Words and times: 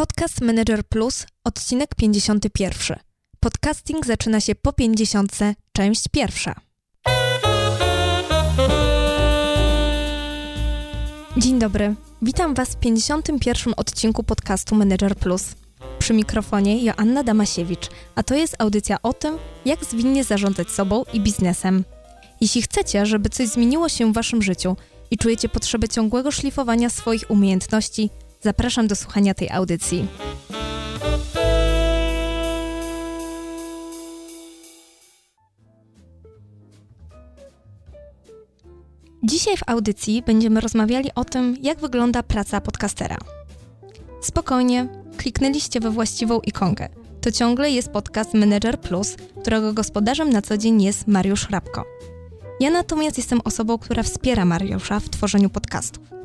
Podcast 0.00 0.40
Manager 0.40 0.84
Plus, 0.84 1.26
odcinek 1.44 1.94
51. 1.94 2.98
Podcasting 3.40 4.06
zaczyna 4.06 4.40
się 4.40 4.54
po 4.54 4.72
50, 4.72 5.38
część 5.72 6.08
pierwsza. 6.08 6.54
Dzień 11.36 11.58
dobry. 11.58 11.94
Witam 12.22 12.54
Was 12.54 12.68
w 12.68 12.76
51. 12.76 13.74
odcinku 13.76 14.22
podcastu 14.22 14.74
Manager 14.74 15.16
Plus. 15.16 15.44
Przy 15.98 16.14
mikrofonie 16.14 16.84
Joanna 16.84 17.22
Damasiewicz, 17.22 17.88
a 18.14 18.22
to 18.22 18.34
jest 18.34 18.56
audycja 18.58 19.02
o 19.02 19.12
tym, 19.12 19.38
jak 19.64 19.84
zwinnie 19.84 20.24
zarządzać 20.24 20.70
sobą 20.70 21.04
i 21.12 21.20
biznesem. 21.20 21.84
Jeśli 22.40 22.62
chcecie, 22.62 23.06
żeby 23.06 23.28
coś 23.28 23.48
zmieniło 23.48 23.88
się 23.88 24.12
w 24.12 24.14
Waszym 24.14 24.42
życiu 24.42 24.76
i 25.10 25.18
czujecie 25.18 25.48
potrzebę 25.48 25.88
ciągłego 25.88 26.30
szlifowania 26.30 26.90
swoich 26.90 27.30
umiejętności, 27.30 28.10
zapraszam 28.40 28.86
do 28.86 28.96
słuchania 28.96 29.34
tej 29.34 29.50
audycji. 29.50 30.06
Dzisiaj 39.22 39.56
w 39.56 39.62
audycji 39.66 40.22
będziemy 40.22 40.60
rozmawiali 40.60 41.10
o 41.14 41.24
tym, 41.24 41.56
jak 41.62 41.80
wygląda 41.80 42.22
praca 42.22 42.60
podcastera. 42.60 43.16
Spokojnie, 44.20 44.88
kliknęliście 45.16 45.80
we 45.80 45.90
właściwą 45.90 46.40
ikonkę. 46.40 46.88
To 47.20 47.32
ciągle 47.32 47.70
jest 47.70 47.88
podcast 47.88 48.34
Manager 48.34 48.80
Plus, 48.80 49.16
którego 49.40 49.72
gospodarzem 49.72 50.30
na 50.30 50.42
co 50.42 50.58
dzień 50.58 50.82
jest 50.82 51.06
Mariusz 51.06 51.50
Rabko. 51.50 51.84
Ja 52.60 52.70
natomiast 52.70 53.18
jestem 53.18 53.40
osobą, 53.44 53.78
która 53.78 54.02
wspiera 54.02 54.44
Mariusza 54.44 55.00
w 55.00 55.08
tworzeniu 55.08 55.50
podcastów. 55.50 56.19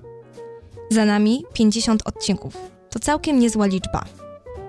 Za 0.91 1.05
nami 1.05 1.43
50 1.53 2.01
odcinków. 2.07 2.57
To 2.89 2.99
całkiem 2.99 3.39
niezła 3.39 3.65
liczba. 3.65 4.05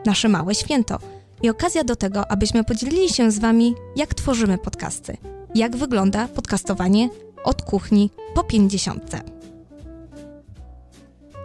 Nasze 0.07 0.29
małe 0.29 0.55
święto 0.55 0.99
i 1.43 1.51
okazja 1.51 1.85
do 1.85 1.97
tego, 1.97 2.31
abyśmy 2.31 2.65
podzielili 2.65 3.09
się 3.09 3.31
z 3.31 3.39
Wami, 3.39 3.75
jak 3.97 4.15
tworzymy 4.15 4.59
podcasty, 4.59 5.17
jak 5.55 5.77
wygląda 5.77 6.29
podcastowanie 6.29 7.09
od 7.45 7.63
kuchni 7.63 8.11
po 8.35 8.45
50. 8.45 9.17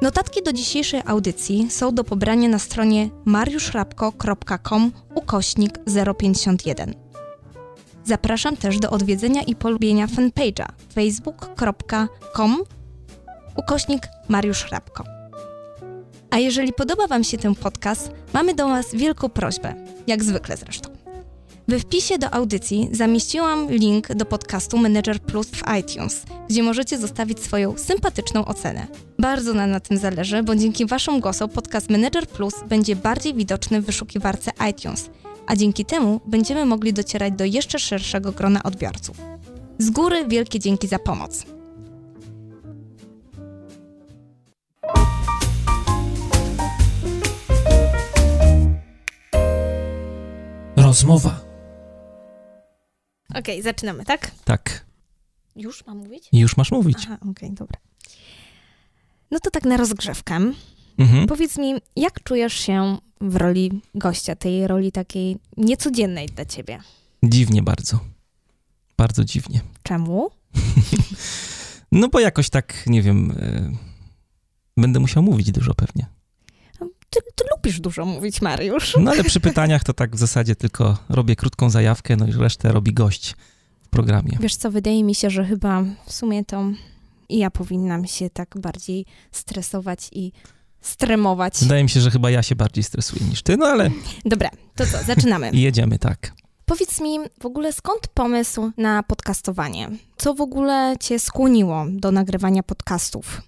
Notatki 0.02 0.44
do 0.44 0.54
dzisiejszej 0.54 1.02
audycji 1.06 1.68
są 1.70 1.96
do 1.96 2.04
pobrania 2.04 2.50
na 2.50 2.60
stronie 2.60 3.10
mariuszrabko.com 3.26 4.92
ukośnik 5.16 5.80
051. 6.18 6.96
Zapraszam 8.04 8.58
też 8.58 8.80
do 8.80 8.90
odwiedzenia 8.90 9.42
i 9.42 9.56
polubienia 9.56 10.08
fanpage'a 10.08 10.66
facebook.com 10.94 12.64
ukośnik 13.56 14.08
Mariusz 14.30 14.72
Rabko. 14.72 15.04
A 16.30 16.38
jeżeli 16.38 16.74
podoba 16.74 17.08
Wam 17.08 17.24
się 17.24 17.38
ten 17.38 17.56
podcast, 17.56 18.12
mamy 18.34 18.54
do 18.54 18.68
Was 18.68 18.96
wielką 18.96 19.30
prośbę, 19.30 19.76
jak 20.08 20.24
zwykle 20.24 20.58
zresztą. 20.58 20.90
We 21.68 21.80
wpisie 21.80 22.18
do 22.18 22.34
audycji 22.34 22.90
zamieściłam 22.92 23.72
link 23.72 24.16
do 24.16 24.26
podcastu 24.26 24.78
Manager 24.78 25.20
Plus 25.20 25.48
w 25.48 25.64
iTunes, 25.80 26.24
gdzie 26.50 26.64
możecie 26.64 26.98
zostawić 26.98 27.40
swoją 27.40 27.78
sympatyczną 27.78 28.46
ocenę. 28.46 28.88
Bardzo 29.20 29.54
nam 29.54 29.72
na 29.72 29.80
tym 29.80 29.98
zależy, 29.98 30.44
bo 30.44 30.56
dzięki 30.56 30.86
Waszym 30.86 31.20
głosom 31.20 31.50
podcast 31.50 31.90
Manager 31.90 32.28
Plus 32.28 32.54
będzie 32.68 32.96
bardziej 32.96 33.34
widoczny 33.34 33.82
w 33.82 33.86
wyszukiwarce 33.86 34.52
iTunes, 34.70 35.10
a 35.48 35.56
dzięki 35.56 35.86
temu 35.86 36.22
będziemy 36.26 36.66
mogli 36.66 36.94
docierać 36.94 37.34
do 37.34 37.46
jeszcze 37.46 37.80
szerszego 37.80 38.32
grona 38.32 38.64
odbiorców. 38.64 39.18
Z 39.78 39.90
góry 39.90 40.26
wielkie 40.28 40.60
dzięki 40.60 40.88
za 40.88 41.00
pomoc. 41.00 41.46
Rozmowa. 50.92 51.42
Okej, 53.30 53.40
okay, 53.40 53.62
zaczynamy, 53.62 54.06
tak? 54.06 54.32
Tak. 54.46 54.86
Już 55.56 55.86
mam 55.86 55.98
mówić? 55.98 56.30
Już 56.34 56.58
masz 56.58 56.72
mówić. 56.72 56.98
Aha, 57.06 57.18
okej, 57.22 57.32
okay, 57.32 57.52
dobra. 57.52 57.80
No 59.32 59.40
to 59.40 59.52
tak 59.52 59.64
na 59.64 59.78
rozgrzewkę. 59.78 60.36
Mhm. 60.98 61.28
Powiedz 61.28 61.58
mi, 61.58 61.74
jak 61.96 62.24
czujesz 62.24 62.54
się 62.54 62.98
w 63.22 63.36
roli 63.36 63.82
gościa, 63.96 64.36
tej 64.36 64.68
roli 64.68 64.92
takiej 64.92 65.38
niecodziennej 65.58 66.28
dla 66.28 66.46
ciebie? 66.46 66.80
Dziwnie 67.24 67.64
bardzo. 67.64 68.00
Bardzo 68.98 69.26
dziwnie. 69.26 69.62
Czemu? 69.84 70.30
no 71.92 72.08
bo 72.08 72.20
jakoś 72.20 72.50
tak, 72.50 72.88
nie 72.88 73.02
wiem, 73.02 73.32
y, 73.32 73.78
będę 74.78 75.00
musiał 75.00 75.24
mówić 75.24 75.52
dużo 75.52 75.74
pewnie. 75.74 76.06
Ty, 77.14 77.20
ty, 77.36 77.44
lubisz 77.56 77.80
dużo 77.80 78.06
mówić, 78.06 78.42
Mariusz. 78.42 78.98
No 79.00 79.12
ale 79.12 79.24
przy 79.24 79.40
pytaniach 79.40 79.84
to 79.84 79.94
tak 79.94 80.16
w 80.16 80.20
zasadzie 80.20 80.56
tylko 80.56 80.98
robię 81.10 81.36
krótką 81.36 81.70
zajawkę, 81.70 82.16
no 82.16 82.28
i 82.28 82.32
resztę 82.32 82.72
robi 82.72 82.94
gość 82.94 83.36
w 83.82 83.90
programie. 83.90 84.38
Wiesz 84.42 84.56
co, 84.56 84.72
wydaje 84.72 85.04
mi 85.04 85.16
się, 85.16 85.30
że 85.30 85.46
chyba 85.46 85.84
w 86.06 86.14
sumie 86.14 86.46
to 86.46 86.64
i 87.30 87.38
ja 87.38 87.52
powinnam 87.52 88.08
się 88.08 88.30
tak 88.30 88.56
bardziej 88.60 89.06
stresować 89.32 90.10
i 90.12 90.32
stremować. 90.82 91.54
Wydaje 91.62 91.84
mi 91.84 91.90
się, 91.90 92.02
że 92.02 92.12
chyba 92.12 92.30
ja 92.32 92.44
się 92.44 92.56
bardziej 92.56 92.84
stresuję 92.84 93.26
niż 93.26 93.42
ty, 93.42 93.58
no 93.58 93.66
ale... 93.66 93.90
Dobra, 94.26 94.50
to 94.76 94.86
co, 94.86 95.04
zaczynamy. 95.04 95.52
Jedziemy, 95.68 96.00
tak. 96.00 96.34
Powiedz 96.66 97.02
mi 97.02 97.20
w 97.42 97.46
ogóle 97.46 97.74
skąd 97.74 98.08
pomysł 98.08 98.72
na 98.78 99.04
podcastowanie? 99.04 99.90
Co 100.18 100.34
w 100.34 100.42
ogóle 100.42 100.96
cię 101.00 101.20
skłoniło 101.20 101.86
do 101.90 102.12
nagrywania 102.12 102.64
podcastów? 102.64 103.42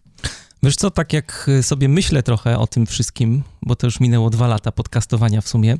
Wiesz 0.63 0.75
co, 0.75 0.91
tak 0.91 1.13
jak 1.13 1.50
sobie 1.62 1.90
myślę 1.90 2.24
trochę 2.24 2.59
o 2.59 2.68
tym 2.68 2.85
wszystkim, 2.85 3.44
bo 3.62 3.75
to 3.75 3.88
już 3.88 4.00
minęło 4.00 4.29
dwa 4.29 4.47
lata 4.47 4.72
podcastowania 4.72 5.41
w 5.41 5.47
sumie, 5.47 5.78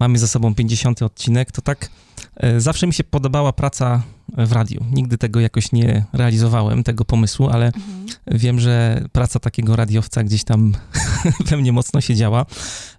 mamy 0.00 0.18
za 0.18 0.26
sobą 0.26 0.54
50 0.54 1.02
odcinek, 1.02 1.52
to 1.52 1.62
tak 1.62 1.90
e, 2.36 2.60
zawsze 2.60 2.86
mi 2.86 2.94
się 2.94 3.04
podobała 3.04 3.52
praca 3.52 4.02
w 4.28 4.52
radiu. 4.52 4.84
Nigdy 4.92 5.18
tego 5.18 5.40
jakoś 5.40 5.72
nie 5.72 6.04
realizowałem, 6.12 6.84
tego 6.84 7.04
pomysłu, 7.04 7.48
ale 7.48 7.66
mhm. 7.66 8.06
wiem, 8.26 8.60
że 8.60 9.04
praca 9.12 9.38
takiego 9.38 9.76
radiowca 9.76 10.24
gdzieś 10.24 10.44
tam 10.44 10.72
we 11.46 11.56
mnie 11.56 11.72
mocno 11.72 12.00
się 12.00 12.14
działa. 12.14 12.46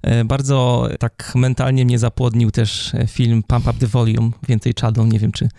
E, 0.02 0.26
bardzo 0.26 0.88
tak 1.00 1.32
mentalnie 1.36 1.86
mnie 1.86 2.00
zapłodnił 2.00 2.52
też 2.52 2.92
film 3.08 3.44
Pump 3.44 3.68
Up 3.68 3.80
the 3.80 3.88
Volume, 3.88 4.32
Więcej 4.48 4.74
Czadą, 4.74 5.06
nie 5.06 5.20
wiem 5.20 5.32
czy 5.32 5.50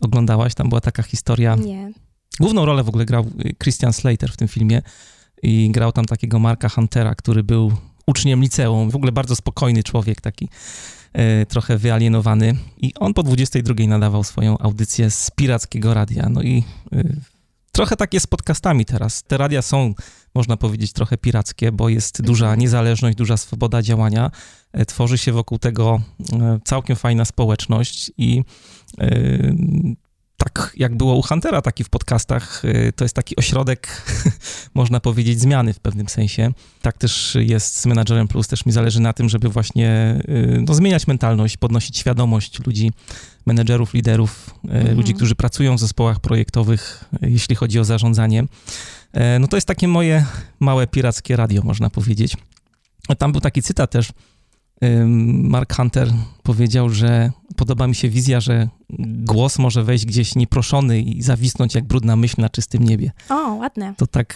oglądałaś, 0.00 0.54
tam 0.54 0.68
była 0.68 0.80
taka 0.80 1.02
historia. 1.02 1.54
Nie. 1.54 1.92
Główną 2.40 2.64
rolę 2.64 2.84
w 2.84 2.88
ogóle 2.88 3.04
grał 3.04 3.26
Christian 3.62 3.92
Slater 3.92 4.32
w 4.32 4.36
tym 4.36 4.48
filmie 4.48 4.82
i 5.42 5.70
grał 5.70 5.92
tam 5.92 6.04
takiego 6.04 6.38
Marka 6.38 6.68
Huntera, 6.68 7.14
który 7.14 7.42
był 7.42 7.72
uczniem 8.06 8.40
liceum, 8.40 8.90
w 8.90 8.96
ogóle 8.96 9.12
bardzo 9.12 9.36
spokojny 9.36 9.82
człowiek, 9.82 10.20
taki 10.20 10.48
e, 11.12 11.46
trochę 11.46 11.78
wyalienowany. 11.78 12.56
I 12.76 12.94
on 12.94 13.14
po 13.14 13.22
22 13.22 13.74
nadawał 13.86 14.24
swoją 14.24 14.58
audycję 14.58 15.10
z 15.10 15.30
pirackiego 15.30 15.94
radia. 15.94 16.28
No 16.28 16.42
i 16.42 16.64
e, 16.92 17.02
trochę 17.72 17.96
tak 17.96 18.14
jest 18.14 18.24
z 18.24 18.26
podcastami 18.26 18.84
teraz. 18.84 19.22
Te 19.22 19.36
radia 19.36 19.62
są, 19.62 19.94
można 20.34 20.56
powiedzieć, 20.56 20.92
trochę 20.92 21.16
pirackie, 21.16 21.72
bo 21.72 21.88
jest 21.88 22.22
duża 22.22 22.46
mhm. 22.46 22.60
niezależność, 22.60 23.16
duża 23.16 23.36
swoboda 23.36 23.82
działania. 23.82 24.30
E, 24.72 24.86
tworzy 24.86 25.18
się 25.18 25.32
wokół 25.32 25.58
tego 25.58 26.00
e, 26.32 26.58
całkiem 26.64 26.96
fajna 26.96 27.24
społeczność 27.24 28.12
i 28.18 28.42
tak 30.38 30.72
jak 30.76 30.96
było 30.96 31.14
u 31.14 31.22
Huntera, 31.22 31.62
taki 31.62 31.84
w 31.84 31.88
podcastach, 31.88 32.64
y, 32.64 32.92
to 32.96 33.04
jest 33.04 33.14
taki 33.14 33.36
ośrodek, 33.36 34.02
można 34.74 35.00
powiedzieć, 35.00 35.40
zmiany 35.40 35.72
w 35.72 35.80
pewnym 35.80 36.08
sensie. 36.08 36.52
Tak 36.82 36.98
też 36.98 37.36
jest 37.40 37.76
z 37.76 37.86
Menadżerem 37.86 38.28
Plus, 38.28 38.48
też 38.48 38.66
mi 38.66 38.72
zależy 38.72 39.00
na 39.00 39.12
tym, 39.12 39.28
żeby 39.28 39.48
właśnie 39.48 40.18
y, 40.28 40.64
no, 40.68 40.74
zmieniać 40.74 41.06
mentalność, 41.06 41.56
podnosić 41.56 41.98
świadomość 41.98 42.66
ludzi, 42.66 42.92
menedżerów, 43.46 43.94
liderów, 43.94 44.54
y, 44.64 44.70
mhm. 44.70 44.96
ludzi, 44.96 45.14
którzy 45.14 45.34
pracują 45.34 45.76
w 45.76 45.80
zespołach 45.80 46.20
projektowych, 46.20 47.04
jeśli 47.22 47.56
chodzi 47.56 47.80
o 47.80 47.84
zarządzanie. 47.84 48.44
No 49.40 49.48
to 49.48 49.56
jest 49.56 49.66
takie 49.66 49.88
moje 49.88 50.24
małe 50.60 50.86
pirackie 50.86 51.36
radio, 51.36 51.62
można 51.62 51.90
powiedzieć. 51.90 52.36
Tam 53.18 53.32
był 53.32 53.40
taki 53.40 53.62
cytat 53.62 53.90
też, 53.90 54.12
Mark 55.26 55.76
Hunter 55.76 56.12
powiedział, 56.42 56.90
że 56.90 57.30
podoba 57.56 57.86
mi 57.86 57.94
się 57.94 58.08
wizja, 58.08 58.40
że 58.40 58.68
głos 59.00 59.58
może 59.58 59.84
wejść 59.84 60.06
gdzieś 60.06 60.34
nieproszony 60.34 61.00
i 61.00 61.22
zawisnąć 61.22 61.74
jak 61.74 61.84
brudna 61.84 62.16
myśl 62.16 62.40
na 62.40 62.48
czystym 62.48 62.84
niebie. 62.84 63.12
O, 63.28 63.54
ładne. 63.54 63.94
To 63.96 64.06
tak, 64.06 64.34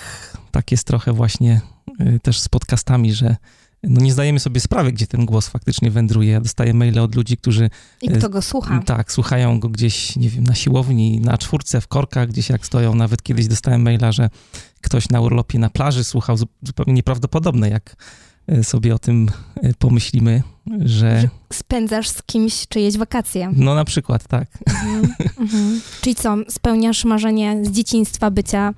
tak 0.50 0.70
jest 0.70 0.86
trochę 0.86 1.12
właśnie 1.12 1.60
y, 2.00 2.20
też 2.20 2.40
z 2.40 2.48
podcastami, 2.48 3.12
że 3.14 3.36
no 3.82 4.00
nie 4.00 4.12
zdajemy 4.12 4.40
sobie 4.40 4.60
sprawy, 4.60 4.92
gdzie 4.92 5.06
ten 5.06 5.26
głos 5.26 5.48
faktycznie 5.48 5.90
wędruje. 5.90 6.30
Ja 6.30 6.40
dostaję 6.40 6.74
maile 6.74 6.98
od 6.98 7.14
ludzi, 7.14 7.36
którzy... 7.36 7.70
I 8.02 8.08
kto 8.08 8.28
go 8.28 8.42
słucha. 8.42 8.82
Tak, 8.86 9.12
słuchają 9.12 9.60
go 9.60 9.68
gdzieś, 9.68 10.16
nie 10.16 10.28
wiem, 10.28 10.44
na 10.44 10.54
siłowni, 10.54 11.20
na 11.20 11.38
czwórce, 11.38 11.80
w 11.80 11.88
korkach, 11.88 12.28
gdzieś 12.28 12.48
jak 12.48 12.66
stoją. 12.66 12.94
Nawet 12.94 13.22
kiedyś 13.22 13.46
dostałem 13.46 13.82
maila, 13.82 14.12
że 14.12 14.30
ktoś 14.80 15.08
na 15.08 15.20
urlopie 15.20 15.58
na 15.58 15.70
plaży 15.70 16.04
słuchał 16.04 16.36
zupełnie 16.62 16.92
nieprawdopodobne, 16.92 17.68
jak 17.68 17.96
sobie 18.62 18.94
o 18.94 18.98
tym 18.98 19.30
e, 19.62 19.74
pomyślimy, 19.74 20.42
że... 20.80 21.20
że 21.20 21.28
spędzasz 21.52 22.08
z 22.08 22.22
kimś 22.22 22.68
czyjeś 22.68 22.96
wakacje. 22.96 23.50
No 23.56 23.74
na 23.74 23.84
przykład, 23.84 24.28
tak. 24.28 24.48
Mhm, 24.66 25.14
mhm. 25.40 25.80
Czyli 26.00 26.14
co, 26.14 26.36
spełniasz 26.48 27.04
marzenie 27.04 27.64
z 27.64 27.70
dzieciństwa 27.70 28.30
bycia 28.30 28.74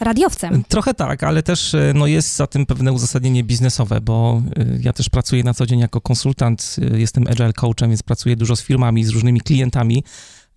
radiowcem. 0.00 0.64
Trochę 0.68 0.94
tak, 0.94 1.22
ale 1.22 1.42
też 1.42 1.76
no, 1.94 2.06
jest 2.06 2.36
za 2.36 2.46
tym 2.46 2.66
pewne 2.66 2.92
uzasadnienie 2.92 3.44
biznesowe, 3.44 4.00
bo 4.00 4.42
ja 4.80 4.92
też 4.92 5.08
pracuję 5.08 5.44
na 5.44 5.54
co 5.54 5.66
dzień 5.66 5.80
jako 5.80 6.00
konsultant, 6.00 6.76
jestem 6.94 7.26
agile 7.26 7.52
coachem, 7.52 7.90
więc 7.90 8.02
pracuję 8.02 8.36
dużo 8.36 8.56
z 8.56 8.62
firmami, 8.62 9.04
z 9.04 9.08
różnymi 9.08 9.40
klientami 9.40 10.04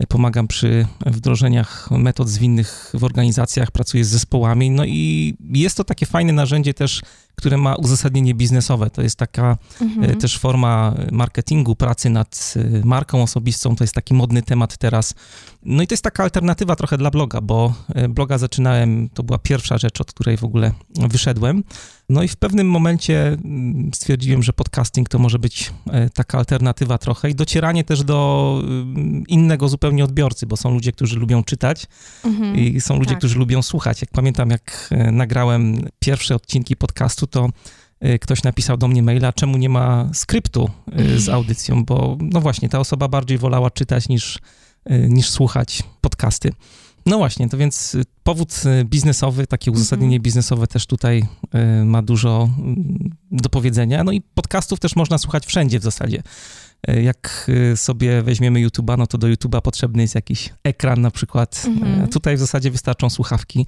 pomagam 0.07 0.47
przy 0.47 0.88
wdrożeniach 1.06 1.91
metod 1.91 2.30
zwinnych 2.30 2.91
w 2.94 3.03
organizacjach, 3.03 3.71
pracuję 3.71 4.06
z 4.06 4.09
zespołami, 4.09 4.71
no 4.71 4.85
i 4.85 5.33
jest 5.39 5.77
to 5.77 5.83
takie 5.83 6.06
fajne 6.06 6.33
narzędzie 6.33 6.73
też, 6.73 7.01
które 7.38 7.57
ma 7.57 7.75
uzasadnienie 7.75 8.34
biznesowe. 8.34 8.89
To 8.89 9.01
jest 9.01 9.16
taka 9.16 9.57
mhm. 9.81 10.12
E, 10.12 10.16
też 10.16 10.38
forma 10.38 10.95
marketingu, 11.12 11.75
pracy 11.75 12.10
nad 12.10 12.54
e, 12.56 12.86
marką 12.86 13.24
osobistą, 13.24 13.75
to 13.75 13.84
jest 13.84 13.94
taki 13.94 14.13
modny 14.13 14.42
temat 14.42 14.78
teraz. 14.78 15.13
No 15.66 15.84
i 15.84 15.88
to 15.88 15.94
jest 15.94 16.04
taka 16.04 16.24
alternatywa 16.24 16.75
trochę 16.75 16.98
dla 16.98 17.12
bloga, 17.12 17.42
bo 17.42 17.74
e, 17.95 18.10
bloga 18.10 18.38
zaczynałem, 18.38 19.10
to 19.13 19.24
była 19.24 19.38
pierwsza 19.38 19.78
rzecz, 19.78 20.01
od 20.01 20.13
której 20.13 20.38
w 20.38 20.44
ogóle 20.44 20.72
wyszedłem. 20.95 21.63
No 22.10 22.24
i 22.24 22.28
w 22.28 22.36
pewnym 22.36 22.69
momencie 22.69 23.28
mm, 23.28 23.92
stwierdziłem, 23.94 24.44
że 24.44 24.54
podcasting 24.54 25.10
to 25.10 25.19
może 25.19 25.40
być 25.40 25.74
taka 26.13 26.38
alternatywa 26.38 26.98
trochę 26.98 27.30
i 27.30 27.36
docieranie 27.36 27.83
też 27.83 28.04
do 28.04 28.62
mm, 28.63 29.24
innego 29.28 29.69
zupełnie 29.69 30.04
odbiorcy, 30.04 30.45
bo 30.45 30.57
są 30.57 30.72
ludzie, 30.72 30.92
którzy 30.92 31.19
lubią 31.19 31.44
czytać 31.44 31.88
mhm, 32.25 32.56
i 32.56 32.81
są 32.81 32.95
ludzie, 33.00 33.10
tak. 33.10 33.18
którzy 33.18 33.40
lubią 33.40 33.62
słuchać. 33.62 34.01
Jak 34.01 34.12
pamiętam, 34.12 34.50
jak 34.50 34.90
nagrałem 35.12 35.90
pierwsze 36.00 36.36
odcinki 36.36 36.75
podcastu, 36.75 37.26
to 37.27 37.50
e, 38.00 38.19
ktoś 38.19 38.44
napisał 38.44 38.77
do 38.77 38.88
mnie 38.88 39.03
maila, 39.03 39.33
czemu 39.33 39.57
nie 39.57 39.69
ma 39.69 40.09
skryptu 40.13 40.69
z 41.18 41.29
audycją, 41.29 41.85
bo 41.85 42.18
no 42.21 42.41
właśnie, 42.41 42.69
ta 42.69 42.79
osoba 42.79 43.07
bardziej 43.07 43.38
wolała 43.38 43.71
czytać 43.71 44.09
niż, 44.09 44.39
niż 44.89 45.29
słuchać 45.29 45.83
podcasty. 46.01 46.51
No 47.07 47.18
właśnie, 47.18 47.50
to 47.50 47.57
więc 47.57 47.95
y, 47.95 48.03
powód 48.24 48.62
y, 48.81 48.85
biznesowy, 48.85 49.47
takie 49.47 49.71
uzasadnienie 49.71 50.15
mm 50.15 50.21
-hmm. 50.21 50.24
biznesowe 50.24 50.68
też 50.68 50.85
tutaj 50.85 51.24
y, 51.81 51.85
ma 51.85 52.01
dużo 52.01 52.50
mm, 52.57 53.15
do 53.31 53.50
powiedzenia. 53.50 54.03
No 54.03 54.12
i 54.12 54.21
podcastów 54.21 54.80
też 54.80 54.95
można 54.95 55.18
słuchać 55.18 55.45
wszędzie 55.45 55.80
w 55.80 55.83
zasadzie. 55.83 56.23
Jak 57.03 57.51
sobie 57.75 58.21
weźmiemy 58.21 58.59
YouTube'a, 58.59 58.97
no 58.97 59.07
to 59.07 59.18
do 59.18 59.27
YouTube'a 59.27 59.62
potrzebny 59.62 60.01
jest 60.01 60.15
jakiś 60.15 60.53
ekran 60.63 61.01
na 61.01 61.12
przykład. 61.12 61.56
-hmm. 61.56 62.09
Tutaj 62.13 62.35
w 62.35 62.39
zasadzie 62.39 62.71
wystarczą 62.71 63.09
słuchawki 63.09 63.65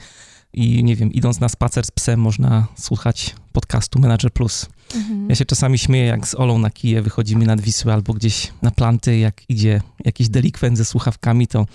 i 0.54 0.84
nie 0.84 0.96
wiem, 0.96 1.13
idąc 1.13 1.40
na 1.40 1.50
spacer 1.50 1.86
z 1.86 1.92
psem 1.92 2.19
można 2.19 2.68
słuchać 2.75 3.36
podcastu 3.54 4.00
Manager 4.00 4.34
Plus. 4.34 4.66
Mhm. 4.96 5.30
Ja 5.30 5.36
się 5.36 5.46
czasami 5.46 5.78
śmieję, 5.78 6.06
jak 6.06 6.28
z 6.28 6.36
Olą 6.36 6.60
na 6.60 6.69
kije 6.69 7.01
wychodzimy 7.01 7.46
nad 7.46 7.62
Wisłę 7.62 7.94
albo 7.94 8.13
gdzieś 8.13 8.54
na 8.62 8.72
planty, 8.72 9.18
jak 9.18 9.50
idzie 9.50 9.81
jakiś 10.06 10.30
delikwent 10.30 10.78
ze 10.78 10.86
słuchawkami, 10.86 11.48
to 11.48 11.66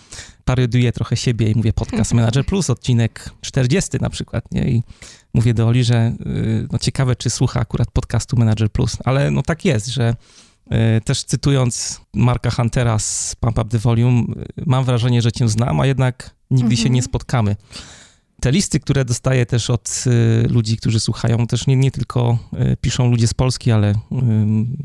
parodiuję 0.44 0.93
trochę 0.93 1.17
siebie 1.17 1.50
i 1.50 1.55
mówię 1.55 1.73
podcast 1.73 2.15
Manager 2.15 2.47
Plus, 2.47 2.71
odcinek 2.71 3.31
40 3.41 3.91
na 4.00 4.11
przykład, 4.11 4.44
nie? 4.53 4.71
I 4.71 4.82
mówię 5.35 5.55
do 5.55 5.67
Oli, 5.67 5.85
że 5.85 6.12
y, 6.26 6.69
no 6.73 6.79
ciekawe, 6.79 7.17
czy 7.17 7.31
słucha 7.31 7.61
akurat 7.61 7.91
podcastu 7.91 8.37
Manager 8.37 8.71
Plus, 8.71 8.97
ale 9.05 9.31
no 9.31 9.43
tak 9.43 9.65
jest, 9.65 9.87
że 9.87 10.15
y, 10.67 11.00
też 11.00 11.25
cytując 11.25 12.00
Marka 12.15 12.50
Huntera 12.50 12.99
z 12.99 13.37
Pump 13.41 13.59
Up 13.59 13.71
The 13.71 13.79
Volume, 13.79 14.23
y, 14.23 14.62
mam 14.67 14.85
wrażenie, 14.85 15.23
że 15.23 15.32
cię 15.32 15.49
znam, 15.49 15.81
a 15.81 15.87
jednak 15.87 16.31
nigdy 16.50 16.65
mhm. 16.65 16.82
się 16.82 16.91
nie 16.91 17.03
spotkamy 17.03 17.56
te 18.40 18.52
listy, 18.52 18.81
które 18.81 19.04
dostaję 19.04 19.46
też 19.46 19.70
od 19.70 20.04
y, 20.06 20.48
ludzi, 20.48 20.76
którzy 20.76 21.00
słuchają, 21.00 21.46
też 21.46 21.66
nie, 21.66 21.76
nie 21.76 21.90
tylko 21.90 22.38
y, 22.72 22.76
piszą 22.76 23.10
ludzie 23.10 23.26
z 23.26 23.34
Polski, 23.34 23.72
ale 23.72 23.90
y, 23.90 23.94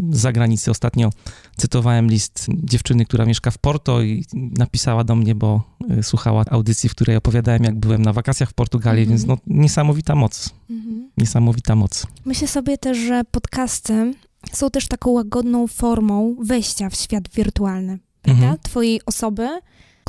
z 0.10 0.18
zagranicy. 0.18 0.72
Ostatnio 0.72 1.10
cytowałem 1.57 2.10
list 2.10 2.48
dziewczyny, 2.50 3.06
która 3.06 3.25
mieszka 3.25 3.51
w 3.51 3.57
Porto 3.57 4.01
i 4.01 4.25
napisała 4.34 5.04
do 5.04 5.16
mnie, 5.16 5.36
bo 5.36 5.63
słuchała 6.01 6.44
audycji, 6.50 6.90
w 6.90 6.96
której 6.96 7.16
opowiadałem, 7.16 7.63
jak 7.63 7.75
byłem 7.75 8.01
na 8.01 8.13
wakacjach 8.13 8.50
w 8.50 8.54
Portugalii, 8.54 9.04
mhm. 9.04 9.18
więc 9.18 9.28
no, 9.28 9.38
niesamowita 9.48 10.16
moc. 10.16 10.50
Mhm. 10.69 11.10
Niesamowita 11.18 11.75
moc. 11.75 12.07
Myślę 12.25 12.48
sobie 12.48 12.78
też, 12.78 12.98
że 12.98 13.22
podcasty 13.31 14.13
są 14.54 14.69
też 14.69 14.88
taką 14.88 15.10
łagodną 15.10 15.68
formą 15.68 16.36
wejścia 16.44 16.90
w 16.90 16.95
świat 16.95 17.30
wirtualny. 17.36 18.00
Prawda? 18.22 18.44
Mhm. 18.44 18.60
Twojej 18.63 19.02
osoby, 19.06 19.50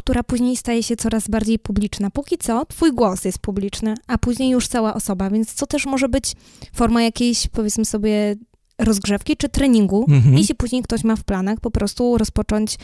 która 0.00 0.22
później 0.22 0.56
staje 0.56 0.82
się 0.82 0.96
coraz 0.96 1.28
bardziej 1.28 1.58
publiczna. 1.58 2.10
Póki 2.10 2.38
co 2.38 2.66
twój 2.66 2.92
głos 2.92 3.24
jest 3.24 3.38
publiczny, 3.38 3.94
a 4.06 4.18
później 4.18 4.50
już 4.50 4.68
cała 4.68 4.94
osoba, 4.94 5.30
więc 5.30 5.54
co 5.54 5.66
też 5.66 5.86
może 5.86 6.08
być 6.08 6.32
forma 6.72 7.02
jakiejś, 7.02 7.46
powiedzmy 7.46 7.84
sobie, 7.84 8.36
rozgrzewki 8.78 9.36
czy 9.36 9.48
treningu, 9.48 10.06
mhm. 10.08 10.38
jeśli 10.38 10.54
później 10.54 10.82
ktoś 10.82 11.04
ma 11.04 11.16
w 11.16 11.24
planach 11.24 11.60
po 11.60 11.70
prostu 11.70 12.18
rozpocząć 12.18 12.78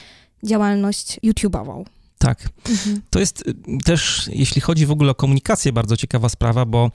działalność 0.45 1.21
YouTube'ową. 1.25 1.85
Tak. 2.19 2.49
Mhm. 2.69 3.01
To 3.11 3.21
jest 3.21 3.49
y, 3.49 3.55
też, 3.85 4.31
jeśli 4.33 4.61
chodzi 4.61 4.87
w 4.87 4.91
ogóle 4.91 5.11
o 5.11 5.15
komunikację, 5.15 5.73
bardzo 5.73 5.97
ciekawa 5.97 6.29
sprawa, 6.29 6.65
bo 6.65 6.91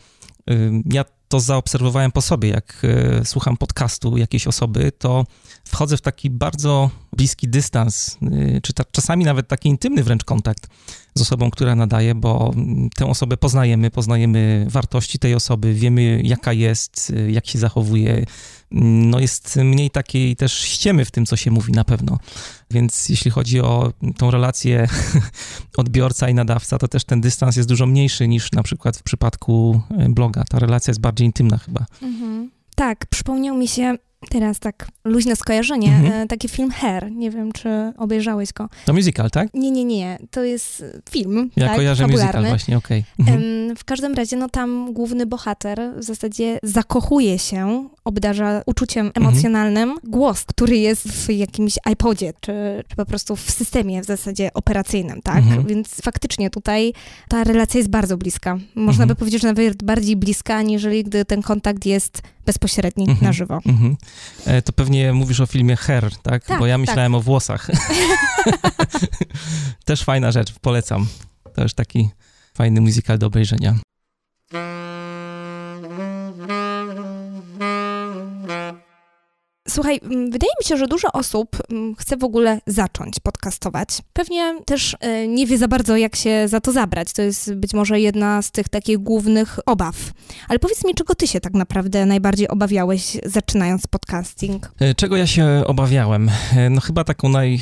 ja 0.86 1.06
to 1.32 1.40
zaobserwowałem 1.40 2.12
po 2.12 2.22
sobie, 2.22 2.50
jak 2.50 2.82
y, 3.22 3.26
słucham 3.26 3.58
podcastu 3.58 4.18
jakiejś 4.18 4.48
osoby, 4.48 4.92
to 4.92 5.26
wchodzę 5.66 5.98
w 5.98 6.02
taki 6.02 6.30
bardzo 6.30 6.90
bliski 7.14 7.48
dystans, 7.48 8.18
y, 8.24 8.60
czy 8.64 8.74
ta, 8.74 8.84
czasami 8.92 9.26
nawet 9.26 9.48
taki 9.48 9.70
intymny 9.70 10.04
wręcz 10.04 10.24
kontakt 10.24 10.68
z 11.16 11.22
osobą, 11.22 11.52
która 11.52 11.76
nadaje, 11.76 12.16
bo 12.16 12.52
mm, 12.56 12.90
tę 12.90 13.06
osobę 13.06 13.38
poznajemy, 13.38 13.92
poznajemy 13.92 14.66
wartości 14.70 15.20
tej 15.20 15.36
osoby, 15.36 15.74
wiemy 15.74 16.22
jaka 16.24 16.54
jest, 16.54 17.10
y, 17.10 17.32
jak 17.32 17.48
się 17.48 17.60
zachowuje. 17.60 18.26
No 18.72 19.20
jest 19.20 19.56
mniej 19.56 19.90
takiej 19.90 20.36
też 20.36 20.54
ściemy 20.54 21.06
w 21.06 21.12
tym, 21.12 21.26
co 21.26 21.36
się 21.36 21.52
mówi 21.52 21.74
na 21.74 21.84
pewno. 21.84 22.18
Więc 22.72 23.10
jeśli 23.10 23.32
chodzi 23.32 23.62
o 23.62 23.94
tą 24.18 24.32
relację 24.32 24.88
odbiorca 25.78 26.30
i 26.30 26.34
nadawca, 26.34 26.78
to 26.78 26.88
też 26.88 27.04
ten 27.04 27.22
dystans 27.22 27.56
jest 27.56 27.70
dużo 27.70 27.86
mniejszy 27.86 28.28
niż 28.28 28.52
na 28.52 28.64
przykład 28.64 28.98
w 28.98 29.04
przypadku 29.04 29.82
y, 30.06 30.10
bloga. 30.10 30.44
Ta 30.50 30.60
relacja 30.60 30.92
jest 30.92 31.02
bardziej 31.02 31.26
intymna 31.26 31.58
chyba. 31.58 31.86
Mhm. 32.02 32.52
Tak, 32.76 33.06
przypomniał 33.06 33.58
mi 33.58 33.68
się 33.68 33.98
Teraz 34.30 34.60
tak 34.60 34.88
luźne 35.04 35.36
skojarzenie, 35.36 35.88
mhm. 35.88 36.14
E, 36.14 36.28
taki 36.28 36.50
film 36.50 36.72
Hair, 36.72 37.12
nie 37.12 37.32
wiem, 37.32 37.52
czy 37.52 37.70
obejrzałeś 37.98 38.54
go. 38.54 38.70
To 38.86 38.94
musical, 38.94 39.32
tak? 39.32 39.54
Nie, 39.54 39.72
nie, 39.72 39.86
nie, 39.86 40.18
to 40.32 40.44
jest 40.44 40.84
film, 41.10 41.50
Ja 41.56 41.68
tak, 41.68 41.76
kojarzę 41.76 42.04
fabularny. 42.04 42.28
musical 42.32 42.50
właśnie, 42.50 42.78
okej. 42.78 43.04
Okay. 43.20 43.34
Mhm. 43.34 43.76
W 43.76 43.84
każdym 43.84 44.14
razie, 44.14 44.38
no 44.38 44.50
tam 44.50 44.94
główny 44.94 45.26
bohater 45.26 45.80
w 45.98 46.04
zasadzie 46.04 46.60
zakochuje 46.64 47.40
się, 47.40 47.90
obdarza 48.04 48.62
uczuciem 48.66 49.08
mhm. 49.08 49.26
emocjonalnym 49.26 49.90
mhm. 49.90 50.12
głos, 50.12 50.44
który 50.46 50.78
jest 50.78 51.08
w 51.08 51.30
jakimś 51.30 51.76
iPodzie, 51.92 52.34
czy, 52.40 52.84
czy 52.88 52.96
po 52.96 53.06
prostu 53.06 53.36
w 53.36 53.52
systemie 53.52 54.02
w 54.02 54.06
zasadzie 54.06 54.54
operacyjnym, 54.54 55.22
tak? 55.22 55.38
Mhm. 55.38 55.66
Więc 55.66 55.90
faktycznie 56.04 56.50
tutaj 56.50 56.94
ta 57.30 57.44
relacja 57.44 57.78
jest 57.78 57.90
bardzo 57.90 58.18
bliska. 58.18 58.58
Można 58.76 59.04
mhm. 59.04 59.08
by 59.08 59.16
powiedzieć, 59.16 59.42
że 59.42 59.48
nawet 59.48 59.84
bardziej 59.84 60.16
bliska, 60.16 60.56
aniżeli 60.56 61.04
gdy 61.04 61.26
ten 61.26 61.42
kontakt 61.42 61.86
jest 61.86 62.22
bezpośredni, 62.46 63.04
mhm. 63.04 63.26
na 63.26 63.34
żywo. 63.34 63.60
Mhm. 63.66 63.98
E, 64.46 64.62
to 64.62 64.74
pewnie 64.74 65.14
mówisz 65.14 65.40
o 65.40 65.46
filmie 65.46 65.76
Hair, 65.76 66.12
tak? 66.24 66.46
tak 66.46 66.60
Bo 66.60 66.66
ja 66.66 66.74
tak. 66.74 66.82
myślałem 66.82 67.12
tak. 67.12 67.20
o 67.20 67.22
włosach. 67.22 67.68
Też 69.86 70.04
fajna 70.04 70.32
rzecz, 70.32 70.54
polecam. 70.62 71.08
To 71.56 71.64
już 71.64 71.74
taki 71.74 72.10
fajny 72.54 72.82
musical 72.82 73.18
do 73.18 73.28
obejrzenia. 73.28 73.76
Słuchaj, 79.74 80.00
wydaje 80.04 80.52
mi 80.60 80.66
się, 80.66 80.78
że 80.78 80.88
dużo 80.88 81.12
osób 81.12 81.58
chce 81.98 82.18
w 82.18 82.24
ogóle 82.24 82.62
zacząć 82.68 83.20
podcastować. 83.20 83.88
Pewnie 84.14 84.56
też 84.66 84.96
e, 85.00 85.28
nie 85.28 85.48
wie 85.48 85.58
za 85.58 85.68
bardzo, 85.68 85.98
jak 85.98 86.16
się 86.16 86.48
za 86.48 86.62
to 86.62 86.72
zabrać. 86.72 87.14
To 87.14 87.22
jest 87.22 87.54
być 87.54 87.74
może 87.74 88.00
jedna 88.00 88.42
z 88.42 88.52
tych 88.52 88.70
takich 88.70 88.98
głównych 88.98 89.60
obaw. 89.66 89.96
Ale 90.48 90.60
powiedz 90.60 90.86
mi, 90.86 90.96
czego 90.96 91.16
ty 91.16 91.28
się 91.28 91.40
tak 91.40 91.54
naprawdę 91.54 92.06
najbardziej 92.06 92.48
obawiałeś, 92.48 93.18
zaczynając 93.26 93.88
podcasting? 93.88 94.72
E, 94.80 94.96
czego 94.96 95.18
ja 95.18 95.28
się 95.28 95.64
obawiałem? 95.66 96.30
E, 96.56 96.70
no 96.70 96.82
chyba 96.82 97.04
taką 97.04 97.30
naj, 97.30 97.60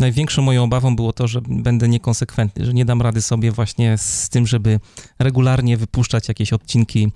największą 0.00 0.42
moją 0.42 0.64
obawą 0.64 0.96
było 0.96 1.12
to, 1.12 1.28
że 1.28 1.40
będę 1.48 1.88
niekonsekwentny, 1.88 2.64
że 2.64 2.72
nie 2.74 2.84
dam 2.84 3.02
rady 3.02 3.22
sobie 3.22 3.52
właśnie 3.52 3.98
z 3.98 4.28
tym, 4.28 4.46
żeby 4.46 4.80
regularnie 5.18 5.76
wypuszczać 5.76 6.28
jakieś 6.28 6.52
odcinki 6.52 7.12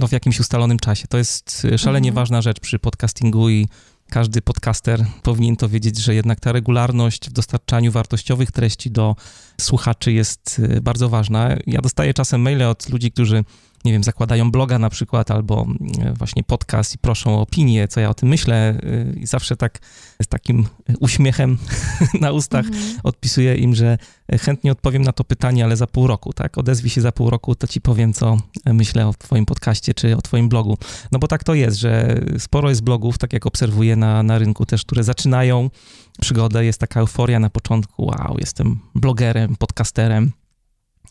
no, 0.00 0.08
w 0.08 0.12
jakimś 0.12 0.40
ustalonym 0.40 0.78
czasie. 0.78 1.08
To 1.08 1.18
jest 1.18 1.66
szalenie 1.76 2.08
mhm. 2.08 2.14
ważna 2.14 2.42
rzecz 2.42 2.60
przy 2.60 2.78
podcastingu 2.78 3.50
i 3.50 3.68
każdy 4.10 4.42
podcaster 4.42 5.06
powinien 5.22 5.56
to 5.56 5.68
wiedzieć, 5.68 5.98
że 5.98 6.14
jednak 6.14 6.40
ta 6.40 6.52
regularność 6.52 7.30
w 7.30 7.32
dostarczaniu 7.32 7.92
wartościowych 7.92 8.52
treści 8.52 8.90
do 8.90 9.16
słuchaczy 9.60 10.12
jest 10.12 10.58
y, 10.58 10.80
bardzo 10.80 11.08
ważna. 11.08 11.56
Ja 11.66 11.80
dostaję 11.80 12.14
czasem 12.14 12.40
maile 12.40 12.62
od 12.62 12.88
ludzi, 12.88 13.12
którzy 13.12 13.44
nie 13.84 13.92
wiem, 13.92 14.04
zakładają 14.04 14.50
bloga 14.50 14.78
na 14.78 14.90
przykład, 14.90 15.30
albo 15.30 15.66
e, 16.00 16.12
właśnie 16.12 16.42
podcast 16.42 16.94
i 16.94 16.98
proszą 16.98 17.38
o 17.38 17.40
opinię, 17.40 17.88
co 17.88 18.00
ja 18.00 18.10
o 18.10 18.14
tym 18.14 18.28
myślę. 18.28 18.80
E, 19.14 19.18
I 19.18 19.26
zawsze 19.26 19.56
tak 19.56 19.78
z 20.22 20.26
takim 20.26 20.66
uśmiechem 21.00 21.58
na 22.20 22.32
ustach 22.32 22.66
mhm. 22.66 23.00
odpisuję 23.02 23.54
im, 23.54 23.74
że 23.74 23.98
chętnie 24.40 24.72
odpowiem 24.72 25.02
na 25.02 25.12
to 25.12 25.24
pytanie, 25.24 25.64
ale 25.64 25.76
za 25.76 25.86
pół 25.86 26.06
roku, 26.06 26.32
tak? 26.32 26.58
Odezwij 26.58 26.90
się 26.90 27.00
za 27.00 27.12
pół 27.12 27.30
roku, 27.30 27.54
to 27.54 27.66
ci 27.66 27.80
powiem, 27.80 28.12
co 28.12 28.38
myślę 28.66 29.08
o 29.08 29.14
twoim 29.14 29.46
podcaście 29.46 29.94
czy 29.94 30.16
o 30.16 30.22
twoim 30.22 30.48
blogu. 30.48 30.78
No 31.12 31.18
bo 31.18 31.28
tak 31.28 31.44
to 31.44 31.54
jest, 31.54 31.76
że 31.76 32.20
sporo 32.38 32.68
jest 32.68 32.82
blogów, 32.82 33.18
tak 33.18 33.32
jak 33.32 33.46
obserwuję 33.46 33.96
na, 33.96 34.22
na 34.22 34.38
rynku 34.38 34.66
też, 34.66 34.84
które 34.84 35.04
zaczynają 35.04 35.70
przygodę, 36.20 36.64
jest 36.64 36.80
taka 36.80 37.00
euforia 37.00 37.40
na 37.40 37.50
początku, 37.50 38.04
wow, 38.06 38.36
jestem 38.38 38.78
blogerem, 38.94 39.56
podcasterem, 39.56 40.32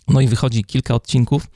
No 0.07 0.21
i 0.21 0.27
wychodzi 0.27 0.63
kilka 0.63 0.95
odcinków. 0.95 1.47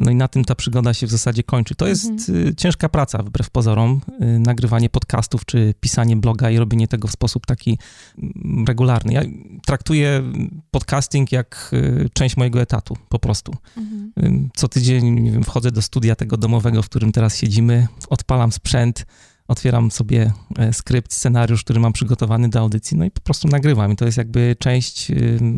No 0.00 0.10
i 0.10 0.14
na 0.14 0.28
tym 0.28 0.44
ta 0.44 0.54
przygoda 0.54 0.94
się 0.94 1.06
w 1.06 1.10
zasadzie 1.10 1.42
kończy. 1.42 1.74
To 1.74 1.86
jest 1.86 2.06
mhm. 2.06 2.48
Y, 2.48 2.54
ciężka 2.54 2.88
praca, 2.88 3.22
wbrew 3.22 3.50
pozorom, 3.50 4.00
y, 4.22 4.38
nagrywanie 4.38 4.90
podcastów 4.90 5.44
czy 5.44 5.74
pisanie 5.80 6.16
bloga 6.16 6.50
i 6.50 6.58
robienie 6.58 6.88
tego 6.88 7.08
w 7.08 7.12
sposób 7.12 7.46
taki 7.46 7.78
mm, 8.18 8.64
regularny. 8.66 9.12
Ja 9.12 9.22
traktuję 9.66 10.22
podcasting 10.70 11.32
jak 11.32 11.70
y, 11.72 12.08
część 12.12 12.36
mojego 12.36 12.60
etatu, 12.60 12.96
po 13.08 13.18
prostu. 13.18 13.56
Mhm. 13.76 14.50
Co 14.54 14.68
tydzień, 14.68 15.20
nie 15.20 15.32
wiem, 15.32 15.42
wchodzę 15.42 15.70
do 15.70 15.82
studia 15.82 16.14
tego 16.14 16.36
domowego, 16.36 16.82
w 16.82 16.88
którym 16.88 17.12
teraz 17.12 17.36
siedzimy, 17.36 17.86
odpalam 18.08 18.52
sprzęt, 18.52 19.06
otwieram 19.48 19.90
sobie 19.90 20.32
e, 20.58 20.72
skrypt, 20.72 21.12
scenariusz, 21.12 21.64
który 21.64 21.80
mam 21.80 21.92
przygotowany 21.92 22.48
do 22.48 22.60
audycji, 22.60 22.96
no 22.96 23.04
i 23.04 23.10
po 23.10 23.20
prostu 23.20 23.48
nagrywam. 23.48 23.92
I 23.92 23.96
to 23.96 24.04
jest 24.04 24.18
jakby 24.18 24.56
część 24.58 25.12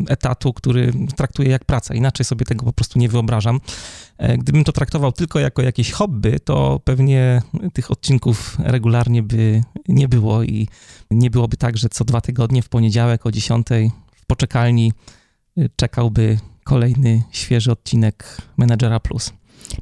etatu, 0.09 0.53
który 0.53 0.93
traktuję 1.15 1.49
jak 1.49 1.65
praca. 1.65 1.93
Inaczej 1.93 2.25
sobie 2.25 2.45
tego 2.45 2.65
po 2.65 2.73
prostu 2.73 2.99
nie 2.99 3.09
wyobrażam. 3.09 3.59
E, 4.17 4.37
gdybym 4.37 4.63
to 4.63 4.71
traktował 4.71 5.11
tylko 5.11 5.39
jako 5.39 5.61
jakieś 5.61 5.91
hobby, 5.91 6.39
to 6.39 6.81
pewnie 6.83 7.41
tych 7.73 7.91
odcinków 7.91 8.57
regularnie 8.59 9.23
by 9.23 9.63
nie 9.87 10.07
było 10.07 10.43
i 10.43 10.67
nie 11.11 11.29
byłoby 11.29 11.57
tak, 11.57 11.77
że 11.77 11.89
co 11.89 12.05
dwa 12.05 12.21
tygodnie 12.21 12.61
w 12.61 12.69
poniedziałek 12.69 13.25
o 13.25 13.31
10 13.31 13.67
w 14.15 14.25
poczekalni 14.25 14.93
e, 15.57 15.69
czekałby 15.75 16.37
kolejny 16.63 17.23
świeży 17.31 17.71
odcinek 17.71 18.37
Menadżera 18.57 18.99
Plus. 18.99 19.33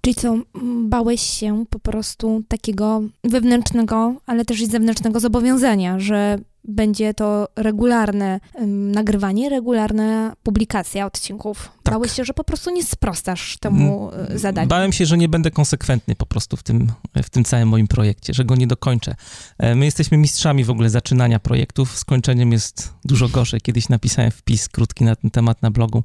Czyli 0.02 0.16
co, 0.16 0.38
bałeś 0.84 1.22
się 1.22 1.66
po 1.70 1.80
prostu 1.80 2.44
takiego 2.48 3.02
wewnętrznego, 3.24 4.16
ale 4.26 4.46
też 4.46 4.62
i 4.62 4.68
zewnętrznego 4.68 5.20
zobowiązania, 5.20 6.00
że 6.00 6.40
będzie 6.68 7.14
to 7.14 7.48
regularne 7.56 8.40
um, 8.54 8.92
nagrywanie, 8.92 9.50
regularna 9.50 10.36
publikacja 10.44 11.06
odcinków. 11.06 11.72
Tak. 11.84 11.94
Bałeś 11.94 12.12
się, 12.12 12.26
że 12.26 12.34
po 12.34 12.44
prostu 12.44 12.70
nie 12.72 12.84
sprostasz 12.84 13.58
temu 13.58 14.12
e, 14.30 14.40
zadaniu. 14.40 14.68
Bałem 14.68 14.94
się, 14.94 15.06
że 15.06 15.18
nie 15.18 15.30
będę 15.30 15.52
konsekwentny 15.52 16.16
po 16.16 16.26
prostu 16.26 16.58
w 16.58 16.64
tym, 16.64 16.92
w 17.24 17.30
tym 17.30 17.44
całym 17.44 17.70
moim 17.70 17.88
projekcie, 17.88 18.34
że 18.34 18.46
go 18.46 18.56
nie 18.56 18.68
dokończę. 18.68 19.16
E, 19.58 19.76
my 19.76 19.86
jesteśmy 19.86 20.18
mistrzami 20.18 20.64
w 20.64 20.70
ogóle 20.70 20.90
zaczynania 20.90 21.40
projektów, 21.40 21.98
skończeniem 21.98 22.52
jest 22.52 22.94
dużo 23.06 23.30
gorzej. 23.30 23.62
Kiedyś 23.62 23.90
napisałem 23.90 24.32
wpis 24.32 24.70
krótki 24.70 25.04
na 25.04 25.16
ten 25.16 25.32
temat 25.32 25.62
na 25.62 25.72
blogu. 25.72 26.04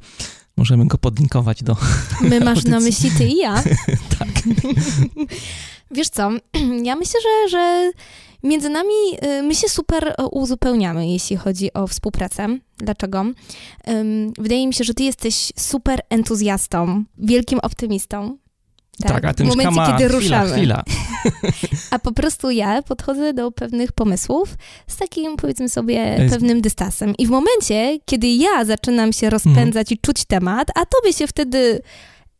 Możemy 0.61 0.87
go 0.87 0.99
podlinkować 0.99 1.63
do. 1.63 1.77
My 2.21 2.41
masz 2.41 2.49
audycji. 2.49 2.71
na 2.71 2.81
myśli 2.81 3.11
ty 3.11 3.25
i 3.25 3.37
ja. 3.37 3.63
tak. 4.19 4.29
Wiesz 5.91 6.09
co, 6.09 6.31
ja 6.89 6.97
myślę, 6.97 7.21
że, 7.21 7.49
że 7.49 7.93
między 8.43 8.69
nami 8.69 8.95
y, 9.25 9.43
my 9.43 9.55
się 9.55 9.69
super 9.69 10.09
y, 10.09 10.27
uzupełniamy, 10.31 11.09
jeśli 11.09 11.37
chodzi 11.37 11.73
o 11.73 11.87
współpracę. 11.87 12.59
Dlaczego? 12.79 13.25
Wydaje 14.39 14.67
mi 14.67 14.75
się, 14.75 14.85
że 14.85 14.95
ty 14.95 15.03
jesteś 15.03 15.53
super 15.59 16.01
entuzjastą, 16.11 17.05
wielkim 17.19 17.59
optymistą. 17.59 18.37
Tak, 19.01 19.13
tak 19.13 19.25
a 19.25 19.35
tym 19.35 19.47
w 19.47 19.49
momencie, 19.49 19.71
ma 19.71 19.87
kiedy 19.87 20.19
chwila, 20.19 20.43
ruszamy. 20.43 20.53
Chwila. 20.53 20.85
A 21.91 21.99
po 21.99 22.13
prostu 22.13 22.51
ja 22.51 22.83
podchodzę 22.83 23.35
do 23.35 23.53
pewnych 23.53 23.93
pomysłów 23.93 24.55
z 24.87 24.97
takim, 24.97 25.37
powiedzmy 25.37 25.69
sobie, 25.69 26.29
pewnym 26.31 26.61
dystansem. 26.61 27.15
I 27.19 27.27
w 27.27 27.31
momencie, 27.31 27.99
kiedy 28.05 28.29
ja 28.29 28.65
zaczynam 28.65 29.13
się 29.13 29.31
rozpędzać 29.31 29.93
mm. 29.93 29.99
i 29.99 29.99
czuć 29.99 30.25
temat, 30.25 30.69
a 30.75 30.87
tobie 30.87 31.13
się 31.13 31.27
wtedy 31.27 31.81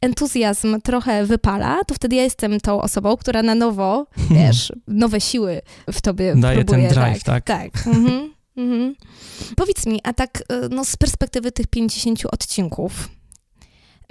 entuzjazm 0.01 0.81
trochę 0.81 1.27
wypala, 1.27 1.85
to 1.85 1.95
wtedy 1.95 2.17
ja 2.17 2.23
jestem 2.23 2.61
tą 2.61 2.83
osobą, 2.83 3.17
która 3.17 3.43
na 3.43 3.55
nowo, 3.55 4.07
wiesz, 4.31 4.73
nowe 4.89 5.21
siły 5.21 5.61
w 5.93 6.01
tobie 6.01 6.35
Daje 6.37 6.65
próbuje. 6.65 6.89
ten 6.89 6.95
drive, 6.95 7.25
tak? 7.25 7.45
Tak. 7.45 7.73
tak. 7.73 7.87
Mhm. 7.87 8.35
Mhm. 8.57 8.95
Powiedz 9.57 9.87
mi, 9.87 10.01
a 10.03 10.13
tak 10.13 10.41
y, 10.41 10.69
no, 10.71 10.85
z 10.85 10.97
perspektywy 10.97 11.53
tych 11.53 11.67
50 11.67 12.27
odcinków, 12.33 13.09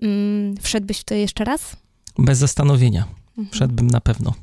mm, 0.01 0.55
wszedłbyś 0.61 0.99
w 0.99 1.03
to 1.03 1.15
jeszcze 1.15 1.43
raz? 1.43 1.75
Bez 2.19 2.37
zastanowienia. 2.37 3.05
Mhm. 3.29 3.49
Wszedłbym 3.51 3.87
na 3.87 4.01
pewno. 4.01 4.33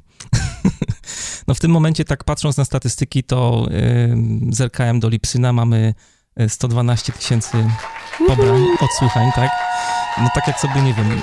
no 1.49 1.55
w 1.55 1.61
tym 1.61 1.71
momencie, 1.71 2.05
tak 2.05 2.25
patrząc 2.25 2.57
na 2.57 2.65
statystyki, 2.65 3.25
to 3.25 3.67
yy, 3.71 4.55
zerkałem 4.55 5.01
do 5.01 5.09
Lipsyna, 5.09 5.53
mamy 5.53 5.95
112 6.49 7.13
y, 7.13 7.19
tysięcy 7.19 7.57
pobrań, 8.27 8.63
odsłuchań, 8.81 9.31
tak? 9.35 9.51
No 10.23 10.29
tak 10.35 10.47
jak 10.47 10.61
sobie, 10.61 10.83
nie 10.83 10.95
wiem, 10.95 11.21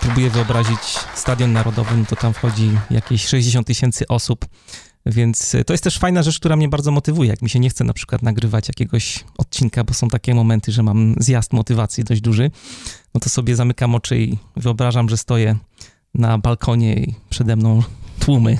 próbuję 0.00 0.30
wyobrazić 0.30 0.80
stadion 1.14 1.52
narodowy, 1.52 1.96
no 1.96 2.04
to 2.04 2.16
tam 2.16 2.32
wchodzi 2.32 2.70
jakieś 2.90 3.26
60 3.26 3.66
tysięcy 3.66 4.08
osób, 4.08 4.46
więc 5.06 5.56
to 5.66 5.72
jest 5.72 5.84
też 5.84 5.98
fajna 5.98 6.22
rzecz, 6.22 6.38
która 6.38 6.56
mnie 6.56 6.68
bardzo 6.68 6.90
motywuje. 6.90 7.30
Jak 7.30 7.42
mi 7.42 7.50
się 7.50 7.60
nie 7.60 7.70
chce 7.70 7.84
na 7.84 7.92
przykład 7.92 8.22
nagrywać 8.22 8.68
jakiegoś 8.68 9.24
odcinka, 9.38 9.84
bo 9.84 9.94
są 9.94 10.08
takie 10.08 10.34
momenty, 10.34 10.72
że 10.72 10.82
mam 10.82 11.14
zjazd 11.18 11.52
motywacji 11.52 12.04
dość 12.04 12.20
duży, 12.20 12.50
no 13.14 13.20
to 13.20 13.28
sobie 13.28 13.56
zamykam 13.56 13.94
oczy 13.94 14.18
i 14.18 14.38
wyobrażam, 14.56 15.08
że 15.08 15.16
stoję 15.16 15.56
na 16.14 16.38
balkonie 16.38 16.94
i 16.94 17.14
przede 17.30 17.56
mną 17.56 17.82
tłumy. 18.18 18.58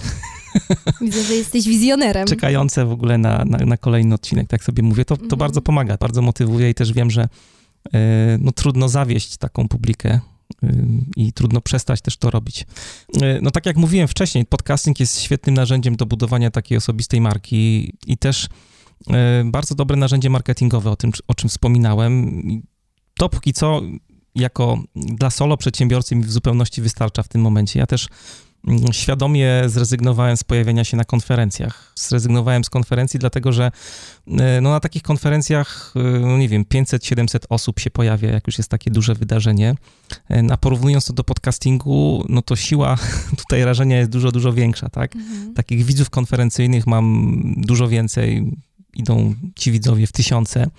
Widzę, 1.01 1.23
że 1.23 1.35
jesteś 1.35 1.69
wizjonerem. 1.69 2.27
Czekające 2.27 2.87
w 2.87 2.93
ogóle 2.93 3.19
na, 3.19 3.45
na, 3.45 3.59
na 3.59 3.77
kolejny 3.77 4.15
odcinek, 4.15 4.49
tak 4.49 4.65
sobie 4.65 4.83
mówię. 4.83 5.05
To, 5.05 5.17
to 5.17 5.23
mhm. 5.23 5.39
bardzo 5.39 5.63
pomaga, 5.63 5.97
bardzo 5.97 6.23
motywuje 6.23 6.71
i 6.71 6.75
też 6.75 6.93
wiem, 6.93 7.11
że 7.11 7.29
E, 7.93 8.39
no 8.41 8.53
trudno 8.53 8.89
zawieść 8.89 9.37
taką 9.37 9.69
publikę 9.69 10.21
e, 10.63 10.69
i 11.17 11.33
trudno 11.33 11.61
przestać 11.61 12.01
też 12.01 12.17
to 12.17 12.31
robić. 12.31 12.67
E, 13.23 13.39
no 13.43 13.51
tak 13.51 13.67
jak 13.67 13.77
mówiłem 13.77 14.09
wcześniej, 14.09 14.47
podcasting 14.47 15.01
jest 15.01 15.21
świetnym 15.21 15.55
narzędziem 15.55 15.97
do 15.97 16.07
budowania 16.07 16.51
takiej 16.51 16.79
osobistej 16.79 17.21
marki 17.21 17.93
i 18.07 18.17
też 18.17 18.49
bardzo 19.45 19.75
dobre 19.75 19.97
narzędzie 19.97 20.31
marketingowe, 20.31 20.91
o 20.91 20.97
tym, 20.97 21.11
o 21.29 21.35
czym 21.35 21.49
wspominałem. 21.49 22.43
To 23.19 23.29
póki 23.29 23.53
co 23.53 23.83
jako 24.35 24.79
dla 24.95 25.31
solo 25.31 25.57
przedsiębiorcy 25.57 26.17
mi 26.17 26.25
w 26.25 26.33
zupełności 26.33 26.83
wystarcza 26.83 27.23
w 27.23 27.29
tym 27.29 27.41
momencie. 27.41 27.79
Ja 27.79 27.87
też 27.87 28.09
Mm, 28.69 28.93
świadomie 28.93 29.63
zrezygnowałem 29.67 30.37
z 30.37 30.45
pojawienia 30.45 30.85
się 30.85 30.97
na 30.97 31.05
konferencjach. 31.05 31.93
Zrezygnowałem 31.95 32.65
z 32.65 32.71
konferencji, 32.71 33.21
dlatego 33.21 33.53
że 33.53 33.71
e, 34.29 34.61
no, 34.61 34.71
na 34.71 34.81
takich 34.81 35.03
konferencjach, 35.03 35.95
e, 35.97 36.03
no 36.21 36.39
nie 36.39 36.49
wiem, 36.49 36.65
500-700 36.65 37.39
osób 37.49 37.81
się 37.81 37.91
pojawia, 37.91 38.31
jak 38.31 38.47
już 38.47 38.59
jest 38.59 38.71
takie 38.71 38.91
duże 38.91 39.15
wydarzenie. 39.15 39.75
E, 40.31 40.43
a 40.51 40.57
porównując 40.57 41.05
to 41.05 41.13
do 41.13 41.25
podcastingu, 41.25 42.25
no 42.29 42.43
to 42.43 42.57
siła 42.57 42.97
tutaj 43.43 43.65
rażenia 43.65 43.99
jest 43.99 44.11
dużo, 44.11 44.33
dużo 44.33 44.53
większa, 44.53 44.89
tak? 44.89 45.17
Mhm. 45.17 45.55
Takich 45.55 45.85
widzów 45.85 46.11
konferencyjnych 46.11 46.87
mam 46.87 47.37
dużo 47.57 47.89
więcej, 47.89 48.53
idą 48.95 49.35
ci 49.57 49.73
widzowie 49.73 50.07
w 50.07 50.13
tysiące. 50.13 50.71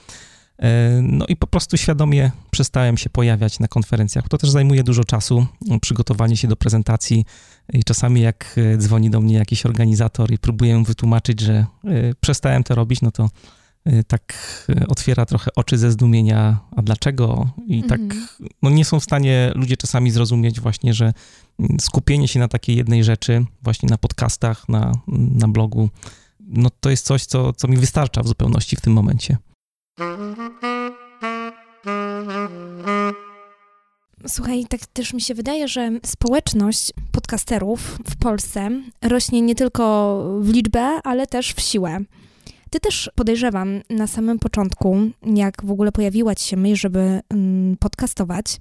E, 0.59 1.00
no 1.01 1.25
i 1.27 1.35
po 1.35 1.47
prostu 1.47 1.77
świadomie 1.77 2.31
przestałem 2.51 2.97
się 2.97 3.09
pojawiać 3.09 3.59
na 3.59 3.67
konferencjach. 3.67 4.29
To 4.29 4.38
też 4.38 4.50
zajmuje 4.50 4.83
dużo 4.83 5.03
czasu, 5.03 5.45
przygotowanie 5.81 6.38
się 6.38 6.47
do 6.47 6.55
prezentacji 6.55 7.25
i 7.74 7.83
czasami 7.83 8.21
jak 8.21 8.55
e, 8.57 8.77
dzwoni 8.77 9.09
do 9.09 9.21
mnie 9.21 9.35
jakiś 9.35 9.65
organizator 9.65 10.31
i 10.31 10.38
próbuję 10.38 10.83
wytłumaczyć, 10.83 11.39
że 11.39 11.53
e, 11.53 11.65
przestałem 12.19 12.63
to 12.63 12.75
robić, 12.75 13.01
no 13.01 13.12
to 13.12 13.29
tak 14.07 14.33
otwiera 14.88 15.25
trochę 15.25 15.51
oczy 15.55 15.77
ze 15.77 15.91
zdumienia, 15.91 16.59
a 16.75 16.81
dlaczego? 16.81 17.50
I 17.67 17.83
tak 17.83 18.00
mhm. 18.00 18.27
no 18.62 18.69
nie 18.69 18.85
są 18.85 19.00
w 19.00 19.03
stanie 19.03 19.51
ludzie 19.55 19.77
czasami 19.77 20.12
zrozumieć 20.12 20.59
właśnie, 20.59 20.93
że 20.93 21.13
mm, 21.59 21.79
skupienie 21.79 22.27
się 22.27 22.39
na 22.39 22.47
takiej 22.47 22.75
jednej 22.75 23.03
rzeczy, 23.03 23.45
właśnie 23.63 23.89
na 23.89 23.97
podcastach, 23.97 24.69
na, 24.69 24.91
na 25.07 25.47
blogu, 25.47 25.89
no 26.39 26.69
to 26.79 26.89
jest 26.89 27.05
coś, 27.05 27.25
co, 27.25 27.53
co 27.53 27.67
mi 27.67 27.77
wystarcza 27.77 28.24
w 28.24 28.27
zupełności 28.27 28.75
w 28.75 28.81
tym 28.81 28.93
momencie. 28.93 29.38
Słuchaj, 34.27 34.65
tak 34.69 34.85
też 34.85 35.13
mi 35.13 35.21
się 35.21 35.33
wydaje, 35.33 35.67
że 35.67 35.91
społeczność 36.05 36.91
podcasterów 37.11 37.97
w 38.09 38.15
Polsce 38.15 38.69
rośnie 39.01 39.41
nie 39.41 39.55
tylko 39.55 40.23
w 40.39 40.49
liczbę, 40.49 40.99
ale 41.03 41.27
też 41.27 41.53
w 41.53 41.61
siłę. 41.61 41.99
Ty 42.69 42.79
też 42.79 43.09
podejrzewam 43.15 43.81
na 43.89 44.07
samym 44.07 44.39
początku, 44.39 44.97
jak 45.35 45.65
w 45.65 45.71
ogóle 45.71 45.91
pojawiła 45.91 46.35
ci 46.35 46.47
się 46.47 46.57
myśl, 46.57 46.75
żeby 46.75 47.21
mm, 47.29 47.77
podcastować, 47.77 48.59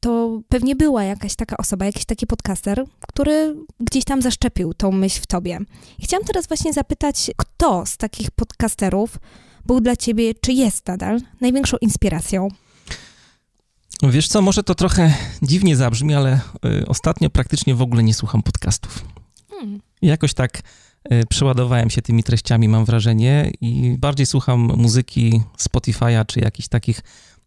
to 0.00 0.40
pewnie 0.48 0.76
była 0.76 1.04
jakaś 1.04 1.36
taka 1.36 1.56
osoba, 1.56 1.84
jakiś 1.84 2.04
taki 2.04 2.26
podcaster, 2.26 2.84
który 3.08 3.56
gdzieś 3.80 4.04
tam 4.04 4.22
zaszczepił 4.22 4.74
tą 4.74 4.92
myśl 4.92 5.20
w 5.22 5.26
tobie. 5.26 5.58
I 5.98 6.02
chciałam 6.02 6.26
teraz 6.26 6.46
właśnie 6.46 6.72
zapytać, 6.72 7.30
kto 7.36 7.86
z 7.86 7.96
takich 7.96 8.30
podcasterów 8.30 9.18
był 9.66 9.80
dla 9.80 9.96
ciebie, 9.96 10.34
czy 10.40 10.52
jest 10.52 10.86
nadal, 10.86 11.20
największą 11.40 11.76
inspiracją? 11.80 12.48
Wiesz 14.02 14.28
co, 14.28 14.42
może 14.42 14.62
to 14.62 14.74
trochę 14.74 15.14
dziwnie 15.42 15.76
zabrzmi, 15.76 16.14
ale 16.14 16.40
y, 16.66 16.86
ostatnio 16.86 17.30
praktycznie 17.30 17.74
w 17.74 17.82
ogóle 17.82 18.02
nie 18.02 18.14
słucham 18.14 18.42
podcastów. 18.42 19.04
Hmm. 19.50 19.80
Jakoś 20.02 20.34
tak 20.34 20.62
y, 21.12 21.26
przeładowałem 21.28 21.90
się 21.90 22.02
tymi 22.02 22.22
treściami, 22.22 22.68
mam 22.68 22.84
wrażenie, 22.84 23.50
i 23.60 23.96
bardziej 23.98 24.26
słucham 24.26 24.60
muzyki 24.60 25.42
Spotify'a 25.58 26.26
czy 26.26 26.40
jakichś 26.40 26.68
takich 26.68 27.00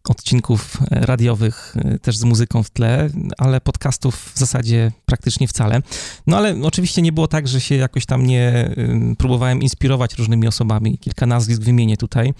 odcinków 0.08 0.78
e, 0.90 1.06
radiowych 1.06 1.76
e, 1.76 1.98
też 1.98 2.16
z 2.16 2.24
muzyką 2.24 2.62
w 2.62 2.70
tle, 2.70 3.10
ale 3.38 3.60
podcastów 3.60 4.32
w 4.34 4.38
zasadzie 4.38 4.92
praktycznie 5.06 5.48
wcale. 5.48 5.82
No 6.26 6.36
ale 6.36 6.56
oczywiście 6.62 7.02
nie 7.02 7.12
było 7.12 7.28
tak, 7.28 7.48
że 7.48 7.60
się 7.60 7.74
jakoś 7.74 8.06
tam 8.06 8.26
nie 8.26 8.74
próbowałem 9.18 9.62
inspirować 9.62 10.14
różnymi 10.14 10.48
osobami. 10.48 10.98
Kilka 10.98 11.26
nazwisk 11.26 11.62
wymienię 11.62 11.96
tutaj. 11.96 12.34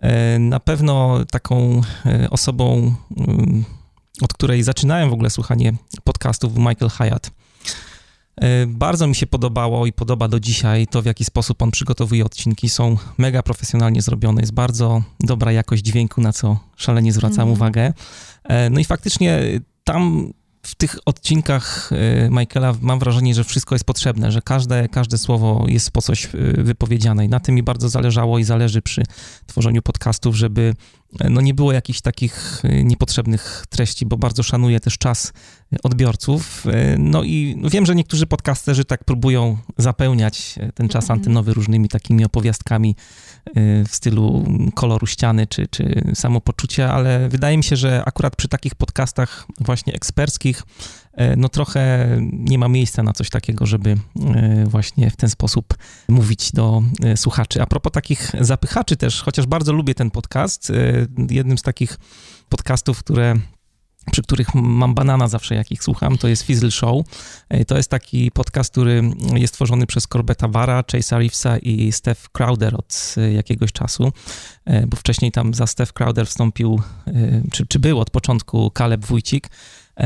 E, 0.00 0.38
na 0.38 0.60
pewno 0.60 1.24
taką 1.30 1.80
osobą 2.30 2.94
od 4.20 4.32
której 4.32 4.62
zaczynałem 4.62 5.10
w 5.10 5.12
ogóle 5.12 5.30
słuchanie 5.30 5.72
podcastów, 6.04 6.56
Michael 6.56 6.90
Hyatt. 6.90 7.30
E, 8.36 8.66
bardzo 8.66 9.06
mi 9.06 9.14
się 9.14 9.26
podobało 9.26 9.86
i 9.86 9.92
podoba 9.92 10.28
do 10.28 10.40
dzisiaj 10.40 10.86
to, 10.86 11.02
w 11.02 11.06
jaki 11.06 11.24
sposób 11.24 11.62
on 11.62 11.70
przygotowuje 11.70 12.24
odcinki. 12.24 12.68
Są 12.68 12.96
mega 13.18 13.42
profesjonalnie 13.42 14.02
zrobione, 14.02 14.40
jest 14.40 14.54
bardzo 14.54 15.02
dobra 15.20 15.52
jakość 15.52 15.82
dźwięku, 15.82 16.20
na 16.20 16.32
co 16.32 16.58
szalenie 16.76 17.12
zwracam 17.12 17.42
mm. 17.42 17.52
uwagę. 17.52 17.92
E, 18.44 18.70
no 18.70 18.80
i 18.80 18.84
faktycznie 18.84 19.40
tam 19.84 20.32
w 20.66 20.74
tych 20.74 20.98
odcinkach 21.06 21.90
y, 21.92 22.28
Michaela 22.30 22.74
mam 22.80 22.98
wrażenie, 22.98 23.34
że 23.34 23.44
wszystko 23.44 23.74
jest 23.74 23.84
potrzebne, 23.84 24.32
że 24.32 24.42
każde, 24.42 24.88
każde 24.88 25.18
słowo 25.18 25.64
jest 25.68 25.90
po 25.90 26.02
coś 26.02 26.28
wypowiedziane 26.58 27.24
i 27.24 27.28
na 27.28 27.40
tym 27.40 27.54
mi 27.54 27.62
bardzo 27.62 27.88
zależało 27.88 28.38
i 28.38 28.44
zależy 28.44 28.82
przy 28.82 29.02
tworzeniu 29.46 29.82
podcastów, 29.82 30.36
żeby 30.36 30.74
no 31.30 31.40
nie 31.40 31.54
było 31.54 31.72
jakichś 31.72 32.00
takich 32.00 32.62
niepotrzebnych 32.84 33.64
treści, 33.70 34.06
bo 34.06 34.16
bardzo 34.16 34.42
szanuję 34.42 34.80
też 34.80 34.98
czas 34.98 35.32
odbiorców. 35.82 36.64
No 36.98 37.22
i 37.22 37.56
wiem, 37.70 37.86
że 37.86 37.94
niektórzy 37.94 38.26
podcasterzy 38.26 38.84
tak 38.84 39.04
próbują 39.04 39.56
zapełniać 39.78 40.58
ten 40.74 40.88
czas 40.88 41.04
mhm. 41.04 41.18
antenowy 41.18 41.54
różnymi 41.54 41.88
takimi 41.88 42.24
opowiastkami 42.24 42.96
w 43.88 43.94
stylu 43.94 44.44
koloru 44.74 45.06
ściany 45.06 45.46
czy, 45.46 45.66
czy 45.66 46.12
samopoczucia, 46.14 46.92
ale 46.92 47.28
wydaje 47.28 47.56
mi 47.56 47.64
się, 47.64 47.76
że 47.76 48.02
akurat 48.06 48.36
przy 48.36 48.48
takich 48.48 48.74
podcastach 48.74 49.46
właśnie 49.60 49.94
eksperckich, 49.94 50.62
e, 51.12 51.36
no 51.36 51.48
trochę 51.48 52.08
nie 52.32 52.58
ma 52.58 52.68
miejsca 52.68 53.02
na 53.02 53.12
coś 53.12 53.30
takiego, 53.30 53.66
żeby 53.66 53.90
e, 53.90 54.64
właśnie 54.66 55.10
w 55.10 55.16
ten 55.16 55.30
sposób 55.30 55.74
mówić 56.08 56.52
do 56.52 56.82
e, 57.02 57.16
słuchaczy. 57.16 57.62
A 57.62 57.66
propos 57.66 57.92
takich 57.92 58.32
zapychaczy 58.40 58.96
też, 58.96 59.22
chociaż 59.22 59.46
bardzo 59.46 59.72
lubię 59.72 59.94
ten 59.94 60.10
podcast, 60.10 60.72
jednym 61.30 61.58
z 61.58 61.62
takich 61.62 61.98
podcastów, 62.48 62.98
które 62.98 63.34
przy 64.10 64.22
których 64.22 64.54
mam 64.54 64.94
banana 64.94 65.28
zawsze, 65.28 65.54
jak 65.54 65.72
ich 65.72 65.84
słucham, 65.84 66.18
to 66.18 66.28
jest 66.28 66.42
Fizzle 66.42 66.70
Show. 66.70 67.06
E, 67.48 67.64
to 67.64 67.76
jest 67.76 67.90
taki 67.90 68.30
podcast, 68.30 68.70
który 68.70 69.02
jest 69.34 69.54
tworzony 69.54 69.86
przez 69.86 70.06
Corbetta 70.06 70.48
Barra, 70.48 70.80
Chase'a 70.80 71.18
Reevesa 71.18 71.58
i 71.58 71.92
Steph 71.92 72.28
Crowder 72.28 72.74
od 72.74 73.14
e, 73.16 73.32
jakiegoś 73.32 73.72
czasu, 73.72 74.12
e, 74.64 74.86
bo 74.86 74.96
wcześniej 74.96 75.32
tam 75.32 75.54
za 75.54 75.66
Steph 75.66 75.92
Crowder 75.92 76.26
wstąpił, 76.26 76.82
czy, 77.52 77.66
czy 77.66 77.78
był 77.78 78.00
od 78.00 78.10
początku 78.10 78.70
Caleb 78.78 79.04
Wójcik, 79.06 79.50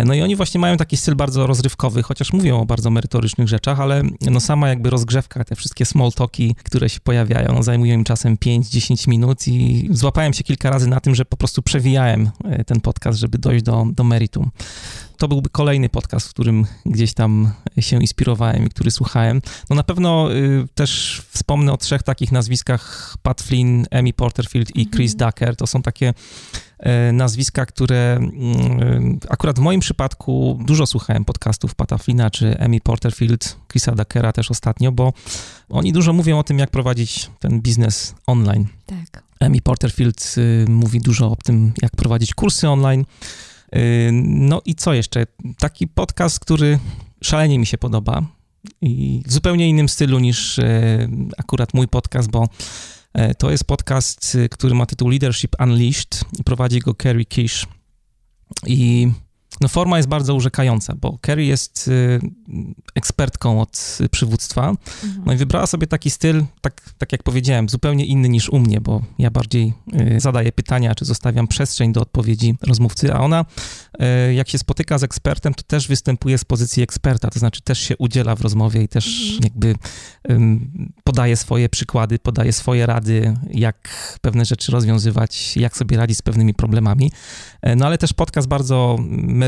no 0.04 0.14
i 0.14 0.22
oni 0.22 0.36
właśnie 0.36 0.60
mają 0.60 0.76
taki 0.76 0.96
styl 0.96 1.16
bardzo 1.16 1.46
rozrywkowy, 1.46 2.02
chociaż 2.02 2.32
mówią 2.32 2.60
o 2.60 2.66
bardzo 2.66 2.90
merytorycznych 2.90 3.48
rzeczach, 3.48 3.80
ale 3.80 4.02
no 4.20 4.40
sama 4.40 4.68
jakby 4.68 4.90
rozgrzewka, 4.90 5.44
te 5.44 5.56
wszystkie 5.56 5.84
small 5.84 6.12
talki, 6.12 6.54
które 6.64 6.88
się 6.88 7.00
pojawiają, 7.00 7.62
zajmują 7.62 7.94
im 7.94 8.04
czasem 8.04 8.36
5-10 8.36 9.08
minut 9.08 9.48
i 9.48 9.88
złapałem 9.90 10.32
się 10.32 10.44
kilka 10.44 10.70
razy 10.70 10.88
na 10.88 11.00
tym, 11.00 11.14
że 11.14 11.24
po 11.24 11.36
prostu 11.36 11.62
przewijałem 11.62 12.30
e, 12.44 12.64
ten 12.64 12.80
podcast, 12.80 13.18
żeby 13.18 13.38
dojść 13.38 13.64
do, 13.64 13.86
do 13.92 14.04
meritum 14.04 14.50
to 15.18 15.28
byłby 15.28 15.48
kolejny 15.48 15.88
podcast, 15.88 16.28
w 16.28 16.30
którym 16.30 16.66
gdzieś 16.86 17.14
tam 17.14 17.52
się 17.80 17.96
inspirowałem 18.00 18.66
i 18.66 18.68
który 18.68 18.90
słuchałem. 18.90 19.42
No 19.70 19.76
na 19.76 19.82
pewno 19.82 20.32
y, 20.32 20.68
też 20.74 21.22
wspomnę 21.30 21.72
o 21.72 21.76
trzech 21.76 22.02
takich 22.02 22.32
nazwiskach: 22.32 23.14
Pat 23.22 23.42
Flynn, 23.42 23.84
Amy 23.90 24.12
Porterfield 24.12 24.76
i 24.76 24.90
Chris 24.90 25.12
mhm. 25.12 25.30
Ducker. 25.30 25.56
To 25.56 25.66
są 25.66 25.82
takie 25.82 26.14
e, 26.78 27.12
nazwiska, 27.12 27.66
które 27.66 28.20
y, 29.22 29.28
akurat 29.28 29.58
w 29.58 29.62
moim 29.62 29.80
przypadku 29.80 30.58
dużo 30.66 30.86
słuchałem 30.86 31.24
podcastów 31.24 31.74
Pata 31.74 31.98
Flynna 31.98 32.30
czy 32.30 32.60
Amy 32.60 32.80
Porterfield, 32.80 33.56
Chrisa 33.68 33.94
Duckera 33.94 34.32
też 34.32 34.50
ostatnio, 34.50 34.92
bo 34.92 35.12
oni 35.68 35.92
dużo 35.92 36.12
mówią 36.12 36.38
o 36.38 36.42
tym, 36.42 36.58
jak 36.58 36.70
prowadzić 36.70 37.30
ten 37.40 37.60
biznes 37.60 38.14
online. 38.26 38.66
Tak. 38.86 39.22
Amy 39.40 39.60
Porterfield 39.60 40.34
y, 40.38 40.64
mówi 40.68 41.00
dużo 41.00 41.30
o 41.30 41.36
tym, 41.36 41.72
jak 41.82 41.90
prowadzić 41.96 42.34
kursy 42.34 42.68
online. 42.68 43.04
Y, 43.76 44.10
no 44.12 44.62
i 44.64 44.74
co 44.74 44.94
jeszcze? 44.94 45.26
Taki 45.58 45.88
podcast, 45.88 46.40
który 46.40 46.78
szalenie 47.22 47.58
mi 47.58 47.66
się 47.66 47.78
podoba 47.78 48.22
i 48.80 49.22
w 49.26 49.32
zupełnie 49.32 49.68
innym 49.68 49.88
stylu 49.88 50.18
niż 50.18 50.58
e, 50.58 51.08
akurat 51.38 51.74
mój 51.74 51.88
podcast, 51.88 52.30
bo 52.30 52.48
e, 53.12 53.34
to 53.34 53.50
jest 53.50 53.64
podcast, 53.64 54.38
który 54.50 54.74
ma 54.74 54.86
tytuł 54.86 55.08
Leadership 55.08 55.56
Unleashed. 55.60 56.24
Prowadzi 56.44 56.78
go 56.78 56.94
Kerry 56.94 57.24
Kish 57.24 57.66
i 58.66 59.08
no 59.60 59.68
forma 59.68 59.96
jest 59.96 60.08
bardzo 60.08 60.34
urzekająca, 60.34 60.94
bo 61.00 61.18
Kerry 61.20 61.44
jest 61.44 61.88
y, 61.88 62.20
ekspertką 62.94 63.60
od 63.60 63.98
przywództwa, 64.10 64.68
mhm. 64.68 65.22
no 65.26 65.32
i 65.32 65.36
wybrała 65.36 65.66
sobie 65.66 65.86
taki 65.86 66.10
styl, 66.10 66.44
tak, 66.60 66.94
tak 66.98 67.12
jak 67.12 67.22
powiedziałem, 67.22 67.68
zupełnie 67.68 68.06
inny 68.06 68.28
niż 68.28 68.48
u 68.48 68.58
mnie, 68.58 68.80
bo 68.80 69.02
ja 69.18 69.30
bardziej 69.30 69.72
y, 70.16 70.20
zadaję 70.20 70.52
pytania, 70.52 70.94
czy 70.94 71.04
zostawiam 71.04 71.48
przestrzeń 71.48 71.92
do 71.92 72.00
odpowiedzi 72.00 72.54
rozmówcy, 72.62 73.14
a 73.14 73.20
ona 73.20 73.44
y, 74.28 74.34
jak 74.34 74.48
się 74.48 74.58
spotyka 74.58 74.98
z 74.98 75.02
ekspertem, 75.02 75.54
to 75.54 75.62
też 75.62 75.88
występuje 75.88 76.38
z 76.38 76.44
pozycji 76.44 76.82
eksperta, 76.82 77.30
to 77.30 77.38
znaczy 77.38 77.60
też 77.62 77.78
się 77.78 77.96
udziela 77.96 78.36
w 78.36 78.40
rozmowie 78.40 78.82
i 78.82 78.88
też 78.88 79.22
mhm. 79.22 79.40
jakby 79.44 79.74
podaje 81.04 81.36
swoje 81.36 81.68
przykłady, 81.68 82.18
podaje 82.18 82.52
swoje 82.52 82.86
rady, 82.86 83.36
jak 83.50 83.88
pewne 84.20 84.44
rzeczy 84.44 84.72
rozwiązywać, 84.72 85.56
jak 85.56 85.76
sobie 85.76 85.96
radzić 85.96 86.18
z 86.18 86.22
pewnymi 86.22 86.54
problemami. 86.54 87.12
E, 87.62 87.76
no 87.76 87.86
ale 87.86 87.98
też 87.98 88.12
podcast 88.12 88.48
bardzo 88.48 88.96
merytoryczny, 89.10 89.47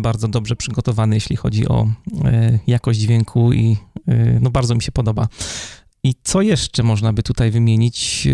bardzo 0.00 0.28
dobrze 0.28 0.56
przygotowany, 0.56 1.14
jeśli 1.14 1.36
chodzi 1.36 1.68
o 1.68 1.86
e, 2.24 2.58
jakość 2.66 3.00
dźwięku 3.00 3.52
i 3.52 3.76
e, 4.08 4.40
no 4.40 4.50
bardzo 4.50 4.74
mi 4.74 4.82
się 4.82 4.92
podoba. 4.92 5.28
I 6.02 6.14
co 6.24 6.42
jeszcze 6.42 6.82
można 6.82 7.12
by 7.12 7.22
tutaj 7.22 7.50
wymienić? 7.50 8.28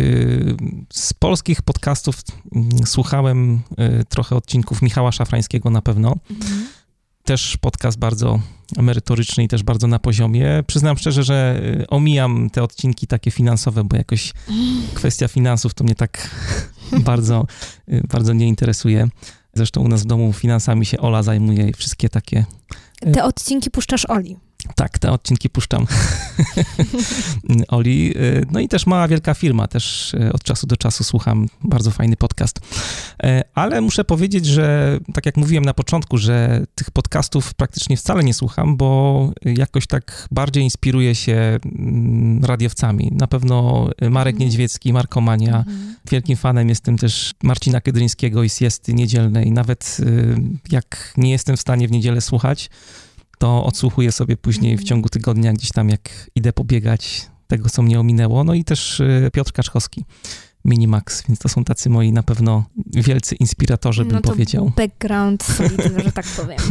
Z 0.92 1.12
polskich 1.12 1.62
podcastów 1.62 2.16
mm, 2.55 2.69
słuchałem 2.87 3.61
trochę 4.09 4.37
odcinków 4.37 4.83
Michała 4.83 5.12
Szafrańskiego 5.12 5.71
na 5.71 5.83
pewno. 5.83 6.16
Mhm. 6.31 6.66
Też 7.25 7.57
podcast 7.57 7.99
bardzo 7.99 8.40
merytoryczny 8.77 9.45
i 9.45 9.49
też 9.49 9.62
bardzo 9.62 9.87
na 9.87 9.99
poziomie. 9.99 10.64
Przyznam 10.66 10.99
szczerze, 10.99 11.25
że 11.25 11.62
omijam 11.88 12.51
te 12.51 12.62
odcinki 12.62 13.07
takie 13.07 13.31
finansowe, 13.31 13.85
bo 13.85 13.97
jakoś 13.97 14.33
kwestia 14.95 15.29
finansów 15.29 15.75
to 15.75 15.85
mnie 15.85 15.95
tak 15.95 16.31
bardzo, 17.11 17.47
bardzo 18.09 18.33
nie 18.33 18.49
interesuje. 18.49 19.09
Zresztą 19.57 19.81
u 19.81 19.88
nas 19.88 20.03
w 20.03 20.07
domu 20.07 20.33
finansami 20.33 20.87
się 20.87 20.99
Ola 20.99 21.23
zajmuje 21.23 21.69
i 21.69 21.73
wszystkie 21.73 22.09
takie. 22.09 22.45
E, 23.03 23.11
te 23.12 23.25
odcinki 23.25 23.71
puszczasz 23.71 24.07
Oli. 24.07 24.37
Tak, 24.74 24.98
te 24.98 25.12
odcinki 25.12 25.50
puszczam 25.50 25.87
Oli. 27.68 28.14
E, 28.16 28.20
no 28.50 28.61
i 28.61 28.68
też 28.68 28.87
mała 28.87 29.09
wielka 29.09 29.35
firma, 29.35 29.68
też 29.68 30.14
e, 30.14 30.33
od 30.33 30.42
czasu 30.42 30.66
do 30.66 30.76
czasu 30.76 31.05
słucham, 31.05 31.46
bardzo 31.64 31.90
fajny 31.90 32.16
podcast. 32.16 32.61
Ale 33.55 33.81
muszę 33.81 34.05
powiedzieć, 34.05 34.46
że 34.46 34.98
tak 35.14 35.26
jak 35.26 35.37
mówiłem 35.37 35.64
na 35.64 35.74
początku, 35.74 36.18
że 36.18 36.64
tych 36.74 36.90
podcastów 36.90 37.55
praktycznie 37.55 37.96
wcale 37.96 38.24
nie 38.24 38.35
słucham, 38.35 38.76
bo 38.76 39.31
jakoś 39.44 39.87
tak 39.87 40.29
bardziej 40.31 40.64
inspiruję 40.64 41.14
się 41.14 41.59
mm, 41.64 42.44
radiowcami. 42.44 43.11
Na 43.12 43.26
pewno 43.26 43.88
Marek 44.11 44.35
mhm. 44.35 44.38
Niedźwiecki, 44.38 44.92
Markomania. 44.92 45.57
Mhm. 45.59 45.96
Wielkim 46.11 46.37
fanem 46.37 46.68
jestem 46.68 46.98
też 46.98 47.35
Marcina 47.42 47.81
Kedryńskiego 47.81 48.42
i 48.42 48.48
Siesty 48.48 48.94
Niedzielnej. 48.94 49.52
Nawet 49.52 49.98
jak 50.70 51.12
nie 51.16 51.31
jestem 51.31 51.57
w 51.57 51.61
stanie 51.61 51.88
w 51.88 51.90
niedzielę 51.90 52.20
słuchać, 52.20 52.70
to 53.38 53.64
odsłuchuję 53.64 54.12
sobie 54.12 54.37
później 54.37 54.72
w 54.77 54.81
mhm. 54.81 54.87
ciągu 54.87 55.09
tygodnia 55.09 55.53
gdzieś 55.53 55.72
tam, 55.72 55.88
jak 55.88 56.31
idę 56.35 56.53
pobiegać 56.53 57.27
tego, 57.46 57.70
co 57.70 57.83
mnie 57.83 58.01
ominęło. 58.01 58.44
No 58.44 58.55
i 58.55 58.64
też 58.64 59.01
y, 59.01 59.31
Piotr 59.33 59.53
Kaczkowski, 59.53 60.05
Minimax, 60.64 61.27
więc 61.29 61.38
to 61.38 61.49
są 61.49 61.64
tacy 61.64 61.90
moi 61.90 62.12
na 62.12 62.22
pewno 62.22 62.64
wielcy 62.87 63.35
inspiratorzy, 63.35 64.05
bym 64.05 64.12
no 64.12 64.20
to 64.20 64.31
powiedział. 64.31 64.72
background 64.77 65.42
solidny, 65.42 66.03
że 66.05 66.12
tak 66.12 66.27
powiem. 66.27 66.59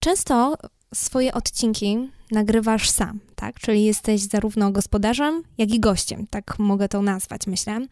Często 0.00 0.56
swoje 0.94 1.32
odcinki 1.32 2.10
nagrywasz 2.30 2.90
sam, 2.90 3.20
tak? 3.34 3.60
Czyli 3.60 3.84
jesteś 3.84 4.20
zarówno 4.20 4.72
gospodarzem, 4.72 5.42
jak 5.58 5.70
i 5.70 5.80
gościem, 5.80 6.26
tak 6.30 6.58
mogę 6.58 6.88
to 6.88 7.02
nazwać, 7.02 7.46
myślę 7.46 7.86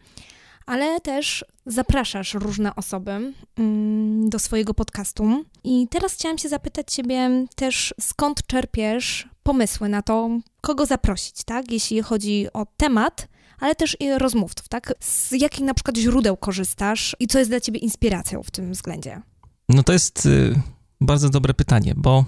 ale 0.65 1.01
też 1.01 1.45
zapraszasz 1.65 2.33
różne 2.33 2.75
osoby 2.75 3.33
mm, 3.57 4.29
do 4.29 4.39
swojego 4.39 4.73
podcastu. 4.73 5.45
I 5.63 5.87
teraz 5.89 6.13
chciałam 6.13 6.37
się 6.37 6.49
zapytać 6.49 6.93
Ciebie 6.93 7.45
też, 7.55 7.93
skąd 8.01 8.47
czerpiesz 8.47 9.29
pomysły 9.43 9.89
na 9.89 10.01
to, 10.01 10.29
kogo 10.61 10.85
zaprosić, 10.85 11.43
tak? 11.43 11.71
Jeśli 11.71 12.01
chodzi 12.01 12.47
o 12.53 12.65
temat, 12.77 13.27
ale 13.59 13.75
też 13.75 13.97
i 13.99 14.11
rozmówców, 14.17 14.67
tak? 14.67 14.93
Z 14.99 15.31
jakich 15.31 15.65
na 15.65 15.73
przykład 15.73 15.97
źródeł 15.97 16.37
korzystasz 16.37 17.15
i 17.19 17.27
co 17.27 17.39
jest 17.39 17.51
dla 17.51 17.59
Ciebie 17.59 17.79
inspiracją 17.79 18.43
w 18.43 18.51
tym 18.51 18.71
względzie? 18.71 19.21
No 19.69 19.83
to 19.83 19.93
jest 19.93 20.25
y, 20.25 20.61
bardzo 21.01 21.29
dobre 21.29 21.53
pytanie, 21.53 21.93
bo 21.97 22.25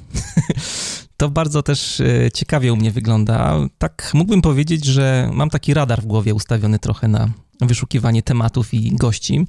to 1.17 1.29
bardzo 1.29 1.63
też 1.63 1.99
y, 1.99 2.29
ciekawie 2.33 2.73
u 2.73 2.75
mnie 2.75 2.91
wygląda. 2.91 3.55
Tak 3.77 4.11
mógłbym 4.13 4.41
powiedzieć, 4.41 4.85
że 4.85 5.29
mam 5.33 5.49
taki 5.49 5.73
radar 5.73 6.01
w 6.01 6.05
głowie 6.05 6.33
ustawiony 6.33 6.79
trochę 6.79 7.07
na 7.07 7.29
wyszukiwanie 7.61 8.23
tematów 8.23 8.73
i 8.73 8.95
gości. 8.95 9.47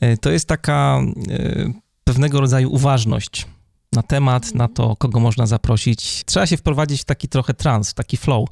E, 0.00 0.16
to 0.16 0.30
jest 0.30 0.48
taka 0.48 1.00
e, 1.30 1.72
pewnego 2.04 2.40
rodzaju 2.40 2.72
uważność. 2.72 3.46
na 3.92 4.02
temat, 4.02 4.54
na 4.54 4.68
to, 4.68 4.96
kogo 4.96 5.20
można 5.20 5.46
zaprosić. 5.46 6.24
Trzeba 6.24 6.46
się 6.46 6.56
wprowadzić 6.56 7.00
w 7.02 7.04
taki 7.04 7.28
trochę 7.28 7.54
trans, 7.54 7.90
w 7.90 7.94
taki 7.94 8.16
flow 8.16 8.48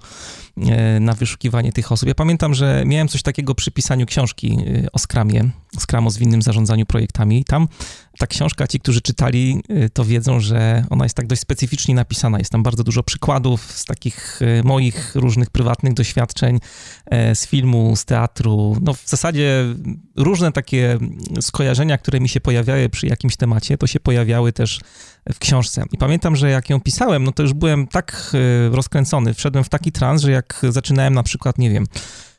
e, 0.56 1.00
na 1.00 1.12
wyszukiwanie 1.12 1.72
tych 1.72 1.92
osób. 1.92 2.08
Ja 2.08 2.14
pamiętam, 2.14 2.54
że 2.54 2.82
miałem 2.86 3.08
coś 3.08 3.22
takiego 3.22 3.54
przy 3.54 3.70
pisaniu 3.70 4.06
książki 4.06 4.58
o 4.92 4.98
Skramie, 4.98 5.50
Skram 5.78 6.06
o 6.06 6.10
zwinnym 6.10 6.42
zarządzaniu 6.42 6.86
projektami 6.86 7.44
tam 7.44 7.68
ta 8.18 8.26
książka, 8.26 8.66
ci, 8.66 8.80
którzy 8.80 9.00
czytali, 9.00 9.62
e, 9.68 9.88
to 9.88 10.04
wiedzą, 10.04 10.40
że 10.40 10.84
ona 10.90 11.04
jest 11.04 11.16
tak 11.16 11.26
dość 11.26 11.40
specyficznie 11.40 11.94
napisana. 11.94 12.38
Jest 12.38 12.52
tam 12.52 12.62
bardzo 12.62 12.84
dużo 12.84 13.02
przykładów 13.02 13.72
z 13.72 13.84
takich 13.84 14.40
moich 14.64 15.14
różnych 15.14 15.50
prywatnych 15.50 15.94
doświadczeń, 15.94 16.58
z 17.34 17.46
filmu, 17.46 17.96
z 17.96 18.04
teatru. 18.04 18.76
No 18.82 18.94
w 18.94 19.08
zasadzie 19.08 19.64
różne 20.16 20.52
takie 20.52 20.98
skojarzenia, 21.40 21.98
które 21.98 22.20
mi 22.20 22.28
się 22.28 22.40
pojawiały 22.40 22.88
przy 22.88 23.06
jakimś 23.06 23.36
temacie, 23.36 23.78
to 23.78 23.86
się 23.86 24.00
pojawiały 24.00 24.52
też 24.52 24.80
w 25.32 25.38
książce. 25.38 25.84
I 25.92 25.98
pamiętam, 25.98 26.36
że 26.36 26.50
jak 26.50 26.70
ją 26.70 26.80
pisałem, 26.80 27.24
no 27.24 27.32
to 27.32 27.42
już 27.42 27.52
byłem 27.52 27.86
tak 27.86 28.32
e, 28.34 28.76
rozkręcony, 28.76 29.34
wszedłem 29.34 29.64
w 29.64 29.68
taki 29.68 29.92
trans, 29.92 30.22
że 30.22 30.30
jak 30.30 30.60
zaczynałem 30.68 31.14
na 31.14 31.22
przykład, 31.22 31.58
nie 31.58 31.70
wiem, 31.70 31.86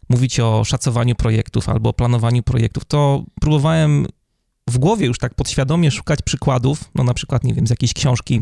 mówić 0.10 0.40
o 0.40 0.64
szacowaniu 0.64 1.16
projektów 1.16 1.70
albo 1.70 1.90
o 1.90 1.94
planowaniu 1.94 2.44
projektów, 2.44 2.86
to 2.86 3.24
próbowałem 3.42 4.08
w 4.70 4.78
głowie 4.78 5.06
już 5.06 5.18
tak 5.18 5.34
podświadomie 5.34 5.92
szukać 5.92 6.22
przykładów, 6.22 6.84
no 6.96 7.04
na 7.04 7.14
przykład, 7.14 7.44
nie 7.44 7.54
wiem, 7.54 7.68
z 7.68 7.70
jakiejś 7.70 7.94
książki, 7.94 8.40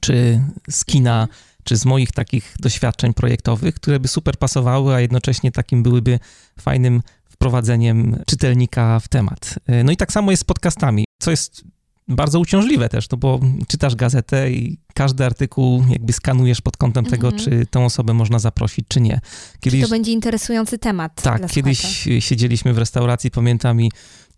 czy 0.00 0.40
z 0.70 0.84
kina, 0.84 1.28
czy 1.64 1.76
z 1.76 1.84
moich 1.84 2.12
takich 2.12 2.54
doświadczeń 2.60 3.14
projektowych, 3.14 3.74
które 3.74 4.00
by 4.00 4.08
super 4.08 4.36
pasowały, 4.36 4.94
a 4.94 5.00
jednocześnie 5.00 5.52
takim 5.52 5.82
byłyby 5.82 6.18
fajnym 6.60 7.02
wprowadzeniem 7.30 8.22
czytelnika 8.26 9.00
w 9.00 9.08
temat. 9.08 9.58
E, 9.66 9.84
no 9.84 9.92
i 9.92 9.96
tak 9.96 10.12
samo 10.12 10.30
jest 10.30 10.40
z 10.40 10.44
podcastami, 10.44 11.04
co 11.18 11.30
jest 11.30 11.64
bardzo 12.08 12.40
uciążliwe 12.40 12.88
też, 12.88 13.10
no 13.10 13.18
bo 13.18 13.40
czytasz 13.68 13.94
gazetę 13.94 14.50
i 14.50 14.78
każdy 14.94 15.24
artykuł 15.24 15.84
jakby 15.90 16.12
skanujesz 16.12 16.60
pod 16.60 16.76
kątem 16.76 17.04
mhm. 17.04 17.20
tego, 17.20 17.44
czy 17.44 17.66
tę 17.66 17.84
osobę 17.84 18.14
można 18.14 18.38
zaprosić, 18.38 18.84
czy 18.88 19.00
nie. 19.00 19.20
Kiedyś, 19.60 19.80
czy 19.80 19.86
to 19.86 19.90
będzie 19.90 20.12
interesujący 20.12 20.78
temat 20.78 21.22
Tak, 21.22 21.46
kiedyś 21.46 22.08
siedzieliśmy 22.18 22.74
w 22.74 22.78
restauracji, 22.78 23.30
pamiętam 23.30 23.80
i 23.80 23.90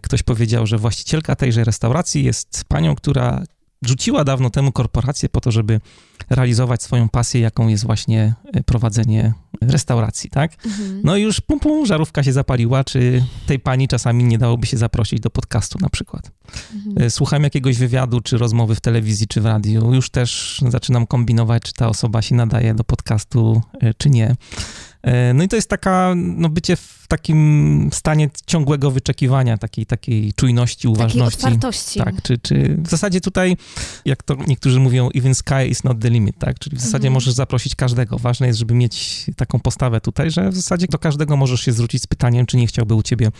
ktoś 0.02 0.22
powiedział, 0.22 0.66
że 0.66 0.78
właścicielka 0.78 1.36
tejże 1.36 1.64
restauracji 1.64 2.24
jest 2.24 2.64
panią, 2.68 2.94
która 2.94 3.44
rzuciła 3.82 4.24
dawno 4.24 4.50
temu 4.50 4.72
korporację 4.72 5.28
po 5.28 5.40
to, 5.40 5.50
żeby 5.50 5.80
realizować 6.30 6.82
swoją 6.82 7.08
pasję, 7.08 7.40
jaką 7.40 7.68
jest 7.68 7.86
właśnie 7.86 8.34
e, 8.52 8.62
prowadzenie 8.62 9.34
restauracji, 9.60 10.30
tak? 10.30 10.66
Mhm. 10.66 11.00
No 11.04 11.16
i 11.16 11.22
już 11.22 11.40
pum, 11.40 11.60
pum, 11.60 11.86
żarówka 11.86 12.22
się 12.22 12.32
zapaliła, 12.32 12.84
czy 12.84 13.24
tej 13.46 13.58
pani 13.58 13.88
czasami 13.88 14.24
nie 14.24 14.38
dałoby 14.38 14.66
się 14.66 14.76
zaprosić 14.76 15.20
do 15.20 15.30
podcastu 15.30 15.78
na 15.80 15.88
przykład. 15.88 16.30
Mhm. 16.74 17.06
E, 17.06 17.10
słucham 17.10 17.42
jakiegoś 17.42 17.78
wywiadu, 17.78 18.20
czy 18.20 18.38
rozmowy 18.38 18.74
w 18.74 18.80
telewizji, 18.80 19.26
czy 19.26 19.40
w 19.40 19.46
radiu, 19.46 19.94
już 19.94 20.10
też 20.10 20.60
zaczynam 20.68 21.06
kombinować, 21.06 21.62
czy 21.62 21.72
ta 21.72 21.88
osoba 21.88 22.22
się 22.22 22.34
nadaje 22.34 22.74
do 22.74 22.84
podcastu, 22.84 23.62
e, 23.80 23.94
czy 23.94 24.10
nie. 24.10 24.36
E, 25.02 25.34
no 25.34 25.44
i 25.44 25.48
to 25.48 25.56
jest 25.56 25.68
taka, 25.68 26.14
no 26.16 26.48
bycie 26.48 26.76
w 26.76 27.04
takim 27.08 27.90
stanie 27.92 28.30
ciągłego 28.46 28.90
wyczekiwania, 28.90 29.58
takiej, 29.58 29.86
takiej 29.86 30.32
czujności, 30.32 30.88
uważności. 30.88 31.42
Takiej 31.42 31.56
otwartości. 31.56 31.98
Tak, 31.98 32.22
czy, 32.22 32.38
czy 32.38 32.76
w 32.78 32.88
zasadzie 32.88 33.20
tutaj, 33.20 33.56
jak 34.04 34.22
to 34.22 34.36
niektórzy 34.46 34.80
mówią, 34.80 35.08
even 35.14 35.34
sky 35.34 35.68
is 35.68 35.84
not 35.84 36.00
the 36.00 36.10
limit, 36.10 36.38
tak, 36.38 36.58
czyli 36.58 36.76
w 36.76 36.80
zasadzie 36.80 36.96
mhm. 36.96 37.12
możesz 37.12 37.34
zaprosić 37.34 37.74
każdego. 37.74 38.18
Ważne 38.18 38.46
jest, 38.46 38.58
żeby 38.58 38.74
mieć 38.74 39.26
taką 39.36 39.60
postawę 39.60 40.00
tutaj, 40.00 40.30
że 40.30 40.50
w 40.50 40.56
zasadzie 40.56 40.86
do 40.86 40.98
każdego 40.98 41.36
możesz 41.36 41.60
się 41.60 41.72
zwrócić 41.72 42.02
z 42.02 42.06
pytaniem, 42.06 42.46
czy 42.46 42.56
nie 42.56 42.66
chciałby 42.66 42.94
u 42.94 43.02
ciebie 43.02 43.30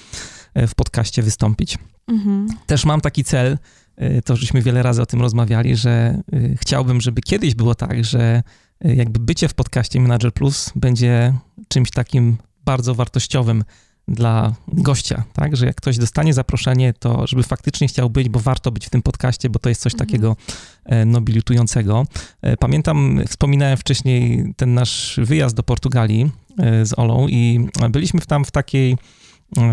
e, 0.55 0.67
w 0.67 0.75
podcaście 0.75 1.23
wystąpić. 1.23 1.79
Mhm. 2.09 2.49
Też 2.67 2.85
mam 2.85 3.01
taki 3.01 3.25
cel, 3.25 3.59
e, 3.97 4.23
to 4.23 4.37
żeśmy 4.37 4.63
wiele 4.63 4.83
razy 4.83 5.03
o 5.03 5.07
tym 5.07 5.21
rozmawiali, 5.21 5.77
że 5.77 6.23
chciałbym, 6.61 7.01
żeby 7.01 7.21
kiedyś 7.21 7.55
było 7.55 7.75
tak, 7.75 8.05
że 8.05 8.43
jakby 8.81 9.21
bycie 9.21 9.49
w 9.49 9.55
podcaście 9.55 10.01
Manager 10.01 10.33
Plus 10.33 10.73
będzie 10.77 11.35
czymś 11.69 11.91
takim 11.91 12.37
bardzo 12.65 12.95
wartościowym 12.95 13.65
dla 14.09 14.55
gościa, 14.69 15.25
tak? 15.33 15.57
Że 15.57 15.67
jak 15.67 15.77
ktoś 15.77 15.99
dostanie 15.99 16.35
zaproszenie, 16.35 16.93
to 16.93 17.27
żeby 17.27 17.43
faktycznie 17.43 17.89
chciał 17.89 18.11
być, 18.11 18.29
bo 18.29 18.41
warto 18.41 18.73
być 18.73 18.87
w 18.87 18.91
tym 18.91 19.03
podcaście, 19.03 19.51
bo 19.51 19.59
to 19.59 19.69
jest 19.69 19.81
coś 19.81 19.93
mhm. 19.93 20.09
takiego 20.09 20.37
e, 20.85 21.05
nobilitującego. 21.05 22.07
E, 22.43 22.57
pamiętam, 22.57 23.21
wspominałem 23.29 23.77
wcześniej 23.77 24.53
ten 24.57 24.75
nasz 24.75 25.21
wyjazd 25.23 25.57
do 25.57 25.63
Portugalii 25.63 26.31
e, 26.59 26.87
z 26.87 26.99
Olą 26.99 27.29
i 27.29 27.69
byliśmy 27.91 28.21
tam 28.21 28.45
w 28.45 28.51
takiej 28.51 28.97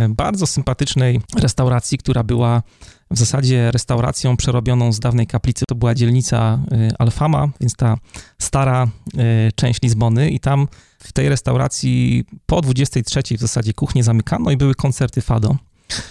bardzo 0.10 0.48
sympatycznej 0.48 1.22
restauracji, 1.38 1.98
która 1.98 2.24
była 2.24 2.64
w 3.12 3.18
zasadzie 3.18 3.72
restauracją 3.72 4.38
przerobioną 4.38 4.92
z 4.92 5.00
dawnej 5.00 5.28
kaplicy. 5.28 5.66
To 5.68 5.76
była 5.76 5.96
dzielnica 5.96 6.60
y, 6.72 6.98
Alfama, 7.00 7.50
więc 7.62 7.76
ta 7.76 7.98
stara 8.40 8.88
y, 8.88 9.52
część 9.56 9.82
Lizbony 9.82 10.30
i 10.30 10.40
tam 10.40 10.68
w 11.00 11.14
tej 11.14 11.30
restauracji 11.30 12.24
po 12.46 12.62
23 12.62 13.22
w 13.38 13.40
zasadzie 13.40 13.74
kuchnię 13.74 14.04
zamykano 14.04 14.52
i 14.52 14.58
były 14.58 14.76
koncerty 14.76 15.22
fado. 15.22 15.56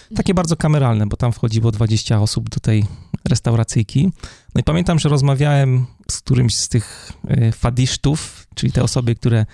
Takie 0.09 0.33
mhm. 0.33 0.35
bardzo 0.37 0.57
kameralne, 0.57 1.07
bo 1.07 1.17
tam 1.17 1.33
wchodziło 1.33 1.71
20 1.71 2.21
osób 2.21 2.51
do 2.51 2.61
tej 2.61 2.85
restauracyjki. 3.29 4.13
No 4.55 4.61
i 4.61 4.65
pamiętam, 4.65 4.99
że 4.99 5.09
rozmawiałem 5.09 5.87
z 6.11 6.19
którymś 6.19 6.57
z 6.57 6.69
tych 6.69 7.13
y, 7.31 7.53
fadisztów, 7.53 8.47
czyli 8.55 8.73
te 8.73 8.83
osoby, 8.83 9.15
które 9.15 9.47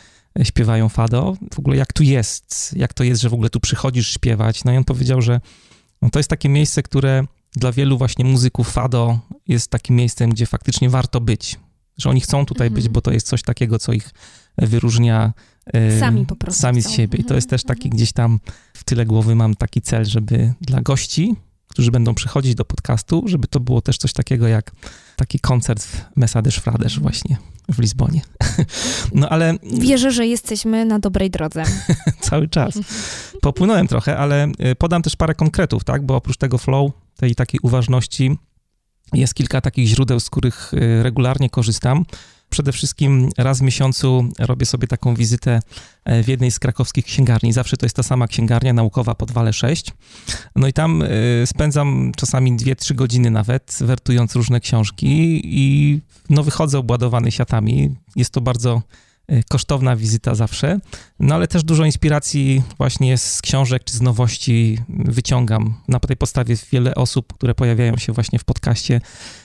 śpiewają 0.43 0.89
fado. 0.89 1.37
W 1.55 1.59
ogóle 1.59 1.77
jak 1.77 1.93
tu 1.93 2.03
jest, 2.03 2.75
jak 2.77 2.95
to 2.95 3.05
jest, 3.05 3.23
że 3.23 3.29
w 3.29 3.35
ogóle 3.35 3.51
tu 3.51 3.61
przychodzisz 3.61 4.15
śpiewać. 4.15 4.65
No 4.65 4.73
i 4.73 4.77
on 4.77 4.85
powiedział, 4.85 5.23
że 5.23 5.41
no 6.03 6.11
to 6.11 6.19
jest 6.19 6.31
takie 6.31 6.49
miejsce, 6.49 6.83
które 6.83 7.25
dla 7.57 7.73
wielu 7.73 7.99
właśnie 7.99 8.25
muzyków 8.25 8.73
fado 8.73 9.19
jest 9.49 9.71
takim 9.71 9.97
miejscem, 9.97 10.31
gdzie 10.31 10.47
faktycznie 10.47 10.91
warto 10.91 11.21
być. 11.21 11.59
Że 11.99 12.11
oni 12.11 12.21
chcą 12.21 12.47
tutaj 12.47 12.67
mhm. 12.67 12.83
być, 12.83 12.89
bo 12.89 13.01
to 13.01 13.13
jest 13.13 13.27
coś 13.27 13.43
takiego, 13.43 13.79
co 13.79 13.93
ich 13.93 14.11
wyróżnia 14.59 15.33
sami 16.01 16.27
po 16.27 16.37
prostu. 16.37 16.63
Sami 16.63 16.83
z 16.83 16.91
siebie. 16.91 17.19
I 17.19 17.25
to 17.25 17.35
jest 17.35 17.51
też 17.51 17.65
taki 17.65 17.89
mhm. 17.89 17.97
gdzieś 17.97 18.13
tam 18.13 18.41
w 18.75 18.85
tyle 18.85 19.07
głowy 19.07 19.35
mam 19.35 19.55
taki 19.55 19.83
cel, 19.83 20.05
żeby 20.05 20.53
dla 20.61 20.83
gości, 20.83 21.37
którzy 21.69 21.91
będą 21.91 22.15
przychodzić 22.15 22.55
do 22.55 22.65
podcastu, 22.65 23.23
żeby 23.27 23.49
to 23.49 23.61
było 23.61 23.81
też 23.81 23.99
coś 23.99 24.13
takiego 24.13 24.49
jak 24.49 24.73
taki 25.21 25.41
koncert 25.41 25.87
Mesades 26.17 26.55
Frades 26.55 26.93
mhm. 26.93 27.03
właśnie 27.03 27.37
w 27.69 27.79
Lizbonie. 27.79 28.21
No 29.15 29.29
ale... 29.29 29.55
Wierzę, 29.63 30.11
że 30.11 30.27
jesteśmy 30.27 30.85
na 30.85 30.99
dobrej 30.99 31.31
drodze. 31.31 31.63
Cały 32.21 32.49
czas. 32.49 32.79
Popłynąłem 33.41 33.87
trochę, 33.87 34.19
ale 34.19 34.53
y, 34.73 34.77
podam 34.77 35.03
też 35.03 35.17
parę 35.17 35.35
konkretów, 35.35 35.85
tak, 35.85 36.07
bo 36.07 36.17
oprócz 36.17 36.37
tego 36.37 36.59
flow, 36.59 36.93
tej 37.17 37.35
takiej 37.35 37.61
uważności, 37.63 38.39
jest 39.13 39.35
kilka 39.35 39.61
takich 39.61 39.87
źródeł, 39.87 40.21
z 40.21 40.31
których 40.31 40.75
y, 40.75 41.03
regularnie 41.03 41.51
korzystam. 41.51 42.05
Przede 42.51 42.73
wszystkim 42.73 43.29
raz 43.39 43.59
w 43.59 43.63
miesiącu 43.63 44.29
robię 44.39 44.67
sobie 44.67 44.89
taką 44.89 45.15
wizytę 45.15 45.61
e, 46.05 46.23
w 46.23 46.29
jednej 46.29 46.51
z 46.51 46.59
krakowskich 46.59 47.05
księgarni. 47.05 47.53
Zawsze 47.53 47.77
to 47.77 47.87
jest 47.87 47.97
ta 47.97 48.03
sama 48.03 48.29
księgarnia 48.29 48.73
naukowa 48.73 49.15
Podwale 49.15 49.53
6. 49.53 49.93
No 50.57 50.69
i 50.69 50.73
tam 50.73 51.03
e, 51.03 51.07
spędzam 51.47 52.13
czasami 52.17 52.57
2-3 52.57 52.95
godziny 52.95 53.31
nawet, 53.31 53.79
wertując 53.81 54.35
różne 54.35 54.61
książki 54.61 55.41
i 55.45 56.01
no 56.31 56.43
wychodzę 56.43 56.79
obładowany 56.79 57.33
siatami. 57.33 57.97
Jest 58.17 58.31
to 58.31 58.41
bardzo 58.41 58.83
e, 59.27 59.43
kosztowna 59.43 59.97
wizyta 59.97 60.35
zawsze, 60.35 60.79
no 61.21 61.35
ale 61.35 61.49
też 61.49 61.65
dużo 61.65 61.85
inspiracji 61.85 62.63
właśnie 62.79 63.19
z 63.19 63.43
książek 63.43 63.85
czy 63.85 63.97
z 63.97 64.01
nowości 64.01 64.79
wyciągam. 64.89 65.75
Na 65.89 66.01
tej 66.01 66.17
podstawie 66.17 66.57
wiele 66.73 66.95
osób, 66.95 67.33
które 67.35 67.55
pojawiają 67.55 67.97
się 67.97 68.13
właśnie 68.13 68.39
w 68.39 68.45
podcaście, 68.45 69.01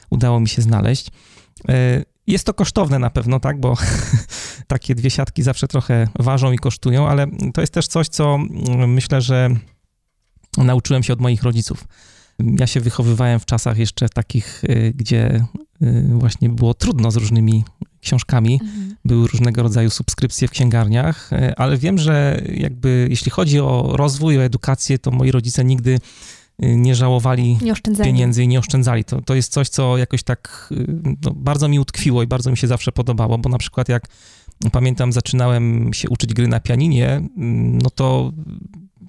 udało 0.09 0.39
mi 0.39 0.49
się 0.49 0.61
znaleźć. 0.61 1.11
Jest 2.27 2.45
to 2.45 2.53
kosztowne 2.53 2.99
na 2.99 3.09
pewno, 3.09 3.39
tak, 3.39 3.59
bo 3.59 3.77
takie 4.67 4.95
dwie 4.95 5.09
siatki 5.09 5.43
zawsze 5.43 5.67
trochę 5.67 6.07
ważą 6.19 6.51
i 6.51 6.57
kosztują, 6.57 7.07
ale 7.07 7.27
to 7.53 7.61
jest 7.61 7.73
też 7.73 7.87
coś, 7.87 8.07
co 8.07 8.35
mm, 8.35 8.93
myślę, 8.93 9.21
że 9.21 9.49
nauczyłem 10.57 11.03
się 11.03 11.13
od 11.13 11.21
moich 11.21 11.43
rodziców. 11.43 11.87
Ja 12.39 12.67
się 12.67 12.79
wychowywałem 12.79 13.39
w 13.39 13.45
czasach 13.45 13.77
jeszcze 13.77 14.09
takich, 14.09 14.63
y, 14.63 14.93
gdzie 14.95 15.45
y, 15.81 16.09
właśnie 16.11 16.49
było 16.49 16.73
trudno 16.73 17.11
z 17.11 17.15
różnymi 17.15 17.63
książkami. 18.01 18.59
Mhm. 18.63 18.95
Były 19.05 19.27
różnego 19.27 19.63
rodzaju 19.63 19.89
subskrypcje 19.89 20.47
w 20.47 20.51
księgarniach, 20.51 21.33
y, 21.33 21.55
ale 21.55 21.77
wiem, 21.77 21.97
że 21.97 22.41
jakby 22.53 23.07
jeśli 23.09 23.31
chodzi 23.31 23.59
o 23.59 23.91
rozwój, 23.93 24.37
o 24.37 24.43
edukację, 24.43 24.99
to 24.99 25.11
moi 25.11 25.31
rodzice 25.31 25.65
nigdy 25.65 25.99
nie 26.59 26.95
żałowali 26.95 27.57
nie 27.61 27.73
pieniędzy 28.03 28.43
i 28.43 28.47
nie 28.47 28.59
oszczędzali. 28.59 29.03
To, 29.03 29.21
to 29.21 29.35
jest 29.35 29.51
coś, 29.51 29.69
co 29.69 29.97
jakoś 29.97 30.23
tak 30.23 30.69
y, 30.71 30.85
no, 31.23 31.31
bardzo 31.35 31.67
mi 31.67 31.79
utkwiło 31.79 32.23
i 32.23 32.27
bardzo 32.27 32.51
mi 32.51 32.57
się 32.57 32.67
zawsze 32.67 32.91
podobało, 32.91 33.37
bo 33.37 33.49
na 33.49 33.57
przykład 33.57 33.89
jak 33.89 34.07
pamiętam, 34.71 35.11
zaczynałem 35.11 35.93
się 35.93 36.09
uczyć 36.09 36.33
gry 36.33 36.47
na 36.47 36.59
pianinie, 36.59 37.09
mm, 37.09 37.77
no 37.77 37.89
to 37.89 38.31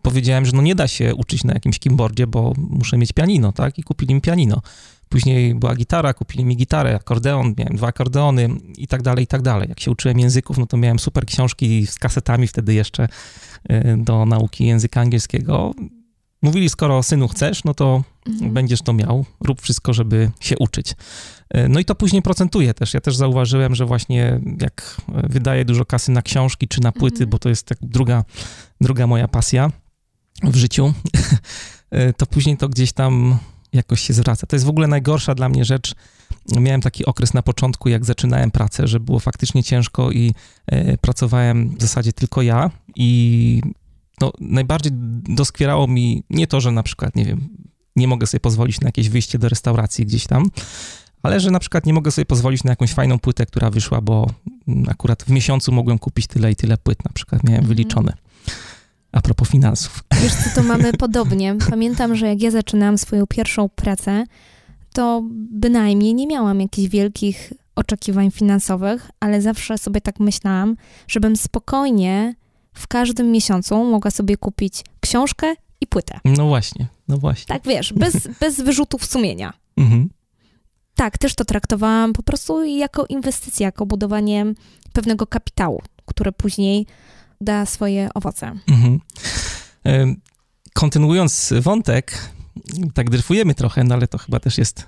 powiedziałem, 0.02 0.46
że 0.46 0.52
no 0.54 0.62
nie 0.62 0.74
da 0.74 0.88
się 0.88 1.14
uczyć 1.14 1.44
na 1.44 1.54
jakimś 1.54 1.78
keyboardzie, 1.78 2.26
bo 2.26 2.52
muszę 2.56 2.98
mieć 2.98 3.12
pianino, 3.12 3.52
tak? 3.52 3.78
I 3.78 3.82
kupili 3.82 4.14
mi 4.14 4.20
pianino. 4.20 4.62
Później 5.08 5.54
była 5.54 5.74
gitara, 5.74 6.14
kupili 6.14 6.44
mi 6.44 6.56
gitarę, 6.56 6.94
akordeon, 6.94 7.54
miałem 7.58 7.76
dwa 7.76 7.86
akordeony 7.86 8.48
i 8.78 8.86
tak 8.86 9.02
dalej, 9.02 9.24
i 9.24 9.26
tak 9.26 9.42
dalej. 9.42 9.68
Jak 9.68 9.80
się 9.80 9.90
uczyłem 9.90 10.18
języków, 10.18 10.58
no 10.58 10.66
to 10.66 10.76
miałem 10.76 10.98
super 10.98 11.26
książki 11.26 11.86
z 11.86 11.98
kasetami 11.98 12.46
wtedy 12.46 12.74
jeszcze 12.74 13.08
y, 13.70 13.96
do 13.96 14.26
nauki 14.26 14.66
języka 14.66 15.00
angielskiego 15.00 15.74
mówili, 16.42 16.68
skoro 16.68 17.02
synu 17.02 17.28
chcesz, 17.28 17.64
no 17.64 17.74
to 17.74 18.02
Mhm. 18.28 18.52
będziesz 18.52 18.82
to 18.82 18.92
miał, 18.92 19.24
rób 19.44 19.62
wszystko, 19.62 19.92
żeby 19.92 20.30
się 20.40 20.56
uczyć. 20.58 20.94
E, 21.50 21.68
No 21.68 21.80
i 21.80 21.84
to 21.84 21.94
później 21.94 22.22
procentuje 22.22 22.74
też. 22.74 22.94
Ja 22.94 23.00
też 23.00 23.16
zauważyłem, 23.16 23.74
że 23.74 23.86
właśnie 23.86 24.40
jak 24.60 24.96
e, 25.14 25.28
wydaję 25.28 25.64
dużo 25.64 25.84
kasy 25.84 26.10
na 26.12 26.22
książki 26.22 26.68
czy 26.68 26.80
na 26.80 26.92
płyty, 26.92 27.14
Mhm. 27.16 27.30
bo 27.30 27.38
to 27.38 27.48
jest 27.48 27.66
tak 27.66 27.78
druga, 27.82 28.24
druga 28.80 29.06
moja 29.06 29.28
pasja 29.28 29.70
w 30.42 30.56
życiu, 30.56 30.94
e, 31.90 32.12
to 32.12 32.26
później 32.26 32.56
to 32.56 32.68
gdzieś 32.68 32.92
tam 32.92 33.38
jakoś 33.72 34.00
się 34.00 34.12
zwraca. 34.14 34.46
To 34.46 34.56
jest 34.56 34.66
w 34.66 34.68
ogóle 34.68 34.86
najgorsza 34.86 35.34
dla 35.34 35.48
mnie 35.48 35.64
rzecz. 35.64 35.94
Miałem 36.60 36.80
taki 36.80 37.04
okres 37.06 37.34
na 37.34 37.42
początku, 37.42 37.88
jak 37.88 38.04
zaczynałem 38.04 38.50
pracę, 38.50 38.86
że 38.86 39.00
było 39.00 39.20
faktycznie 39.20 39.62
ciężko 39.64 40.10
i 40.12 40.34
pracowałem 41.00 41.76
w 41.76 41.82
zasadzie 41.82 42.12
tylko 42.12 42.42
ja 42.42 42.70
i 42.96 43.62
no, 44.20 44.32
najbardziej 44.40 44.92
doskwierało 45.28 45.86
mi 45.86 46.22
nie 46.30 46.46
to, 46.46 46.60
że 46.60 46.72
na 46.72 46.82
przykład, 46.82 47.16
nie 47.16 47.24
wiem, 47.24 47.48
nie 47.96 48.08
mogę 48.08 48.26
sobie 48.26 48.40
pozwolić 48.40 48.80
na 48.80 48.88
jakieś 48.88 49.08
wyjście 49.08 49.38
do 49.38 49.48
restauracji 49.48 50.06
gdzieś 50.06 50.26
tam, 50.26 50.50
ale 51.22 51.40
że 51.40 51.50
na 51.50 51.58
przykład 51.58 51.86
nie 51.86 51.92
mogę 51.92 52.10
sobie 52.10 52.26
pozwolić 52.26 52.64
na 52.64 52.70
jakąś 52.72 52.92
fajną 52.92 53.18
płytę, 53.18 53.46
która 53.46 53.70
wyszła, 53.70 54.00
bo 54.00 54.26
akurat 54.88 55.22
w 55.22 55.30
miesiącu 55.30 55.72
mogłem 55.72 55.98
kupić 55.98 56.26
tyle 56.26 56.52
i 56.52 56.56
tyle 56.56 56.76
płyt, 56.78 57.04
na 57.04 57.10
przykład 57.14 57.44
miałem 57.44 57.60
Mhm. 57.60 57.68
wyliczone. 57.68 58.12
A 59.12 59.20
propos 59.20 59.48
finansów. 59.48 60.04
Wiesz 60.22 60.34
co, 60.34 60.50
to 60.54 60.62
mamy 60.62 60.92
podobnie. 60.92 61.56
Pamiętam, 61.70 62.16
że 62.16 62.26
jak 62.28 62.42
ja 62.42 62.50
zaczynałam 62.50 62.98
swoją 62.98 63.26
pierwszą 63.26 63.68
pracę, 63.68 64.24
to 64.92 65.22
bynajmniej 65.50 66.14
nie 66.14 66.26
miałam 66.26 66.60
jakichś 66.60 66.88
wielkich 66.88 67.52
oczekiwań 67.76 68.30
finansowych, 68.30 69.10
ale 69.20 69.42
zawsze 69.42 69.78
sobie 69.78 70.00
tak 70.00 70.20
myślałam, 70.20 70.76
żebym 71.08 71.36
spokojnie 71.36 72.34
w 72.76 72.86
każdym 72.86 73.30
miesiącu 73.30 73.84
mogła 73.84 74.10
sobie 74.10 74.36
kupić 74.36 74.84
książkę 75.00 75.54
i 75.80 75.86
płytę. 75.86 76.20
No 76.24 76.46
właśnie, 76.46 76.86
no 77.08 77.18
właśnie. 77.18 77.46
Tak 77.46 77.62
wiesz, 77.64 77.92
bez, 77.92 78.28
bez 78.40 78.60
wyrzutów 78.60 79.06
sumienia. 79.06 79.52
Mhm. 79.76 80.10
Tak, 80.94 81.18
też 81.18 81.34
to 81.34 81.44
traktowałam 81.44 82.12
po 82.12 82.22
prostu 82.22 82.64
jako 82.64 83.06
inwestycję, 83.06 83.64
jako 83.64 83.86
budowanie 83.86 84.46
pewnego 84.92 85.26
kapitału, 85.26 85.82
które 86.06 86.32
później 86.32 86.86
da 87.40 87.66
swoje 87.66 88.08
owoce. 88.14 88.52
Mhm. 88.68 89.00
Kontynuując 90.74 91.52
wątek, 91.60 92.30
tak 92.94 93.10
dryfujemy 93.10 93.54
trochę, 93.54 93.84
no 93.84 93.94
ale 93.94 94.08
to 94.08 94.18
chyba 94.18 94.40
też 94.40 94.58
jest 94.58 94.86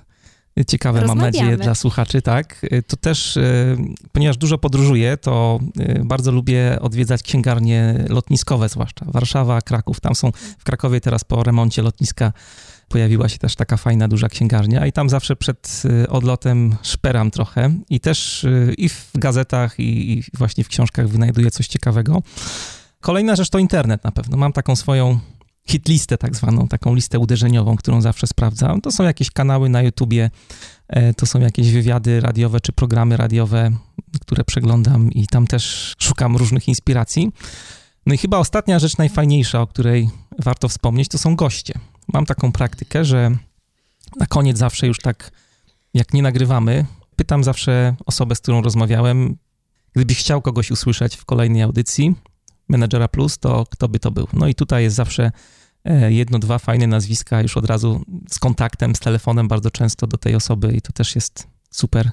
ciekawe, 0.67 1.05
mam 1.05 1.17
nadzieję, 1.17 1.57
dla 1.57 1.75
słuchaczy, 1.75 2.21
tak. 2.21 2.65
To 2.87 2.97
też, 2.97 3.37
e, 3.37 3.77
ponieważ 4.11 4.37
dużo 4.37 4.57
podróżuję, 4.57 5.17
to 5.17 5.59
e, 5.79 6.05
bardzo 6.05 6.31
lubię 6.31 6.77
odwiedzać 6.81 7.23
księgarnie 7.23 8.05
lotniskowe 8.09 8.69
zwłaszcza. 8.69 9.05
Warszawa, 9.09 9.61
Kraków, 9.61 9.99
tam 9.99 10.15
są, 10.15 10.31
w 10.57 10.63
Krakowie 10.63 11.01
teraz 11.01 11.23
po 11.23 11.43
remoncie 11.43 11.81
lotniska 11.81 12.33
pojawiła 12.87 13.29
się 13.29 13.37
też 13.37 13.55
taka 13.55 13.77
fajna, 13.77 14.07
duża 14.07 14.29
księgarnia 14.29 14.85
i 14.85 14.91
tam 14.91 15.09
zawsze 15.09 15.35
przed 15.35 15.83
odlotem 16.09 16.75
szperam 16.81 17.31
trochę 17.31 17.73
i 17.89 17.99
też 17.99 18.45
i 18.77 18.89
w 18.89 19.11
gazetach, 19.15 19.79
i, 19.79 20.11
i 20.11 20.23
właśnie 20.37 20.63
w 20.63 20.67
książkach 20.67 21.07
wynajduję 21.07 21.51
coś 21.51 21.67
ciekawego. 21.67 22.21
Kolejna 23.01 23.35
rzecz 23.35 23.49
to 23.49 23.59
internet 23.59 24.03
na 24.03 24.11
pewno. 24.11 24.37
Mam 24.37 24.53
taką 24.53 24.75
swoją 24.75 25.19
hitlistę 25.69 26.17
tak 26.17 26.35
zwaną, 26.35 26.67
taką 26.67 26.95
listę 26.95 27.19
uderzeniową, 27.19 27.75
którą 27.75 28.01
zawsze 28.01 28.27
sprawdzam. 28.27 28.81
To 28.81 28.91
są 28.91 29.03
jakieś 29.03 29.31
kanały 29.31 29.69
na 29.69 29.81
YouTubie, 29.81 30.29
e, 30.87 31.13
to 31.13 31.25
są 31.25 31.39
jakieś 31.39 31.71
wywiady 31.71 32.21
radiowe 32.21 32.59
czy 32.59 32.71
programy 32.71 33.17
radiowe, 33.17 33.71
które 34.21 34.43
przeglądam 34.43 35.11
i 35.11 35.27
tam 35.27 35.47
też 35.47 35.95
szukam 35.99 36.37
różnych 36.37 36.67
inspiracji. 36.67 37.31
No 38.05 38.13
i 38.13 38.17
chyba 38.17 38.37
ostatnia 38.37 38.79
rzecz 38.79 38.97
najfajniejsza, 38.97 39.61
o 39.61 39.67
której 39.67 40.09
warto 40.39 40.69
wspomnieć, 40.69 41.07
to 41.07 41.17
są 41.17 41.35
goście. 41.35 41.73
Mam 42.13 42.25
taką 42.25 42.51
praktykę, 42.51 43.05
że 43.05 43.31
na 44.19 44.25
koniec 44.25 44.57
zawsze 44.57 44.87
już 44.87 44.99
tak, 44.99 45.31
jak 45.93 46.13
nie 46.13 46.21
nagrywamy, 46.21 46.85
pytam 47.15 47.43
zawsze 47.43 47.95
osobę, 48.05 48.35
z 48.35 48.39
którą 48.39 48.61
rozmawiałem, 48.61 49.37
gdybyś 49.93 50.19
chciał 50.19 50.41
kogoś 50.41 50.71
usłyszeć 50.71 51.15
w 51.15 51.25
kolejnej 51.25 51.61
audycji, 51.61 52.15
Menadżera 52.69 53.07
Plus, 53.07 53.37
to 53.37 53.65
kto 53.69 53.87
by 53.89 53.99
to 53.99 54.11
był? 54.11 54.27
No 54.33 54.47
i 54.47 54.55
tutaj 54.55 54.83
jest 54.83 54.95
zawsze 54.95 55.31
jedno, 56.09 56.39
dwa 56.39 56.59
fajne 56.59 56.87
nazwiska 56.87 57.41
już 57.41 57.57
od 57.57 57.65
razu 57.65 58.01
z 58.29 58.39
kontaktem, 58.39 58.95
z 58.95 58.99
telefonem 58.99 59.47
bardzo 59.47 59.71
często 59.71 60.07
do 60.07 60.17
tej 60.17 60.35
osoby 60.35 60.73
i 60.75 60.81
to 60.81 60.93
też 60.93 61.15
jest 61.15 61.47
super, 61.71 62.11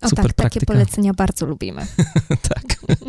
O 0.00 0.08
super 0.08 0.24
tak, 0.24 0.32
takie 0.32 0.36
praktyka. 0.36 0.72
polecenia 0.72 1.14
bardzo 1.14 1.46
lubimy. 1.46 1.86
tak. 2.48 2.64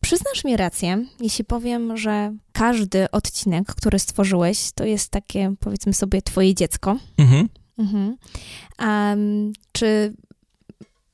Przyznasz 0.00 0.44
mi 0.44 0.56
rację, 0.56 1.04
jeśli 1.20 1.44
powiem, 1.44 1.96
że 1.96 2.36
każdy 2.52 3.10
odcinek, 3.10 3.74
który 3.74 3.98
stworzyłeś, 3.98 4.72
to 4.74 4.84
jest 4.84 5.10
takie, 5.10 5.54
powiedzmy 5.60 5.94
sobie, 5.94 6.22
twoje 6.22 6.54
dziecko. 6.54 6.96
Mhm. 7.18 7.48
Mhm. 7.78 8.16
Em, 8.78 9.52
czy 9.72 10.14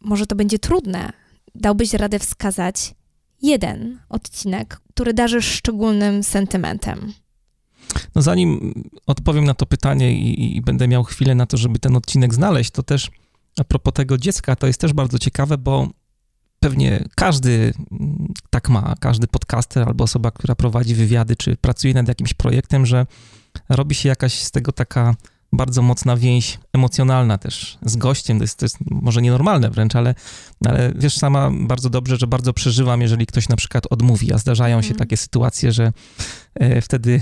może 0.01 0.27
to 0.27 0.37
będzie 0.37 0.59
trudne? 0.59 1.12
Dałbyś 1.55 1.92
radę 1.95 2.19
wskazać 2.19 2.95
jeden 3.42 3.99
odcinek, 4.09 4.81
który 4.94 5.14
darzysz 5.14 5.46
szczególnym 5.46 6.22
sentymentem? 6.22 7.12
No 8.14 8.22
zanim 8.22 8.75
odpowiem 9.07 9.44
na 9.44 9.55
to 9.55 9.66
pytanie 9.66 10.12
i, 10.12 10.57
i 10.57 10.61
będę 10.62 10.88
miał 10.88 11.05
chwilę 11.05 11.35
na 11.35 11.46
to, 11.46 11.57
żeby 11.57 11.79
ten 11.79 11.96
odcinek 11.96 12.35
znaleźć, 12.35 12.70
to 12.70 12.83
też 12.83 13.11
a 13.61 13.64
propos 13.64 13.94
tego 13.94 14.18
dziecka, 14.18 14.57
to 14.57 14.66
jest 14.66 14.81
też 14.81 14.92
bardzo 14.92 15.18
ciekawe, 15.18 15.59
bo 15.59 15.88
pewnie 16.61 17.05
każdy 17.14 17.72
mm, 17.92 18.33
tak 18.51 18.68
ma, 18.68 18.94
każdy 19.01 19.27
podcaster 19.27 19.88
albo 19.88 20.05
osoba, 20.05 20.31
która 20.31 20.55
prowadzi 20.55 20.94
wywiady, 20.94 21.37
czy 21.37 21.57
pracuje 21.57 21.94
nad 21.94 22.09
jakimś 22.09 22.35
projektem, 22.35 22.87
że 22.87 23.07
robi 23.68 23.94
się 23.94 24.09
jakaś 24.09 24.35
z 24.35 24.51
tego 24.51 24.72
taka 24.72 25.14
bardzo 25.53 25.83
mocna 25.83 26.17
więź 26.17 26.59
emocjonalna 26.73 27.39
też 27.39 27.79
z 27.83 27.97
gościem. 27.97 28.39
To 28.39 28.45
jest, 28.45 28.59
to 28.59 28.65
jest 28.65 28.77
może 28.91 29.23
nienormalne 29.23 29.71
wręcz, 29.71 29.97
ale, 29.97 30.15
ale 30.67 30.93
wiesz 30.97 31.17
sama 31.17 31.51
bardzo 31.53 31.91
dobrze, 31.91 32.17
że 32.17 32.27
bardzo 32.27 32.53
przeżywam, 32.53 33.01
jeżeli 33.03 33.27
ktoś 33.27 33.49
na 33.49 33.57
przykład 33.57 33.87
odmówi, 33.91 34.33
a 34.33 34.39
zdarzają 34.39 34.83
się 34.83 34.89
Mhm. 34.89 34.99
takie 34.99 35.17
sytuacje, 35.17 35.73
że 35.73 35.93
e, 36.55 36.81
wtedy, 36.81 37.21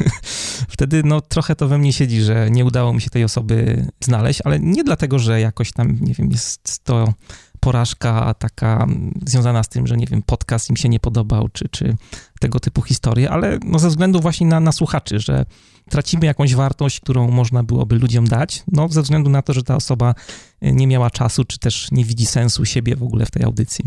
wtedy 0.74 1.02
no 1.04 1.20
trochę 1.20 1.56
to 1.56 1.68
we 1.68 1.78
mnie 1.78 1.92
siedzi, 1.92 2.20
że 2.20 2.50
nie 2.50 2.64
udało 2.64 2.92
mi 2.92 3.00
się 3.00 3.10
tej 3.10 3.24
osoby 3.24 3.86
znaleźć, 4.00 4.40
ale 4.44 4.60
nie 4.60 4.84
dlatego, 4.84 5.18
że 5.18 5.40
jakoś 5.40 5.72
tam, 5.72 5.98
nie 6.00 6.14
wiem, 6.14 6.30
jest 6.30 6.84
to 6.84 7.14
porażka 7.60 8.34
taka 8.34 8.82
mm, 8.82 9.20
związana 9.26 9.62
z 9.62 9.68
tym, 9.68 9.86
że 9.86 9.96
nie 9.96 10.06
wiem, 10.06 10.22
podcast 10.22 10.70
im 10.70 10.76
się 10.76 10.88
nie 10.88 11.00
podobał, 11.00 11.48
czy, 11.48 11.68
czy 11.68 11.96
tego 12.40 12.60
typu 12.60 12.82
historie, 12.82 13.30
ale 13.30 13.58
no 13.64 13.78
ze 13.78 13.88
względu 13.88 14.20
właśnie 14.20 14.46
na, 14.46 14.60
na 14.60 14.72
słuchaczy, 14.72 15.20
że 15.20 15.46
tracimy 15.90 16.26
jakąś 16.26 16.54
wartość, 16.54 17.00
którą 17.00 17.30
można 17.30 17.62
byłoby 17.62 17.98
ludziom 17.98 18.28
dać, 18.28 18.62
no 18.72 18.88
ze 18.88 19.02
względu 19.02 19.30
na 19.30 19.42
to, 19.42 19.52
że 19.52 19.62
ta 19.62 19.76
osoba 19.76 20.14
e, 20.60 20.72
nie 20.72 20.86
miała 20.86 21.10
czasu, 21.10 21.44
czy 21.44 21.58
też 21.58 21.88
nie 21.92 22.04
widzi 22.04 22.26
sensu 22.26 22.64
siebie 22.64 22.96
w 22.96 23.02
ogóle 23.02 23.26
w 23.26 23.30
tej 23.30 23.44
audycji. 23.44 23.84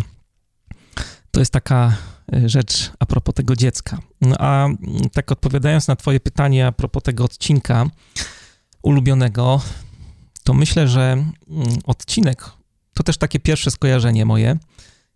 To 1.32 1.39
jest 1.39 1.53
taka 1.53 1.97
e, 2.34 2.49
rzecz 2.49 2.91
a 2.99 3.05
propos 3.05 3.36
tego 3.36 3.55
dziecka. 3.55 3.97
No 4.21 4.36
a 4.39 4.65
mm, 4.65 4.77
tak 5.13 5.32
odpowiadając 5.32 5.88
na 5.88 5.95
twoje 5.95 6.19
pytanie 6.19 6.67
a 6.67 6.71
propos 6.71 7.03
tego 7.03 7.23
odcinka 7.23 7.86
ulubionego, 8.82 9.62
to 10.43 10.53
myślę, 10.53 10.88
że 10.88 11.12
mm, 11.12 11.67
odcinek 11.84 12.59
to 12.99 13.03
też 13.03 13.17
takie 13.17 13.39
pierwsze 13.39 13.71
skojarzenie 13.71 14.25
moje, 14.25 14.57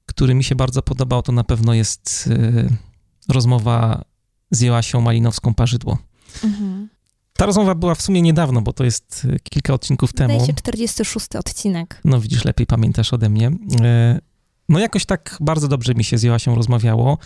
który 0.05 0.35
mi 0.35 0.43
się 0.43 0.55
bardzo 0.55 0.81
podobał, 0.81 1.21
to 1.21 1.31
na 1.31 1.43
pewno 1.43 1.73
jest 1.73 2.29
e, 2.31 3.33
rozmowa 3.33 4.05
z 4.51 4.61
Joasią 4.61 5.01
Malinowską-Parzydło. 5.01 5.97
Mhm. 6.43 6.89
Ta 7.33 7.45
rozmowa 7.45 7.75
była 7.75 7.95
w 7.95 8.01
sumie 8.01 8.21
niedawno, 8.21 8.61
bo 8.61 8.73
to 8.73 8.83
jest 8.83 9.27
e, 9.33 9.39
kilka 9.39 9.73
odcinków 9.73 10.13
temu. 10.13 10.33
Wydaje 10.33 10.47
się 10.47 10.53
46 10.53 11.35
odcinek. 11.35 12.01
No 12.05 12.19
widzisz, 12.19 12.45
lepiej 12.45 12.67
pamiętasz 12.67 13.13
ode 13.13 13.29
mnie. 13.29 13.51
E, 13.81 14.19
No 14.69 14.79
jakoś 14.79 15.05
tak 15.05 15.37
bardzo 15.41 15.67
dobrze 15.67 15.93
mi 15.93 16.03
się 16.03 16.17
z 16.17 16.23
Joasią 16.23 16.55
rozmawiało, 16.55 17.17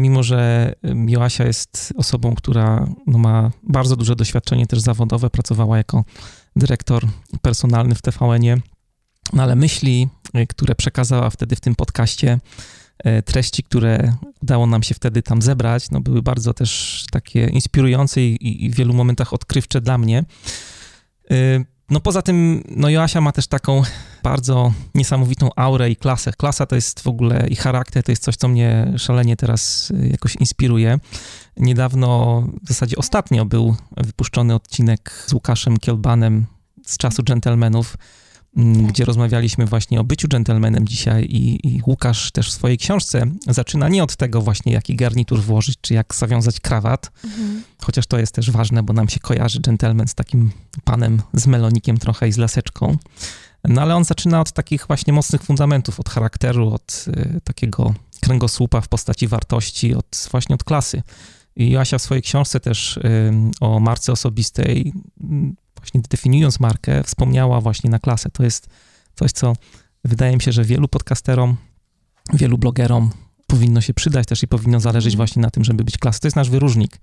mimo 0.00 0.22
że 0.22 0.72
Joasia 1.08 1.44
jest 1.44 1.92
osobą, 1.96 2.34
która 2.34 2.88
no, 3.06 3.18
ma 3.18 3.50
bardzo 3.62 3.96
duże 3.96 4.16
doświadczenie 4.16 4.66
też 4.66 4.80
zawodowe, 4.80 5.30
pracowała 5.30 5.76
jako 5.76 6.04
dyrektor 6.56 7.06
personalny 7.42 7.94
w 7.94 8.02
TVN-ie, 8.02 8.60
no 9.32 9.42
ale 9.42 9.56
myśli, 9.56 10.08
e, 10.34 10.46
które 10.46 10.74
przekazała 10.74 11.30
wtedy 11.30 11.56
w 11.56 11.60
tym 11.60 11.74
podcaście, 11.74 12.40
e, 12.98 13.22
treści, 13.22 13.62
które 13.62 14.12
udało 14.42 14.66
nam 14.66 14.82
się 14.82 14.94
wtedy 14.94 15.22
tam 15.22 15.42
zebrać, 15.42 15.90
no 15.90 16.00
były 16.00 16.22
bardzo 16.22 16.54
też 16.54 17.04
takie 17.10 17.46
inspirujące 17.46 18.20
i, 18.22 18.70
w 18.70 18.74
wielu 18.74 18.94
momentach 18.94 19.32
odkrywcze 19.32 19.80
dla 19.80 19.98
mnie. 19.98 20.24
E, 21.30 21.64
No 21.90 22.00
poza 22.00 22.22
tym, 22.22 22.62
no 22.76 22.88
Joasia 22.88 23.20
ma 23.20 23.32
też 23.32 23.46
taką 23.46 23.82
bardzo 24.22 24.72
niesamowitą 24.94 25.50
aurę 25.56 25.90
i 25.90 25.96
klasę. 25.96 26.32
Klasa 26.32 26.66
to 26.66 26.74
jest 26.74 27.00
w 27.00 27.06
ogóle 27.06 27.46
i 27.48 27.56
charakter 27.56 28.02
to 28.02 28.12
jest 28.12 28.22
coś, 28.22 28.36
co 28.36 28.48
mnie 28.48 28.92
szalenie 28.96 29.36
teraz 29.36 29.90
y, 29.90 30.08
jakoś 30.08 30.36
inspiruje. 30.36 30.98
Niedawno, 31.56 32.42
w 32.64 32.68
zasadzie 32.68 32.96
ostatnio 32.96 33.44
był 33.44 33.76
wypuszczony 33.96 34.54
odcinek 34.54 35.24
z 35.26 35.32
Łukaszem 35.32 35.76
Kielbanem 35.76 36.46
z 36.86 36.96
czasu 36.96 37.22
Gentlemanów, 37.22 37.96
gdzie 38.58 39.04
rozmawialiśmy 39.04 39.66
właśnie 39.66 40.00
o 40.00 40.04
byciu 40.04 40.28
dżentelmenem 40.28 40.88
dzisiaj 40.88 41.24
i, 41.24 41.68
i 41.68 41.82
Łukasz 41.86 42.30
też 42.30 42.50
w 42.50 42.52
swojej 42.52 42.78
książce 42.78 43.26
zaczyna 43.46 43.88
nie 43.88 44.02
od 44.02 44.16
tego 44.16 44.42
właśnie, 44.42 44.72
jaki 44.72 44.96
garnitur 44.96 45.42
włożyć, 45.42 45.78
czy 45.80 45.94
jak 45.94 46.14
zawiązać 46.14 46.60
krawat, 46.60 47.10
mhm. 47.24 47.62
chociaż 47.82 48.06
to 48.06 48.18
jest 48.18 48.34
też 48.34 48.50
ważne, 48.50 48.82
bo 48.82 48.92
nam 48.92 49.08
się 49.08 49.20
kojarzy 49.20 49.60
dżentelmen 49.60 50.08
z 50.08 50.14
takim 50.14 50.50
panem 50.84 51.22
z 51.32 51.46
melonikiem 51.46 51.98
trochę 51.98 52.28
i 52.28 52.32
z 52.32 52.36
laseczką. 52.36 52.96
No 53.64 53.82
ale 53.82 53.96
on 53.96 54.04
zaczyna 54.04 54.40
od 54.40 54.52
takich 54.52 54.86
właśnie 54.86 55.12
mocnych 55.12 55.42
fundamentów, 55.42 56.00
od 56.00 56.08
charakteru, 56.08 56.74
od 56.74 57.04
y, 57.08 57.40
takiego 57.44 57.94
kręgosłupa 58.20 58.80
w 58.80 58.88
postaci 58.88 59.28
wartości, 59.28 59.94
od 59.94 60.28
właśnie 60.30 60.54
od 60.54 60.64
klasy. 60.64 61.02
I 61.56 61.76
Asia 61.76 61.98
w 61.98 62.02
swojej 62.02 62.22
książce 62.22 62.60
też 62.60 62.96
y, 62.96 63.32
o 63.60 63.80
marce 63.80 64.12
osobistej, 64.12 64.92
y, 65.20 65.24
właśnie 65.88 66.00
definiując 66.10 66.60
markę, 66.60 67.04
wspomniała 67.04 67.60
właśnie 67.60 67.90
na 67.90 67.98
klasę. 67.98 68.30
To 68.30 68.44
jest 68.44 68.68
coś, 69.14 69.32
co 69.32 69.52
wydaje 70.04 70.36
mi 70.36 70.42
się, 70.42 70.52
że 70.52 70.64
wielu 70.64 70.88
podcasterom, 70.88 71.56
wielu 72.32 72.58
blogerom 72.58 73.10
powinno 73.46 73.80
się 73.80 73.94
przydać 73.94 74.26
też 74.26 74.42
i 74.42 74.48
powinno 74.48 74.80
zależeć 74.80 75.14
mhm. 75.14 75.16
właśnie 75.16 75.42
na 75.42 75.50
tym, 75.50 75.64
żeby 75.64 75.84
być 75.84 75.98
klasą. 75.98 76.18
To 76.20 76.26
jest 76.26 76.36
nasz 76.36 76.50
wyróżnik 76.50 76.98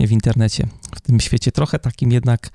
w 0.00 0.12
internecie, 0.12 0.66
w 0.96 1.00
tym 1.00 1.20
świecie 1.20 1.52
trochę 1.52 1.78
takim 1.78 2.12
jednak, 2.12 2.50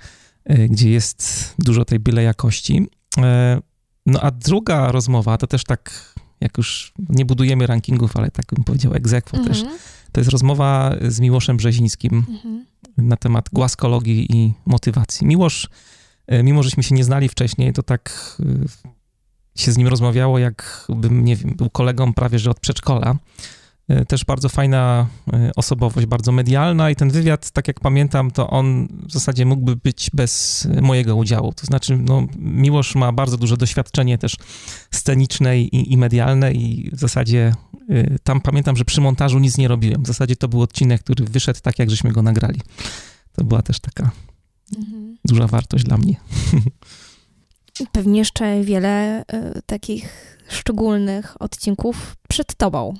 y, 0.52 0.68
gdzie 0.70 0.90
jest 0.90 1.54
dużo 1.60 1.86
tej 1.86 2.00
byle 2.00 2.24
jakości. 2.24 2.88
E, 3.18 3.62
no 4.06 4.22
a 4.22 4.32
druga 4.32 4.92
rozmowa, 4.92 5.38
to 5.38 5.48
też 5.48 5.64
tak, 5.64 6.14
jak 6.42 6.58
już 6.58 6.94
nie 7.10 7.26
budujemy 7.26 7.68
rankingów, 7.68 8.18
ale 8.18 8.32
tak 8.32 8.46
bym 8.54 8.64
powiedział 8.64 8.94
egzekwo 8.94 9.38
mhm. 9.38 9.56
też, 9.56 9.66
to 10.12 10.22
jest 10.22 10.30
rozmowa 10.30 10.96
z 11.08 11.20
Miłoszem 11.20 11.58
Brzezińskim 11.58 12.26
mhm. 12.30 12.66
Na 12.98 13.18
temat 13.18 13.50
głaskologii 13.54 14.38
i 14.38 14.54
motywacji. 14.66 15.28
Miłosz, 15.28 15.70
e, 16.28 16.44
mimo 16.44 16.64
żeśmy 16.64 16.84
się 16.84 16.96
nie 16.96 17.04
znali 17.04 17.30
wcześniej, 17.30 17.74
to 17.74 17.84
tak 17.84 18.36
e, 18.40 18.46
się 19.56 19.72
z 19.72 19.78
nim 19.78 19.88
rozmawiało, 19.88 20.40
jakbym, 20.40 21.26
nie 21.26 21.36
wiem, 21.36 21.56
był 21.56 21.70
kolegą 21.70 22.14
prawie 22.14 22.40
że 22.40 22.52
od 22.52 22.60
przedszkola. 22.60 23.16
E, 23.88 24.06
też 24.06 24.26
bardzo 24.26 24.50
fajna 24.50 25.08
osobowość, 25.56 26.08
bardzo 26.08 26.32
medialna 26.32 26.90
i 26.90 26.96
ten 26.96 27.10
wywiad, 27.10 27.52
tak 27.52 27.68
jak 27.68 27.80
pamiętam, 27.80 28.32
to 28.32 28.50
on 28.50 28.88
w 29.08 29.12
zasadzie 29.12 29.46
mógłby 29.46 29.76
być 29.76 30.10
bez 30.14 30.68
mojego 30.82 31.16
udziału. 31.16 31.54
To 31.54 31.66
znaczy, 31.66 31.98
no, 31.98 32.28
Miłosz 32.38 32.96
ma 32.96 33.12
bardzo 33.12 33.38
duże 33.38 33.58
doświadczenie 33.58 34.18
też 34.18 34.36
sceniczne 34.92 35.60
i, 35.60 35.94
i 35.94 35.98
medialne 35.98 36.54
i 36.54 36.90
w 36.94 37.00
zasadzie 37.00 37.54
tam 38.24 38.42
pamiętam, 38.42 38.76
że 38.76 38.86
przy 38.86 39.02
montażu 39.02 39.40
nic 39.40 39.58
nie 39.58 39.68
robiłem. 39.68 40.04
W 40.04 40.08
zasadzie 40.08 40.36
to 40.36 40.48
był 40.48 40.62
odcinek, 40.62 41.04
który 41.04 41.26
wyszedł 41.26 41.60
tak, 41.62 41.80
jak 41.80 41.90
żeśmy 41.90 42.12
go 42.12 42.22
nagrali. 42.22 42.62
To 43.32 43.44
była 43.44 43.62
też 43.62 43.80
taka 43.80 44.12
mhm. 44.78 45.18
duża 45.26 45.48
wartość 45.48 45.84
dla 45.84 45.98
mnie. 45.98 46.16
Pewnie 47.92 48.20
jeszcze 48.20 48.64
wiele 48.64 49.22
y, 49.22 49.26
takich 49.66 50.38
szczególnych 50.50 51.42
odcinków 51.42 52.16
przed 52.30 52.56
tobą. 52.56 52.94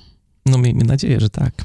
No 0.46 0.58
miejmy 0.58 0.84
nadzieję, 0.84 1.20
że 1.20 1.30
tak. 1.30 1.54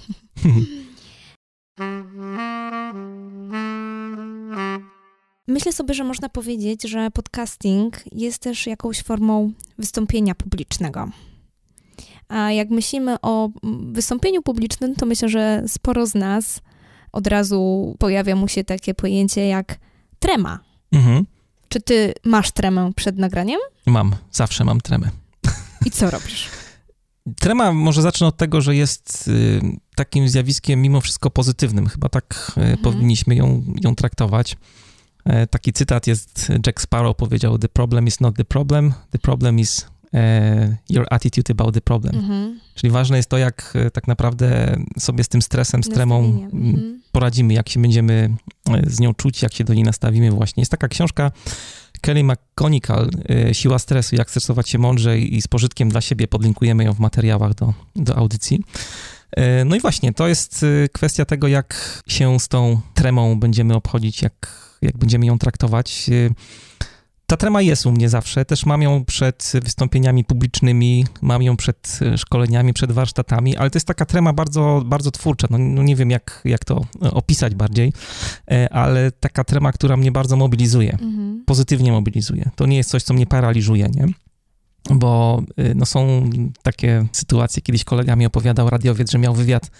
Myślę 5.47 5.73
sobie, 5.73 5.93
że 5.93 6.03
można 6.03 6.29
powiedzieć, 6.29 6.83
że 6.83 7.11
podcasting 7.11 8.03
jest 8.11 8.39
też 8.39 8.67
jakąś 8.67 9.01
formą 9.01 9.51
wystąpienia 9.77 10.35
publicznego. 10.35 11.09
A 12.27 12.51
jak 12.51 12.69
myślimy 12.69 13.15
o 13.21 13.49
wystąpieniu 13.91 14.41
publicznym, 14.41 14.95
to 14.95 15.05
myślę, 15.05 15.29
że 15.29 15.63
sporo 15.67 16.07
z 16.07 16.15
nas 16.15 16.61
od 17.11 17.27
razu 17.27 17.95
pojawia 17.99 18.35
mu 18.35 18.47
się 18.47 18.63
takie 18.63 18.93
pojęcie 18.93 19.47
jak 19.47 19.79
trema. 20.19 20.59
Mhm. 20.91 21.25
Czy 21.69 21.81
ty 21.81 22.13
masz 22.23 22.51
tremę 22.51 22.91
przed 22.95 23.17
nagraniem? 23.17 23.59
Mam, 23.85 24.15
zawsze 24.31 24.63
mam 24.63 24.81
tremę. 24.81 25.09
I 25.85 25.91
co 25.91 26.11
robisz? 26.11 26.49
Trema 27.39 27.73
może 27.73 28.01
zacznę 28.01 28.27
od 28.27 28.37
tego, 28.37 28.61
że 28.61 28.75
jest 28.75 29.27
y, 29.27 29.61
takim 29.95 30.29
zjawiskiem 30.29 30.81
mimo 30.81 31.01
wszystko 31.01 31.29
pozytywnym. 31.29 31.87
Chyba 31.87 32.09
tak 32.09 32.51
y, 32.57 32.61
mhm. 32.61 32.77
powinniśmy 32.77 33.35
ją, 33.35 33.63
ją 33.83 33.95
traktować. 33.95 34.57
E, 35.25 35.47
taki 35.47 35.73
cytat 35.73 36.07
jest, 36.07 36.51
Jack 36.65 36.81
Sparrow 36.81 37.15
powiedział, 37.15 37.57
the 37.57 37.69
problem 37.69 38.07
is 38.07 38.19
not 38.19 38.35
the 38.35 38.45
problem, 38.45 38.93
the 39.11 39.19
problem 39.19 39.59
is 39.59 39.87
your 40.89 41.05
attitude 41.09 41.51
about 41.51 41.73
the 41.73 41.81
problem. 41.81 42.15
Mhm. 42.15 42.59
Czyli 42.75 42.91
ważne 42.91 43.17
jest 43.17 43.29
to, 43.29 43.37
jak 43.37 43.73
e, 43.75 43.91
tak 43.91 44.07
naprawdę 44.07 44.77
sobie 44.99 45.23
z 45.23 45.27
tym 45.27 45.41
stresem, 45.41 45.83
z 45.83 45.89
tremą 45.89 46.19
mhm. 46.53 47.01
poradzimy, 47.11 47.53
jak 47.53 47.69
się 47.69 47.81
będziemy 47.81 48.35
z 48.87 48.99
nią 48.99 49.13
czuć, 49.13 49.41
jak 49.41 49.53
się 49.53 49.63
do 49.63 49.73
niej 49.73 49.83
nastawimy 49.83 50.31
właśnie. 50.31 50.61
Jest 50.61 50.71
taka 50.71 50.87
książka 50.87 51.31
Kelly 52.01 52.23
McConical, 52.23 53.09
Siła 53.51 53.79
stresu, 53.79 54.15
jak 54.15 54.29
stresować 54.29 54.69
się 54.69 54.77
mądrze 54.77 55.19
i 55.19 55.41
z 55.41 55.47
pożytkiem 55.47 55.89
dla 55.89 56.01
siebie. 56.01 56.27
Podlinkujemy 56.27 56.83
ją 56.83 56.93
w 56.93 56.99
materiałach 56.99 57.53
do, 57.53 57.73
do 57.95 58.15
audycji. 58.15 58.59
No 59.65 59.75
i 59.75 59.79
właśnie, 59.79 60.13
to 60.13 60.27
jest 60.27 60.65
kwestia 60.93 61.25
tego, 61.25 61.47
jak 61.47 62.03
się 62.07 62.39
z 62.39 62.47
tą 62.47 62.81
tremą 62.93 63.39
będziemy 63.39 63.75
obchodzić, 63.75 64.21
jak, 64.21 64.71
jak 64.81 64.97
będziemy 64.97 65.25
ją 65.25 65.39
traktować. 65.39 66.09
Ta 67.27 67.37
trema 67.37 67.61
jest 67.61 67.85
u 67.85 67.91
mnie 67.91 68.09
zawsze. 68.09 68.45
Też 68.45 68.65
mam 68.65 68.81
ją 68.81 69.05
przed 69.05 69.51
wystąpieniami 69.63 70.23
publicznymi, 70.23 71.05
mam 71.21 71.41
ją 71.41 71.57
przed 71.57 71.99
e, 72.01 72.17
szkoleniami, 72.17 72.73
przed 72.73 72.91
warsztatami, 72.91 73.57
ale 73.57 73.69
to 73.69 73.77
jest 73.77 73.87
taka 73.87 74.05
trema 74.05 74.33
bardzo, 74.33 74.83
bardzo 74.85 75.11
twórcza. 75.11 75.47
No, 75.51 75.57
no 75.57 75.83
nie 75.83 75.95
wiem, 75.95 76.11
jak, 76.11 76.41
jak 76.45 76.65
to 76.65 76.85
e, 77.01 77.11
opisać 77.11 77.55
bardziej, 77.55 77.93
e, 78.51 78.73
ale 78.73 79.11
taka 79.11 79.43
trema, 79.43 79.71
która 79.71 79.97
mnie 79.97 80.11
bardzo 80.11 80.35
mobilizuje, 80.35 80.93
mhm. 80.93 81.43
pozytywnie 81.45 81.91
mobilizuje. 81.91 82.49
To 82.55 82.65
nie 82.65 82.77
jest 82.77 82.89
coś, 82.89 83.03
co 83.03 83.13
mnie 83.13 83.25
paraliżuje, 83.25 83.89
nie? 83.95 84.07
Bo 84.89 85.41
no, 85.75 85.85
są 85.85 86.29
takie 86.63 87.05
sytuacje, 87.11 87.61
kiedyś 87.61 87.83
kolega 87.83 88.15
mi 88.15 88.25
opowiadał, 88.25 88.69
radiowiec, 88.69 89.11
że 89.11 89.17
miał 89.17 89.33
wywiad 89.33 89.71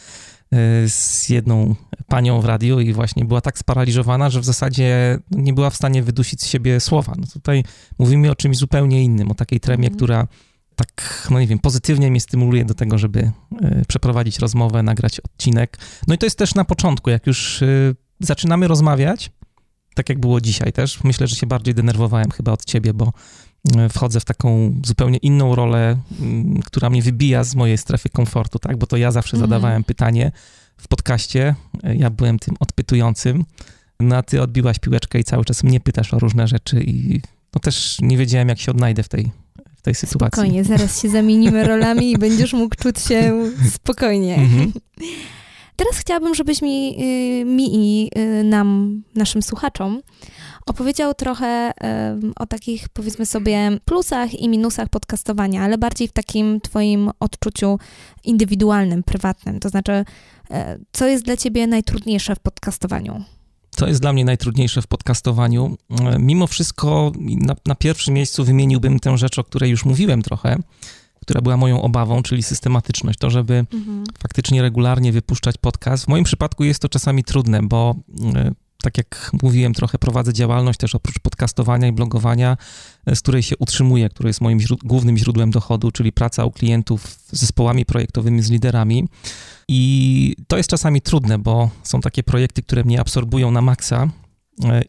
z 0.88 1.30
jedną 1.30 1.76
panią 2.08 2.42
w 2.42 2.46
radiu 2.46 2.80
i 2.80 2.94
właśnie 2.94 3.26
była 3.26 3.42
tak 3.42 3.58
sparaliżowana, 3.58 4.30
że 4.30 4.40
w 4.40 4.46
zasadzie 4.46 5.20
nie 5.32 5.54
była 5.54 5.70
w 5.70 5.76
stanie 5.76 6.04
wydusić 6.04 6.42
z 6.42 6.48
siebie 6.48 6.80
słowa. 6.80 7.14
No 7.18 7.28
tutaj 7.34 7.64
mówimy 8.00 8.32
o 8.32 8.36
czymś 8.36 8.58
zupełnie 8.58 9.04
innym, 9.04 9.32
o 9.32 9.36
takiej 9.36 9.60
tremie, 9.60 9.88
mm. 9.88 9.98
która 9.98 10.28
tak, 10.76 11.28
no 11.32 11.40
nie 11.40 11.48
wiem, 11.48 11.60
pozytywnie 11.60 12.12
mnie 12.12 12.22
stymuluje 12.22 12.66
do 12.66 12.74
tego, 12.74 12.98
żeby 12.98 13.32
e, 13.62 13.86
przeprowadzić 13.88 14.40
rozmowę, 14.40 14.84
nagrać 14.84 15.20
odcinek. 15.20 15.78
No 16.08 16.16
i 16.16 16.18
to 16.18 16.26
jest 16.26 16.38
też 16.38 16.56
na 16.56 16.66
początku, 16.66 17.10
jak 17.10 17.28
już 17.28 17.62
e, 17.62 17.68
zaczynamy 18.20 18.68
rozmawiać, 18.68 19.32
tak 19.96 20.10
jak 20.10 20.20
było 20.20 20.42
dzisiaj 20.42 20.74
też, 20.74 21.04
myślę, 21.04 21.28
że 21.28 21.36
się 21.36 21.48
bardziej 21.48 21.74
denerwowałem 21.74 22.32
chyba 22.32 22.52
od 22.52 22.66
ciebie, 22.66 22.94
bo 22.94 23.14
wchodzę 23.90 24.20
w 24.20 24.26
taką 24.26 24.76
zupełnie 24.86 25.18
inną 25.18 25.56
rolę, 25.56 25.98
mm, 26.20 26.62
która 26.62 26.90
mnie 26.90 27.02
wybija 27.02 27.44
z 27.44 27.56
mojej 27.56 27.78
strefy 27.78 28.10
komfortu, 28.10 28.60
tak? 28.60 28.78
Bo 28.78 28.88
to 28.88 28.98
ja 28.98 29.12
zawsze 29.12 29.38
mhm. 29.38 29.50
zadawałem 29.50 29.84
pytanie 29.84 30.32
w 30.78 30.88
podcaście, 30.88 31.56
ja 31.84 32.10
byłem 32.10 32.40
tym 32.40 32.56
odpytującym, 32.60 33.46
no 34.00 34.16
a 34.16 34.24
ty 34.24 34.42
odbiłaś 34.42 34.80
piłeczkę 34.80 35.20
i 35.20 35.24
cały 35.24 35.46
czas 35.46 35.64
mnie 35.64 35.80
pytasz 35.80 36.14
o 36.14 36.20
różne 36.20 36.48
rzeczy 36.48 36.84
i 36.84 37.22
no 37.56 37.60
też 37.60 37.98
nie 38.02 38.18
wiedziałem, 38.18 38.50
jak 38.50 38.60
się 38.60 38.72
odnajdę 38.72 39.04
w 39.04 39.10
tej, 39.10 39.32
w 39.78 39.82
tej 39.82 39.96
sytuacji. 39.96 40.36
Spokojnie, 40.36 40.64
zaraz 40.64 41.02
się 41.02 41.10
zamienimy 41.10 41.64
rolami 41.64 42.12
i 42.12 42.18
będziesz 42.18 42.54
mógł 42.54 42.76
czuć 42.76 43.00
się 43.00 43.52
spokojnie. 43.72 44.36
Mhm. 44.36 44.74
Teraz 45.76 45.98
chciałabym, 45.98 46.36
żebyś 46.36 46.62
mi, 46.62 46.98
y, 47.42 47.46
mi 47.46 47.76
i 47.76 48.10
y, 48.20 48.44
nam, 48.44 49.02
naszym 49.16 49.42
słuchaczom, 49.42 50.02
opowiedział 50.66 51.14
trochę 51.14 51.72
o 52.36 52.46
takich, 52.46 52.90
powiedzmy 52.90 53.26
sobie, 53.26 53.78
plusach 53.86 54.34
i 54.34 54.50
minusach 54.50 54.90
podcastowania, 54.90 55.64
ale 55.64 55.78
bardziej 55.78 56.08
w 56.08 56.12
takim 56.12 56.62
Twoim 56.62 57.12
odczuciu 57.20 57.80
indywidualnym, 58.24 59.04
prywatnym. 59.04 59.60
To 59.60 59.70
znaczy, 59.70 60.06
e, 60.52 60.80
co 60.92 61.08
jest 61.08 61.26
dla 61.26 61.38
Ciebie 61.38 61.68
najtrudniejsze 61.68 62.36
w 62.36 62.40
podcastowaniu? 62.40 63.24
Co 63.70 63.88
jest 63.88 64.02
dla 64.02 64.14
mnie 64.14 64.26
najtrudniejsze 64.26 64.82
w 64.82 64.88
podcastowaniu? 64.88 65.78
E, 66.00 66.20
mimo 66.20 66.48
wszystko, 66.48 67.12
na, 67.20 67.56
na 67.66 67.76
pierwszym 67.76 68.14
miejscu 68.14 68.44
wymieniłbym 68.44 69.00
tę 69.00 69.18
rzecz, 69.18 69.40
o 69.40 69.44
której 69.44 69.72
już 69.72 69.86
mówiłem 69.86 70.22
trochę, 70.22 70.58
która 71.22 71.42
była 71.42 71.58
moją 71.58 71.82
obawą, 71.82 72.24
czyli 72.24 72.44
systematyczność. 72.44 73.20
To, 73.20 73.30
żeby 73.30 73.66
mhm. 73.74 74.04
faktycznie 74.20 74.62
regularnie 74.62 75.12
wypuszczać 75.12 75.58
podcast. 75.58 76.06
W 76.06 76.08
moim 76.08 76.24
przypadku 76.24 76.64
jest 76.64 76.82
to 76.82 76.90
czasami 76.90 77.24
trudne, 77.24 77.64
bo 77.64 77.96
e, 78.36 78.52
tak 78.86 78.98
jak 78.98 79.32
mówiłem, 79.44 79.74
trochę 79.74 79.98
prowadzę 79.98 80.34
działalność 80.34 80.80
też 80.80 80.96
oprócz 80.96 81.20
podcastowania 81.20 81.88
i 81.88 81.92
blogowania, 81.92 82.58
z 83.14 83.20
której 83.20 83.44
się 83.44 83.58
utrzymuję, 83.58 84.10
które 84.10 84.30
jest 84.30 84.42
moim 84.42 84.60
źród 84.60 84.80
głównym 84.84 85.18
źródłem 85.18 85.52
dochodu, 85.52 85.92
czyli 85.92 86.12
praca 86.12 86.46
u 86.46 86.52
klientów 86.52 87.08
z 87.08 87.40
zespołami 87.40 87.86
projektowymi, 87.86 88.42
z 88.42 88.50
liderami. 88.50 89.08
I 89.68 90.36
to 90.48 90.58
jest 90.58 90.70
czasami 90.70 91.02
trudne, 91.02 91.38
bo 91.38 91.70
są 91.84 92.02
takie 92.02 92.24
projekty, 92.24 92.62
które 92.62 92.84
mnie 92.84 93.00
absorbują 93.00 93.52
na 93.52 93.62
maksa, 93.62 94.08
E, 94.08 94.25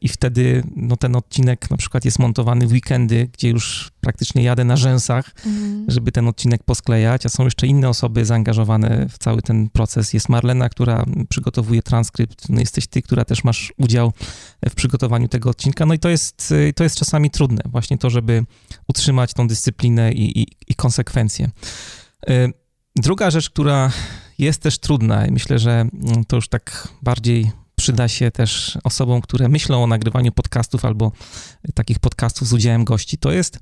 i 0.00 0.08
wtedy 0.08 0.62
no, 0.76 0.96
ten 0.96 1.16
odcinek 1.16 1.70
na 1.70 1.76
przykład 1.76 2.04
jest 2.04 2.18
montowany 2.18 2.66
w 2.66 2.72
weekendy, 2.72 3.28
gdzie 3.32 3.48
już 3.48 3.90
praktycznie 4.00 4.42
jadę 4.42 4.64
na 4.64 4.76
rzęsach, 4.76 5.34
mm. 5.46 5.84
żeby 5.88 6.12
ten 6.12 6.28
odcinek 6.28 6.62
posklejać, 6.62 7.26
a 7.26 7.28
są 7.28 7.44
jeszcze 7.44 7.66
inne 7.66 7.88
osoby 7.88 8.24
zaangażowane 8.24 9.06
w 9.08 9.18
cały 9.18 9.42
ten 9.42 9.70
proces. 9.70 10.12
Jest 10.12 10.28
Marlena, 10.28 10.68
która 10.68 11.04
przygotowuje 11.28 11.82
transkrypt, 11.82 12.48
no 12.48 12.60
jesteś 12.60 12.86
ty, 12.86 13.02
która 13.02 13.24
też 13.24 13.44
masz 13.44 13.72
udział 13.76 14.12
w 14.70 14.74
przygotowaniu 14.74 15.28
tego 15.28 15.50
odcinka. 15.50 15.86
No 15.86 15.94
i 15.94 15.98
to 15.98 16.08
jest, 16.08 16.54
to 16.76 16.84
jest 16.84 16.96
czasami 16.96 17.30
trudne, 17.30 17.62
właśnie 17.64 17.98
to, 17.98 18.10
żeby 18.10 18.44
utrzymać 18.88 19.34
tą 19.34 19.48
dyscyplinę 19.48 20.12
i, 20.12 20.40
i, 20.40 20.46
i 20.68 20.74
konsekwencje. 20.74 21.50
Druga 22.96 23.30
rzecz, 23.30 23.50
która 23.50 23.90
jest 24.38 24.62
też 24.62 24.78
trudna 24.78 25.26
i 25.26 25.32
myślę, 25.32 25.58
że 25.58 25.70
mm, 25.70 26.24
to 26.24 26.36
już 26.36 26.48
tak 26.48 26.88
bardziej 27.02 27.52
przyda 27.86 28.08
się 28.08 28.30
też 28.30 28.78
osobom, 28.84 29.20
które 29.20 29.48
myślą 29.48 29.84
o 29.84 29.86
nagrywaniu 29.86 30.32
podcastów 30.32 30.84
albo 30.84 31.12
takich 31.74 31.98
podcastów 31.98 32.48
z 32.48 32.52
udziałem 32.52 32.84
gości, 32.84 33.18
to 33.18 33.32
jest 33.32 33.58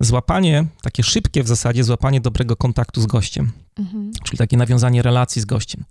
złapanie, 0.00 0.66
takie 0.82 1.02
szybkie 1.02 1.42
w 1.42 1.48
zasadzie, 1.48 1.84
złapanie 1.84 2.20
dobrego 2.20 2.56
kontaktu 2.56 3.00
z 3.00 3.06
gościem, 3.06 3.52
mhm. 3.78 4.10
czyli 4.24 4.38
takie 4.38 4.56
nawiązanie 4.56 5.02
relacji 5.02 5.42
z 5.42 5.44
gościem. 5.44 5.84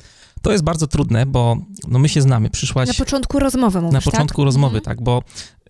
To 0.46 0.52
jest 0.52 0.64
bardzo 0.64 0.88
trudne, 0.88 1.26
bo 1.26 1.58
no 1.88 2.00
my 2.00 2.10
się 2.10 2.22
znamy. 2.22 2.50
Przyszłaś... 2.50 2.88
Na 2.88 2.94
początku 2.94 3.40
rozmowy 3.40 3.82
mówisz, 3.82 3.94
Na 3.94 4.12
początku 4.12 4.42
tak? 4.42 4.46
rozmowy, 4.46 4.78
mhm. 4.78 4.84
tak, 4.84 5.04
bo 5.04 5.24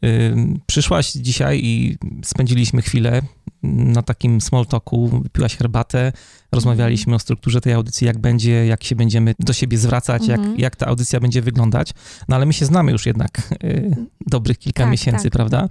y, 0.06 0.36
przyszłaś 0.66 1.12
dzisiaj 1.12 1.60
i 1.64 1.98
spędziliśmy 2.24 2.82
chwilę 2.82 3.22
na 3.64 4.02
takim 4.02 4.42
small 4.42 4.66
talku, 4.66 5.08
wypiłaś 5.24 5.56
herbatę, 5.56 6.12
rozmawialiśmy 6.52 7.16
o 7.16 7.20
strukturze 7.20 7.62
tej 7.62 7.74
audycji, 7.74 8.08
jak 8.08 8.18
będzie, 8.18 8.66
jak 8.66 8.84
się 8.84 8.96
będziemy 8.96 9.34
do 9.40 9.54
siebie 9.54 9.78
zwracać, 9.78 10.28
jak, 10.28 10.40
mhm. 10.40 10.60
jak 10.60 10.76
ta 10.76 10.86
audycja 10.86 11.20
będzie 11.20 11.42
wyglądać. 11.42 11.92
No 12.28 12.36
ale 12.36 12.46
my 12.46 12.54
się 12.54 12.66
znamy 12.66 12.92
już 12.92 13.06
jednak 13.06 13.54
y, 13.64 13.96
dobrych 14.28 14.58
kilka 14.58 14.84
tak, 14.84 14.92
miesięcy, 14.92 15.24
tak. 15.24 15.32
prawda? 15.32 15.68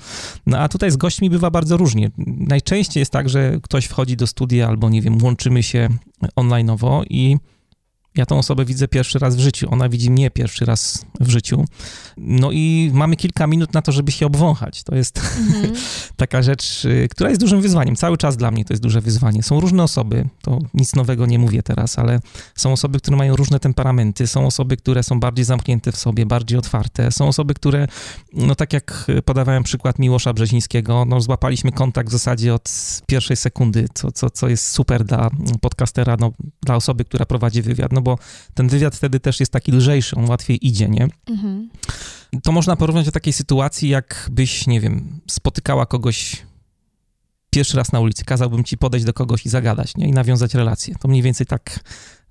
No 0.46 0.58
a 0.58 0.68
tutaj 0.68 0.90
z 0.90 0.96
gośćmi 0.96 1.30
bywa 1.30 1.50
bardzo 1.50 1.76
różnie. 1.76 2.10
Najczęściej 2.38 3.00
jest 3.00 3.12
tak, 3.12 3.28
że 3.28 3.58
ktoś 3.62 3.84
wchodzi 3.84 4.16
do 4.16 4.26
studia 4.26 4.68
albo, 4.68 4.90
nie 4.90 5.02
wiem, 5.02 5.22
łączymy 5.22 5.62
się 5.62 5.88
onlineowo 6.36 7.02
i 7.10 7.36
ja 8.16 8.26
tą 8.26 8.38
osobę 8.38 8.64
widzę 8.64 8.88
pierwszy 8.88 9.18
raz 9.18 9.36
w 9.36 9.40
życiu, 9.40 9.68
ona 9.70 9.88
widzi 9.88 10.10
mnie 10.10 10.30
pierwszy 10.30 10.64
raz 10.64 11.06
w 11.20 11.28
życiu. 11.28 11.64
No 12.16 12.52
i 12.52 12.90
mamy 12.94 13.16
kilka 13.16 13.46
minut 13.46 13.74
na 13.74 13.82
to, 13.82 13.92
żeby 13.92 14.12
się 14.12 14.26
obwąchać. 14.26 14.82
To 14.82 14.94
jest 14.94 15.20
mm-hmm. 15.20 15.76
taka 16.16 16.42
rzecz, 16.42 16.84
y, 16.84 17.08
która 17.10 17.30
jest 17.30 17.40
dużym 17.40 17.60
wyzwaniem. 17.60 17.96
Cały 17.96 18.16
czas 18.16 18.36
dla 18.36 18.50
mnie 18.50 18.64
to 18.64 18.72
jest 18.72 18.82
duże 18.82 19.00
wyzwanie. 19.00 19.42
Są 19.42 19.60
różne 19.60 19.82
osoby, 19.82 20.28
to 20.42 20.58
nic 20.74 20.94
nowego 20.94 21.26
nie 21.26 21.38
mówię 21.38 21.62
teraz, 21.62 21.98
ale 21.98 22.20
są 22.54 22.72
osoby, 22.72 22.98
które 22.98 23.16
mają 23.16 23.36
różne 23.36 23.60
temperamenty, 23.60 24.26
są 24.26 24.46
osoby, 24.46 24.76
które 24.76 25.02
są 25.02 25.20
bardziej 25.20 25.44
zamknięte 25.44 25.92
w 25.92 25.96
sobie, 25.96 26.26
bardziej 26.26 26.58
otwarte, 26.58 27.12
są 27.12 27.28
osoby, 27.28 27.54
które, 27.54 27.86
no 28.32 28.54
tak 28.54 28.72
jak 28.72 29.06
podawałem 29.24 29.62
przykład 29.62 29.98
Miłosza 29.98 30.32
Brzezińskiego, 30.32 31.04
no 31.04 31.20
złapaliśmy 31.20 31.72
kontakt 31.72 32.08
w 32.08 32.12
zasadzie 32.12 32.54
od 32.54 32.70
pierwszej 33.06 33.36
sekundy, 33.36 33.86
co, 33.94 34.12
co, 34.12 34.30
co 34.30 34.48
jest 34.48 34.66
super 34.66 35.04
dla 35.04 35.30
podcastera, 35.60 36.16
no, 36.20 36.32
dla 36.62 36.76
osoby, 36.76 37.04
która 37.04 37.24
prowadzi 37.24 37.62
wywiad, 37.62 37.92
no 37.92 38.03
bo 38.04 38.18
ten 38.54 38.68
wywiad 38.68 38.96
wtedy 38.96 39.20
też 39.20 39.40
jest 39.40 39.52
taki 39.52 39.72
lżejszy, 39.72 40.16
on 40.16 40.28
łatwiej 40.28 40.66
idzie, 40.66 40.88
nie? 40.88 41.08
Mhm. 41.26 41.70
To 42.42 42.52
można 42.52 42.76
porównać 42.76 43.06
do 43.06 43.12
takiej 43.12 43.32
sytuacji, 43.32 43.88
jakbyś, 43.88 44.66
nie 44.66 44.80
wiem, 44.80 45.20
spotykała 45.26 45.86
kogoś 45.86 46.42
pierwszy 47.50 47.76
raz 47.76 47.92
na 47.92 48.00
ulicy, 48.00 48.24
kazałbym 48.24 48.64
ci 48.64 48.78
podejść 48.78 49.06
do 49.06 49.12
kogoś 49.12 49.46
i 49.46 49.48
zagadać, 49.48 49.96
nie? 49.96 50.08
I 50.08 50.12
nawiązać 50.12 50.54
relację. 50.54 50.94
To 51.00 51.08
mniej 51.08 51.22
więcej 51.22 51.46
tak 51.46 51.80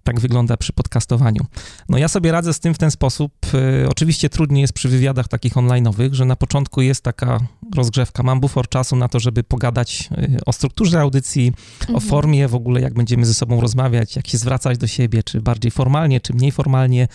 tak 0.03 0.19
wygląda 0.19 0.57
przy 0.57 0.73
podcastowaniu. 0.73 1.45
No 1.89 1.97
ja 1.97 2.07
sobie 2.07 2.31
radzę 2.31 2.53
z 2.53 2.59
tym 2.59 2.73
w 2.73 2.77
ten 2.77 2.91
sposób. 2.91 3.33
Y, 3.53 3.89
oczywiście 3.89 4.29
trudniej 4.29 4.61
jest 4.61 4.73
przy 4.73 4.89
wywiadach 4.89 5.27
takich 5.27 5.53
online'owych, 5.53 6.13
że 6.13 6.25
na 6.25 6.35
początku 6.35 6.81
jest 6.81 7.03
taka 7.03 7.39
rozgrzewka. 7.75 8.23
Mam 8.23 8.39
bufor 8.39 8.69
czasu 8.69 8.95
na 8.95 9.07
to, 9.07 9.19
żeby 9.19 9.43
pogadać 9.43 10.09
y, 10.17 10.39
o 10.45 10.53
strukturze 10.53 10.99
audycji, 10.99 11.53
mhm. 11.81 11.95
o 11.95 11.99
formie 11.99 12.47
w 12.47 12.55
ogóle, 12.55 12.81
jak 12.81 12.93
będziemy 12.93 13.25
ze 13.25 13.33
sobą 13.33 13.61
rozmawiać, 13.61 14.15
jak 14.15 14.27
się 14.27 14.37
zwracać 14.37 14.77
do 14.77 14.87
siebie, 14.87 15.23
czy 15.23 15.41
bardziej 15.41 15.71
formalnie, 15.71 16.21
czy 16.21 16.33
mniej 16.33 16.51
formalnie. 16.51 17.07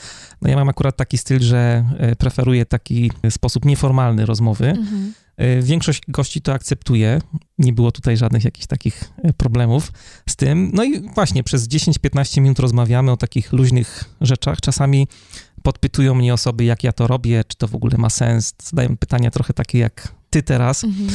No 0.42 0.50
ja 0.50 0.56
mam 0.56 0.68
akurat 0.68 0.96
taki 0.96 1.18
styl, 1.18 1.40
że 1.40 1.84
y, 2.12 2.16
preferuję 2.16 2.66
taki 2.66 3.10
sposób 3.30 3.64
nieformalny 3.64 4.26
rozmowy. 4.26 4.66
Mhm 4.66 5.12
większość 5.62 6.02
gości 6.08 6.40
to 6.40 6.52
akceptuje. 6.52 7.20
Nie 7.58 7.72
było 7.72 7.92
tutaj 7.92 8.16
żadnych 8.16 8.44
jakichś 8.44 8.66
takich 8.66 9.10
e, 9.22 9.32
problemów 9.32 9.92
z 10.28 10.36
tym. 10.36 10.70
No 10.74 10.84
i 10.84 11.00
właśnie 11.00 11.42
przez 11.42 11.68
10-15 11.68 12.40
minut 12.40 12.58
rozmawiamy 12.58 13.10
o 13.10 13.16
takich 13.16 13.52
luźnych 13.52 14.04
rzeczach. 14.20 14.60
Czasami 14.60 15.08
podpytują 15.62 16.14
mnie 16.14 16.34
osoby, 16.34 16.64
jak 16.64 16.84
ja 16.84 16.92
to 16.92 17.06
robię, 17.06 17.44
czy 17.48 17.56
to 17.56 17.68
w 17.68 17.74
ogóle 17.74 17.98
ma 17.98 18.10
sens. 18.10 18.54
Zadają 18.62 18.96
pytania 18.96 19.30
trochę 19.30 19.54
takie 19.54 19.78
jak 19.78 20.14
ty 20.30 20.42
teraz. 20.42 20.84
Mhm. 20.84 21.08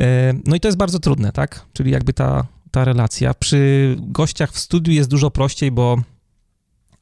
E, 0.00 0.32
no 0.46 0.56
i 0.56 0.60
to 0.60 0.68
jest 0.68 0.78
bardzo 0.78 0.98
trudne, 0.98 1.32
tak? 1.32 1.66
Czyli 1.72 1.90
jakby 1.90 2.12
ta, 2.12 2.46
ta 2.70 2.84
relacja. 2.84 3.34
Przy 3.34 3.96
gościach 4.00 4.52
w 4.52 4.58
studiu 4.58 4.92
jest 4.92 5.10
dużo 5.10 5.30
prościej, 5.30 5.70
bo 5.70 6.02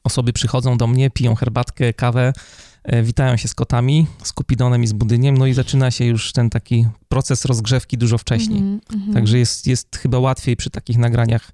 osoby 0.05 0.33
przychodzą 0.33 0.79
do 0.79 0.87
mnie, 0.87 1.11
piją 1.11 1.35
herbatkę, 1.35 1.93
kawę, 1.93 2.33
E, 2.33 2.68
witają 3.03 3.37
się 3.37 3.49
z 3.49 3.55
kotami, 3.55 4.07
z 4.23 4.33
Kupidonem 4.33 4.83
i 4.83 4.87
z 4.87 4.93
Budyniem, 4.93 5.39
no 5.39 5.47
i 5.47 5.55
zaczyna 5.55 5.91
się 5.91 6.05
już 6.05 6.33
ten 6.33 6.51
taki 6.51 6.87
proces 7.09 7.45
rozgrzewki 7.45 7.99
dużo 7.99 8.19
wcześniej. 8.19 8.59
Mm 8.59 8.81
-hmm. 8.81 9.15
Także 9.15 9.39
jest, 9.39 9.67
jest 9.67 9.97
chyba 9.97 10.19
łatwiej 10.19 10.57
przy 10.57 10.71
takich 10.71 10.99
nagraniach 10.99 11.51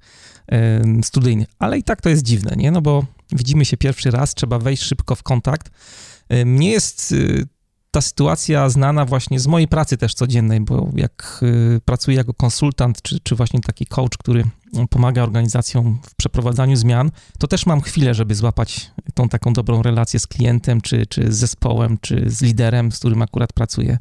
e, 0.52 0.82
studyjnych. 1.02 1.48
Ale 1.58 1.78
i 1.78 1.82
tak 1.82 2.00
to 2.00 2.08
jest 2.08 2.22
dziwne, 2.22 2.56
nie? 2.56 2.70
No 2.70 2.82
bo 2.82 3.04
widzimy 3.32 3.64
się 3.64 3.76
pierwszy 3.76 4.10
raz, 4.10 4.34
trzeba 4.34 4.58
wejść 4.58 4.82
szybko 4.82 5.14
w 5.14 5.22
kontakt. 5.22 5.70
E, 6.28 6.44
mnie 6.44 6.70
jest 6.70 7.14
ta 7.90 8.00
sytuacja 8.00 8.68
znana 8.68 9.04
właśnie 9.04 9.40
z 9.40 9.46
mojej 9.46 9.68
pracy 9.68 9.96
też 9.96 10.14
codziennej, 10.14 10.60
bo 10.60 10.90
jak 10.94 11.44
pracuję 11.84 12.16
jako 12.16 12.34
konsultant, 12.34 13.02
czy, 13.02 13.20
czy 13.20 13.34
właśnie 13.34 13.60
taki 13.60 13.86
coach, 13.86 14.16
który 14.18 14.44
pomaga 14.90 15.22
organizacjom 15.22 15.98
w 16.02 16.14
przeprowadzaniu 16.14 16.76
zmian, 16.76 17.10
to 17.38 17.46
też 17.46 17.66
mam 17.66 17.80
chwilę, 17.80 18.14
żeby 18.14 18.34
złapać 18.34 18.90
tą 19.14 19.28
taką 19.28 19.52
dobrą 19.52 19.82
relację 19.82 20.20
z 20.20 20.26
klientem, 20.26 20.80
czy, 20.80 21.06
czy 21.06 21.32
z 21.32 21.36
zespołem, 21.36 21.98
czy 22.00 22.24
z 22.30 22.42
liderem, 22.42 22.92
z 22.92 22.98
którym 22.98 23.22
akurat 23.22 23.52
pracuję. 23.52 23.98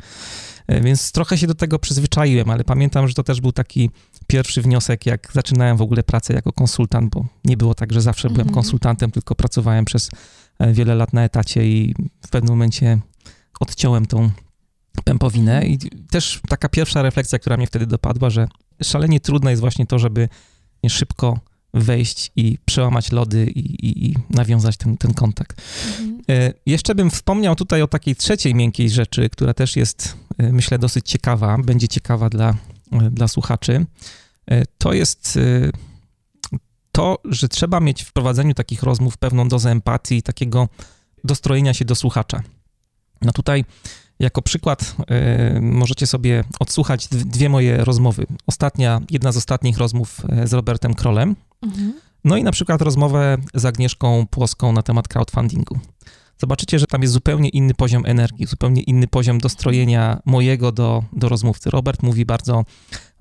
E, 0.68 0.82
więc 0.82 1.12
trochę 1.12 1.38
się 1.38 1.48
do 1.48 1.56
tego 1.56 1.80
przyzwyczaiłem, 1.80 2.50
ale 2.50 2.64
pamiętam, 2.64 3.08
że 3.08 3.14
to 3.14 3.24
też 3.24 3.42
był 3.42 3.52
taki 3.52 3.90
pierwszy 4.28 4.62
wniosek, 4.62 5.06
jak 5.06 5.30
zaczynałem 5.34 5.78
w 5.78 5.82
ogóle 5.82 6.04
pracę 6.04 6.34
jako 6.34 6.52
konsultant, 6.52 7.14
bo 7.14 7.26
nie 7.46 7.58
było 7.58 7.74
tak, 7.74 7.94
że 7.94 8.02
zawsze 8.02 8.28
byłem 8.28 8.48
mhm. 8.48 8.54
konsultantem, 8.54 9.12
tylko 9.12 9.36
pracowałem 9.36 9.86
przez 9.86 10.10
e, 10.60 10.74
wiele 10.74 10.96
lat 10.96 11.14
na 11.14 11.24
etacie 11.24 11.68
i 11.68 11.96
w 12.26 12.30
pewnym 12.30 12.54
momencie 12.54 13.00
odciąłem 13.60 14.06
tą 14.06 14.32
pępowinę. 15.04 15.66
I 15.66 15.78
też 16.10 16.42
taka 16.50 16.70
pierwsza 16.70 17.02
refleksja, 17.02 17.40
która 17.40 17.58
mnie 17.58 17.68
wtedy 17.68 17.88
dopadła, 17.88 18.30
że 18.30 18.48
szalenie 18.84 19.20
trudne 19.20 19.50
jest 19.52 19.62
właśnie 19.62 19.86
to, 19.86 20.00
żeby 20.00 20.30
szybko 20.90 21.40
wejść 21.74 22.32
i 22.36 22.58
przełamać 22.66 23.12
lody 23.12 23.46
i, 23.46 23.60
i, 23.60 24.12
i 24.12 24.16
nawiązać 24.30 24.78
ten, 24.78 24.98
ten 24.98 25.14
kontakt. 25.14 25.62
Mhm. 25.90 26.22
E, 26.30 26.54
jeszcze 26.66 26.96
bym 26.96 27.12
wspomniał 27.12 27.56
tutaj 27.56 27.82
o 27.82 27.88
takiej 27.88 28.16
trzeciej 28.16 28.56
miękkiej 28.56 28.90
rzeczy, 28.90 29.30
która 29.30 29.54
też 29.54 29.76
jest, 29.76 30.18
e, 30.38 30.52
myślę, 30.52 30.80
dosyć 30.80 31.10
ciekawa, 31.10 31.58
będzie 31.58 31.88
ciekawa 31.88 32.30
dla, 32.30 32.50
e, 32.92 33.10
dla 33.12 33.28
słuchaczy. 33.28 33.86
To 34.78 34.94
jest 34.94 35.40
to, 36.92 37.18
że 37.26 37.50
trzeba 37.50 37.80
mieć 37.80 38.04
w 38.04 38.14
prowadzeniu 38.14 38.54
takich 38.54 38.84
rozmów 38.84 39.18
pewną 39.18 39.48
dozę 39.48 39.72
empatii 39.72 40.16
i 40.16 40.24
takiego 40.24 40.70
dostrojenia 41.24 41.74
się 41.74 41.86
do 41.86 41.96
słuchacza. 41.96 42.44
No 43.22 43.32
tutaj 43.32 43.66
jako 44.20 44.42
przykład 44.42 44.96
y, 45.58 45.62
możecie 45.62 46.08
sobie 46.08 46.44
odsłuchać 46.60 47.08
dwie 47.08 47.50
moje 47.50 47.78
rozmowy. 47.78 48.26
Ostatnia, 48.48 49.02
jedna 49.12 49.32
z 49.32 49.38
ostatnich 49.38 49.78
rozmów 49.78 50.22
e, 50.30 50.48
z 50.48 50.54
Robertem 50.54 50.94
Krolem. 50.94 51.36
Mhm. 51.62 51.94
No 52.24 52.38
i 52.38 52.44
na 52.44 52.52
przykład 52.52 52.82
rozmowę 52.82 53.38
z 53.54 53.66
Agnieszką 53.66 54.26
Płoską 54.30 54.72
na 54.72 54.82
temat 54.82 55.08
crowdfundingu 55.08 55.80
zobaczycie, 56.38 56.80
że 56.80 56.88
tam 56.88 57.02
jest 57.02 57.14
zupełnie 57.14 57.50
inny 57.50 57.74
poziom 57.74 58.06
energii, 58.06 58.46
zupełnie 58.46 58.82
inny 58.82 59.08
poziom 59.08 59.38
dostrojenia 59.38 60.22
mojego 60.26 60.72
do, 60.72 61.04
do 61.14 61.30
rozmówcy. 61.30 61.70
Robert 61.70 62.04
mówi 62.04 62.26
bardzo 62.26 62.66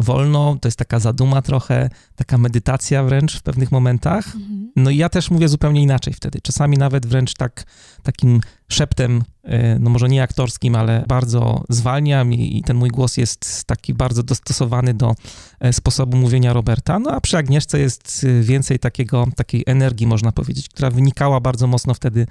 wolno, 0.03 0.57
to 0.61 0.69
jest 0.69 0.79
taka 0.79 0.99
zaduma 0.99 1.43
trochę, 1.43 1.91
taka 2.17 2.39
medytacja 2.39 3.05
wręcz 3.05 3.39
w 3.39 3.43
pewnych 3.43 3.73
momentach. 3.73 4.27
Mhm. 4.27 4.73
No 4.77 4.91
i 4.91 4.97
ja 4.97 5.09
też 5.09 5.31
mówię 5.31 5.49
zupełnie 5.49 5.83
inaczej 5.83 6.15
wtedy. 6.15 6.41
Czasami 6.43 6.79
nawet 6.79 7.07
wręcz 7.07 7.35
tak, 7.35 7.65
takim 8.03 8.41
szeptem, 8.69 9.23
e, 9.45 9.79
no 9.79 9.91
może 9.91 10.09
nie 10.09 10.23
aktorskim, 10.23 10.75
ale 10.75 11.05
bardzo 11.09 11.65
zwalniam 11.69 12.33
i, 12.33 12.59
i 12.59 12.63
ten 12.63 12.77
mój 12.77 12.89
głos 12.89 13.17
jest 13.17 13.65
taki 13.65 13.95
bardzo 13.95 14.23
dostosowany 14.23 14.95
do 14.95 15.15
e, 15.61 15.73
sposobu 15.73 16.17
mówienia 16.17 16.53
Roberta. 16.53 16.99
No 16.99 17.11
a 17.11 17.21
przy 17.21 17.39
Agnieszce 17.39 17.79
jest 17.79 18.27
e, 18.29 18.43
więcej 18.43 18.79
takiego, 18.79 19.27
takiej 19.37 19.63
energii, 19.67 20.07
można 20.07 20.33
powiedzieć, 20.33 20.69
która 20.69 20.91
wynikała 20.91 21.41
bardzo 21.41 21.67
mocno 21.67 21.95
wtedy 21.95 22.27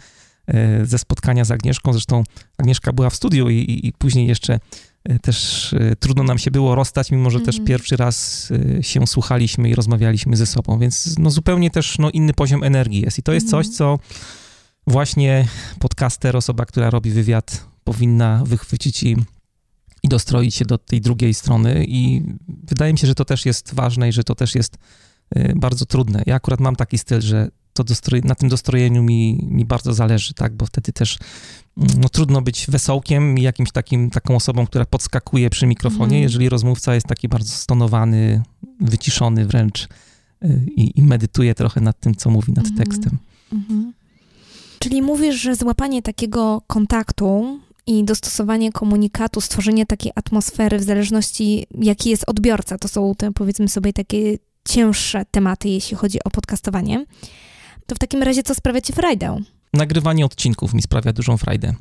ze 0.84 0.98
spotkania 0.98 1.46
z 1.46 1.52
Agnieszką. 1.52 1.94
Zresztą 1.94 2.24
Agnieszka 2.58 2.94
była 2.94 3.10
w 3.10 3.16
studiu 3.16 3.50
i, 3.50 3.56
i, 3.56 3.88
i 3.88 3.94
później 3.94 4.28
jeszcze 4.28 4.60
też 5.22 5.74
e, 5.74 5.96
trudno 5.96 6.24
nam 6.24 6.38
się 6.38 6.52
było 6.52 6.76
rozstać, 6.76 7.12
mimo 7.12 7.30
że 7.30 7.36
mm 7.36 7.44
-hmm. 7.44 7.46
też 7.46 7.56
mhm. 7.56 7.68
pierwszy 7.68 7.98
raz 7.98 8.50
się 8.82 9.08
słuchaliśmy 9.08 9.70
i 9.70 9.76
rozmawialiśmy 9.76 10.38
ze 10.38 10.46
sobą, 10.46 10.80
więc 10.80 11.16
no 11.20 11.30
zupełnie 11.30 11.72
też 11.72 11.98
no, 12.00 12.10
inny 12.10 12.34
poziom 12.34 12.64
energii 12.64 13.02
jest. 13.02 13.20
I 13.20 13.24
to 13.24 13.34
jest 13.34 13.48
mm 13.54 13.64
-hmm. 13.64 13.68
coś, 13.68 13.76
co 13.76 14.00
właśnie 14.88 15.48
podcaster, 15.80 16.38
osoba, 16.38 16.66
która 16.66 16.90
robi 16.90 17.12
wywiad, 17.12 17.66
powinna 17.84 18.44
wychwycić 18.46 19.04
i, 19.04 19.18
i 20.04 20.08
dostroić 20.08 20.56
się 20.56 20.66
do 20.66 20.78
tej 20.78 21.02
drugiej 21.02 21.34
strony. 21.34 21.86
I 21.88 22.24
wydaje 22.48 22.94
mi 22.94 23.00
się, 23.00 23.08
że 23.08 23.16
to 23.16 23.26
też 23.26 23.46
jest 23.46 23.74
ważne 23.74 24.10
i 24.10 24.12
że 24.12 24.24
to 24.24 24.36
też 24.36 24.56
jest 24.56 24.78
bardzo 25.56 25.86
trudne. 25.86 26.24
Ja 26.26 26.36
akurat 26.36 26.60
mam 26.60 26.76
taki 26.76 26.98
styl, 26.98 27.22
że 27.22 27.50
to 27.74 27.84
na 28.24 28.36
tym 28.36 28.50
dostrojeniu 28.50 29.04
mi, 29.04 29.48
mi 29.50 29.66
bardzo 29.66 29.94
zależy, 29.94 30.34
tak, 30.34 30.56
bo 30.56 30.66
wtedy 30.66 30.94
też 30.94 31.18
no, 31.78 32.10
trudno 32.10 32.42
być 32.42 32.66
wesołkiem 32.70 33.38
i 33.38 33.42
jakimś 33.42 33.72
takim, 33.72 34.10
taką 34.10 34.36
osobą, 34.36 34.66
która 34.66 34.86
podskakuje 34.86 35.50
przy 35.50 35.68
mikrofonie, 35.68 36.04
mhm. 36.04 36.24
jeżeli 36.24 36.50
rozmówca 36.50 36.96
jest 36.96 37.08
taki 37.08 37.28
bardzo 37.28 37.54
stonowany, 37.54 38.44
wyciszony 38.80 39.46
wręcz 39.46 39.84
y, 39.84 39.88
i, 40.76 41.00
i 41.00 41.04
medytuje 41.04 41.56
trochę 41.56 41.82
nad 41.82 42.00
tym, 42.00 42.16
co 42.16 42.30
mówi, 42.30 42.54
nad 42.54 42.66
mhm. 42.66 42.78
tekstem. 42.78 43.18
Mhm. 43.54 43.94
Czyli 44.80 45.02
mówisz, 45.02 45.42
że 45.42 45.56
złapanie 45.56 46.02
takiego 46.02 46.62
kontaktu 46.68 47.60
i 47.88 48.04
dostosowanie 48.04 48.72
komunikatu, 48.72 49.42
stworzenie 49.42 49.86
takiej 49.86 50.12
atmosfery 50.16 50.80
w 50.80 50.84
zależności 50.84 51.68
jaki 51.80 52.10
jest 52.10 52.24
odbiorca, 52.28 52.78
to 52.78 52.88
są 52.88 53.16
te 53.16 53.32
powiedzmy 53.32 53.68
sobie 53.68 53.94
takie 53.94 54.38
cięższe 54.68 55.26
tematy, 55.32 55.70
jeśli 55.70 55.98
chodzi 55.98 56.24
o 56.24 56.30
podcastowanie, 56.30 57.06
to 57.86 57.96
w 57.96 58.00
takim 58.00 58.24
razie 58.24 58.44
co 58.44 58.56
sprawia 58.56 58.82
ci 58.82 58.94
frajdę? 58.94 59.38
Nagrywanie 59.74 60.26
odcinków 60.26 60.74
mi 60.74 60.82
sprawia 60.82 61.14
dużą 61.14 61.38
frajdę. 61.38 61.76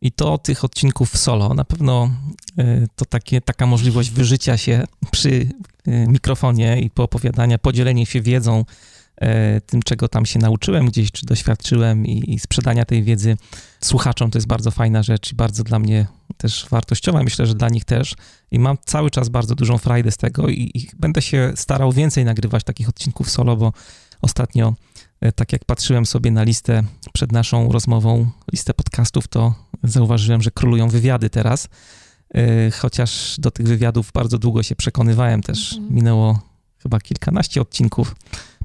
I 0.00 0.12
to 0.12 0.38
tych 0.38 0.64
odcinków 0.64 1.18
solo, 1.18 1.54
na 1.54 1.64
pewno 1.64 2.10
e, 2.58 2.86
to 2.96 3.04
takie, 3.04 3.40
taka 3.40 3.66
możliwość 3.66 4.10
wyżycia 4.10 4.56
się 4.56 4.84
przy 5.10 5.48
e, 5.86 6.06
mikrofonie 6.06 6.80
i 6.80 6.90
poopowiadania, 6.90 7.58
podzielenie 7.58 8.06
się 8.06 8.20
wiedzą, 8.20 8.64
e, 9.16 9.60
tym, 9.60 9.82
czego 9.82 10.08
tam 10.08 10.26
się 10.26 10.38
nauczyłem 10.38 10.86
gdzieś, 10.86 11.12
czy 11.12 11.26
doświadczyłem 11.26 12.06
i, 12.06 12.34
i 12.34 12.38
sprzedania 12.38 12.84
tej 12.84 13.02
wiedzy 13.02 13.36
słuchaczom, 13.80 14.30
to 14.30 14.38
jest 14.38 14.48
bardzo 14.48 14.70
fajna 14.70 15.02
rzecz 15.02 15.32
i 15.32 15.34
bardzo 15.34 15.64
dla 15.64 15.78
mnie 15.78 16.06
też 16.36 16.66
wartościowa, 16.70 17.22
myślę, 17.22 17.46
że 17.46 17.54
dla 17.54 17.68
nich 17.68 17.84
też. 17.84 18.14
I 18.50 18.58
mam 18.58 18.76
cały 18.84 19.10
czas 19.10 19.28
bardzo 19.28 19.54
dużą 19.54 19.78
frajdę 19.78 20.10
z 20.10 20.16
tego 20.16 20.48
i, 20.48 20.70
i 20.74 20.90
będę 20.98 21.22
się 21.22 21.52
starał 21.56 21.92
więcej 21.92 22.24
nagrywać 22.24 22.64
takich 22.64 22.88
odcinków 22.88 23.30
solo, 23.30 23.56
bo 23.56 23.72
ostatnio 24.22 24.74
tak 25.34 25.52
jak 25.52 25.64
patrzyłem 25.64 26.06
sobie 26.06 26.30
na 26.30 26.42
listę 26.42 26.82
przed 27.12 27.32
naszą 27.32 27.72
rozmową, 27.72 28.30
listę 28.52 28.74
podcastów, 28.74 29.28
to 29.28 29.54
zauważyłem, 29.82 30.42
że 30.42 30.50
królują 30.50 30.88
wywiady 30.88 31.30
teraz. 31.30 31.68
E, 32.34 32.70
chociaż 32.70 33.36
do 33.38 33.50
tych 33.50 33.66
wywiadów 33.66 34.12
bardzo 34.12 34.38
długo 34.38 34.62
się 34.62 34.76
przekonywałem 34.76 35.42
też. 35.42 35.72
Mhm. 35.72 35.94
Minęło 35.94 36.42
chyba 36.82 37.00
kilkanaście 37.00 37.60
odcinków 37.60 38.16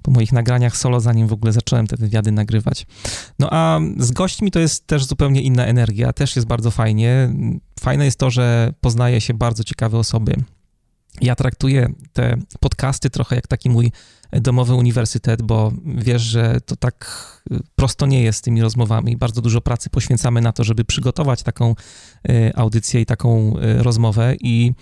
po 0.02 0.12
moich 0.12 0.32
nagraniach 0.32 0.78
solo, 0.78 1.00
zanim 1.00 1.28
w 1.28 1.34
ogóle 1.34 1.52
zacząłem 1.52 1.88
te 1.88 1.98
wywiady 1.98 2.32
nagrywać. 2.32 2.86
No 3.40 3.48
a 3.52 3.80
z 3.98 4.12
gośćmi 4.12 4.52
to 4.52 4.60
jest 4.60 4.88
też 4.88 5.06
zupełnie 5.06 5.42
inna 5.42 5.66
energia, 5.66 6.14
też 6.14 6.36
jest 6.36 6.48
bardzo 6.48 6.72
fajnie. 6.72 7.34
Fajne 7.80 8.06
jest 8.06 8.20
to, 8.20 8.30
że 8.30 8.74
poznaje 8.82 9.22
się 9.22 9.34
bardzo 9.34 9.64
ciekawe 9.64 9.98
osoby. 9.98 10.36
Ja 11.22 11.36
traktuję 11.36 11.94
te 12.14 12.38
podcasty 12.60 13.10
trochę 13.10 13.36
jak 13.36 13.48
taki 13.48 13.70
mój 13.70 13.92
domowy 14.42 14.74
uniwersytet, 14.74 15.42
bo 15.42 15.72
wiesz, 15.86 16.22
że 16.22 16.62
to 16.66 16.76
tak 16.76 17.24
prosto 17.76 18.06
nie 18.06 18.24
jest 18.24 18.40
z 18.40 18.42
tymi 18.42 18.62
rozmowami. 18.62 19.18
Bardzo 19.18 19.42
dużo 19.42 19.62
pracy 19.62 19.90
poświęcamy 19.90 20.42
na 20.42 20.52
to, 20.52 20.64
żeby 20.64 20.86
przygotować 20.86 21.44
taką 21.44 21.76
e, 22.30 22.58
audycję 22.58 23.02
i 23.02 23.06
taką 23.06 23.58
e, 23.58 23.84
rozmowę 23.84 24.36
i 24.40 24.74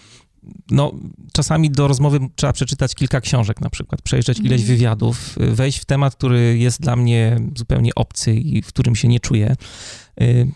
no, 0.71 0.91
czasami 1.33 1.71
do 1.71 1.87
rozmowy 1.87 2.19
trzeba 2.35 2.53
przeczytać 2.53 2.95
kilka 2.95 3.21
książek 3.21 3.61
na 3.61 3.69
przykład, 3.69 4.01
przejrzeć 4.01 4.39
ileś 4.39 4.61
mhm. 4.61 4.77
wywiadów, 4.77 5.35
wejść 5.37 5.79
w 5.79 5.85
temat, 5.85 6.15
który 6.15 6.57
jest 6.57 6.81
dla 6.81 6.95
mnie 6.95 7.39
zupełnie 7.57 7.95
obcy 7.95 8.33
i 8.33 8.61
w 8.61 8.67
którym 8.67 8.95
się 8.95 9.07
nie 9.07 9.19
czuję. 9.19 9.55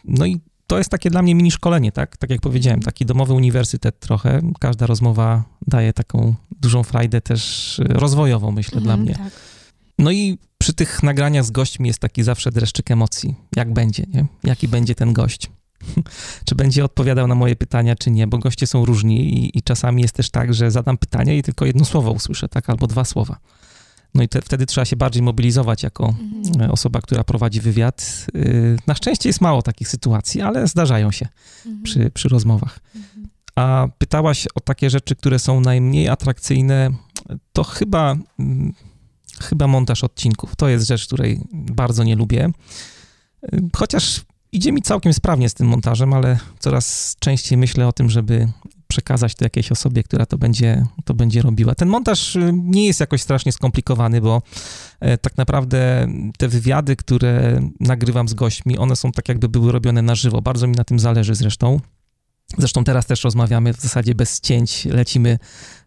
No 0.05 0.25
i 0.25 0.39
to 0.67 0.77
jest 0.77 0.89
takie 0.89 1.09
dla 1.09 1.21
mnie 1.21 1.35
mini 1.35 1.51
szkolenie, 1.51 1.91
tak? 1.91 2.17
Tak 2.17 2.29
jak 2.29 2.41
powiedziałem, 2.41 2.81
taki 2.81 3.05
domowy 3.05 3.33
uniwersytet 3.33 3.99
trochę. 3.99 4.41
Każda 4.59 4.85
rozmowa 4.85 5.43
daje 5.67 5.93
taką 5.93 6.35
dużą 6.61 6.83
frajdę 6.83 7.21
też 7.21 7.81
rozwojową, 7.89 8.51
myślę, 8.51 8.77
mhm, 8.77 8.83
dla 8.83 8.97
mnie. 8.97 9.15
Tak. 9.15 9.33
No 9.99 10.11
i 10.11 10.37
przy 10.57 10.73
tych 10.73 11.03
nagraniach 11.03 11.45
z 11.45 11.51
gośćmi 11.51 11.87
jest 11.87 11.99
taki 11.99 12.23
zawsze 12.23 12.51
dreszczyk 12.51 12.91
emocji. 12.91 13.35
Jak 13.55 13.73
będzie, 13.73 14.03
nie? 14.13 14.25
Jaki 14.43 14.67
będzie 14.67 14.95
ten 14.95 15.13
gość? 15.13 15.49
czy 16.45 16.55
będzie 16.55 16.85
odpowiadał 16.85 17.27
na 17.27 17.35
moje 17.35 17.55
pytania, 17.55 17.95
czy 17.95 18.11
nie, 18.11 18.27
bo 18.27 18.37
goście 18.37 18.67
są 18.67 18.85
różni 18.85 19.33
i, 19.33 19.57
i 19.57 19.63
czasami 19.63 20.01
jest 20.01 20.15
też 20.15 20.29
tak, 20.29 20.53
że 20.53 20.71
zadam 20.71 20.97
pytanie 20.97 21.37
i 21.37 21.43
tylko 21.43 21.65
jedno 21.65 21.85
słowo 21.85 22.11
usłyszę, 22.11 22.49
tak? 22.49 22.69
Albo 22.69 22.87
dwa 22.87 23.05
słowa. 23.05 23.37
No 24.15 24.23
i 24.23 24.27
te, 24.27 24.41
wtedy 24.41 24.65
trzeba 24.65 24.85
się 24.85 24.95
bardziej 24.95 25.23
mobilizować 25.23 25.83
jako 25.83 26.15
mhm. 26.19 26.71
osoba, 26.71 27.01
która 27.01 27.23
prowadzi 27.23 27.61
wywiad. 27.61 28.27
Y, 28.35 28.77
na 28.87 28.95
szczęście 28.95 29.29
jest 29.29 29.41
mało 29.41 29.61
takich 29.61 29.87
sytuacji, 29.87 30.41
ale 30.41 30.67
zdarzają 30.67 31.11
się 31.11 31.27
mhm. 31.65 31.83
przy, 31.83 32.11
przy 32.13 32.29
rozmowach. 32.29 32.79
Mhm. 32.95 33.27
A 33.55 33.87
pytałaś 33.97 34.47
o 34.55 34.59
takie 34.59 34.89
rzeczy, 34.89 35.15
które 35.15 35.39
są 35.39 35.59
najmniej 35.59 36.09
atrakcyjne, 36.09 36.89
to 37.53 37.63
chyba, 37.63 38.15
mm, 38.39 38.73
chyba 39.41 39.67
montaż 39.67 40.03
odcinków. 40.03 40.55
To 40.55 40.67
jest 40.67 40.87
rzecz, 40.87 41.07
której 41.07 41.41
bardzo 41.51 42.03
nie 42.03 42.15
lubię. 42.15 42.49
Y, 43.53 43.61
chociaż 43.75 44.21
idzie 44.51 44.71
mi 44.71 44.81
całkiem 44.81 45.13
sprawnie 45.13 45.49
z 45.49 45.53
tym 45.53 45.67
montażem, 45.67 46.13
ale 46.13 46.39
coraz 46.59 47.15
częściej 47.19 47.57
myślę 47.57 47.87
o 47.87 47.93
tym, 47.93 48.09
żeby 48.09 48.47
przekazać 48.95 49.35
to 49.35 49.45
jakiejś 49.45 49.71
osobie, 49.71 50.03
która 50.03 50.25
to 50.25 50.37
będzie, 50.37 50.85
to 51.05 51.13
będzie 51.13 51.41
robiła. 51.41 51.75
Ten 51.75 51.89
montaż 51.89 52.35
y, 52.35 52.51
nie 52.53 52.87
jest 52.87 52.99
jakoś 52.99 53.21
strasznie 53.21 53.51
skomplikowany, 53.51 54.21
bo 54.21 54.41
e, 54.99 55.17
tak 55.17 55.37
naprawdę 55.37 56.07
te 56.37 56.47
wywiady, 56.47 56.95
które 56.95 57.61
nagrywam 57.79 58.27
z 58.27 58.33
gośćmi, 58.33 58.77
one 58.77 58.95
są 58.95 59.11
tak 59.11 59.29
jakby 59.29 59.49
były 59.49 59.71
robione 59.71 60.01
na 60.01 60.15
żywo. 60.15 60.41
Bardzo 60.41 60.67
mi 60.67 60.75
na 60.75 60.83
tym 60.83 60.99
zależy 60.99 61.35
zresztą. 61.35 61.79
Zresztą 62.57 62.83
teraz 62.83 63.05
też 63.05 63.23
rozmawiamy 63.23 63.73
w 63.73 63.81
zasadzie 63.81 64.15
bez 64.15 64.39
cięć, 64.39 64.85
lecimy 64.85 65.39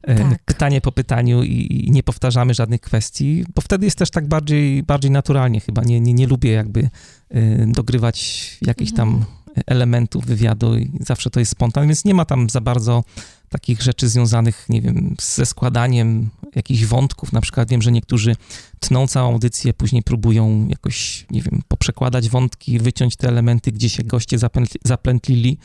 e, 0.03 0.15
tak. 0.15 0.45
pytanie 0.45 0.81
po 0.81 0.93
pytaniu 0.93 1.43
i, 1.43 1.89
nie 1.91 2.03
powtarzamy 2.03 2.55
żadnych 2.55 2.81
kwestii, 2.81 3.45
bo 3.55 3.63
wtedy 3.63 3.85
jest 3.85 3.99
też 3.99 4.11
tak 4.11 4.29
bardziej, 4.29 4.83
bardziej 4.83 5.11
naturalnie 5.11 5.61
chyba. 5.61 5.83
Nie, 5.83 6.01
nie, 6.01 6.15
nie 6.15 6.27
lubię 6.27 6.51
jakby 6.51 6.91
e, 7.31 7.67
dogrywać 7.67 8.59
jakichś 8.63 8.93
tam 8.93 9.09
mhm 9.09 9.38
elementów 9.67 10.27
wywiadu 10.27 10.77
i 10.77 10.91
zawsze 11.01 11.31
to 11.31 11.41
jest 11.41 11.53
spontan, 11.53 11.87
więc 11.87 12.05
nie 12.05 12.15
ma 12.15 12.25
tam 12.25 12.51
za 12.51 12.61
bardzo 12.61 13.05
takich 13.49 13.83
rzeczy 13.83 14.09
związanych, 14.09 14.67
nie 14.69 14.81
wiem, 14.81 15.17
ze 15.21 15.47
składaniem 15.47 16.31
jakichś 16.55 16.85
wątków. 16.85 17.33
Na 17.33 17.41
przykład 17.41 17.71
wiem, 17.71 17.83
że 17.83 17.93
niektórzy 17.93 18.37
tną 18.81 19.07
całą 19.07 19.33
audycję, 19.33 19.75
później 19.75 20.03
próbują 20.03 20.69
jakoś, 20.69 21.27
nie 21.31 21.43
wiem, 21.43 21.63
poprzekładać 21.69 22.29
wątki, 22.29 22.79
wyciąć 22.79 23.17
te 23.17 23.29
elementy, 23.29 23.73
gdzie 23.73 23.89
się 23.89 24.03
goście 24.03 24.39
zaplętlili. 24.85 25.59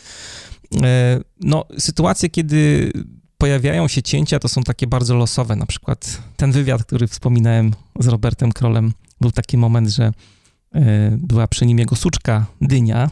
E, 0.84 1.20
no, 1.40 1.66
sytuacje, 1.80 2.30
kiedy 2.30 2.92
pojawiają 3.38 3.88
się 3.88 4.02
cięcia, 4.02 4.40
to 4.40 4.48
są 4.48 4.64
takie 4.64 4.88
bardzo 4.88 5.16
losowe. 5.16 5.56
Na 5.56 5.66
przykład 5.66 6.22
ten 6.38 6.52
wywiad, 6.52 6.84
który 6.84 7.08
wspominałem 7.08 7.74
z 8.00 8.08
Robertem 8.08 8.52
Krolem, 8.52 8.94
był 9.22 9.32
taki 9.32 9.58
moment, 9.58 9.90
że 9.90 10.12
e, 10.76 11.18
była 11.18 11.48
przy 11.48 11.66
nim 11.66 11.80
jego 11.80 11.96
suczka 11.96 12.46
dynia 12.62 13.10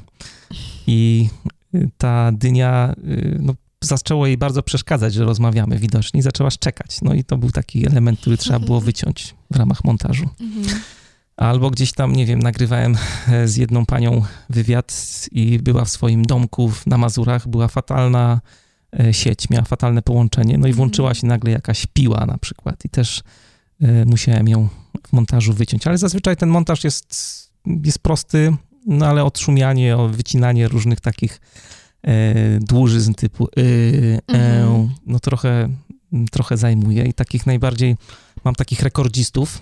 i 0.88 1.30
y, 1.76 1.90
ta 1.98 2.32
dynia 2.32 2.96
y, 3.08 3.38
no, 3.42 3.54
zaczęło 3.84 4.28
jej 4.28 4.38
bardzo 4.38 4.64
przeszkadzać, 4.64 5.14
że 5.14 5.26
rozmawiamy 5.26 5.78
widocznie 5.78 6.20
i 6.20 6.24
zaczęła 6.24 6.50
szczekać. 6.50 7.02
No 7.02 7.14
i 7.14 7.24
to 7.24 7.38
był 7.38 7.52
taki 7.52 7.88
element, 7.88 8.20
który 8.20 8.38
trzeba 8.38 8.60
było 8.60 8.82
wyciąć 8.82 9.36
w 9.52 9.56
ramach 9.56 9.84
montażu. 9.84 10.30
Mhm. 10.40 10.82
Albo 11.38 11.70
gdzieś 11.70 11.92
tam, 11.92 12.16
nie 12.16 12.26
wiem, 12.26 12.40
nagrywałem 12.40 12.98
e, 13.28 13.48
z 13.48 13.58
jedną 13.58 13.86
panią 13.86 14.24
wywiad 14.50 15.20
i 15.32 15.60
była 15.60 15.86
w 15.86 15.90
swoim 15.90 16.26
domku 16.26 16.72
na 16.86 16.98
Mazurach, 16.98 17.48
była 17.48 17.68
fatalna 17.68 18.42
e, 19.00 19.14
sieć, 19.14 19.50
miała 19.50 19.66
fatalne 19.66 20.02
połączenie, 20.02 20.58
no 20.58 20.68
i 20.68 20.74
włączyła 20.74 21.10
mhm. 21.10 21.22
się 21.22 21.28
nagle 21.28 21.52
jakaś 21.52 21.86
piła 21.94 22.26
na 22.26 22.38
przykład 22.38 22.86
i 22.86 22.90
też 22.90 23.24
e, 23.82 24.06
musiałem 24.06 24.48
ją 24.48 24.70
w 25.08 25.14
montażu 25.14 25.54
wyciąć. 25.54 25.88
Ale 25.88 25.98
zazwyczaj 25.98 26.38
ten 26.38 26.50
montaż 26.50 26.84
jest, 26.84 27.16
jest 27.86 28.00
prosty, 28.00 28.54
no 28.86 29.06
ale 29.06 29.24
odszumianie, 29.24 29.98
wycinanie 30.10 30.68
różnych 30.68 31.02
takich 31.02 31.42
e, 32.04 32.60
dłużyzn 32.60 33.14
typu 33.14 33.48
y, 33.58 34.20
e, 34.32 34.34
mhm. 34.34 34.90
no 35.06 35.20
trochę, 35.20 35.70
trochę 36.32 36.58
zajmuje 36.58 37.04
i 37.06 37.14
takich 37.14 37.46
najbardziej, 37.46 37.96
mam 38.44 38.56
takich 38.56 38.82
rekordzistów, 38.82 39.62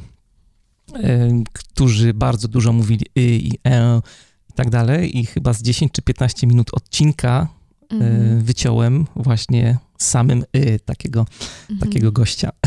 e, 0.94 1.30
którzy 1.54 2.14
bardzo 2.14 2.48
dużo 2.48 2.74
mówili 2.74 3.06
y 3.18 3.22
i 3.22 3.60
e 3.68 4.02
i 4.50 4.54
tak 4.54 4.70
dalej 4.70 5.18
i 5.18 5.26
chyba 5.26 5.54
z 5.54 5.62
10 5.62 5.92
czy 5.92 6.02
15 6.02 6.48
minut 6.48 6.74
odcinka 6.74 7.48
e, 7.92 7.96
mhm. 7.96 8.44
wyciąłem 8.44 9.06
właśnie 9.16 9.78
samym 9.98 10.44
y 10.56 10.80
takiego, 10.86 11.26
mhm. 11.70 11.80
takiego 11.80 12.12
gościa. 12.12 12.50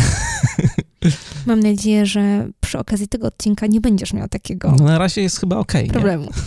Mam 1.47 1.61
nadzieję, 1.61 2.07
że 2.07 2.49
przy 2.61 2.79
okazji 2.79 3.09
tego 3.09 3.27
odcinka 3.27 3.67
nie 3.67 3.81
będziesz 3.81 4.13
miał 4.13 4.29
takiego. 4.29 4.75
No 4.79 4.85
na 4.85 4.99
razie 4.99 5.23
jest 5.23 5.41
chyba 5.41 5.57
ok. 5.57 5.73
Problemu. 5.93 6.29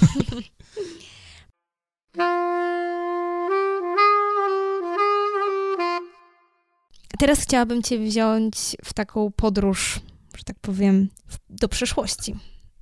Teraz 7.19 7.39
chciałabym 7.39 7.83
Cię 7.83 7.99
wziąć 7.99 8.55
w 8.83 8.93
taką 8.93 9.31
podróż, 9.31 9.99
że 10.37 10.43
tak 10.43 10.59
powiem, 10.59 11.09
do 11.49 11.67
przyszłości. 11.67 12.35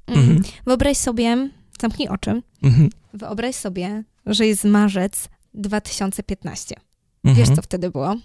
Mm. 0.07 0.19
Mhm. 0.19 0.43
Wyobraź 0.65 0.97
sobie, 0.97 1.49
zamknij 1.81 2.07
oczy, 2.07 2.41
mhm. 2.63 2.89
wyobraź 3.13 3.55
sobie, 3.55 4.03
że 4.25 4.47
jest 4.47 4.63
marzec 4.63 5.29
2015. 5.53 6.75
Wiesz, 7.23 7.37
mhm. 7.37 7.55
co 7.55 7.61
wtedy 7.61 7.91
było? 7.91 8.15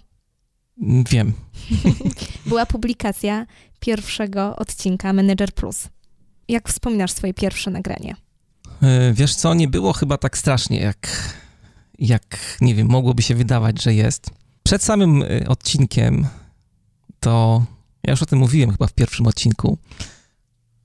Wiem. 0.81 1.33
Była 2.45 2.65
publikacja 2.65 3.45
pierwszego 3.79 4.55
odcinka 4.55 5.13
Manager 5.13 5.53
Plus. 5.53 5.87
Jak 6.47 6.69
wspominasz 6.69 7.11
swoje 7.11 7.33
pierwsze 7.33 7.71
nagranie? 7.71 8.15
E, 8.81 9.13
wiesz 9.13 9.35
co, 9.35 9.53
nie 9.53 9.67
było 9.67 9.93
chyba 9.93 10.17
tak 10.17 10.37
strasznie, 10.37 10.79
jak, 10.79 11.33
jak 11.99 12.57
nie 12.61 12.75
wiem, 12.75 12.87
mogłoby 12.87 13.21
się 13.21 13.35
wydawać, 13.35 13.83
że 13.83 13.93
jest. 13.93 14.29
Przed 14.63 14.83
samym 14.83 15.23
e, 15.23 15.47
odcinkiem 15.47 16.27
to, 17.19 17.65
ja 18.03 18.11
już 18.11 18.21
o 18.21 18.25
tym 18.25 18.39
mówiłem 18.39 18.71
chyba 18.71 18.87
w 18.87 18.93
pierwszym 18.93 19.27
odcinku, 19.27 19.77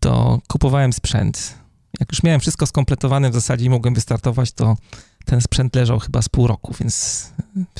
to 0.01 0.41
kupowałem 0.49 0.93
sprzęt. 0.93 1.55
Jak 2.01 2.13
już 2.13 2.23
miałem 2.23 2.41
wszystko 2.41 2.67
skompletowane 2.67 3.31
w 3.31 3.35
zasadzie 3.35 3.65
i 3.65 3.71
mogłem 3.71 3.95
wystartować, 3.95 4.53
to 4.53 4.77
ten 5.25 5.41
sprzęt 5.41 5.77
leżał 5.77 5.99
chyba 5.99 6.23
z 6.23 6.29
pół 6.29 6.47
roku, 6.47 6.75
więc 6.81 7.33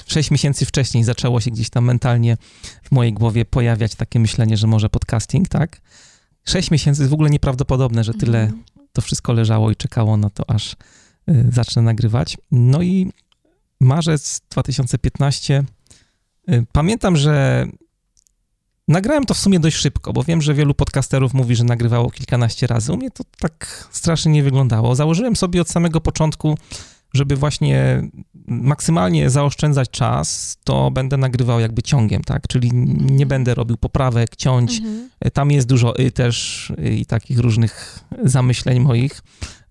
sześć 0.07 0.31
miesięcy 0.31 0.67
wcześniej 0.67 1.05
zaczęło 1.05 1.41
się 1.41 1.51
gdzieś 1.51 1.71
tam 1.71 1.85
mentalnie 1.85 2.37
w 2.83 2.93
mojej 2.93 3.13
głowie 3.13 3.45
pojawiać 3.45 3.95
takie 3.95 4.21
myślenie, 4.21 4.57
że 4.57 4.67
może 4.67 4.89
podcasting, 4.89 5.49
tak? 5.49 5.81
Sześć 6.45 6.71
miesięcy 6.71 7.03
jest 7.03 7.11
w 7.11 7.15
ogóle 7.15 7.31
nieprawdopodobne, 7.31 8.05
że 8.05 8.15
tyle 8.15 8.43
mhm. 8.43 8.65
to 8.93 9.03
wszystko 9.03 9.33
leżało 9.33 9.71
i 9.71 9.77
czekało 9.77 10.17
na 10.17 10.31
to, 10.31 10.51
aż 10.51 10.73
y, 10.73 11.47
zacznę 11.53 11.83
nagrywać. 11.83 12.37
No 12.51 12.83
i 12.83 13.13
marzec 13.81 14.41
2015. 14.51 15.65
Y, 16.51 16.67
pamiętam, 16.73 17.17
że 17.17 17.67
nagrałem 18.89 19.25
to 19.25 19.35
w 19.35 19.39
sumie 19.39 19.61
dość 19.61 19.77
szybko, 19.77 20.13
bo 20.13 20.23
wiem, 20.23 20.43
że 20.43 20.55
wielu 20.55 20.75
podcasterów 20.75 21.35
mówi, 21.35 21.57
że 21.57 21.65
nagrywało 21.65 22.11
kilkanaście 22.11 22.67
razy. 22.67 22.93
U 22.93 22.97
mnie 22.97 23.11
to 23.11 23.25
tak 23.39 23.89
strasznie 23.93 24.33
nie 24.33 24.43
wyglądało. 24.43 24.95
Założyłem 24.95 25.37
sobie 25.37 25.61
od 25.61 25.69
samego 25.69 26.01
początku 26.01 26.59
żeby 27.15 27.37
właśnie 27.37 28.03
maksymalnie 28.47 29.31
zaoszczędzać 29.31 29.91
czas, 29.91 30.57
to 30.65 30.91
będę 30.91 31.17
nagrywał 31.17 31.61
jakby 31.61 31.83
ciągiem, 31.83 32.23
tak? 32.23 32.49
Czyli 32.49 32.71
nie 33.11 33.27
będę 33.27 33.55
robił 33.55 33.77
poprawek, 33.77 34.37
ciąć. 34.37 34.79
Mhm. 34.79 35.11
Tam 35.33 35.51
jest 35.51 35.69
dużo 35.69 35.99
y 35.99 36.11
też 36.11 36.73
i 36.93 37.07
takich 37.07 37.39
różnych 37.39 38.01
zamyśleń 38.25 38.81
moich. 38.81 39.23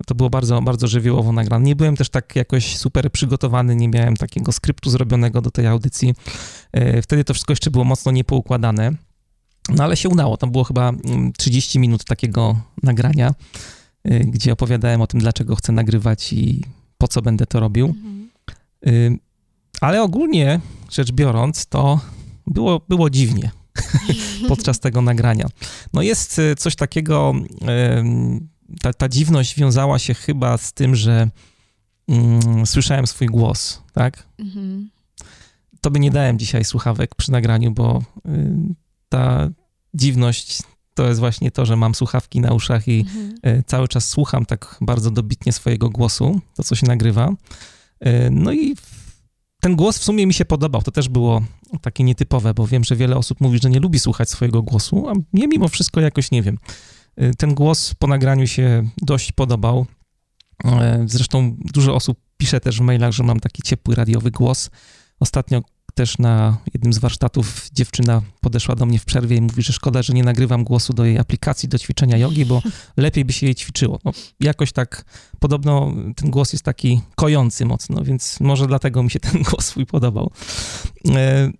To 0.05 0.15
było 0.15 0.29
bardzo, 0.29 0.61
bardzo 0.61 0.87
żywiołowo 0.87 1.31
nagrane. 1.31 1.65
Nie 1.65 1.75
byłem 1.75 1.95
też 1.95 2.09
tak 2.09 2.35
jakoś 2.35 2.77
super 2.77 3.11
przygotowany, 3.11 3.75
nie 3.75 3.87
miałem 3.87 4.17
takiego 4.17 4.51
skryptu 4.51 4.89
zrobionego 4.89 5.41
do 5.41 5.51
tej 5.51 5.67
audycji. 5.67 6.13
E, 6.71 7.01
wtedy 7.01 7.23
to 7.23 7.33
wszystko 7.33 7.51
jeszcze 7.51 7.71
było 7.71 7.83
mocno 7.83 8.11
niepoukładane. 8.11 8.91
No 9.69 9.83
ale 9.83 9.97
się 9.97 10.09
udało. 10.09 10.37
Tam 10.37 10.51
było 10.51 10.63
chyba 10.63 10.91
30 11.37 11.77
mm, 11.77 11.81
minut 11.81 12.05
takiego 12.05 12.61
nagrania, 12.83 13.33
e, 14.03 14.19
gdzie 14.19 14.53
opowiadałem 14.53 15.01
o 15.01 15.07
tym, 15.07 15.19
dlaczego 15.19 15.55
chcę 15.55 15.71
nagrywać 15.71 16.33
i 16.33 16.63
po 17.03 17.07
co 17.07 17.21
będę 17.21 17.45
to 17.45 17.59
robił. 17.59 17.85
Mhm. 17.85 18.29
Y, 18.87 19.17
ale 19.81 20.03
ogólnie 20.03 20.59
rzecz 20.91 21.11
biorąc, 21.11 21.65
to 21.65 21.99
było, 22.47 22.81
było 22.89 23.09
dziwnie 23.09 23.51
podczas 24.49 24.79
tego 24.79 25.01
nagrania. 25.01 25.47
No 25.93 26.01
jest 26.01 26.39
y, 26.39 26.55
coś 26.55 26.75
takiego, 26.75 27.33
ta, 28.81 28.93
ta 28.93 29.09
dziwność 29.09 29.55
wiązała 29.55 29.99
się 29.99 30.13
chyba 30.13 30.57
z 30.57 30.73
tym, 30.73 30.95
że 30.95 31.29
mm, 32.07 32.65
słyszałem 32.65 33.07
swój 33.07 33.27
głos, 33.27 33.81
tak? 33.93 34.27
Mhm. 34.39 34.89
To 35.81 35.91
by 35.91 35.99
nie 35.99 36.11
dałem 36.11 36.39
dzisiaj 36.39 36.65
słuchawek 36.65 37.15
przy 37.15 37.31
nagraniu, 37.31 37.71
bo 37.71 38.03
y, 38.25 38.75
ta 39.09 39.49
dziwność 39.93 40.61
to 40.93 41.07
jest 41.07 41.19
właśnie 41.19 41.51
to, 41.51 41.65
że 41.65 41.75
mam 41.75 41.95
słuchawki 41.95 42.39
na 42.39 42.53
uszach 42.53 42.87
i 42.87 42.99
mhm. 42.99 43.33
E, 43.41 43.63
cały 43.63 43.87
czas 43.87 44.09
słucham 44.09 44.45
tak 44.45 44.77
bardzo 44.81 45.11
dobitnie 45.11 45.51
swojego 45.51 45.89
głosu, 45.89 46.41
to 46.55 46.63
co 46.63 46.75
się 46.75 46.87
nagrywa. 46.87 47.29
E, 47.99 48.29
no 48.29 48.53
i 48.53 48.75
ten 49.61 49.75
głos 49.75 49.97
w 49.97 50.03
sumie 50.03 50.27
mi 50.27 50.33
się 50.33 50.45
podobał. 50.45 50.81
To 50.81 50.91
też 50.91 51.09
było 51.09 51.41
takie 51.81 52.03
nietypowe, 52.03 52.53
bo 52.53 52.67
wiem, 52.67 52.83
że 52.83 52.95
wiele 52.95 53.17
osób 53.17 53.41
mówi, 53.41 53.59
że 53.63 53.69
nie 53.69 53.79
lubi 53.79 53.99
słuchać 53.99 54.29
swojego 54.29 54.61
głosu, 54.61 55.09
a 55.09 55.13
mnie 55.33 55.47
mimo 55.47 55.67
wszystko 55.67 56.01
jakoś 56.01 56.31
nie 56.31 56.41
wiem. 56.41 56.57
E, 57.15 57.33
ten 57.33 57.53
głos 57.53 57.93
po 57.99 58.07
nagraniu 58.07 58.47
się 58.47 58.89
dość 59.01 59.31
podobał. 59.31 59.85
Zresztą 61.05 61.55
dużo 61.73 61.95
osób 61.95 62.19
pisze 62.37 62.59
też 62.59 62.77
w 62.77 62.81
mailach, 62.81 63.11
że 63.11 63.23
mam 63.23 63.39
taki 63.39 63.61
ciepły 63.61 63.95
radiowy 63.95 64.31
głos. 64.31 64.69
Ostatnio 65.19 65.61
też 65.93 66.17
na 66.17 66.57
jednym 66.73 66.93
z 66.93 66.97
warsztatów 66.97 67.69
dziewczyna 67.73 68.21
podeszła 68.41 68.75
do 68.75 68.85
mnie 68.85 68.99
w 68.99 69.05
przerwie 69.05 69.37
i 69.37 69.41
mówi, 69.41 69.63
że 69.63 69.73
szkoda, 69.73 70.01
że 70.01 70.13
nie 70.13 70.23
nagrywam 70.23 70.63
głosu 70.63 70.93
do 70.93 71.05
jej 71.05 71.19
aplikacji 71.19 71.69
do 71.69 71.79
ćwiczenia 71.79 72.17
jogi, 72.17 72.45
bo 72.45 72.61
lepiej 72.97 73.25
by 73.25 73.33
się 73.33 73.45
jej 73.45 73.55
ćwiczyło. 73.55 73.99
No, 74.05 74.11
jakoś 74.39 74.71
tak, 74.71 75.05
podobno 75.39 75.93
ten 76.15 76.31
głos 76.31 76.53
jest 76.53 76.65
taki 76.65 77.01
kojący 77.15 77.65
mocno, 77.65 78.03
więc 78.03 78.39
może 78.39 78.67
dlatego 78.67 79.03
mi 79.03 79.11
się 79.11 79.19
ten 79.19 79.43
głos 79.49 79.65
swój 79.65 79.85
podobał. 79.85 80.31
E, 81.09 81.51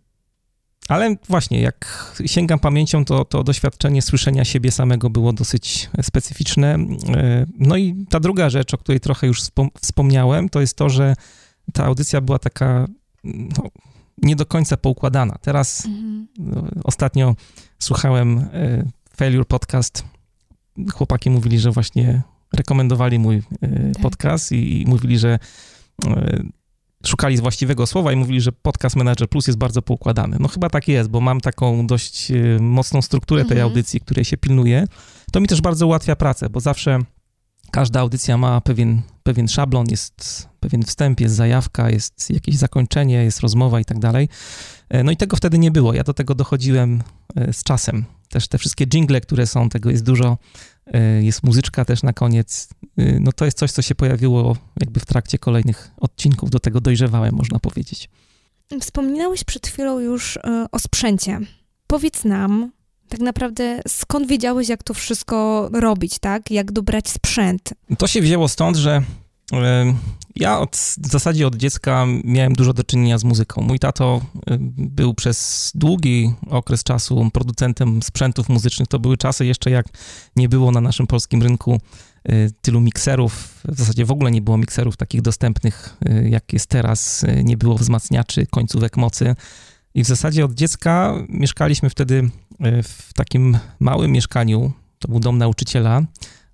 ale 0.88 1.16
właśnie, 1.30 1.62
jak 1.62 2.14
sięgam 2.26 2.60
pamięcią, 2.60 3.06
to, 3.06 3.26
to 3.26 3.44
doświadczenie 3.44 4.02
słyszenia 4.02 4.46
siebie 4.46 4.72
samego 4.72 5.10
było 5.10 5.34
dosyć 5.34 5.90
specyficzne. 6.02 6.78
E, 7.16 7.46
no 7.60 7.78
i 7.78 8.06
ta 8.10 8.20
druga 8.20 8.50
rzecz, 8.50 8.74
o 8.74 8.78
której 8.78 9.00
trochę 9.00 9.28
już 9.28 9.42
wspomniałem, 9.82 10.50
to 10.50 10.62
jest 10.62 10.78
to, 10.78 10.90
że 10.90 11.16
ta 11.74 11.86
audycja 11.86 12.22
była 12.22 12.40
taka 12.40 12.88
no, 13.24 13.70
nie 14.24 14.36
do 14.36 14.46
końca 14.46 14.78
poukładana. 14.78 15.38
Teraz 15.42 15.86
mhm. 15.86 16.28
No, 16.40 16.64
ostatnio 16.84 17.36
słuchałem 17.80 18.38
y, 18.38 18.92
Failure 19.16 19.46
Podcast. 19.46 20.04
Chłopaki 20.94 21.30
mówili, 21.30 21.60
że 21.60 21.72
właśnie 21.72 22.22
rekomendowali 22.54 23.20
mój 23.20 23.36
y, 23.38 23.44
tak. 23.94 24.04
podcast 24.04 24.52
i, 24.52 24.82
i, 24.82 24.86
mówili, 24.88 25.20
że 25.20 25.40
y, 26.06 26.44
szukali 27.06 27.38
właściwego 27.38 27.88
słowa 27.88 28.14
i 28.14 28.16
mówili, 28.16 28.42
że 28.42 28.52
Podcast 28.52 28.96
Manager 28.96 29.30
Plus 29.30 29.48
jest 29.48 29.60
bardzo 29.60 29.82
poukładany. 29.82 30.38
No 30.40 30.48
chyba 30.48 30.70
tak 30.70 30.88
jest, 30.88 31.10
bo 31.10 31.22
mam 31.22 31.42
taką 31.42 31.88
dość 31.88 32.32
mocną 32.60 33.02
strukturę 33.02 33.42
tej 33.42 33.58
mhm. 33.58 33.70
audycji, 33.70 34.00
której 34.00 34.26
się 34.26 34.38
pilnuję. 34.38 34.88
To 35.32 35.42
mi 35.42 35.48
też 35.48 35.62
bardzo 35.62 35.88
ułatwia 35.88 36.16
pracę, 36.16 36.50
bo 36.50 36.60
zawsze 36.60 37.00
każda 37.74 38.00
audycja 38.00 38.38
ma 38.38 38.62
pewien, 38.62 39.02
pewien 39.24 39.48
szablon, 39.48 39.88
jest 39.92 40.48
pewien 40.60 40.84
wstęp, 40.84 41.20
jest 41.20 41.36
zajawka, 41.36 41.90
jest 41.90 42.30
jakieś 42.30 42.56
zakończenie, 42.56 43.24
jest 43.24 43.40
rozmowa 43.40 43.80
i 43.80 43.86
tak 43.86 44.00
dalej. 44.00 44.30
E, 44.90 45.04
no 45.04 45.12
i 45.12 45.18
tego 45.18 45.38
wtedy 45.38 45.60
nie 45.60 45.72
było. 45.72 45.94
Ja 45.94 46.04
do 46.04 46.14
tego 46.14 46.36
dochodziłem 46.36 47.04
e, 47.36 47.54
z 47.54 47.64
czasem. 47.64 48.06
Też 48.30 48.48
te 48.48 48.58
wszystkie 48.58 48.88
jingle, 48.88 49.22
które 49.22 49.48
są, 49.48 49.70
tego 49.70 49.90
jest 49.90 50.04
dużo. 50.04 50.38
E, 50.88 51.24
jest 51.24 51.44
muzyczka 51.44 51.86
też 51.86 52.04
na 52.04 52.14
koniec. 52.14 52.70
No 53.20 53.32
to 53.32 53.46
jest 53.46 53.58
coś, 53.58 53.72
co 53.72 53.82
się 53.82 53.96
pojawiło 53.96 54.58
jakby 54.80 55.00
w 55.00 55.06
trakcie 55.06 55.38
kolejnych 55.38 55.92
odcinków. 55.98 56.50
Do 56.50 56.60
tego 56.60 56.82
dojrzewałem, 56.82 57.36
można 57.36 57.60
powiedzieć. 57.60 58.10
Wspominałeś 58.82 59.44
przed 59.44 59.68
chwilą 59.68 60.00
już 60.00 60.40
o 60.72 60.80
sprzęcie. 60.80 61.40
Powiedz 61.88 62.26
nam, 62.26 62.72
tak 63.14 63.22
naprawdę 63.22 63.82
skąd 63.88 64.28
wiedziałeś, 64.28 64.70
jak 64.70 64.84
to 64.84 64.94
wszystko 64.94 65.70
robić, 65.74 66.20
tak? 66.20 66.52
Jak 66.52 66.72
dobrać 66.72 67.10
sprzęt? 67.10 67.74
To 67.98 68.08
się 68.08 68.22
wzięło 68.22 68.48
stąd, 68.48 68.78
że 68.78 69.04
ja 70.36 70.60
od, 70.60 70.76
w 70.98 71.12
zasadzie 71.12 71.48
od 71.48 71.56
dziecka 71.56 72.06
miałem 72.24 72.54
dużo 72.54 72.74
do 72.74 72.84
czynienia 72.84 73.18
z 73.18 73.24
muzyką. 73.24 73.62
Mój 73.62 73.80
tato 73.80 74.22
był 74.78 75.14
przez 75.14 75.72
długi 75.76 76.34
okres 76.50 76.84
czasu 76.84 77.30
producentem 77.34 78.04
sprzętów 78.04 78.50
muzycznych. 78.50 78.88
To 78.88 79.00
były 79.00 79.18
czasy 79.18 79.46
jeszcze, 79.46 79.70
jak 79.70 79.86
nie 80.36 80.50
było 80.50 80.72
na 80.72 80.82
naszym 80.82 81.08
polskim 81.08 81.44
rynku 81.44 81.80
y, 82.30 82.52
tylu 82.62 82.82
mikserów. 82.82 83.62
W 83.66 83.78
zasadzie 83.78 84.06
w 84.06 84.12
ogóle 84.12 84.32
nie 84.32 84.42
było 84.42 84.58
mikserów 84.58 84.98
takich 84.98 85.22
dostępnych, 85.22 85.98
y, 86.10 86.30
jak 86.30 86.54
jest 86.54 86.68
teraz. 86.68 87.24
Y, 87.24 87.44
nie 87.44 87.58
było 87.58 87.78
wzmacniaczy, 87.78 88.48
końcówek 88.48 88.98
mocy. 88.98 89.36
I 89.96 90.04
w 90.04 90.08
zasadzie 90.08 90.46
od 90.46 90.54
dziecka 90.54 91.14
mieszkaliśmy 91.30 91.90
wtedy 91.90 92.30
w 92.84 93.14
takim 93.14 93.58
małym 93.80 94.12
mieszkaniu. 94.12 94.72
To 95.00 95.08
był 95.08 95.20
dom 95.20 95.38
nauczyciela 95.38 96.02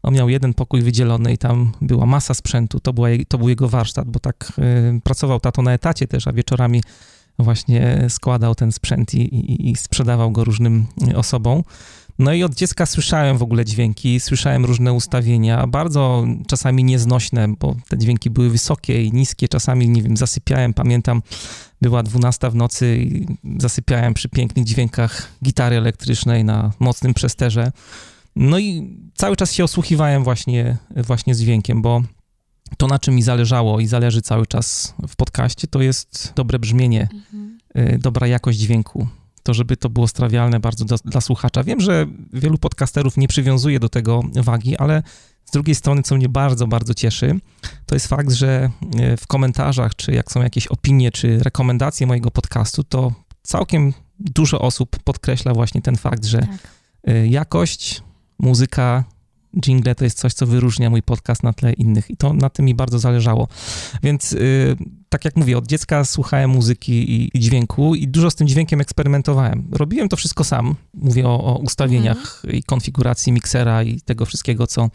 on 0.03 0.13
miał 0.13 0.29
jeden 0.29 0.53
pokój 0.53 0.81
wydzielony 0.81 1.33
i 1.33 1.37
tam 1.37 1.71
była 1.81 2.05
masa 2.05 2.33
sprzętu, 2.33 2.79
to, 2.79 2.93
była, 2.93 3.07
to 3.27 3.37
był 3.37 3.49
jego 3.49 3.69
warsztat, 3.69 4.09
bo 4.09 4.19
tak 4.19 4.53
y, 4.97 5.01
pracował 5.01 5.39
tato 5.39 5.61
na 5.61 5.73
etacie 5.73 6.07
też, 6.07 6.27
a 6.27 6.33
wieczorami 6.33 6.83
właśnie 7.39 8.05
składał 8.09 8.55
ten 8.55 8.71
sprzęt 8.71 9.13
i, 9.13 9.21
i, 9.35 9.69
i 9.71 9.75
sprzedawał 9.75 10.31
go 10.31 10.43
różnym 10.43 10.85
osobom. 11.15 11.63
No 12.19 12.33
i 12.33 12.43
od 12.43 12.55
dziecka 12.55 12.85
słyszałem 12.85 13.37
w 13.37 13.43
ogóle 13.43 13.65
dźwięki, 13.65 14.19
słyszałem 14.19 14.65
różne 14.65 14.93
ustawienia, 14.93 15.67
bardzo 15.67 16.25
czasami 16.47 16.83
nieznośne, 16.83 17.47
bo 17.59 17.75
te 17.87 17.97
dźwięki 17.97 18.29
były 18.29 18.49
wysokie 18.49 19.03
i 19.03 19.13
niskie, 19.13 19.47
czasami, 19.47 19.89
nie 19.89 20.01
wiem, 20.01 20.17
zasypiałem, 20.17 20.73
pamiętam, 20.73 21.21
była 21.81 22.03
12 22.03 22.49
w 22.49 22.55
nocy 22.55 22.97
i 22.97 23.27
zasypiałem 23.59 24.13
przy 24.13 24.29
pięknych 24.29 24.65
dźwiękach 24.65 25.31
gitary 25.43 25.77
elektrycznej 25.77 26.43
na 26.43 26.71
mocnym 26.79 27.13
przesterze. 27.13 27.71
No 28.35 28.59
i 28.59 28.97
cały 29.15 29.35
czas 29.35 29.53
się 29.53 29.63
osłuchiwałem 29.63 30.23
właśnie, 30.23 30.77
właśnie 30.95 31.35
z 31.35 31.41
dźwiękiem, 31.41 31.81
bo 31.81 32.01
to, 32.77 32.87
na 32.87 32.99
czym 32.99 33.15
mi 33.15 33.21
zależało 33.21 33.79
i 33.79 33.87
zależy 33.87 34.21
cały 34.21 34.47
czas 34.47 34.93
w 35.07 35.15
podcaście, 35.15 35.67
to 35.67 35.81
jest 35.81 36.33
dobre 36.35 36.59
brzmienie, 36.59 37.09
mhm. 37.13 37.59
Y, 37.77 37.97
dobra 37.97 38.27
jakość 38.27 38.59
dźwięku. 38.59 39.07
To, 39.43 39.53
żeby 39.53 39.77
to 39.77 39.89
było 39.89 40.07
strawialne 40.07 40.59
bardzo 40.59 40.85
do, 40.85 40.95
dla 41.05 41.21
słuchacza. 41.21 41.63
Wiem, 41.63 41.81
że 41.81 42.07
wielu 42.33 42.57
podcasterów 42.57 43.17
nie 43.17 43.27
przywiązuje 43.27 43.79
do 43.79 43.89
tego 43.89 44.21
wagi, 44.35 44.77
ale 44.77 45.03
z 45.49 45.51
drugiej 45.51 45.75
strony, 45.75 46.03
co 46.03 46.15
mnie 46.15 46.29
bardzo, 46.29 46.67
bardzo 46.67 46.93
cieszy, 46.93 47.39
to 47.85 47.95
jest 47.95 48.07
fakt, 48.07 48.31
że 48.31 48.69
y, 49.13 49.17
w 49.17 49.27
komentarzach, 49.27 49.95
czy 49.95 50.11
jak 50.11 50.31
są 50.31 50.41
jakieś 50.41 50.67
opinie, 50.67 51.11
czy 51.11 51.39
rekomendacje 51.39 52.07
mojego 52.07 52.31
podcastu, 52.31 52.83
to 52.83 53.13
całkiem 53.43 53.93
dużo 54.19 54.61
osób 54.61 54.99
podkreśla 55.03 55.53
właśnie 55.53 55.81
ten 55.81 55.95
fakt, 55.95 56.25
że 56.25 56.39
tak. 56.39 56.49
Y, 57.09 57.27
jakość 57.27 58.03
muzyka 58.39 59.03
jingle 59.65 59.95
to 59.95 60.03
jest 60.03 60.17
coś, 60.17 60.33
co 60.33 60.47
wyróżnia 60.47 60.89
mój 60.89 61.01
podcast 61.01 61.43
na 61.43 61.53
tle 61.53 61.73
innych 61.73 62.09
i 62.09 62.17
to 62.17 62.33
na 62.33 62.49
tym 62.49 62.65
mi 62.65 62.75
bardzo 62.75 62.99
zależało. 62.99 63.47
Więc 64.03 64.31
yy, 64.31 64.75
tak 65.09 65.25
jak 65.25 65.35
mówię, 65.35 65.57
od 65.57 65.67
dziecka 65.67 66.05
słuchałem 66.05 66.49
muzyki 66.49 66.93
i, 66.93 67.29
i, 67.33 67.39
dźwięku 67.39 67.95
i 67.95 68.07
dużo 68.07 68.31
z 68.31 68.35
tym 68.35 68.47
dźwiękiem 68.47 68.81
eksperymentowałem. 68.81 69.67
Robiłem 69.71 70.09
to 70.09 70.17
wszystko 70.17 70.43
sam. 70.43 70.75
Mówię 70.93 71.27
o, 71.27 71.43
o 71.43 71.57
ustawieniach 71.57 72.17
mhm. 72.17 72.53
i 72.53 72.63
konfiguracji 72.63 73.31
miksera 73.31 73.83
i 73.83 74.01
tego 74.01 74.25
wszystkiego, 74.25 74.67
co 74.67 74.89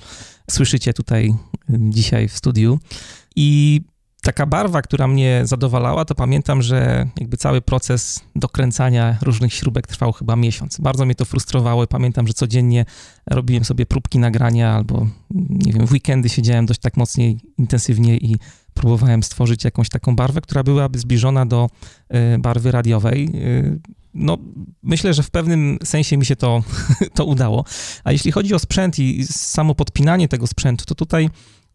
słyszycie 0.51 0.95
tutaj 0.95 1.35
y, 1.71 1.79
dzisiaj 1.79 2.29
w 2.29 2.37
studiu. 2.37 2.79
I 3.37 3.81
taka 4.25 4.47
barwa, 4.47 4.83
która 4.83 5.09
mnie 5.09 5.43
zadowalała, 5.45 6.05
to 6.05 6.15
pamiętam, 6.15 6.63
że 6.63 7.07
jakby 7.21 7.37
cały 7.37 7.61
proces 7.61 8.21
dokręcania 8.37 9.19
różnych 9.23 9.55
śrubek 9.55 9.87
trwał 9.87 10.13
chyba 10.13 10.37
miesiąc. 10.37 10.81
Bardzo 10.81 11.05
mnie 11.05 11.15
to 11.15 11.25
frustrowało. 11.25 11.87
Pamiętam, 11.87 12.27
że 12.27 12.35
codziennie 12.35 12.85
robiłem 13.27 13.65
sobie 13.65 13.87
próbki 13.87 14.19
nagrania 14.19 14.73
albo, 14.73 15.07
nie 15.51 15.73
wiem, 15.73 15.87
w 15.87 15.93
weekendy 15.93 16.29
siedziałem 16.29 16.67
dość 16.67 16.81
tak 16.81 16.97
mocniej, 16.97 17.41
intensywnie 17.59 18.17
i 18.17 18.37
próbowałem 18.75 19.23
stworzyć 19.23 19.65
jakąś 19.65 19.89
taką 19.89 20.17
barwę, 20.17 20.41
która 20.41 20.63
byłaby 20.63 20.99
zbliżona 20.99 21.47
do 21.47 21.69
y, 22.35 22.39
barwy 22.39 22.71
radiowej. 22.71 23.29
Y, 23.35 23.81
no, 24.15 24.39
myślę, 24.83 25.15
że 25.15 25.23
w 25.23 25.31
pewnym 25.31 25.79
sensie 25.85 26.17
mi 26.17 26.27
się 26.27 26.37
to, 26.37 26.63
to 27.17 27.25
udało. 27.25 27.65
A 28.05 28.13
jeśli 28.13 28.33
chodzi 28.33 28.55
o 28.55 28.59
sprzęt 28.59 28.99
i 28.99 29.27
samo 29.27 29.75
podpinanie 29.75 30.29
tego 30.29 30.47
sprzętu, 30.47 30.85
to 30.85 30.95
tutaj 30.95 31.31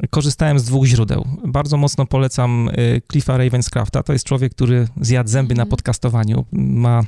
korzystałem 0.10 0.60
z 0.60 0.64
dwóch 0.64 0.86
źródeł. 0.86 1.26
Bardzo 1.48 1.78
mocno 1.78 2.06
polecam 2.06 2.70
y, 2.70 3.02
Cliffa 3.12 3.38
Ravenscrafta. 3.38 4.04
To 4.04 4.14
jest 4.14 4.26
człowiek, 4.26 4.56
który 4.56 4.88
zjadł 5.02 5.30
zęby 5.30 5.56
na 5.56 5.64
mhm. 5.64 5.70
podcastowaniu. 5.70 6.46
Ma 6.52 7.02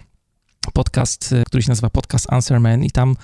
podcast, 0.73 1.31
y, 1.31 1.43
który 1.45 1.63
się 1.63 1.69
nazywa 1.69 1.89
Podcast 1.89 2.33
Answer 2.33 2.59
Man 2.59 2.83
i 2.83 2.91
tam 2.91 3.15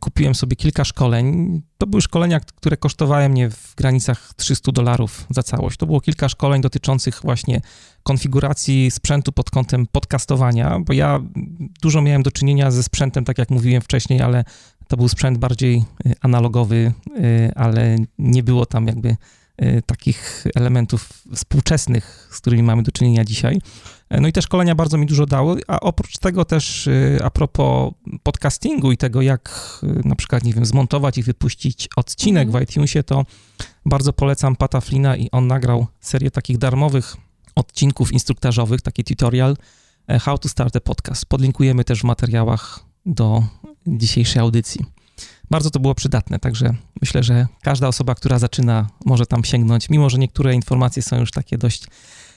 kupiłem 0.00 0.34
sobie 0.34 0.56
kilka 0.56 0.84
szkoleń. 0.84 1.60
To 1.78 1.86
były 1.86 2.02
szkolenia, 2.02 2.40
które 2.40 2.76
kosztowały 2.76 3.28
mnie 3.28 3.50
w 3.50 3.74
granicach 3.74 4.34
300 4.36 4.72
dolarów 4.72 5.26
za 5.30 5.42
całość. 5.42 5.76
To 5.76 5.86
było 5.86 6.00
kilka 6.00 6.28
szkoleń 6.28 6.62
dotyczących 6.62 7.20
właśnie 7.22 7.60
konfiguracji 8.02 8.90
sprzętu 8.90 9.32
pod 9.32 9.50
kątem 9.50 9.86
podcastowania, 9.86 10.78
bo 10.80 10.92
ja 10.92 11.20
dużo 11.82 12.02
miałem 12.02 12.22
do 12.22 12.30
czynienia 12.30 12.70
ze 12.70 12.82
sprzętem, 12.82 13.24
tak 13.24 13.38
jak 13.38 13.50
mówiłem 13.50 13.82
wcześniej, 13.82 14.22
ale 14.22 14.44
to 14.88 14.96
był 14.96 15.08
sprzęt 15.08 15.38
bardziej 15.38 15.84
y, 16.06 16.14
analogowy, 16.20 16.92
y, 17.18 17.52
ale 17.54 17.96
nie 18.18 18.42
było 18.42 18.66
tam 18.66 18.86
jakby 18.86 19.16
y, 19.62 19.82
takich 19.86 20.44
elementów 20.54 21.08
współczesnych, 21.34 22.28
z 22.32 22.40
którymi 22.40 22.62
mamy 22.62 22.82
do 22.82 22.92
czynienia 22.92 23.24
dzisiaj. 23.24 23.60
No 24.10 24.28
i 24.28 24.32
te 24.32 24.42
szkolenia 24.42 24.74
bardzo 24.74 24.98
mi 24.98 25.06
dużo 25.06 25.26
dały, 25.26 25.60
a 25.66 25.80
oprócz 25.80 26.18
tego 26.18 26.44
też 26.44 26.88
a 27.24 27.30
propos 27.30 27.92
podcastingu 28.22 28.92
i 28.92 28.96
tego, 28.96 29.22
jak 29.22 29.50
na 30.04 30.14
przykład, 30.14 30.44
nie 30.44 30.52
wiem, 30.52 30.66
zmontować 30.66 31.18
i 31.18 31.22
wypuścić 31.22 31.88
odcinek 31.96 32.48
mm. 32.48 32.66
w 32.66 32.70
iTunesie, 32.70 33.02
to 33.02 33.24
bardzo 33.86 34.12
polecam 34.12 34.56
Pata 34.56 34.80
Flina 34.80 35.16
i 35.16 35.30
on 35.30 35.46
nagrał 35.46 35.86
serię 36.00 36.30
takich 36.30 36.58
darmowych 36.58 37.16
odcinków 37.54 38.12
instruktażowych, 38.12 38.80
taki 38.82 39.04
tutorial 39.04 39.56
How 40.20 40.38
to 40.38 40.48
Start 40.48 40.76
a 40.76 40.80
Podcast. 40.80 41.26
Podlinkujemy 41.26 41.84
też 41.84 42.00
w 42.00 42.04
materiałach 42.04 42.80
do 43.06 43.42
dzisiejszej 43.88 44.42
audycji. 44.42 44.84
Bardzo 45.50 45.70
to 45.70 45.80
było 45.80 45.94
przydatne, 45.94 46.38
także 46.38 46.74
myślę, 47.00 47.22
że 47.22 47.46
każda 47.62 47.88
osoba, 47.88 48.14
która 48.14 48.38
zaczyna, 48.38 48.86
może 49.04 49.26
tam 49.26 49.44
sięgnąć, 49.44 49.90
mimo 49.90 50.10
że 50.10 50.18
niektóre 50.18 50.54
informacje 50.54 51.02
są 51.02 51.20
już 51.20 51.30
takie 51.30 51.58
dość 51.58 51.84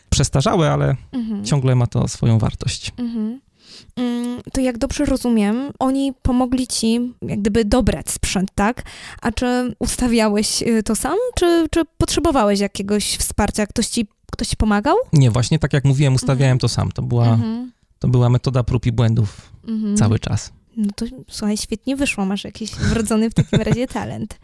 przestarzałe, 0.10 0.72
ale 0.72 0.96
mhm. 1.12 1.46
ciągle 1.46 1.76
ma 1.76 1.88
to 1.88 2.08
swoją 2.08 2.40
wartość. 2.40 2.92
Mhm. 2.98 3.40
Mm, 3.96 4.42
to 4.54 4.62
jak 4.62 4.78
dobrze 4.78 5.06
rozumiem, 5.06 5.72
oni 5.80 6.14
pomogli 6.22 6.68
ci 6.68 7.14
jak 7.22 7.40
gdyby 7.40 7.66
dobrać 7.66 8.10
sprzęt, 8.10 8.52
tak? 8.56 8.84
A 9.22 9.32
czy 9.32 9.76
ustawiałeś 9.80 10.62
y, 10.62 10.84
to 10.84 10.96
sam, 10.96 11.18
czy, 11.36 11.68
czy 11.72 11.82
potrzebowałeś 11.98 12.60
jakiegoś 12.60 13.18
wsparcia? 13.18 13.68
Ktoś 13.68 13.88
ci, 13.88 14.08
ktoś 14.32 14.48
ci 14.48 14.58
pomagał? 14.58 14.96
Nie, 15.14 15.32
właśnie 15.32 15.60
tak 15.60 15.74
jak 15.74 15.86
mówiłem, 15.86 16.16
ustawiałem 16.16 16.52
mhm. 16.52 16.60
to 16.60 16.70
sam. 16.70 16.92
To 16.92 17.02
była, 17.02 17.28
mhm. 17.28 17.72
to 18.00 18.08
była 18.08 18.30
metoda 18.30 18.64
prób 18.64 18.86
i 18.86 18.92
błędów 18.92 19.52
mhm. 19.68 19.98
cały 19.98 20.20
czas. 20.20 20.52
No 20.78 20.90
to 20.96 21.06
słuchaj, 21.30 21.58
świetnie 21.58 21.96
wyszło, 21.96 22.26
masz 22.26 22.44
jakiś 22.44 22.72
wrodzony 22.72 23.30
w 23.30 23.34
takim 23.34 23.62
razie 23.62 23.88
talent. 23.88 24.40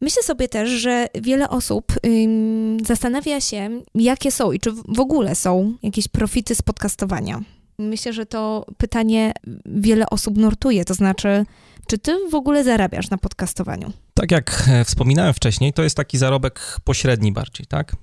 Myślę 0.00 0.22
sobie 0.22 0.48
też, 0.48 0.70
że 0.70 1.06
wiele 1.14 1.48
osób 1.48 1.92
ym, 2.06 2.76
zastanawia 2.86 3.40
się, 3.40 3.82
jakie 3.94 4.30
są 4.30 4.52
i 4.52 4.60
czy 4.60 4.72
w 4.72 5.00
ogóle 5.00 5.34
są 5.34 5.74
jakieś 5.82 6.08
profity 6.08 6.54
z 6.54 6.62
podcastowania. 6.62 7.40
Myślę, 7.78 8.12
że 8.12 8.26
to 8.26 8.66
pytanie 8.76 9.32
wiele 9.66 10.10
osób 10.10 10.38
nurtuje, 10.38 10.84
to 10.84 10.94
znaczy, 10.94 11.46
czy 11.86 11.98
ty 11.98 12.28
w 12.30 12.34
ogóle 12.34 12.64
zarabiasz 12.64 13.10
na 13.10 13.18
podcastowaniu? 13.18 13.92
Tak 14.14 14.30
jak 14.30 14.64
e, 14.68 14.84
wspominałem 14.84 15.34
wcześniej, 15.34 15.72
to 15.72 15.82
jest 15.82 15.96
taki 15.96 16.18
zarobek 16.18 16.80
pośredni 16.84 17.32
bardziej, 17.32 17.66
tak? 17.66 17.96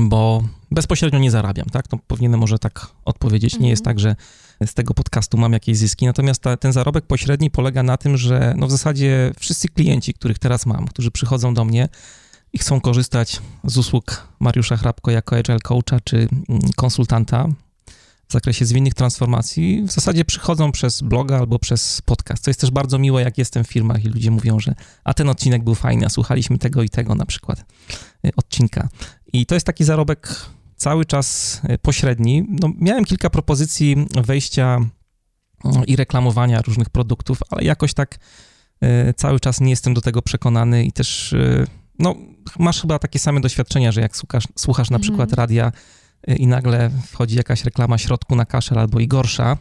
Bo 0.00 0.42
bezpośrednio 0.70 1.18
nie 1.18 1.30
zarabiam, 1.30 1.66
tak? 1.66 1.88
To 1.88 1.98
powinienem 2.06 2.40
może 2.40 2.58
tak 2.58 2.86
odpowiedzieć. 3.04 3.52
Nie 3.52 3.56
mhm. 3.56 3.70
jest 3.70 3.84
tak, 3.84 4.00
że 4.00 4.16
z 4.66 4.74
tego 4.74 4.94
podcastu 4.94 5.38
mam 5.38 5.52
jakieś 5.52 5.78
zyski. 5.78 6.06
Natomiast 6.06 6.42
ta, 6.42 6.56
ten 6.56 6.72
zarobek 6.72 7.06
pośredni 7.06 7.50
polega 7.50 7.82
na 7.82 7.96
tym, 7.96 8.16
że 8.16 8.54
no 8.56 8.66
w 8.66 8.70
zasadzie 8.70 9.32
wszyscy 9.38 9.68
klienci, 9.68 10.14
których 10.14 10.38
teraz 10.38 10.66
mam, 10.66 10.86
którzy 10.86 11.10
przychodzą 11.10 11.54
do 11.54 11.64
mnie 11.64 11.88
i 12.52 12.58
chcą 12.58 12.80
korzystać 12.80 13.40
z 13.64 13.78
usług 13.78 14.28
Mariusza 14.40 14.76
Hrabko 14.76 15.10
jako 15.10 15.36
agile 15.36 15.60
coacha 15.60 16.00
czy 16.04 16.16
mm, 16.48 16.62
konsultanta 16.76 17.48
w 18.28 18.32
zakresie 18.32 18.64
zwinnych 18.64 18.94
transformacji, 18.94 19.82
w 19.82 19.92
zasadzie 19.92 20.24
przychodzą 20.24 20.72
przez 20.72 21.02
bloga 21.02 21.38
albo 21.38 21.58
przez 21.58 22.02
podcast. 22.02 22.44
To 22.44 22.50
jest 22.50 22.60
też 22.60 22.70
bardzo 22.70 22.98
miłe, 22.98 23.22
jak 23.22 23.38
jestem 23.38 23.64
w 23.64 23.68
firmach 23.68 24.04
i 24.04 24.08
ludzie 24.08 24.30
mówią, 24.30 24.60
że 24.60 24.74
a 25.04 25.14
ten 25.14 25.28
odcinek 25.28 25.64
był 25.64 25.74
fajny, 25.74 26.06
a 26.06 26.08
słuchaliśmy 26.08 26.58
tego 26.58 26.82
i 26.82 26.88
tego 26.88 27.14
na 27.14 27.26
przykład 27.26 27.64
y, 28.26 28.30
odcinka. 28.36 28.88
I 29.32 29.46
to 29.46 29.54
jest 29.54 29.66
taki 29.66 29.84
zarobek 29.84 30.46
cały 30.84 31.04
czas 31.04 31.60
e, 31.64 31.78
pośredni. 31.78 32.46
No, 32.60 32.72
miałem 32.78 33.04
kilka 33.04 33.30
propozycji 33.30 34.06
wejścia 34.24 34.80
i 35.86 35.96
reklamowania 35.96 36.62
różnych 36.62 36.90
produktów, 36.90 37.38
ale 37.50 37.64
jakoś 37.64 37.94
tak 37.94 38.18
e, 38.80 39.14
cały 39.14 39.40
czas 39.40 39.60
nie 39.60 39.70
jestem 39.70 39.94
do 39.94 40.00
tego 40.00 40.22
przekonany 40.22 40.84
i 40.84 40.92
też 40.92 41.32
e, 41.32 41.66
no, 41.98 42.14
masz 42.58 42.80
chyba 42.80 42.98
takie 42.98 43.18
same 43.18 43.40
doświadczenia, 43.40 43.92
że 43.92 44.00
jak 44.00 44.16
słuchasz, 44.16 44.44
słuchasz 44.56 44.90
na 44.90 44.98
przykład 44.98 45.30
mhm. 45.30 45.36
radia 45.36 45.72
i 46.36 46.46
nagle 46.46 46.90
wchodzi 47.06 47.36
jakaś 47.36 47.64
reklama 47.64 47.98
środku 47.98 48.36
na 48.36 48.44
kaszel 48.44 48.78
albo 48.78 49.00
i 49.00 49.08
gorsza, 49.08 49.56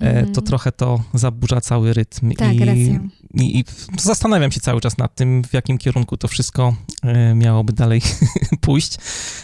mm. 0.00 0.32
to 0.32 0.42
trochę 0.42 0.72
to 0.72 1.02
zaburza 1.14 1.60
cały 1.60 1.92
rytm. 1.92 2.32
Tak, 2.32 2.54
I, 2.54 2.58
racja. 2.58 3.00
I, 3.34 3.58
I, 3.58 3.64
zastanawiam 3.98 4.52
się 4.52 4.60
cały 4.60 4.80
czas 4.80 4.98
nad 4.98 5.14
tym, 5.14 5.44
w 5.44 5.52
jakim 5.52 5.78
kierunku 5.78 6.16
to 6.16 6.28
wszystko 6.28 6.76
e, 7.02 7.34
miałoby 7.34 7.72
dalej 7.72 8.02
pójść. 8.60 8.96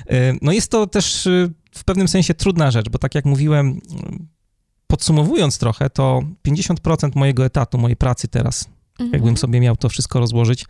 E, 0.06 0.34
no 0.42 0.52
jest 0.52 0.70
to 0.70 0.86
też 0.86 1.28
w 1.74 1.84
pewnym 1.84 2.08
sensie 2.08 2.34
trudna 2.34 2.70
rzecz, 2.70 2.88
bo 2.88 2.98
tak 2.98 3.14
jak 3.14 3.24
mówiłem, 3.24 3.80
podsumowując 4.86 5.58
trochę, 5.58 5.90
to 5.90 6.22
50% 6.48 7.16
mojego 7.16 7.44
etatu, 7.44 7.78
mojej 7.78 7.96
pracy 7.96 8.28
teraz, 8.28 8.68
mhm. 8.92 9.12
jakbym 9.12 9.36
sobie 9.36 9.60
miał 9.60 9.76
to 9.76 9.88
wszystko 9.88 10.20
rozłożyć, 10.20 10.64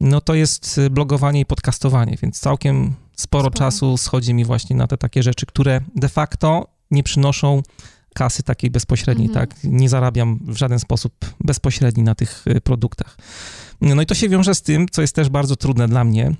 no 0.00 0.20
to 0.20 0.34
jest 0.34 0.80
blogowanie 0.90 1.40
i 1.40 1.46
podcastowanie, 1.46 2.16
więc 2.22 2.40
całkiem 2.40 2.94
sporo, 3.16 3.44
sporo 3.44 3.50
czasu 3.50 3.96
schodzi 3.96 4.34
mi 4.34 4.44
właśnie 4.44 4.76
na 4.76 4.86
te 4.86 4.96
takie 4.96 5.22
rzeczy, 5.22 5.46
które 5.46 5.80
de 5.94 6.08
facto 6.08 6.66
nie 6.90 7.02
przynoszą 7.02 7.62
kasy 8.16 8.42
takiej 8.42 8.70
bezpośredniej, 8.70 9.28
mhm. 9.28 9.46
tak? 9.46 9.58
Nie 9.64 9.88
zarabiam 9.88 10.38
w 10.42 10.56
żaden 10.56 10.78
sposób 10.78 11.12
bezpośredni 11.40 12.02
na 12.02 12.14
tych 12.14 12.44
y, 12.46 12.60
produktach. 12.60 13.16
No 13.80 14.02
i 14.02 14.06
to 14.06 14.14
się 14.14 14.28
wiąże 14.28 14.54
z 14.54 14.62
tym, 14.62 14.86
co 14.90 15.02
jest 15.02 15.14
też 15.14 15.28
bardzo 15.28 15.56
trudne 15.56 15.88
dla 15.88 16.04
mnie. 16.04 16.34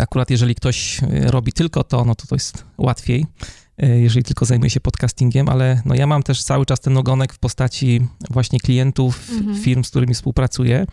Akurat 0.00 0.30
jeżeli 0.30 0.54
ktoś 0.54 1.02
y, 1.02 1.06
robi 1.30 1.52
tylko 1.52 1.84
to, 1.84 2.04
no 2.04 2.14
to 2.14 2.26
to 2.26 2.34
jest 2.34 2.64
łatwiej, 2.78 3.26
y, 3.82 4.00
jeżeli 4.00 4.24
tylko 4.24 4.44
zajmuje 4.44 4.70
się 4.70 4.80
podcastingiem, 4.80 5.48
ale 5.48 5.82
no 5.84 5.94
ja 5.94 6.06
mam 6.06 6.22
też 6.22 6.42
cały 6.42 6.66
czas 6.66 6.80
ten 6.80 6.96
ogonek 6.96 7.32
w 7.32 7.38
postaci 7.38 8.00
właśnie 8.30 8.60
klientów, 8.60 9.30
mhm. 9.30 9.56
firm, 9.56 9.84
z 9.84 9.90
którymi 9.90 10.14
współpracuję. 10.14 10.86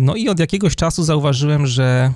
No 0.00 0.14
i 0.14 0.28
od 0.28 0.40
jakiegoś 0.40 0.76
czasu 0.76 1.04
zauważyłem, 1.04 1.66
że 1.66 2.12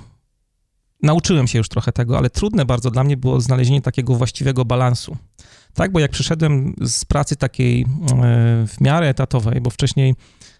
nauczyłem 1.03 1.47
się 1.47 1.57
już 1.57 1.69
trochę 1.69 1.91
tego, 1.91 2.17
ale 2.17 2.29
trudne 2.29 2.65
bardzo 2.65 2.91
dla 2.91 3.03
mnie 3.03 3.17
było 3.17 3.41
znalezienie 3.41 3.81
takiego 3.81 4.15
właściwego 4.15 4.65
balansu. 4.65 5.17
Tak, 5.73 5.91
bo 5.91 5.99
jak 5.99 6.11
przyszedłem 6.11 6.73
z 6.81 7.05
pracy 7.05 7.35
takiej 7.35 7.81
e, 7.81 7.85
w 8.67 8.81
miarę 8.81 9.09
etatowej, 9.09 9.61
bo 9.61 9.69
wcześniej 9.69 10.15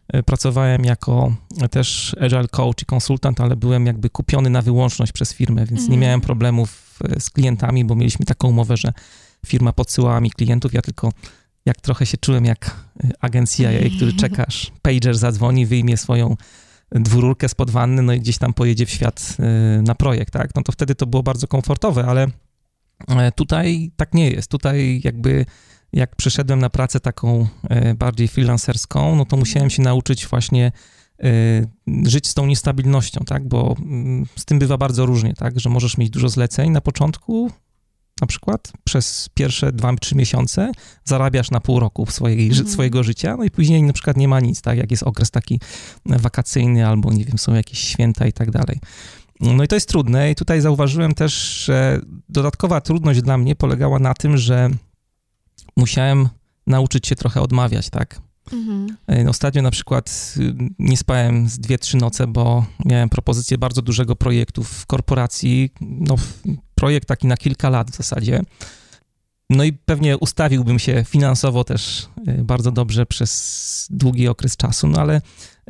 e, 0.08 0.24
pracowałem 0.24 0.86
jako 0.86 1.36
też 1.72 2.16
agile 2.22 2.48
coach 2.48 2.82
i 2.82 2.86
konsultant, 2.86 3.42
ale 3.42 3.56
byłem 3.56 3.86
jakby 3.86 4.10
kupiony 4.10 4.50
na 4.50 4.62
wyłączność 4.62 5.12
przez 5.12 5.34
firmę, 5.34 5.66
więc 5.66 5.82
mhm. 5.82 5.92
nie 5.92 5.98
miałem 5.98 6.22
problemów 6.22 7.00
e, 7.04 7.20
z 7.20 7.30
klientami, 7.30 7.86
bo 7.86 7.96
mieliśmy 7.96 8.26
taką 8.26 8.48
umowę, 8.48 8.78
że 8.78 8.94
firma 9.46 9.74
podsyłała 9.74 10.22
mi 10.22 10.32
klientów, 10.32 10.74
ja 10.74 10.82
tylko 10.82 11.12
jak 11.66 11.82
trochę 11.82 12.06
się 12.06 12.18
czułem 12.18 12.46
jak 12.46 12.76
agencja, 13.20 13.70
który 13.96 14.14
czekasz, 14.24 14.72
pager 14.82 15.18
zadzwoni, 15.18 15.66
wyjmie 15.66 15.98
swoją 15.98 16.36
dwururkę 16.92 17.50
spod 17.50 17.72
wanny, 17.72 18.02
no 18.02 18.14
i 18.14 18.20
gdzieś 18.20 18.38
tam 18.38 18.54
pojedzie 18.54 18.86
w 18.86 18.90
świat 18.90 19.38
na 19.84 19.96
projekt, 19.96 20.34
tak? 20.34 20.56
No 20.56 20.62
to 20.64 20.72
wtedy 20.72 20.96
to 20.96 21.06
było 21.06 21.24
bardzo 21.24 21.48
komfortowe, 21.48 22.06
ale 22.06 22.28
E, 23.08 23.32
tutaj 23.32 23.92
tak 23.96 24.14
nie 24.14 24.30
jest. 24.30 24.52
Tutaj 24.52 25.02
jakby 25.04 25.46
jak 25.94 26.16
przyszedłem 26.16 26.60
na 26.60 26.70
pracę 26.70 27.00
taką 27.00 27.48
e, 27.70 27.94
bardziej 27.96 28.28
freelancerską, 28.28 29.16
no 29.16 29.26
to 29.26 29.38
musiałem 29.38 29.70
się 29.70 29.82
nauczyć 29.82 30.28
właśnie 30.28 30.72
żyć 32.06 32.28
z 32.28 32.34
tą 32.34 32.46
niestabilnością, 32.46 33.22
tak? 33.26 33.48
Bo 33.48 33.76
mm, 33.80 34.26
z 34.36 34.46
tym 34.46 34.60
bywa 34.60 34.78
bardzo 34.78 35.06
różnie, 35.06 35.34
tak? 35.34 35.60
Że 35.60 35.70
możesz 35.70 35.98
mieć 35.98 36.10
dużo 36.10 36.30
zleceń 36.30 36.72
na 36.72 36.82
początku, 36.82 37.52
na 38.22 38.28
przykład 38.28 38.72
przez 38.84 39.30
pierwsze 39.34 39.72
dwa, 39.72 39.96
trzy 39.96 40.16
miesiące 40.16 40.72
zarabiasz 41.04 41.52
na 41.52 41.60
pół 41.60 41.80
roku 41.80 42.06
swojej, 42.10 42.48
mhm. 42.48 42.68
swojego 42.68 43.04
życia, 43.04 43.36
no 43.38 43.44
i 43.44 43.52
później 43.52 43.84
na 43.84 43.94
przykład 43.94 44.18
nie 44.18 44.28
ma 44.28 44.40
nic, 44.40 44.62
tak? 44.62 44.78
Jak 44.78 44.92
jest 44.92 45.04
okres 45.04 45.32
taki 45.32 45.60
wakacyjny 46.06 46.88
albo, 46.88 47.14
nie 47.14 47.26
wiem, 47.26 47.38
są 47.38 47.54
jakieś 47.54 47.80
święta 47.80 48.28
i 48.28 48.34
tak 48.34 48.52
dalej. 48.52 48.80
No 49.42 49.64
i 49.64 49.68
to 49.68 49.76
jest 49.76 49.90
trudne 49.90 50.32
i 50.32 50.36
tutaj 50.36 50.62
zauważyłem 50.62 51.14
też, 51.14 51.34
że 51.66 52.02
dodatkowa 52.30 52.82
trudność 52.82 53.22
dla 53.22 53.38
mnie 53.38 53.56
polegała 53.56 54.00
na 54.00 54.14
tym, 54.14 54.38
że 54.38 54.70
musiałem 55.78 56.30
nauczyć 56.68 57.08
się 57.08 57.16
trochę 57.16 57.42
odmawiać, 57.42 57.90
tak? 57.90 58.22
Mhm. 58.54 58.98
E, 59.12 59.30
ostatnio 59.30 59.62
na 59.62 59.72
przykład 59.72 60.36
y, 60.38 60.56
nie 60.80 60.98
spałem 60.98 61.50
z 61.50 61.60
dwie, 61.60 61.78
trzy 61.78 61.98
noce, 61.98 62.28
bo 62.28 62.66
miałem 62.86 63.10
propozycję 63.10 63.58
bardzo 63.58 63.82
dużego 63.82 64.16
projektu 64.16 64.64
w 64.64 64.86
korporacji, 64.86 65.70
no 65.82 66.16
projekt 66.82 67.08
taki 67.08 67.28
na 67.28 67.38
kilka 67.38 67.70
lat 67.70 67.92
w 67.92 67.96
zasadzie. 67.96 68.42
No 69.50 69.64
i 69.64 69.74
pewnie 69.74 70.18
ustawiłbym 70.18 70.80
się 70.80 71.04
finansowo 71.08 71.64
też 71.64 72.10
y, 72.28 72.44
bardzo 72.44 72.72
dobrze 72.72 73.06
przez 73.06 73.88
długi 73.90 74.28
okres 74.28 74.58
czasu, 74.58 74.88
no 74.88 75.02
ale 75.02 75.22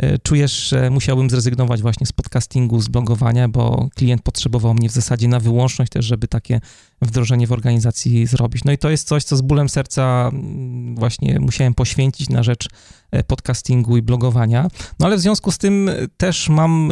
E, 0.02 0.18
czujesz, 0.18 0.70
że 0.70 0.90
musiałbym 0.90 1.30
zrezygnować 1.30 1.82
właśnie 1.82 2.08
z 2.08 2.12
podcastingu, 2.12 2.82
z 2.82 2.88
blogowania, 2.88 3.48
bo 3.48 3.90
klient 3.96 4.22
potrzebował 4.22 4.74
mnie 4.74 4.90
w 4.90 4.92
zasadzie 4.92 5.28
na 5.28 5.40
wyłączność 5.40 5.92
też, 5.92 6.06
żeby 6.06 6.28
takie 6.28 6.62
wdrożenie 7.02 7.48
w 7.48 7.52
organizacji 7.52 8.28
zrobić. 8.28 8.64
No 8.64 8.72
i 8.72 8.78
to 8.78 8.90
jest 8.90 9.08
coś, 9.08 9.24
co 9.24 9.38
z 9.38 9.42
bólem 9.42 9.70
serca 9.70 10.30
mm, 10.34 10.96
właśnie 10.96 11.40
musiałem 11.40 11.74
poświęcić 11.74 12.30
na 12.30 12.44
rzecz 12.44 12.68
e, 13.12 13.24
podcastingu 13.24 13.98
i 13.98 14.02
blogowania. 14.02 14.68
No 15.00 15.06
ale 15.06 15.18
w 15.18 15.20
związku 15.20 15.52
z 15.52 15.58
tym 15.58 15.90
też 16.18 16.50
mam 16.50 16.92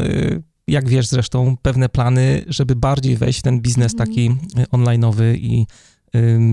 jak 0.70 0.90
wiesz 0.90 1.08
zresztą, 1.08 1.58
pewne 1.62 1.90
plany, 1.90 2.46
żeby 2.48 2.76
bardziej 2.76 3.18
wejść 3.18 3.40
w 3.40 3.42
ten 3.42 3.62
biznes 3.62 3.94
mhm. 3.94 4.10
taki 4.10 4.30
online'owy 4.72 5.38
i 5.38 5.66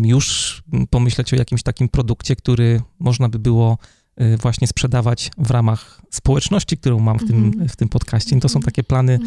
już 0.03 0.62
pomyśleć 0.91 1.33
o 1.33 1.37
jakimś 1.37 1.62
takim 1.62 1.89
produkcie, 1.89 2.37
który 2.37 2.81
można 2.99 3.29
by 3.29 3.39
było 3.39 3.79
Y, 4.21 4.37
właśnie 4.37 4.67
sprzedawać 4.67 5.31
w 5.39 5.51
ramach 5.51 6.03
społeczności, 6.11 6.77
którą 6.77 6.99
mam 6.99 7.19
w 7.19 7.27
tym, 7.27 7.51
-hmm. 7.51 7.69
w 7.69 7.77
tym 7.77 7.89
podcaście. 7.89 8.37
I 8.37 8.41
to 8.41 8.49
są 8.49 8.61
takie 8.61 8.83
plany 8.83 9.19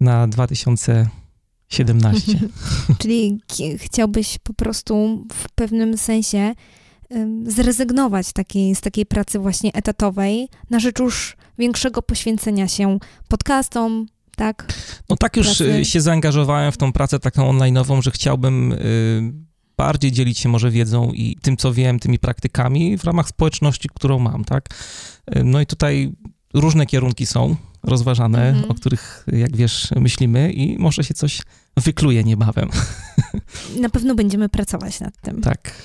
na 0.00 0.28
2017. 0.28 2.38
Czyli 3.02 3.40
chciałbyś 3.76 4.38
po 4.38 4.54
prostu 4.54 5.24
w 5.32 5.48
pewnym 5.54 5.98
sensie 5.98 6.54
zrezygnować 7.46 8.32
takiej, 8.32 8.74
z 8.74 8.80
takiej 8.80 9.06
pracy 9.06 9.38
właśnie 9.38 9.72
etatowej 9.72 10.48
na 10.70 10.80
rzecz 10.80 10.98
już 10.98 11.36
większego 11.58 12.02
poświęcenia 12.02 12.68
się 12.68 12.98
podcastom, 13.28 14.06
tak? 14.34 14.72
No 15.08 15.16
tak 15.16 15.36
już 15.36 15.46
pracy. 15.46 15.84
się 15.84 16.00
zaangażowałem 16.00 16.72
w 16.72 16.76
tą 16.76 16.92
pracę 16.92 17.18
taką 17.18 17.52
online'ową, 17.52 18.02
że 18.02 18.10
chciałbym 18.10 18.72
y, 18.72 19.32
bardziej 19.76 20.12
dzielić 20.12 20.38
się 20.38 20.48
może 20.48 20.70
wiedzą 20.70 21.12
i 21.12 21.36
tym, 21.42 21.56
co 21.56 21.72
wiem, 21.72 21.98
tymi 21.98 22.18
praktykami 22.18 22.98
w 22.98 23.04
ramach 23.04 23.28
społeczności, 23.28 23.88
którą 23.94 24.18
mam, 24.18 24.44
tak? 24.44 24.68
No 25.44 25.60
i 25.60 25.66
tutaj 25.66 26.12
różne 26.54 26.86
kierunki 26.86 27.26
są 27.26 27.56
rozważane, 27.82 28.48
mhm. 28.48 28.70
o 28.70 28.74
których, 28.74 29.26
jak 29.32 29.56
wiesz, 29.56 29.88
myślimy 29.96 30.52
i 30.52 30.78
może 30.78 31.04
się 31.04 31.14
coś 31.14 31.42
wykluje 31.76 32.24
niebawem. 32.24 32.68
Na 33.80 33.88
pewno 33.88 34.14
będziemy 34.14 34.48
pracować 34.48 35.00
nad 35.00 35.20
tym. 35.20 35.40
Tak. 35.40 35.82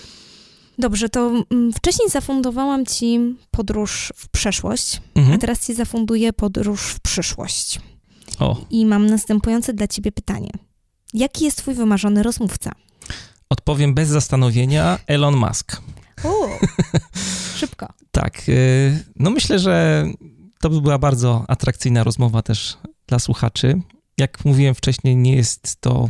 Dobrze, 0.79 1.09
to 1.09 1.43
mm, 1.51 1.73
wcześniej 1.73 2.09
zafundowałam 2.09 2.85
ci 2.85 3.35
podróż 3.51 4.13
w 4.15 4.29
przeszłość, 4.29 5.01
mhm. 5.15 5.35
a 5.35 5.37
teraz 5.37 5.65
ci 5.67 5.73
zafunduję 5.73 6.33
podróż 6.33 6.81
w 6.81 6.99
przyszłość. 6.99 7.79
O. 8.39 8.65
I 8.69 8.85
mam 8.85 9.05
następujące 9.05 9.73
dla 9.73 9.87
ciebie 9.87 10.11
pytanie. 10.11 10.49
Jaki 11.13 11.45
jest 11.45 11.57
twój 11.57 11.73
wymarzony 11.73 12.23
rozmówca? 12.23 12.71
Odpowiem 13.49 13.93
bez 13.93 14.09
zastanowienia, 14.09 14.99
Elon 15.07 15.35
Musk. 15.35 15.81
O, 16.23 16.49
szybko. 17.59 17.87
tak. 18.11 18.49
Y, 18.49 19.03
no 19.15 19.29
myślę, 19.29 19.59
że 19.59 20.05
to 20.61 20.69
by 20.69 20.81
była 20.81 20.97
bardzo 20.97 21.45
atrakcyjna 21.47 22.03
rozmowa 22.03 22.41
też 22.41 22.77
dla 23.07 23.19
słuchaczy. 23.19 23.81
Jak 24.17 24.45
mówiłem 24.45 24.75
wcześniej, 24.75 25.15
nie 25.15 25.35
jest 25.35 25.81
to 25.81 26.09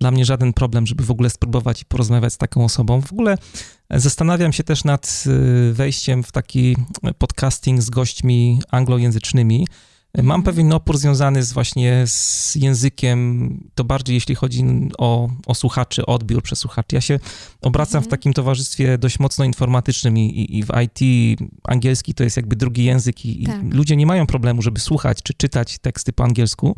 dla 0.00 0.10
mnie 0.10 0.24
żaden 0.24 0.52
problem, 0.52 0.86
żeby 0.86 1.04
w 1.04 1.10
ogóle 1.10 1.30
spróbować 1.30 1.82
i 1.82 1.84
porozmawiać 1.84 2.32
z 2.32 2.38
taką 2.38 2.64
osobą. 2.64 3.00
W 3.02 3.12
ogóle 3.12 3.38
zastanawiam 3.90 4.52
się 4.52 4.64
też 4.64 4.84
nad 4.84 5.24
y, 5.26 5.72
wejściem 5.72 6.22
w 6.22 6.32
taki 6.32 6.76
podcasting 7.18 7.82
z 7.82 7.90
gośćmi 7.90 8.60
anglojęzycznymi. 8.70 9.66
Mam 10.22 10.42
pewien 10.42 10.72
opór 10.72 10.98
związany 10.98 11.42
z 11.42 11.52
właśnie 11.52 12.04
z 12.06 12.54
językiem, 12.54 13.50
to 13.74 13.84
bardziej 13.84 14.14
jeśli 14.14 14.34
chodzi 14.34 14.64
o, 14.98 15.28
o 15.46 15.54
słuchaczy, 15.54 16.06
odbiór 16.06 16.42
przez 16.42 16.58
słuchaczy. 16.58 16.94
Ja 16.96 17.00
się 17.00 17.18
obracam 17.60 18.02
w 18.02 18.04
mhm. 18.04 18.10
takim 18.10 18.32
towarzystwie 18.32 18.98
dość 18.98 19.18
mocno 19.18 19.44
informatycznym 19.44 20.18
i, 20.18 20.20
i, 20.20 20.58
i 20.58 20.64
w 20.64 20.68
IT 20.84 21.38
angielski 21.64 22.14
to 22.14 22.24
jest 22.24 22.36
jakby 22.36 22.56
drugi 22.56 22.84
język 22.84 23.26
i, 23.26 23.46
tak. 23.46 23.64
i, 23.64 23.68
ludzie 23.68 23.96
nie 23.96 24.06
mają 24.06 24.26
problemu, 24.26 24.62
żeby 24.62 24.80
słuchać 24.80 25.22
czy 25.22 25.34
czytać 25.34 25.78
teksty 25.78 26.12
po 26.12 26.24
angielsku 26.24 26.76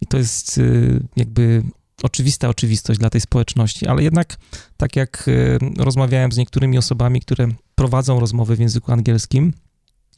i 0.00 0.06
to 0.06 0.18
jest 0.18 0.58
y, 0.58 1.00
jakby 1.16 1.62
oczywista 2.02 2.48
oczywistość 2.48 3.00
dla 3.00 3.10
tej 3.10 3.20
społeczności, 3.20 3.86
ale 3.86 4.02
jednak 4.02 4.36
tak 4.76 4.96
jak 4.96 5.28
y, 5.28 5.58
rozmawiałem 5.78 6.32
z 6.32 6.36
niektórymi 6.36 6.78
osobami, 6.78 7.20
które 7.20 7.48
prowadzą 7.74 8.20
rozmowy 8.20 8.56
w 8.56 8.60
języku 8.60 8.92
angielskim, 8.92 9.52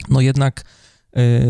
no 0.09 0.21
jednak 0.21 0.65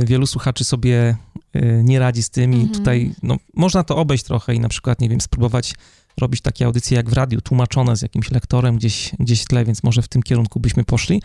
wielu 0.05 0.27
słuchaczy 0.27 0.65
sobie 0.65 1.17
e, 1.53 1.85
nie 1.85 1.99
radzi 1.99 2.23
z 2.23 2.31
tym 2.31 2.53
i 2.53 2.57
mhm. 2.57 2.75
tutaj 2.75 3.15
no, 3.23 3.37
można 3.55 3.85
to 3.85 3.97
obejść 3.97 4.25
trochę 4.25 4.55
i 4.55 4.61
na 4.61 4.69
przykład, 4.69 5.01
nie 5.01 5.09
wiem, 5.09 5.21
spróbować 5.21 5.75
robić 6.21 6.41
takie 6.41 6.67
audycje 6.67 6.97
jak 6.97 7.11
w 7.11 7.13
radiu, 7.13 7.41
tłumaczone 7.41 7.97
z 7.97 8.03
jakimś 8.03 8.31
lektorem 8.31 8.77
gdzieś, 8.77 9.13
gdzieś 9.19 9.43
w 9.43 9.45
tle, 9.45 9.65
więc 9.65 9.83
może 9.83 10.03
w 10.03 10.09
tym 10.09 10.23
kierunku 10.23 10.61
byśmy 10.61 10.85
poszli. 10.85 11.23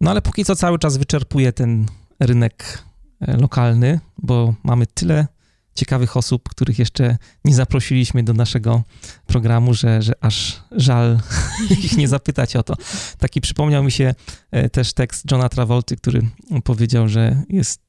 No 0.00 0.10
ale 0.10 0.22
póki 0.22 0.44
co 0.44 0.56
cały 0.56 0.78
czas 0.78 0.96
wyczerpuje 0.96 1.52
ten 1.52 1.86
rynek 2.20 2.84
e, 3.20 3.36
lokalny, 3.36 4.00
bo 4.18 4.54
mamy 4.64 4.86
tyle 4.86 5.26
ciekawych 5.74 6.16
osób, 6.16 6.48
których 6.48 6.78
jeszcze 6.78 7.16
nie 7.44 7.54
zaprosiliśmy 7.54 8.22
do 8.22 8.32
naszego 8.32 8.82
programu, 9.26 9.74
że, 9.74 10.02
że 10.02 10.12
aż 10.20 10.62
żal 10.70 11.18
ich 11.84 11.96
nie 11.96 12.08
zapytać 12.08 12.56
o 12.56 12.62
to. 12.62 12.74
Taki 13.18 13.40
przypomniał 13.40 13.84
mi 13.84 13.92
się 13.92 14.14
e, 14.50 14.70
też 14.70 14.92
tekst 14.92 15.30
Johna 15.30 15.48
Travolty, 15.48 15.96
który 15.96 16.22
powiedział, 16.64 17.08
że 17.08 17.42
jest 17.48 17.80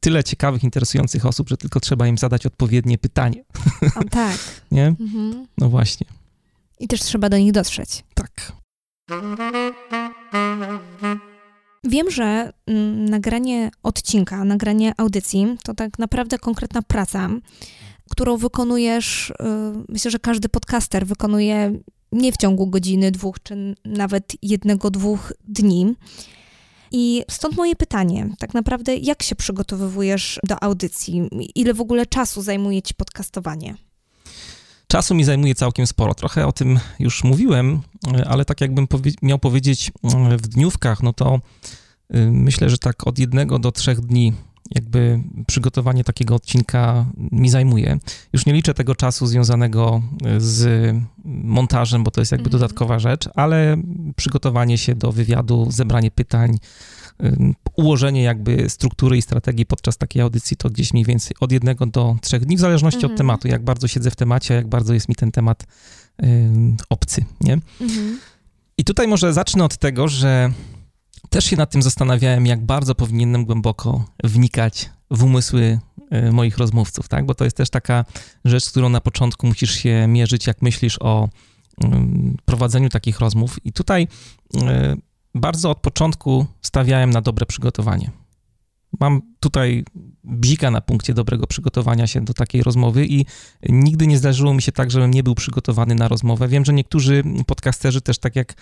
tyle 0.00 0.24
ciekawych, 0.24 0.64
interesujących 0.64 1.26
osób, 1.26 1.48
że 1.48 1.56
tylko 1.56 1.80
trzeba 1.80 2.06
im 2.06 2.18
zadać 2.18 2.46
odpowiednie 2.46 2.98
pytanie. 2.98 3.44
O, 3.96 4.04
tak. 4.10 4.38
nie? 4.70 4.86
Mhm. 4.86 5.46
No 5.58 5.68
właśnie. 5.68 6.06
I 6.80 6.88
też 6.88 7.00
trzeba 7.00 7.28
do 7.28 7.38
nich 7.38 7.52
dotrzeć. 7.52 8.04
Tak. 8.14 8.52
Wiem, 11.84 12.10
że 12.10 12.52
mm, 12.66 13.04
nagranie 13.04 13.70
odcinka, 13.82 14.44
nagranie 14.44 14.92
audycji 14.96 15.56
to 15.64 15.74
tak 15.74 15.98
naprawdę 15.98 16.38
konkretna 16.38 16.82
praca, 16.82 17.30
którą 18.10 18.36
wykonujesz. 18.36 19.30
Y, 19.30 19.34
myślę, 19.88 20.10
że 20.10 20.18
każdy 20.18 20.48
podcaster 20.48 21.06
wykonuje 21.06 21.78
nie 22.12 22.32
w 22.32 22.36
ciągu 22.36 22.66
godziny, 22.66 23.10
dwóch, 23.10 23.36
czy 23.42 23.74
nawet 23.84 24.32
jednego, 24.42 24.90
dwóch 24.90 25.32
dni. 25.48 25.94
I 26.92 27.22
stąd 27.30 27.56
moje 27.56 27.76
pytanie, 27.76 28.28
tak 28.38 28.54
naprawdę, 28.54 28.96
jak 28.96 29.22
się 29.22 29.36
przygotowujesz 29.36 30.40
do 30.48 30.62
audycji? 30.62 31.28
Ile 31.54 31.74
w 31.74 31.80
ogóle 31.80 32.06
czasu 32.06 32.42
zajmuje 32.42 32.82
ci 32.82 32.94
podcastowanie? 32.94 33.74
Czasu 34.94 35.14
mi 35.14 35.24
zajmuje 35.24 35.54
całkiem 35.54 35.86
sporo. 35.86 36.14
Trochę 36.14 36.46
o 36.46 36.52
tym 36.52 36.78
już 36.98 37.24
mówiłem, 37.24 37.80
ale 38.26 38.44
tak 38.44 38.60
jakbym 38.60 38.86
powie 38.86 39.12
miał 39.22 39.38
powiedzieć 39.38 39.92
mm, 40.14 40.38
w 40.38 40.48
dniówkach, 40.48 41.02
no 41.02 41.12
to 41.12 41.40
y, 42.14 42.30
myślę, 42.30 42.70
że 42.70 42.78
tak 42.78 43.06
od 43.06 43.18
jednego 43.18 43.58
do 43.58 43.72
trzech 43.72 44.00
dni 44.00 44.32
jakby 44.70 45.20
przygotowanie 45.46 46.04
takiego 46.04 46.34
odcinka 46.34 47.06
mi 47.16 47.48
zajmuje. 47.50 47.98
Już 48.32 48.46
nie 48.46 48.52
liczę 48.52 48.74
tego 48.74 48.94
czasu 48.94 49.26
związanego 49.26 50.02
z 50.38 50.94
montażem, 51.24 52.04
bo 52.04 52.10
to 52.10 52.20
jest 52.20 52.32
jakby 52.32 52.46
mhm. 52.46 52.60
dodatkowa 52.60 52.98
rzecz, 52.98 53.28
ale 53.34 53.76
przygotowanie 54.16 54.78
się 54.78 54.94
do 54.94 55.12
wywiadu, 55.12 55.66
zebranie 55.70 56.10
pytań, 56.10 56.58
ułożenie 57.76 58.22
jakby 58.22 58.70
struktury 58.70 59.16
i 59.16 59.22
strategii 59.22 59.66
podczas 59.66 59.96
takiej 59.96 60.22
audycji 60.22 60.56
to 60.56 60.70
gdzieś 60.70 60.92
mniej 60.92 61.04
więcej 61.04 61.36
od 61.40 61.52
jednego 61.52 61.86
do 61.86 62.16
trzech 62.22 62.44
dni, 62.44 62.56
w 62.56 62.60
zależności 62.60 62.96
mhm. 62.96 63.12
od 63.12 63.18
tematu, 63.18 63.48
jak 63.48 63.64
bardzo 63.64 63.88
siedzę 63.88 64.10
w 64.10 64.16
temacie, 64.16 64.54
jak 64.54 64.68
bardzo 64.68 64.94
jest 64.94 65.08
mi 65.08 65.14
ten 65.14 65.32
temat 65.32 65.66
obcy, 66.90 67.24
nie? 67.40 67.52
Mhm. 67.80 68.18
I 68.78 68.84
tutaj 68.84 69.08
może 69.08 69.32
zacznę 69.32 69.64
od 69.64 69.76
tego, 69.76 70.08
że 70.08 70.50
też 71.30 71.44
się 71.44 71.56
nad 71.56 71.70
tym 71.70 71.82
zastanawiałem, 71.82 72.46
jak 72.46 72.66
bardzo 72.66 72.94
powinienem 72.94 73.44
głęboko 73.44 74.04
wnikać 74.24 74.90
w 75.10 75.24
umysły 75.24 75.78
y, 76.28 76.32
moich 76.32 76.58
rozmówców, 76.58 77.08
tak? 77.08 77.26
Bo 77.26 77.34
to 77.34 77.44
jest 77.44 77.56
też 77.56 77.70
taka 77.70 78.04
rzecz, 78.44 78.64
z 78.64 78.70
którą 78.70 78.88
na 78.88 79.00
początku 79.00 79.46
musisz 79.46 79.74
się 79.74 80.06
mierzyć, 80.08 80.46
jak 80.46 80.62
myślisz 80.62 80.98
o 81.00 81.28
prowadzeniu 82.44 82.88
takich 82.88 83.20
rozmów. 83.20 83.66
I 83.66 83.72
tutaj 83.72 84.08
y, 84.56 84.58
bardzo 85.34 85.70
od 85.70 85.78
początku 85.78 86.46
stawiałem 86.62 87.10
na 87.10 87.20
dobre 87.20 87.46
przygotowanie. 87.46 88.10
mam 89.00 89.22
tutaj 89.40 89.84
bzika 90.24 90.70
na 90.70 90.80
punkcie 90.80 91.14
dobrego 91.14 91.46
przygotowania 91.46 92.06
się 92.06 92.20
do 92.20 92.34
takiej 92.34 92.62
rozmowy 92.62 93.06
i 93.06 93.26
nigdy 93.68 94.06
nie 94.06 94.18
zdarzyło 94.18 94.54
mi 94.54 94.62
się 94.62 94.72
tak, 94.72 94.90
żebym 94.90 95.10
nie 95.10 95.22
był 95.22 95.34
przygotowany 95.34 95.94
na 95.94 96.08
rozmowę. 96.08 96.48
Wiem, 96.48 96.64
że 96.64 96.72
niektórzy 96.72 97.22
podcasterzy 97.46 98.00
też 98.00 98.18
tak 98.18 98.36
jak 98.36 98.54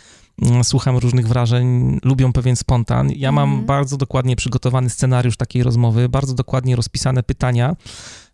mm, 0.43 0.65
słucham 0.65 0.97
różnych 0.97 1.29
wrażeń, 1.29 1.99
lubią 2.05 2.33
pewien 2.33 2.57
spontan. 2.57 3.11
Ja 3.17 3.33
mam 3.33 3.49
mhm. 3.49 3.67
bardzo 3.67 3.97
dokładnie 3.97 4.37
przygotowany 4.37 4.91
scenariusz 4.91 5.37
takiej 5.37 5.63
rozmowy, 5.63 6.09
bardzo 6.09 6.35
dokładnie 6.35 6.77
rozpisane 6.77 7.23
pytania. 7.23 7.77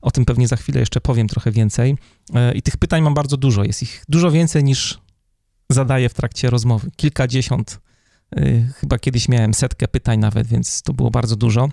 O 0.00 0.10
tym 0.10 0.24
pewnie 0.24 0.48
za 0.48 0.56
chwilę 0.56 0.80
jeszcze 0.80 1.00
powiem 1.00 1.28
trochę 1.28 1.50
więcej. 1.50 1.96
E, 2.34 2.54
I 2.54 2.62
tych 2.62 2.76
pytań 2.76 3.02
mam 3.02 3.14
bardzo 3.14 3.36
dużo. 3.36 3.64
Jest 3.64 3.82
ich 3.82 4.04
dużo 4.08 4.30
więcej 4.30 4.64
niż 4.64 4.98
zadaję 5.70 6.08
w 6.08 6.14
trakcie 6.14 6.50
rozmowy. 6.50 6.90
Kilkadziesiąt. 6.96 7.80
E, 8.36 8.62
chyba 8.62 8.98
kiedyś 8.98 9.28
miałem 9.28 9.54
setkę 9.54 9.88
pytań 9.88 10.18
nawet, 10.18 10.46
więc 10.46 10.82
to 10.82 10.92
było 10.92 11.10
bardzo 11.10 11.36
dużo. 11.36 11.68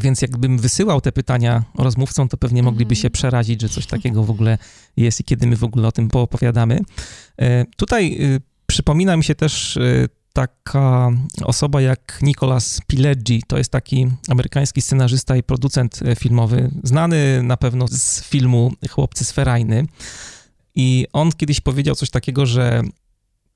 Więc 0.00 0.22
jakbym 0.22 0.58
wysyłał 0.58 1.00
te 1.00 1.12
pytania 1.12 1.64
rozmówcom, 1.78 2.28
to 2.28 2.36
pewnie 2.36 2.62
mogliby 2.62 2.96
się 2.96 3.08
mhm. 3.08 3.12
przerazić, 3.12 3.60
że 3.60 3.68
coś 3.68 3.86
takiego 3.86 4.24
w 4.24 4.30
ogóle 4.30 4.58
jest 4.96 5.20
i 5.20 5.24
kiedy 5.24 5.46
my 5.46 5.56
w 5.56 5.64
ogóle 5.64 5.88
o 5.88 5.92
tym 5.92 6.08
poopowiadamy. 6.08 6.80
E, 7.40 7.64
tutaj 7.76 8.16
y, 8.20 8.40
przypomina 8.66 9.16
mi 9.16 9.24
się 9.24 9.34
też 9.34 9.76
y, 9.76 10.08
taka 10.32 11.10
osoba 11.44 11.80
jak 11.80 12.18
Nicolas 12.22 12.80
Pileggi. 12.86 13.42
To 13.46 13.58
jest 13.58 13.70
taki 13.70 14.08
amerykański 14.28 14.82
scenarzysta 14.82 15.36
i 15.36 15.42
producent 15.42 16.00
filmowy, 16.18 16.70
znany 16.82 17.42
na 17.42 17.56
pewno 17.56 17.88
z 17.88 18.22
filmu 18.24 18.72
Chłopcy 18.90 19.24
z 19.24 19.32
Ferajny. 19.32 19.86
I 20.74 21.06
on 21.12 21.32
kiedyś 21.32 21.60
powiedział 21.60 21.94
coś 21.94 22.10
takiego, 22.10 22.46
że 22.46 22.82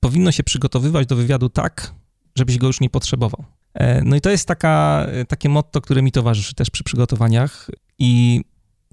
powinno 0.07 0.33
się 0.33 0.43
przygotowywać 0.43 1.07
do 1.07 1.17
wywiadu 1.17 1.49
tak, 1.49 1.95
żebyś 2.35 2.59
go 2.59 2.67
już 2.67 2.81
nie 2.81 2.91
potrzebował. 2.91 3.45
E, 3.75 4.03
no 4.05 4.17
i 4.17 4.21
to 4.21 4.31
jest 4.31 4.49
taka, 4.49 5.07
e, 5.09 5.25
takie 5.25 5.49
motto, 5.49 5.81
które 5.81 6.03
mi 6.03 6.13
towarzyszy 6.13 6.55
też 6.55 6.71
przy 6.71 6.85
przygotowaniach. 6.85 7.71
I 7.99 8.41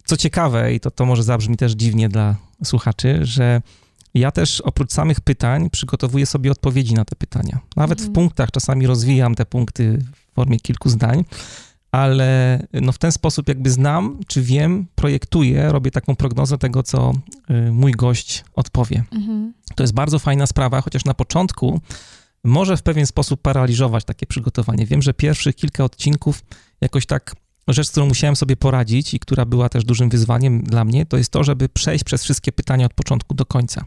co 0.06 0.18
ciekawe, 0.18 0.74
i 0.74 0.80
to, 0.80 0.92
to 0.92 1.06
może 1.06 1.24
zabrzmi 1.24 1.58
też 1.58 1.72
dziwnie 1.72 2.10
dla 2.10 2.36
słuchaczy, 2.64 3.20
że 3.22 3.62
ja 4.14 4.32
też 4.32 4.62
oprócz 4.62 4.92
samych 4.92 5.22
pytań 5.22 5.70
przygotowuję 5.70 6.26
sobie 6.26 6.52
odpowiedzi 6.52 6.94
na 6.94 7.06
te 7.06 7.16
pytania. 7.16 7.60
Nawet 7.76 8.00
mhm. 8.00 8.12
w 8.12 8.16
punktach 8.16 8.52
czasami 8.52 8.88
rozwijam 8.88 9.36
te 9.36 9.46
punkty 9.46 9.98
w 10.32 10.36
formie 10.36 10.60
kilku 10.60 10.90
zdań, 10.90 11.26
ale 11.94 12.60
no 12.74 12.92
w 12.92 12.98
ten 12.98 13.12
sposób 13.12 13.48
jakby 13.48 13.72
znam, 13.72 14.20
czy 14.28 14.42
wiem, 14.42 14.88
projektuję, 14.96 15.72
robię 15.72 15.92
taką 15.92 16.16
prognozę 16.16 16.58
tego, 16.58 16.84
co 16.84 17.14
y, 17.50 17.72
mój 17.72 17.92
gość 17.92 18.44
odpowie. 18.54 19.04
Mhm. 19.12 19.54
To 19.76 19.84
jest 19.84 19.94
bardzo 19.94 20.20
fajna 20.20 20.48
sprawa, 20.48 20.82
chociaż 20.82 21.06
na 21.06 21.14
początku 21.14 21.82
może 22.44 22.78
w 22.78 22.84
pewien 22.84 23.06
sposób 23.06 23.42
paraliżować 23.42 24.04
takie 24.06 24.26
przygotowanie. 24.26 24.86
Wiem, 24.86 25.02
że 25.02 25.14
pierwszych 25.14 25.56
kilka 25.56 25.84
odcinków 25.84 26.44
jakoś 26.82 27.06
tak 27.06 27.36
rzecz, 27.68 27.88
z 27.88 27.92
którą 27.92 28.06
musiałem 28.06 28.36
sobie 28.36 28.56
poradzić 28.56 29.14
i 29.14 29.20
która 29.20 29.46
była 29.46 29.70
też 29.70 29.84
dużym 29.84 30.10
wyzwaniem 30.10 30.64
dla 30.64 30.86
mnie, 30.86 31.06
to 31.06 31.18
jest 31.18 31.32
to, 31.32 31.44
żeby 31.44 31.70
przejść 31.70 32.04
przez 32.04 32.24
wszystkie 32.24 32.52
pytania 32.52 32.86
od 32.86 32.94
początku 32.94 33.34
do 33.34 33.46
końca. 33.46 33.86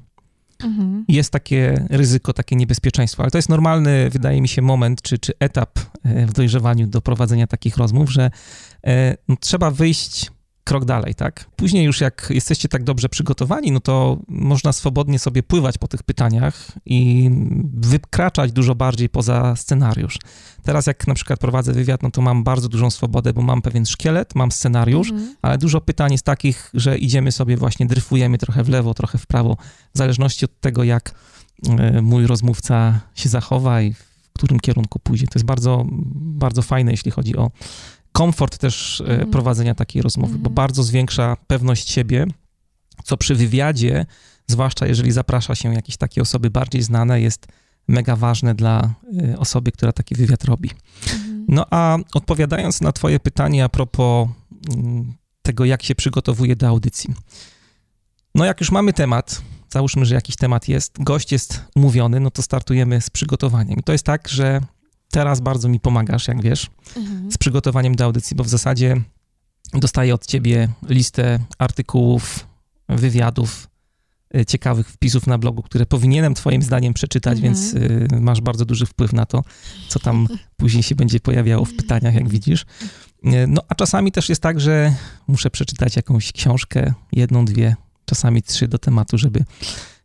Mhm. 0.64 1.04
Jest 1.08 1.30
takie 1.30 1.86
ryzyko, 1.90 2.32
takie 2.32 2.56
niebezpieczeństwo, 2.56 3.22
ale 3.22 3.30
to 3.30 3.38
jest 3.38 3.48
normalny, 3.48 4.10
wydaje 4.10 4.40
mi 4.40 4.48
się, 4.48 4.62
moment 4.62 5.02
czy, 5.02 5.18
czy 5.18 5.32
etap 5.38 5.78
e, 6.04 6.26
w 6.26 6.32
dojrzewaniu 6.32 6.86
do 6.86 7.00
prowadzenia 7.00 7.46
takich 7.46 7.76
rozmów, 7.76 8.10
że 8.10 8.30
e, 8.86 9.16
no, 9.28 9.36
trzeba 9.40 9.70
wyjść 9.70 10.30
krok 10.66 10.84
dalej, 10.84 11.14
tak? 11.14 11.46
Później 11.56 11.84
już 11.84 12.00
jak 12.00 12.26
jesteście 12.30 12.68
tak 12.68 12.84
dobrze 12.84 13.08
przygotowani, 13.08 13.72
no 13.72 13.80
to 13.80 14.18
można 14.28 14.72
swobodnie 14.72 15.18
sobie 15.18 15.42
pływać 15.42 15.78
po 15.78 15.88
tych 15.88 16.02
pytaniach 16.02 16.72
i 16.86 17.30
wykraczać 17.72 18.52
dużo 18.52 18.74
bardziej 18.74 19.08
poza 19.08 19.56
scenariusz. 19.56 20.18
Teraz 20.62 20.86
jak 20.86 21.06
na 21.06 21.14
przykład 21.14 21.40
prowadzę 21.40 21.72
wywiad, 21.72 22.02
no 22.02 22.10
to 22.10 22.22
mam 22.22 22.44
bardzo 22.44 22.68
dużą 22.68 22.90
swobodę, 22.90 23.32
bo 23.32 23.42
mam 23.42 23.62
pewien 23.62 23.86
szkielet, 23.86 24.34
mam 24.34 24.52
scenariusz, 24.52 25.10
mhm. 25.10 25.36
ale 25.42 25.58
dużo 25.58 25.80
pytań 25.80 26.12
jest 26.12 26.24
takich, 26.24 26.70
że 26.74 26.98
idziemy 26.98 27.32
sobie 27.32 27.56
właśnie, 27.56 27.86
dryfujemy 27.86 28.38
trochę 28.38 28.64
w 28.64 28.68
lewo, 28.68 28.94
trochę 28.94 29.18
w 29.18 29.26
prawo, 29.26 29.56
w 29.94 29.98
zależności 29.98 30.44
od 30.44 30.60
tego, 30.60 30.84
jak 30.84 31.14
e, 31.68 32.02
mój 32.02 32.26
rozmówca 32.26 33.00
się 33.14 33.28
zachowa 33.28 33.82
i 33.82 33.92
w 33.92 34.32
którym 34.38 34.60
kierunku 34.60 34.98
pójdzie. 34.98 35.26
To 35.26 35.38
jest 35.38 35.46
bardzo, 35.46 35.84
bardzo 36.14 36.62
fajne, 36.62 36.90
jeśli 36.90 37.10
chodzi 37.10 37.36
o 37.36 37.50
komfort 38.16 38.58
też 38.58 39.02
mm. 39.06 39.30
prowadzenia 39.30 39.74
takiej 39.74 40.02
rozmowy, 40.02 40.30
mm. 40.30 40.42
bo 40.42 40.50
mhm. 40.50 40.54
bardzo 40.54 40.82
zwiększa 40.82 41.36
pewność 41.46 41.90
siebie, 41.90 42.26
co 43.04 43.16
przy 43.16 43.34
wywiadzie, 43.34 44.06
zwłaszcza 44.46 44.86
jeżeli 44.86 45.12
zaprasza 45.12 45.54
się 45.54 45.74
jakieś 45.74 45.96
takie 45.96 46.22
osoby 46.22 46.50
bardziej 46.50 46.82
znane, 46.82 47.20
jest 47.20 47.46
mega 47.88 48.16
ważne 48.16 48.54
dla 48.54 48.94
e, 49.22 49.38
osoby, 49.38 49.72
która 49.72 49.92
taki 49.92 50.14
wywiad 50.14 50.44
robi. 50.44 50.70
Mm. 51.14 51.44
No 51.48 51.66
a 51.70 51.98
odpowiadając 52.14 52.80
na 52.80 52.92
Twoje 52.92 53.20
pytanie 53.20 53.64
a 53.64 53.68
propos 53.68 54.28
mm, 54.76 55.12
tego, 55.42 55.64
jak 55.64 55.82
się 55.82 55.94
przygotowuje 55.94 56.56
do 56.56 56.68
audycji. 56.68 57.14
No, 58.34 58.44
jak 58.44 58.60
już 58.60 58.70
mamy 58.70 58.92
temat, 58.92 59.42
załóżmy, 59.72 60.04
że 60.04 60.14
jakiś 60.14 60.36
temat 60.36 60.68
jest, 60.68 61.02
gość 61.02 61.32
jest 61.32 61.64
umówiony, 61.74 62.20
no 62.20 62.30
to 62.30 62.42
startujemy 62.42 63.00
z 63.00 63.10
przygotowaniem. 63.10 63.78
I 63.78 63.82
to 63.82 63.92
jest 63.92 64.04
tak, 64.04 64.28
że 64.28 64.60
teraz 65.16 65.40
bardzo 65.40 65.68
mi 65.68 65.80
pomagasz, 65.80 66.28
jak 66.28 66.42
wiesz, 66.42 66.70
mhm. 66.96 67.32
z 67.32 67.38
przygotowaniem 67.38 67.94
do 67.94 68.04
audycji, 68.04 68.36
bo 68.36 68.44
w 68.44 68.48
zasadzie 68.48 69.00
dostaję 69.74 70.14
od 70.14 70.26
ciebie 70.26 70.68
listę 70.88 71.38
artykułów, 71.58 72.46
wywiadów, 72.88 73.68
y, 74.36 74.44
ciekawych 74.44 74.88
wpisów 74.88 75.26
na 75.26 75.38
blogu, 75.38 75.62
które 75.62 75.86
powinienem 75.86 76.34
twoim 76.34 76.62
zdaniem 76.62 76.94
przeczytać, 76.94 77.38
mhm. 77.38 77.54
więc 77.54 77.74
y, 77.74 78.08
masz 78.20 78.40
bardzo 78.40 78.64
duży 78.64 78.86
wpływ 78.86 79.12
na 79.12 79.26
to, 79.26 79.44
co 79.88 79.98
tam 79.98 80.28
później 80.60 80.82
się 80.82 80.94
będzie 80.94 81.20
pojawiało 81.20 81.64
w 81.64 81.74
pytaniach, 81.74 82.14
jak 82.14 82.28
widzisz. 82.28 82.62
Y, 82.62 83.46
no, 83.48 83.62
a 83.68 83.74
czasami 83.74 84.12
też 84.12 84.28
jest 84.28 84.42
tak, 84.42 84.60
że 84.60 84.94
muszę 85.26 85.50
przeczytać 85.50 85.96
jakąś 85.96 86.32
książkę, 86.32 86.94
jedną, 87.12 87.44
dwie, 87.44 87.76
czasami 88.04 88.42
trzy 88.42 88.68
do 88.68 88.78
tematu, 88.78 89.18
żeby 89.18 89.44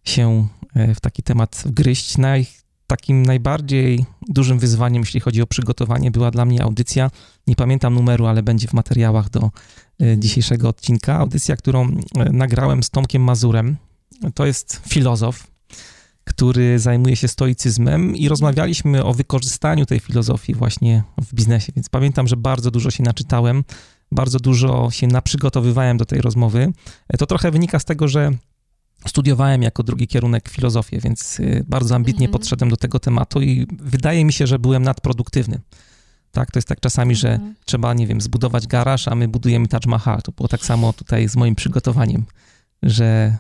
się 0.04 0.48
w 0.96 1.00
taki 1.00 1.24
temat 1.24 1.64
wgryźć. 1.66 2.18
Naj, 2.18 2.48
takim 2.92 3.26
najbardziej 3.26 4.06
dużym 4.28 4.60
wyzwaniem, 4.60 5.02
jeśli 5.02 5.20
chodzi 5.20 5.42
o 5.42 5.48
przygotowanie, 5.48 6.12
była 6.12 6.32
dla 6.32 6.46
mnie 6.46 6.64
audycja. 6.64 7.12
Nie 7.48 7.56
pamiętam 7.56 7.94
numeru, 7.94 8.26
ale 8.26 8.44
będzie 8.44 8.68
w 8.68 8.74
materiałach 8.74 9.30
do 9.30 9.52
e, 10.02 10.18
dzisiejszego 10.18 10.70
odcinka. 10.70 11.16
Audycja, 11.16 11.56
którą 11.56 11.88
e, 11.88 12.32
nagrałem 12.32 12.84
z 12.84 12.90
Tomkiem 12.90 13.24
Mazurem. 13.24 13.78
To 14.34 14.46
jest 14.46 14.82
filozof, 14.88 15.48
który 16.24 16.80
zajmuje 16.80 17.16
się 17.16 17.28
stoicyzmem 17.28 18.16
i 18.16 18.30
rozmawialiśmy 18.30 19.04
o 19.04 19.14
wykorzystaniu 19.14 19.86
tej 19.86 20.00
filozofii 20.00 20.54
właśnie 20.54 21.04
w 21.22 21.34
biznesie. 21.34 21.72
Więc 21.76 21.90
pamiętam, 21.90 22.28
że 22.28 22.38
bardzo 22.38 22.72
dużo 22.72 22.92
się 22.92 23.04
naczytałem, 23.04 23.64
bardzo 24.12 24.40
dużo 24.40 24.92
się 24.92 25.08
naprzygotowywałem 25.08 25.98
do 25.98 26.06
tej 26.06 26.22
rozmowy. 26.22 26.74
E, 27.10 27.18
to 27.18 27.26
trochę 27.26 27.52
wynika 27.52 27.80
z 27.80 27.86
tego, 27.86 28.08
że 28.08 28.32
Studiowałem 29.08 29.62
jako 29.62 29.84
drugi 29.84 30.08
kierunek 30.08 30.50
filozofię, 30.50 31.00
więc 31.00 31.40
y, 31.40 31.66
bardzo 31.68 31.96
ambitnie 31.96 32.26
mhm. 32.26 32.32
podszedłem 32.32 32.70
do 32.70 32.78
tego 32.78 33.00
tematu 33.00 33.42
i 33.42 33.68
wydaje 33.80 34.26
mi 34.26 34.34
się, 34.34 34.48
że 34.48 34.60
byłem 34.60 34.84
nadproduktywny. 34.84 35.60
Tak, 36.32 36.52
to 36.52 36.58
jest 36.58 36.68
tak 36.68 36.80
czasami, 36.80 37.16
że 37.16 37.34
mhm. 37.34 37.56
trzeba, 37.66 37.94
nie 37.94 38.08
wiem, 38.08 38.22
zbudować 38.22 38.68
garaż, 38.68 39.08
a 39.08 39.16
my 39.16 39.28
budujemy 39.28 39.68
Taj 39.68 39.80
Mahal. 39.88 40.22
To 40.22 40.32
było 40.32 40.48
tak 40.48 40.66
samo 40.66 40.94
tutaj 40.94 41.30
z 41.30 41.36
moim 41.36 41.56
przygotowaniem, 41.56 42.26
że 42.84 43.38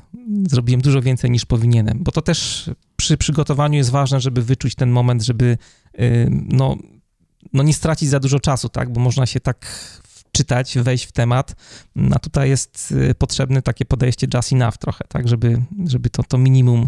zrobiłem 0.49 0.81
dużo 0.81 1.01
więcej 1.01 1.31
niż 1.31 1.45
powinienem, 1.45 1.99
bo 2.01 2.11
to 2.11 2.21
też 2.21 2.69
przy 2.95 3.17
przygotowaniu 3.17 3.77
jest 3.77 3.89
ważne, 3.89 4.21
żeby 4.21 4.41
wyczuć 4.41 4.75
ten 4.75 4.91
moment, 4.91 5.21
żeby 5.21 5.57
y, 5.99 6.27
no, 6.31 6.77
no 7.53 7.63
nie 7.63 7.73
stracić 7.73 8.09
za 8.09 8.19
dużo 8.19 8.39
czasu, 8.39 8.69
tak, 8.69 8.93
bo 8.93 9.01
można 9.01 9.25
się 9.25 9.39
tak 9.39 9.65
czytać, 10.31 10.77
wejść 10.77 11.05
w 11.05 11.11
temat, 11.11 11.55
a 12.11 12.19
tutaj 12.19 12.49
jest 12.49 12.91
y, 12.91 13.15
potrzebne 13.15 13.61
takie 13.61 13.85
podejście 13.85 14.27
just 14.33 14.53
enough 14.53 14.77
trochę, 14.77 15.05
tak, 15.07 15.27
żeby, 15.27 15.61
żeby 15.85 16.09
to, 16.09 16.23
to 16.23 16.37
minimum 16.37 16.87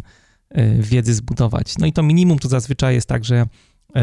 y, 0.58 0.78
wiedzy 0.82 1.14
zbudować. 1.14 1.78
No 1.78 1.86
i 1.86 1.94
to 1.94 2.04
minimum 2.04 2.40
to 2.40 2.48
zazwyczaj 2.48 2.96
jest 2.96 3.08
tak, 3.08 3.26
że 3.26 3.42
y, 3.42 4.00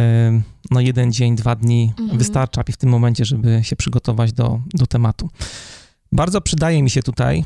no 0.71 0.81
jeden 0.81 1.13
dzień, 1.13 1.37
dwa 1.37 1.57
dni 1.57 1.93
mhm. 1.99 2.19
wystarcza 2.19 2.63
w 2.73 2.77
tym 2.77 2.91
momencie, 2.91 3.25
żeby 3.25 3.61
się 3.63 3.77
przygotować 3.77 4.33
do, 4.33 4.61
do 4.75 4.87
tematu. 4.87 5.29
Bardzo 6.13 6.41
przydaje 6.41 6.83
mi 6.83 6.91
się 6.91 7.03
tutaj 7.03 7.45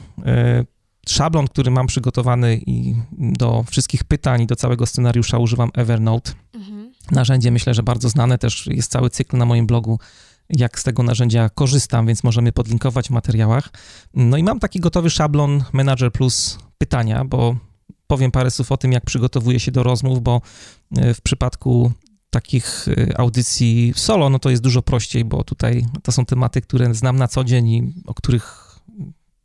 szablon, 1.09 1.49
który 1.49 1.70
mam 1.70 1.86
przygotowany 1.86 2.61
i 2.66 2.95
do 3.12 3.64
wszystkich 3.70 4.05
pytań 4.05 4.42
i 4.42 4.47
do 4.47 4.57
całego 4.57 4.86
scenariusza 4.86 5.38
używam 5.38 5.70
Evernote. 5.74 6.32
Mhm. 6.55 6.92
Narzędzie 7.11 7.51
myślę, 7.51 7.74
że 7.74 7.82
bardzo 7.82 8.09
znane, 8.09 8.38
też 8.38 8.66
jest 8.66 8.90
cały 8.90 9.11
cykl 9.11 9.36
na 9.36 9.47
moim 9.47 9.66
blogu 9.66 9.99
jak 10.51 10.78
z 10.78 10.82
tego 10.82 11.03
narzędzia 11.03 11.49
korzystam, 11.49 12.07
więc 12.07 12.24
możemy 12.24 12.53
podlinkować 12.53 13.09
w 13.09 13.11
materiałach. 13.11 13.68
No 14.14 14.36
i 14.36 14.42
mam 14.42 14.61
taki 14.61 14.80
gotowy 14.80 15.11
szablon 15.11 15.64
Manager 15.72 16.12
Plus 16.12 16.59
pytania, 16.78 17.24
bo 17.24 17.57
powiem 18.07 18.30
parę 18.30 18.51
słów 18.51 18.72
o 18.72 18.76
tym, 18.76 18.92
jak 18.92 19.05
przygotowuję 19.05 19.61
się 19.61 19.72
do 19.72 19.82
rozmów, 19.82 20.22
bo 20.22 20.40
e, 20.97 21.14
w 21.14 21.20
przypadku 21.20 21.92
takich 22.30 22.86
e, 22.88 23.18
audycji 23.20 23.92
solo, 23.97 24.30
no 24.30 24.38
to 24.38 24.51
jest 24.51 24.62
dużo 24.62 24.82
prościej, 24.82 25.24
bo 25.24 25.45
tutaj 25.45 25.86
to 26.03 26.12
są 26.12 26.24
tematy, 26.24 26.61
które 26.61 26.95
znam 26.95 27.16
na 27.16 27.28
co 27.28 27.45
dzień 27.45 27.68
i 27.68 27.92
o 28.07 28.14
których 28.14 28.63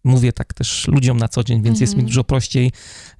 mówię 0.03 0.33
tak 0.33 0.53
też 0.53 0.87
ludziom 0.87 1.17
na 1.17 1.27
co 1.27 1.43
dzień, 1.43 1.57
więc 1.57 1.75
mhm. 1.75 1.81
jest 1.81 1.93
mi 1.93 1.99
mhm. 1.99 2.07
dużo 2.07 2.23
prościej 2.23 2.71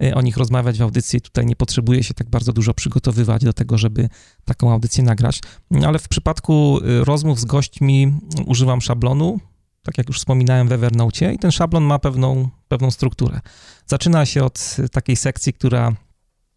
y, 0.04 0.16
o 0.16 0.22
nich 0.22 0.38
rozmawiać 0.38 0.78
w 0.78 0.82
audycji. 0.82 1.22
Tutaj 1.22 1.46
nie 1.46 1.56
potrzebuję 1.56 2.04
się 2.04 2.14
tak 2.14 2.30
bardzo 2.30 2.54
dużo 2.54 2.74
przygotowywać 2.74 3.44
do 3.44 3.54
tego, 3.54 3.78
żeby 3.78 4.10
taką 4.46 4.72
audycję 4.72 5.04
nagrać. 5.04 5.42
Ale 5.86 6.00
w 6.00 6.08
przypadku 6.08 6.80
y, 6.84 7.06
rozmów 7.06 7.40
z 7.40 7.46
gośćmi 7.46 8.14
używam 8.46 8.82
szablonu, 8.82 9.40
tak 9.84 9.98
jak 9.98 10.08
już 10.08 10.18
wspominałem 10.18 10.68
w 10.68 10.72
Evernote, 10.72 11.34
i 11.34 11.40
ten 11.40 11.52
szablon 11.52 11.84
ma 11.84 12.00
pewną, 12.00 12.50
pewną 12.68 12.92
strukturę. 12.92 13.40
Zaczyna 13.86 14.26
się 14.26 14.44
od 14.44 14.76
takiej 14.92 15.16
sekcji, 15.16 15.54
która 15.54 15.94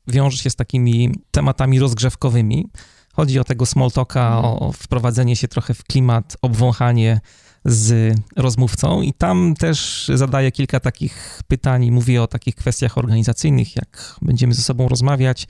wiąże 0.06 0.38
się 0.38 0.50
z 0.50 0.56
takimi 0.56 1.14
tematami 1.30 1.78
rozgrzewkowymi. 1.78 2.70
Chodzi 3.12 3.38
o 3.38 3.44
tego 3.44 3.66
small 3.66 3.90
talka, 3.90 4.38
o, 4.38 4.58
o 4.58 4.72
wprowadzenie 4.72 5.36
się 5.36 5.48
trochę 5.48 5.74
w 5.74 5.84
klimat, 5.84 6.36
obwąchanie 6.42 7.20
z 7.64 8.16
rozmówcą 8.36 9.02
i 9.02 9.12
tam 9.12 9.54
też 9.58 10.10
zadaję 10.14 10.52
kilka 10.52 10.80
takich 10.80 11.42
pytań 11.48 11.84
i 11.84 11.92
mówię 11.92 12.22
o 12.22 12.26
takich 12.26 12.54
kwestiach 12.54 12.98
organizacyjnych, 12.98 13.76
jak 13.76 14.16
będziemy 14.22 14.54
ze 14.54 14.62
sobą 14.62 14.88
rozmawiać, 14.88 15.46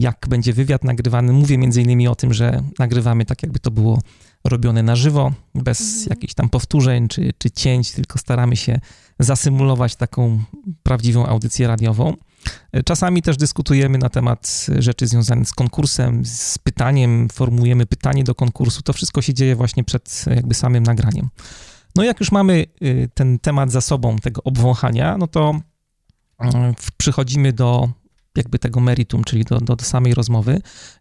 jak 0.00 0.26
będzie 0.28 0.52
wywiad 0.52 0.84
nagrywany. 0.84 1.32
Mówię 1.32 1.58
między 1.58 1.82
innymi 1.82 2.08
o 2.08 2.14
tym, 2.14 2.34
że 2.34 2.62
nagrywamy 2.78 3.24
tak, 3.24 3.42
jakby 3.42 3.58
to 3.58 3.70
było 3.70 3.98
robione 4.44 4.82
na 4.82 4.96
żywo, 4.96 5.32
bez 5.54 5.80
mhm. 5.80 6.06
jakichś 6.10 6.34
tam 6.34 6.48
powtórzeń 6.48 7.08
czy, 7.08 7.30
czy 7.38 7.50
cięć, 7.50 7.90
tylko 7.90 8.18
staramy 8.18 8.56
się 8.56 8.80
zasymulować 9.18 9.96
taką 9.96 10.42
prawdziwą 10.82 11.26
audycję 11.26 11.68
radiową. 11.68 12.14
Czasami 12.84 13.22
też 13.22 13.36
dyskutujemy 13.36 13.98
na 13.98 14.08
temat 14.08 14.66
rzeczy 14.78 15.06
związanych 15.06 15.48
z 15.48 15.52
konkursem, 15.52 16.24
z 16.24 16.58
pytaniem, 16.58 17.28
formujemy 17.32 17.86
pytanie 17.86 18.24
do 18.24 18.34
konkursu. 18.34 18.82
To 18.82 18.92
wszystko 18.92 19.22
się 19.22 19.34
dzieje 19.34 19.56
właśnie 19.56 19.84
przed 19.84 20.24
jakby 20.26 20.54
samym 20.54 20.82
nagraniem. 20.82 21.28
No 21.96 22.04
jak 22.04 22.20
już 22.20 22.32
mamy 22.32 22.66
y, 22.82 23.08
ten 23.14 23.38
temat 23.38 23.70
za 23.70 23.80
sobą, 23.80 24.16
tego 24.18 24.42
obwąchania, 24.42 25.18
no 25.18 25.26
to 25.26 25.60
y, 26.44 26.48
przychodzimy 26.96 27.52
do 27.52 27.88
jakby 28.36 28.58
tego 28.58 28.80
meritum, 28.80 29.24
czyli 29.24 29.44
do, 29.44 29.60
do, 29.60 29.76
do 29.76 29.84
samej 29.84 30.14
rozmowy. 30.14 30.60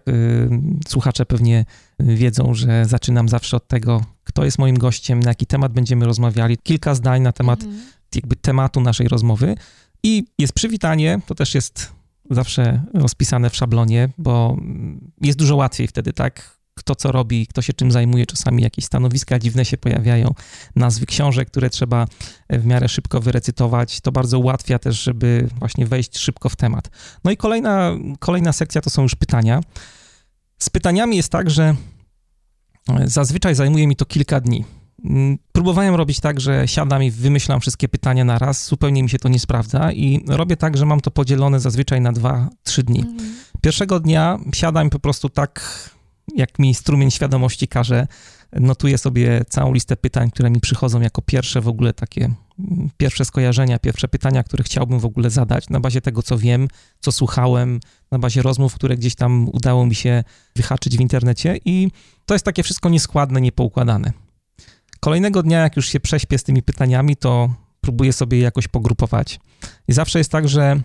Y, 0.09 0.49
słuchacze 0.87 1.25
pewnie 1.25 1.65
wiedzą, 1.99 2.53
że 2.53 2.85
zaczynam 2.85 3.29
zawsze 3.29 3.57
od 3.57 3.67
tego, 3.67 4.05
kto 4.23 4.45
jest 4.45 4.59
moim 4.59 4.77
gościem, 4.77 5.19
na 5.19 5.29
jaki 5.29 5.45
temat 5.45 5.73
będziemy 5.73 6.05
rozmawiali. 6.05 6.57
Kilka 6.57 6.95
zdań 6.95 7.21
na 7.21 7.31
temat 7.31 7.63
mhm. 7.63 7.81
jakby 8.15 8.35
tematu 8.35 8.81
naszej 8.81 9.07
rozmowy. 9.07 9.55
I 10.03 10.23
jest 10.37 10.53
przywitanie, 10.53 11.19
to 11.25 11.35
też 11.35 11.55
jest 11.55 11.91
zawsze 12.29 12.83
rozpisane 12.93 13.49
w 13.49 13.55
szablonie, 13.55 14.09
bo 14.17 14.57
jest 15.21 15.37
dużo 15.37 15.55
łatwiej 15.55 15.87
wtedy, 15.87 16.13
tak? 16.13 16.61
Kto 16.73 16.95
co 16.95 17.11
robi, 17.11 17.47
kto 17.47 17.61
się 17.61 17.73
czym 17.73 17.91
zajmuje, 17.91 18.25
czasami 18.25 18.63
jakieś 18.63 18.85
stanowiska 18.85 19.39
dziwne 19.39 19.65
się 19.65 19.77
pojawiają, 19.77 20.33
nazwy 20.75 21.05
książek, 21.05 21.47
które 21.47 21.69
trzeba 21.69 22.05
w 22.49 22.65
miarę 22.65 22.89
szybko 22.89 23.19
wyrecytować. 23.19 24.01
To 24.01 24.11
bardzo 24.11 24.39
ułatwia 24.39 24.79
też, 24.79 25.03
żeby 25.03 25.47
właśnie 25.59 25.85
wejść 25.85 26.17
szybko 26.17 26.49
w 26.49 26.55
temat. 26.55 26.89
No 27.23 27.31
i 27.31 27.37
kolejna, 27.37 27.91
kolejna 28.19 28.53
sekcja 28.53 28.81
to 28.81 28.89
są 28.89 29.01
już 29.01 29.15
pytania. 29.15 29.61
Z 30.59 30.69
pytaniami 30.69 31.17
jest 31.17 31.29
tak, 31.29 31.49
że 31.49 31.75
zazwyczaj 33.05 33.55
zajmuje 33.55 33.87
mi 33.87 33.95
to 33.95 34.05
kilka 34.05 34.39
dni. 34.39 34.65
Mm, 35.05 35.37
próbowałem 35.51 35.95
robić 35.95 36.19
tak, 36.19 36.41
że 36.41 36.67
siadam 36.67 37.03
i 37.03 37.11
wymyślam 37.11 37.61
wszystkie 37.61 37.89
pytania 37.89 38.25
na 38.25 38.39
raz, 38.39 38.67
zupełnie 38.67 39.03
mi 39.03 39.09
się 39.09 39.19
to 39.19 39.29
nie 39.29 39.39
sprawdza 39.39 39.91
i 39.91 40.23
robię 40.27 40.57
tak, 40.57 40.77
że 40.77 40.85
mam 40.85 41.01
to 41.01 41.11
podzielone 41.11 41.59
zazwyczaj 41.59 42.01
na 42.01 42.11
dwa, 42.11 42.49
trzy 42.63 42.83
dni. 42.83 42.99
Mhm. 42.99 43.33
Pierwszego 43.61 43.99
dnia 43.99 44.39
siadam 44.53 44.89
po 44.89 44.99
prostu 44.99 45.29
tak, 45.29 45.89
jak 46.35 46.59
mi 46.59 46.73
strumień 46.73 47.11
świadomości 47.11 47.67
każe, 47.67 48.07
notuję 48.53 48.97
sobie 48.97 49.45
całą 49.49 49.73
listę 49.73 49.95
pytań, 49.95 50.31
które 50.31 50.49
mi 50.49 50.59
przychodzą 50.59 51.01
jako 51.01 51.21
pierwsze 51.21 51.61
w 51.61 51.67
ogóle 51.67 51.93
takie, 51.93 52.23
mm, 52.59 52.89
pierwsze 52.97 53.25
skojarzenia, 53.25 53.79
pierwsze 53.79 54.07
pytania, 54.07 54.43
które 54.43 54.63
chciałbym 54.63 54.99
w 54.99 55.05
ogóle 55.05 55.29
zadać 55.29 55.69
na 55.69 55.79
bazie 55.79 56.01
tego, 56.01 56.23
co 56.23 56.37
wiem, 56.37 56.67
co 56.99 57.11
słuchałem, 57.11 57.79
na 58.11 58.19
bazie 58.19 58.41
rozmów, 58.41 58.75
które 58.75 58.97
gdzieś 58.97 59.15
tam 59.15 59.49
udało 59.49 59.85
mi 59.85 59.95
się 59.95 60.23
wyhaczyć 60.55 60.97
w 60.97 61.01
internecie 61.01 61.59
i 61.65 61.91
to 62.25 62.35
jest 62.35 62.45
takie 62.45 62.63
wszystko 62.63 62.89
nieskładne, 62.89 63.41
niepoukładane. 63.41 64.11
Kolejnego 65.03 65.43
dnia, 65.43 65.59
jak 65.59 65.75
już 65.75 65.89
się 65.89 65.99
prześpię 65.99 66.37
z 66.37 66.43
tymi 66.43 66.63
pytaniami, 66.63 67.15
to 67.15 67.53
próbuję 67.81 68.13
sobie 68.13 68.37
je 68.37 68.43
jakoś 68.43 68.67
pogrupować. 68.67 69.39
I 69.87 69.93
zawsze 69.93 70.19
jest 70.19 70.31
tak, 70.31 70.49
że 70.49 70.81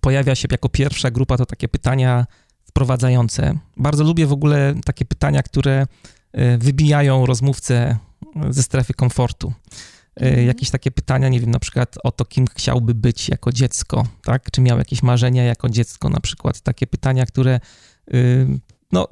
pojawia 0.00 0.34
się 0.34 0.48
jako 0.50 0.68
pierwsza 0.68 1.10
grupa 1.10 1.36
to 1.36 1.46
takie 1.46 1.68
pytania 1.68 2.26
wprowadzające. 2.64 3.58
Bardzo 3.76 4.04
lubię 4.04 4.26
w 4.26 4.32
ogóle 4.32 4.74
takie 4.84 5.04
pytania, 5.04 5.42
które 5.42 5.86
e, 6.32 6.58
wybijają 6.58 7.26
rozmówcę 7.26 7.98
ze 8.50 8.62
strefy 8.62 8.94
komfortu. 8.94 9.52
Mhm. 10.16 10.46
Jakieś 10.46 10.70
takie 10.70 10.90
pytania, 10.90 11.28
nie 11.28 11.40
wiem, 11.40 11.50
na 11.50 11.58
przykład 11.58 11.96
o 12.04 12.12
to, 12.12 12.24
kim 12.24 12.46
chciałby 12.46 12.94
być 12.94 13.28
jako 13.28 13.52
dziecko, 13.52 14.06
tak? 14.22 14.50
Czy 14.50 14.60
miał 14.60 14.78
jakieś 14.78 15.02
marzenia 15.02 15.44
jako 15.44 15.68
dziecko, 15.68 16.08
na 16.08 16.20
przykład. 16.20 16.60
Takie 16.60 16.86
pytania, 16.86 17.26
które 17.26 17.60
y, 18.14 18.46
no, 18.92 19.08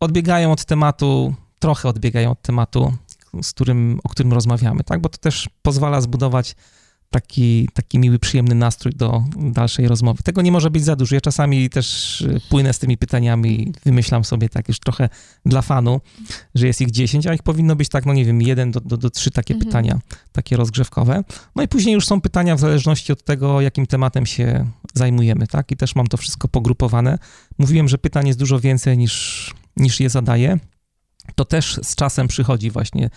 odbiegają 0.00 0.52
od 0.52 0.64
tematu, 0.64 1.34
trochę 1.58 1.88
odbiegają 1.88 2.30
od 2.30 2.42
tematu 2.42 2.92
z 3.42 3.52
którym, 3.52 4.00
o 4.04 4.08
którym 4.08 4.32
rozmawiamy, 4.32 4.84
tak? 4.84 5.00
Bo 5.00 5.08
to 5.08 5.18
też 5.18 5.48
pozwala 5.62 6.00
zbudować 6.00 6.56
taki, 7.10 7.68
taki 7.74 7.98
miły, 7.98 8.18
przyjemny 8.18 8.54
nastrój 8.54 8.92
do 8.92 9.24
dalszej 9.36 9.88
rozmowy. 9.88 10.22
Tego 10.22 10.42
nie 10.42 10.52
może 10.52 10.70
być 10.70 10.84
za 10.84 10.96
dużo. 10.96 11.14
Ja 11.14 11.20
czasami 11.20 11.70
też 11.70 12.20
y, 12.20 12.40
płynę 12.48 12.72
z 12.72 12.78
tymi 12.78 12.96
pytaniami, 12.98 13.72
wymyślam 13.84 14.24
sobie 14.24 14.48
tak 14.48 14.68
już 14.68 14.80
trochę 14.80 15.08
dla 15.46 15.62
fanu, 15.62 16.00
że 16.54 16.66
jest 16.66 16.80
ich 16.80 16.90
10, 16.90 17.26
a 17.26 17.34
ich 17.34 17.42
powinno 17.42 17.76
być 17.76 17.88
tak, 17.88 18.06
no 18.06 18.12
nie 18.12 18.24
wiem, 18.24 18.42
jeden 18.42 18.70
do, 18.70 18.80
do, 18.80 18.96
do 18.96 19.10
trzy 19.10 19.30
takie 19.30 19.54
mhm. 19.54 19.66
pytania, 19.66 19.98
takie 20.32 20.56
rozgrzewkowe. 20.56 21.24
No 21.56 21.62
i 21.62 21.68
później 21.68 21.94
już 21.94 22.06
są 22.06 22.20
pytania 22.20 22.56
w 22.56 22.60
zależności 22.60 23.12
od 23.12 23.24
tego, 23.24 23.60
jakim 23.60 23.86
tematem 23.86 24.26
się 24.26 24.66
zajmujemy, 24.94 25.46
tak? 25.46 25.72
I 25.72 25.76
też 25.76 25.94
mam 25.94 26.06
to 26.06 26.16
wszystko 26.16 26.48
pogrupowane. 26.48 27.18
Mówiłem, 27.58 27.88
że 27.88 27.98
pytań 27.98 28.26
jest 28.26 28.38
dużo 28.38 28.60
więcej 28.60 28.98
niż, 28.98 29.54
niż 29.76 30.00
je 30.00 30.10
zadaję 30.10 30.58
to 31.34 31.44
też 31.44 31.80
z 31.82 31.94
czasem 31.94 32.28
przychodzi 32.28 32.70
właśnie 32.70 33.10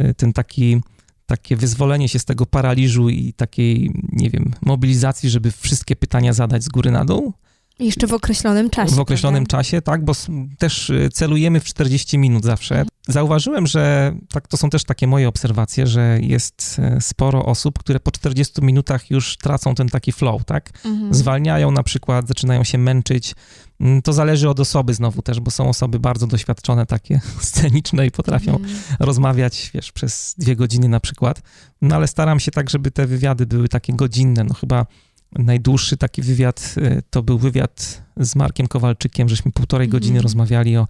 y, 0.00 0.14
ten 0.14 0.32
taki, 0.32 0.80
takie 1.26 1.56
wyzwolenie 1.56 2.08
się 2.08 2.18
z 2.18 2.24
tego 2.24 2.46
paraliżu 2.46 3.08
i 3.08 3.32
takiej, 3.32 3.92
nie 4.12 4.30
wiem, 4.30 4.52
mobilizacji, 4.60 5.30
żeby 5.30 5.50
wszystkie 5.50 5.96
pytania 5.96 6.32
zadać 6.32 6.64
z 6.64 6.68
góry 6.68 6.90
na 6.90 7.04
dół. 7.04 7.32
Jeszcze 7.80 8.06
w 8.06 8.12
określonym 8.12 8.70
czasie. 8.70 8.94
W 8.94 8.98
określonym 8.98 9.44
prawda? 9.44 9.64
czasie, 9.64 9.82
tak, 9.82 10.04
bo 10.04 10.12
też 10.58 10.90
y, 10.90 11.08
celujemy 11.12 11.60
w 11.60 11.64
40 11.64 12.18
minut 12.18 12.44
zawsze. 12.44 12.74
Mhm. 12.74 12.88
Zauważyłem, 13.08 13.66
że 13.66 14.14
tak, 14.32 14.48
to 14.48 14.56
są 14.56 14.70
też 14.70 14.84
takie 14.84 15.06
moje 15.06 15.28
obserwacje, 15.28 15.86
że 15.86 16.18
jest 16.20 16.80
y, 16.96 17.00
sporo 17.00 17.44
osób, 17.44 17.78
które 17.78 18.00
po 18.00 18.10
40 18.10 18.62
minutach 18.62 19.10
już 19.10 19.36
tracą 19.36 19.74
ten 19.74 19.88
taki 19.88 20.12
flow, 20.12 20.44
tak? 20.44 20.70
Mhm. 20.84 21.14
Zwalniają 21.14 21.70
na 21.70 21.82
przykład, 21.82 22.28
zaczynają 22.28 22.64
się 22.64 22.78
męczyć, 22.78 23.34
Mm, 23.80 24.02
to 24.02 24.12
zależy 24.12 24.48
od 24.48 24.60
osoby 24.60 24.94
znowu 24.94 25.22
też, 25.22 25.40
bo 25.40 25.50
są 25.50 25.68
osoby 25.68 25.98
bardzo 25.98 26.26
doświadczone, 26.26 26.86
takie 26.86 27.20
sceniczne 27.40 28.06
i 28.06 28.10
potrafią 28.10 28.56
mm. 28.56 28.70
rozmawiać, 28.98 29.70
wiesz, 29.74 29.92
przez 29.92 30.34
dwie 30.38 30.56
godziny 30.56 30.88
na 30.88 31.00
przykład. 31.00 31.42
No 31.82 31.96
ale 31.96 32.08
staram 32.08 32.40
się 32.40 32.50
tak, 32.50 32.70
żeby 32.70 32.90
te 32.90 33.06
wywiady 33.06 33.46
były 33.46 33.68
takie 33.68 33.92
godzinne. 33.92 34.44
No 34.44 34.54
chyba 34.54 34.86
najdłuższy 35.32 35.96
taki 35.96 36.22
wywiad 36.22 36.74
y, 36.76 37.02
to 37.10 37.22
był 37.22 37.38
wywiad 37.38 38.02
z 38.16 38.36
Markiem 38.36 38.66
Kowalczykiem, 38.66 39.28
żeśmy 39.28 39.52
półtorej 39.52 39.84
mm. 39.84 39.92
godziny 39.92 40.22
rozmawiali 40.22 40.76
o 40.76 40.86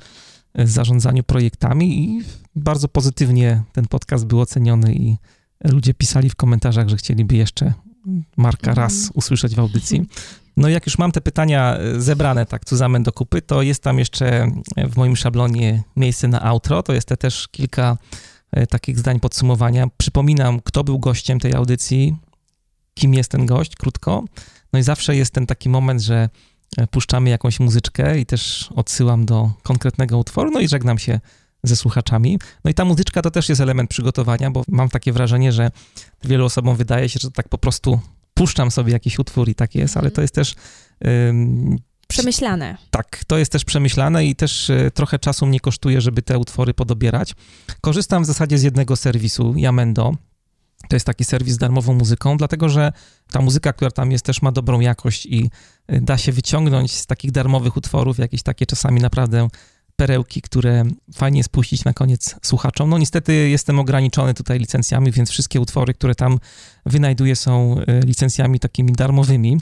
y, 0.61 0.66
zarządzaniu 0.66 1.22
projektami 1.22 2.05
i 2.05 2.22
bardzo 2.57 2.88
pozytywnie 2.88 3.62
ten 3.72 3.86
podcast 3.86 4.26
był 4.26 4.41
oceniony 4.41 4.95
i 4.95 5.16
ludzie 5.64 5.95
pisali 5.95 6.30
w 6.30 6.36
komentarzach, 6.36 6.88
że 6.88 6.97
chcieliby 6.97 7.36
jeszcze 7.36 7.72
Marka 8.36 8.74
raz 8.74 8.93
mhm. 8.93 9.12
usłyszeć 9.14 9.55
w 9.55 9.61
audycji. 9.61 10.07
No 10.57 10.68
jak 10.68 10.86
już 10.86 10.99
mam 10.99 11.12
te 11.12 11.20
pytania 11.20 11.76
e, 11.76 12.01
zebrane 12.01 12.47
tak 12.47 12.62
zusammen 12.68 13.03
do 13.03 13.12
kupy, 13.12 13.43
to 13.43 13.62
jest 13.62 13.82
tam 13.82 13.99
jeszcze 13.99 14.51
e, 14.76 14.89
w 14.89 14.97
moim 14.97 15.16
szablonie 15.16 15.82
miejsce 15.97 16.28
na 16.28 16.43
outro, 16.43 16.82
to 16.82 16.93
jest 16.93 17.09
te 17.09 17.16
też 17.16 17.48
kilka 17.48 17.97
e, 18.52 18.66
takich 18.66 18.98
zdań 18.98 19.20
podsumowania. 19.20 19.86
Przypominam, 19.97 20.60
kto 20.60 20.85
był 20.85 20.98
gościem 20.98 21.40
tej 21.40 21.55
audycji, 21.55 22.16
kim 23.01 23.14
jest 23.14 23.31
ten 23.31 23.47
gość, 23.47 23.77
krótko. 23.77 24.24
No 24.72 24.78
i 24.78 24.82
zawsze 24.82 25.16
jest 25.16 25.35
ten 25.35 25.47
taki 25.47 25.68
moment, 25.68 26.01
że 26.01 26.28
puszczamy 26.90 27.31
jakąś 27.31 27.60
muzyczkę 27.60 28.18
i 28.18 28.27
też 28.27 28.68
odsyłam 28.77 29.27
do 29.27 29.51
konkretnego 29.62 30.18
utworu, 30.18 30.51
no 30.51 30.60
i 30.60 30.68
żegnam 30.68 30.98
się 30.98 31.20
ze 31.62 31.77
słuchaczami. 31.77 32.39
No 32.64 32.70
i 32.70 32.74
ta 32.74 32.85
muzyczka 32.85 33.22
to 33.22 33.31
też 33.31 33.48
jest 33.48 33.60
element 33.60 33.90
przygotowania, 33.90 34.51
bo 34.51 34.64
mam 34.68 34.89
takie 34.89 35.12
wrażenie, 35.12 35.52
że 35.52 35.70
wielu 36.24 36.44
osobom 36.44 36.77
wydaje 36.77 37.09
się, 37.09 37.18
że 37.22 37.31
tak 37.31 37.48
po 37.48 37.59
prostu 37.59 38.01
puszczam 38.35 38.70
sobie 38.70 38.93
jakiś 38.93 39.18
utwór 39.18 39.48
i 39.48 39.55
tak 39.55 39.74
jest, 39.74 39.97
ale 39.97 40.09
mhm. 40.09 40.14
to 40.14 40.22
jest 40.22 40.35
też... 40.35 40.55
Przemyślane. 42.09 42.77
Tak, 42.90 43.24
to 43.27 43.39
jest 43.39 43.52
też 43.52 43.64
przemyślane 43.64 44.27
i 44.27 44.35
też 44.36 44.70
y, 44.70 44.90
trochę 44.94 45.18
czasu 45.18 45.47
mnie 45.47 45.60
kosztuje, 45.60 46.01
żeby 46.01 46.22
te 46.22 46.39
utwory 46.39 46.74
podobierać. 46.74 47.35
Korzystam 47.81 48.22
w 48.22 48.27
zasadzie 48.27 48.59
z 48.59 48.62
jednego 48.62 48.97
serwisu, 48.97 49.55
Yamendo. 49.56 50.14
To 50.89 50.97
jest 50.97 51.07
taki 51.07 51.24
serwis 51.24 51.55
z 51.55 51.59
darmową 51.59 51.94
muzyką, 51.94 52.36
dlatego 52.36 52.69
że 52.69 52.93
ta 53.32 53.40
muzyka, 53.40 53.73
która 53.73 53.90
tam 53.90 54.12
jest, 54.12 54.24
też 54.24 54.43
ma 54.43 54.52
dobrą 54.52 54.81
jakość 54.81 55.27
i 55.27 55.51
y, 55.93 56.01
da 56.01 56.19
się 56.19 56.32
wyciągnąć 56.32 56.93
z 56.93 57.07
takich 57.07 57.32
darmowych 57.32 57.77
utworów 57.77 58.19
jakieś 58.19 58.43
takie 58.43 58.66
czasami 58.66 59.01
naprawdę 59.01 59.48
perełki, 59.97 60.43
które 60.43 60.85
fajnie 61.15 61.44
spuścić 61.44 61.85
na 61.85 61.93
koniec 61.93 62.36
słuchaczom. 62.43 62.90
No 62.90 62.98
niestety 62.98 63.48
jestem 63.48 63.78
ograniczony 63.78 64.35
tutaj 64.35 64.59
licencjami, 64.59 65.12
więc 65.12 65.31
wszystkie 65.31 65.61
utwory, 65.61 65.94
które 65.94 66.15
tam 66.15 66.39
wynajduję 66.86 67.36
są 67.36 67.77
e, 67.78 68.01
licencjami 68.01 68.61
takimi 68.61 68.93
darmowymi. 68.93 69.61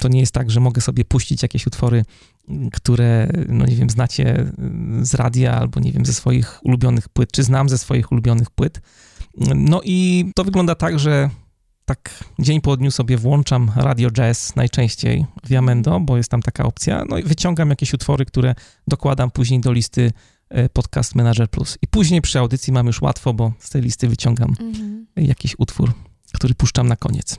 To 0.00 0.08
nie 0.08 0.20
jest 0.20 0.32
tak, 0.32 0.50
że 0.50 0.60
mogę 0.60 0.80
sobie 0.80 1.04
puścić 1.04 1.42
jakieś 1.42 1.66
utwory, 1.66 2.04
które, 2.72 3.28
no 3.48 3.66
nie 3.66 3.76
wiem, 3.76 3.90
znacie 3.90 4.52
z 5.02 5.14
radia 5.14 5.54
albo 5.54 5.80
nie 5.80 5.92
wiem, 5.92 6.06
ze 6.06 6.12
swoich 6.12 6.60
ulubionych 6.64 7.08
płyt, 7.08 7.32
czy 7.32 7.42
znam 7.42 7.68
ze 7.68 7.78
swoich 7.78 8.12
ulubionych 8.12 8.50
płyt. 8.50 8.80
No 9.54 9.80
i 9.84 10.30
to 10.34 10.44
wygląda 10.44 10.74
tak, 10.74 10.98
że 10.98 11.30
tak 11.84 12.24
dzień 12.38 12.60
po 12.60 12.76
dniu 12.76 12.90
sobie 12.90 13.16
włączam 13.16 13.72
radio 13.76 14.10
jazz 14.10 14.56
najczęściej 14.56 15.26
w 15.44 15.50
Yamendo, 15.50 16.00
bo 16.00 16.16
jest 16.16 16.30
tam 16.30 16.42
taka 16.42 16.64
opcja, 16.64 17.04
no 17.08 17.18
i 17.18 17.22
wyciągam 17.22 17.70
jakieś 17.70 17.94
utwory, 17.94 18.24
które 18.24 18.54
dokładam 18.86 19.30
później 19.30 19.60
do 19.60 19.72
listy 19.72 20.12
e, 20.48 20.68
Podcast 20.68 21.14
Manager 21.14 21.50
Plus. 21.50 21.78
I 21.82 21.86
później 21.86 22.22
przy 22.22 22.38
audycji 22.38 22.72
mam 22.72 22.86
już 22.86 23.02
łatwo, 23.02 23.34
bo 23.34 23.52
z 23.58 23.70
tej 23.70 23.82
listy 23.82 24.08
wyciągam 24.08 24.54
mhm. 24.60 25.06
jakiś 25.16 25.54
utwór, 25.58 25.92
który 26.32 26.54
puszczam 26.54 26.88
na 26.88 26.96
koniec. 26.96 27.36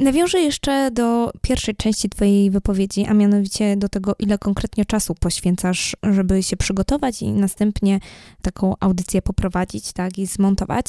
Nawiążę 0.00 0.40
jeszcze 0.40 0.90
do 0.90 1.32
pierwszej 1.42 1.76
części 1.76 2.08
Twojej 2.08 2.50
wypowiedzi, 2.50 3.06
a 3.06 3.14
mianowicie 3.14 3.76
do 3.76 3.88
tego, 3.88 4.14
ile 4.18 4.38
konkretnie 4.38 4.84
czasu 4.84 5.14
poświęcasz, 5.14 5.96
żeby 6.02 6.42
się 6.42 6.56
przygotować 6.56 7.22
i 7.22 7.32
następnie 7.32 8.00
taką 8.42 8.74
audycję 8.80 9.22
poprowadzić, 9.22 9.92
tak, 9.92 10.18
i 10.18 10.26
zmontować. 10.26 10.86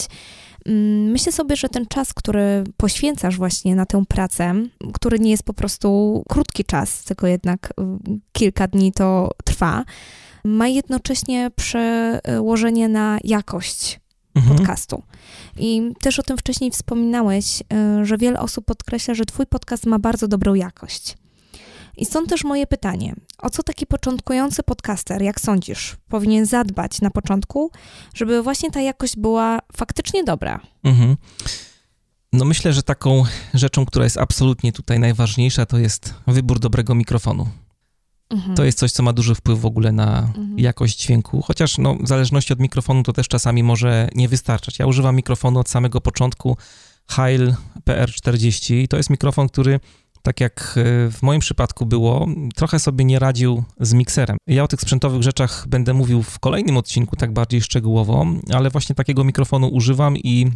Mm, 0.65 1.11
myślę 1.11 1.31
sobie, 1.31 1.55
że 1.55 1.69
ten 1.69 1.85
czas, 1.85 2.13
który 2.13 2.63
poświęcasz 2.77 3.37
właśnie 3.37 3.75
na 3.75 3.85
tę 3.85 4.03
pracę, 4.07 4.53
który 4.93 5.19
nie 5.19 5.31
jest 5.31 5.43
po 5.43 5.53
prostu 5.53 6.23
krótki 6.29 6.65
czas, 6.65 7.03
tylko 7.03 7.27
jednak 7.27 7.73
y, 7.79 8.19
kilka 8.31 8.67
dni 8.67 8.91
to 8.91 9.31
trwa, 9.45 9.83
ma 10.43 10.67
jednocześnie 10.67 11.51
przełożenie 11.55 12.89
na 12.89 13.17
jakość 13.23 14.00
mhm. 14.35 14.57
podcastu. 14.57 15.03
I 15.57 15.93
też 16.01 16.19
o 16.19 16.23
tym 16.23 16.37
wcześniej 16.37 16.71
wspominałeś, 16.71 17.63
e, 17.73 18.05
że 18.05 18.17
wiele 18.17 18.39
osób 18.39 18.65
podkreśla, 18.65 19.13
że 19.13 19.25
Twój 19.25 19.45
podcast 19.45 19.85
ma 19.85 19.99
bardzo 19.99 20.27
dobrą 20.27 20.53
jakość. 20.53 21.17
I 21.97 22.05
stąd 22.05 22.29
też 22.29 22.43
moje 22.43 22.67
pytanie: 22.67 23.15
o 23.37 23.49
co 23.49 23.63
taki 23.63 23.85
początkujący 23.85 24.63
podcaster, 24.63 25.21
jak 25.21 25.41
sądzisz, 25.41 25.95
powinien 26.09 26.45
zadbać 26.45 27.01
na 27.01 27.09
początku, 27.09 27.71
żeby 28.13 28.43
właśnie 28.43 28.71
ta 28.71 28.81
jakość 28.81 29.17
była 29.17 29.59
faktycznie 29.77 30.23
dobra? 30.23 30.59
Mhm. 30.83 31.17
No 32.33 32.45
myślę, 32.45 32.73
że 32.73 32.83
taką 32.83 33.23
rzeczą, 33.53 33.85
która 33.85 34.03
jest 34.03 34.17
absolutnie 34.17 34.71
tutaj 34.71 34.99
najważniejsza, 34.99 35.65
to 35.65 35.77
jest 35.77 36.13
wybór 36.27 36.59
dobrego 36.59 36.95
mikrofonu. 36.95 37.47
Mhm. 38.31 38.55
To 38.55 38.63
jest 38.63 38.77
coś, 38.77 38.91
co 38.91 39.03
ma 39.03 39.13
duży 39.13 39.35
wpływ 39.35 39.61
w 39.61 39.65
ogóle 39.65 39.91
na 39.91 40.19
mhm. 40.19 40.59
jakość 40.59 40.99
dźwięku, 40.99 41.41
chociaż 41.41 41.77
no, 41.77 41.95
w 41.95 42.07
zależności 42.07 42.53
od 42.53 42.59
mikrofonu 42.59 43.03
to 43.03 43.13
też 43.13 43.27
czasami 43.27 43.63
może 43.63 44.09
nie 44.15 44.29
wystarczać. 44.29 44.79
Ja 44.79 44.85
używam 44.85 45.15
mikrofonu 45.15 45.59
od 45.59 45.69
samego 45.69 46.01
początku 46.01 46.57
Heil 47.07 47.53
PR40 47.85 48.75
i 48.75 48.87
to 48.87 48.97
jest 48.97 49.09
mikrofon, 49.09 49.49
który 49.49 49.79
tak 50.21 50.41
jak 50.41 50.75
e, 50.77 51.11
w 51.11 51.21
moim 51.21 51.41
przypadku 51.41 51.85
było, 51.85 52.27
trochę 52.55 52.79
sobie 52.79 53.05
nie 53.05 53.19
radził 53.19 53.63
z 53.79 53.93
mikserem. 53.93 54.37
Ja 54.47 54.63
o 54.63 54.67
tych 54.67 54.81
sprzętowych 54.81 55.23
rzeczach 55.23 55.65
będę 55.67 55.93
mówił 55.93 56.23
w 56.23 56.39
kolejnym 56.39 56.77
odcinku, 56.77 57.15
tak 57.15 57.33
bardziej 57.33 57.61
szczegółowo, 57.61 58.25
ale 58.53 58.69
właśnie 58.69 58.95
takiego 58.95 59.23
mikrofonu 59.23 59.67
używam 59.67 60.17
i 60.17 60.51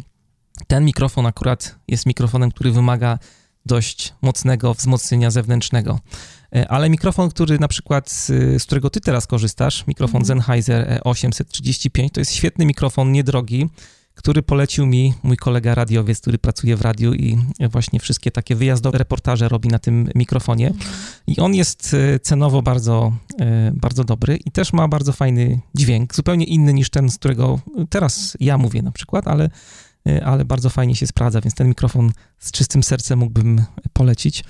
ten 0.66 0.84
mikrofon 0.84 1.26
akurat 1.26 1.78
jest 1.88 2.06
mikrofonem, 2.06 2.50
który 2.50 2.70
wymaga 2.70 3.18
dość 3.66 4.14
mocnego 4.22 4.74
wzmocnienia 4.74 5.30
zewnętrznego. 5.30 6.00
E, 6.54 6.68
ale 6.68 6.90
mikrofon, 6.90 7.30
który 7.30 7.58
na 7.58 7.68
przykład, 7.68 8.10
z 8.58 8.64
którego 8.64 8.90
ty 8.90 9.00
teraz 9.00 9.26
korzystasz, 9.26 9.86
mikrofon 9.86 10.22
mhm. 10.22 10.26
Sennheiser 10.26 11.00
835, 11.04 12.12
to 12.12 12.20
jest 12.20 12.34
świetny 12.34 12.66
mikrofon, 12.66 13.12
niedrogi, 13.12 13.68
który 14.16 14.42
polecił 14.42 14.86
mi 14.86 15.14
mój 15.22 15.36
kolega 15.36 15.74
radiowiec, 15.74 16.20
który 16.20 16.38
pracuje 16.38 16.76
w 16.76 16.82
radiu 16.82 17.14
i 17.14 17.38
właśnie 17.70 18.00
wszystkie 18.00 18.30
takie 18.30 18.54
wyjazdowe 18.56 18.98
reportaże 18.98 19.48
robi 19.48 19.68
na 19.68 19.78
tym 19.78 20.08
mikrofonie. 20.14 20.72
I 21.26 21.40
on 21.40 21.54
jest 21.54 21.94
e, 21.94 22.18
cenowo 22.18 22.62
bardzo, 22.62 23.12
e, 23.40 23.72
bardzo 23.74 24.04
dobry 24.04 24.36
i 24.36 24.50
też 24.50 24.72
ma 24.72 24.88
bardzo 24.88 25.12
fajny 25.12 25.60
dźwięk, 25.74 26.14
zupełnie 26.14 26.44
inny 26.44 26.74
niż 26.74 26.90
ten, 26.90 27.10
z 27.10 27.18
którego 27.18 27.60
teraz 27.90 28.36
ja 28.40 28.58
mówię 28.58 28.82
na 28.82 28.92
przykład, 28.92 29.28
ale, 29.28 29.50
ale 30.24 30.44
bardzo 30.44 30.70
fajnie 30.70 30.96
się 30.96 31.06
sprawdza, 31.06 31.40
więc 31.40 31.54
ten 31.54 31.68
mikrofon 31.68 32.12
z 32.38 32.50
czystym 32.50 32.82
sercem 32.82 33.18
mógłbym 33.18 33.64
polecić. 33.92 34.44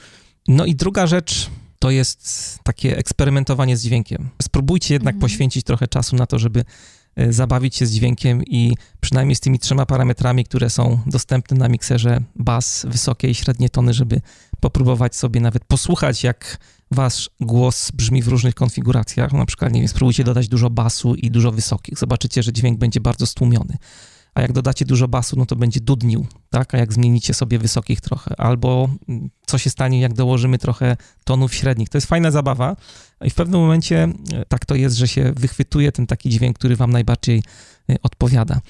No 0.49 0.65
i 0.65 0.75
druga 0.75 1.07
rzecz, 1.07 1.51
to 1.79 1.91
jest 1.91 2.59
takie 2.63 2.99
eksperymentowanie 2.99 3.77
z 3.77 3.83
dźwiękiem. 3.83 4.29
Spróbujcie 4.43 4.95
jednak 4.95 5.15
mhm. 5.15 5.21
poświęcić 5.21 5.65
trochę 5.65 5.89
czasu 5.89 6.17
na 6.17 6.27
to, 6.27 6.39
żeby 6.39 6.65
e, 7.17 7.33
zabawić 7.33 7.77
się 7.77 7.87
z 7.87 7.93
dźwiękiem 7.93 8.43
i 8.45 8.75
przynajmniej 9.01 9.37
z 9.37 9.41
tymi 9.41 9.59
trzema 9.59 9.87
parametrami, 9.87 10.45
które 10.45 10.71
są 10.71 10.99
dostępne 11.07 11.57
na 11.57 11.69
mikserze 11.69 12.21
bas, 12.37 12.87
wysokie 12.89 13.31
i 13.31 13.35
średnie 13.35 13.69
tony, 13.69 13.95
żeby 13.95 14.21
popróbować 14.61 15.17
sobie 15.17 15.41
nawet 15.41 15.65
posłuchać, 15.65 16.25
jak 16.25 16.59
wasz 16.91 17.31
głos 17.41 17.91
brzmi 17.91 18.23
w 18.23 18.29
różnych 18.29 18.55
konfiguracjach. 18.55 19.33
Na 19.33 19.47
przykład, 19.47 19.73
nie 19.73 19.81
wiem, 19.81 19.89
spróbujcie 19.89 20.25
dodać 20.25 20.49
dużo 20.49 20.71
basu 20.71 21.15
i 21.15 21.31
dużo 21.31 21.53
wysokich. 21.53 21.99
Zobaczycie, 21.99 22.43
że 22.43 22.53
dźwięk 22.53 22.79
będzie 22.79 23.01
bardzo 23.01 23.27
stłumiony 23.27 23.77
a 24.37 24.41
jak 24.41 24.53
dodacie 24.53 24.85
dużo 24.85 25.09
basu, 25.09 25.37
no 25.37 25.47
to 25.47 25.57
będzie 25.57 25.81
dudnił, 25.81 26.27
tak? 26.51 26.75
A 26.75 26.79
jak 26.79 26.93
zmienicie 26.93 27.35
sobie 27.35 27.59
wysokich 27.59 28.01
trochę, 28.01 28.41
albo 28.41 28.89
mm, 29.09 29.31
co 29.47 29.59
się 29.59 29.71
stanie, 29.71 30.01
jak 30.01 30.15
dołożymy 30.15 30.59
trochę 30.59 30.97
tonów 31.25 31.55
średnich. 31.55 31.89
To 31.89 31.97
jest 31.97 32.07
fajna 32.07 32.31
zabawa 32.31 32.77
i 33.25 33.31
w 33.31 33.35
pewnym 33.35 33.61
momencie 33.61 34.09
e, 34.33 34.45
tak 34.49 34.67
to 34.67 34.75
jest, 34.75 34.97
że 34.97 35.09
się 35.09 35.33
wychwytuje 35.37 35.93
ten 35.93 36.07
taki 36.07 36.31
dźwięk, 36.31 36.59
który 36.59 36.77
wam 36.77 36.91
najbardziej 36.91 37.43
e, 37.91 37.97
odpowiada. 38.03 38.61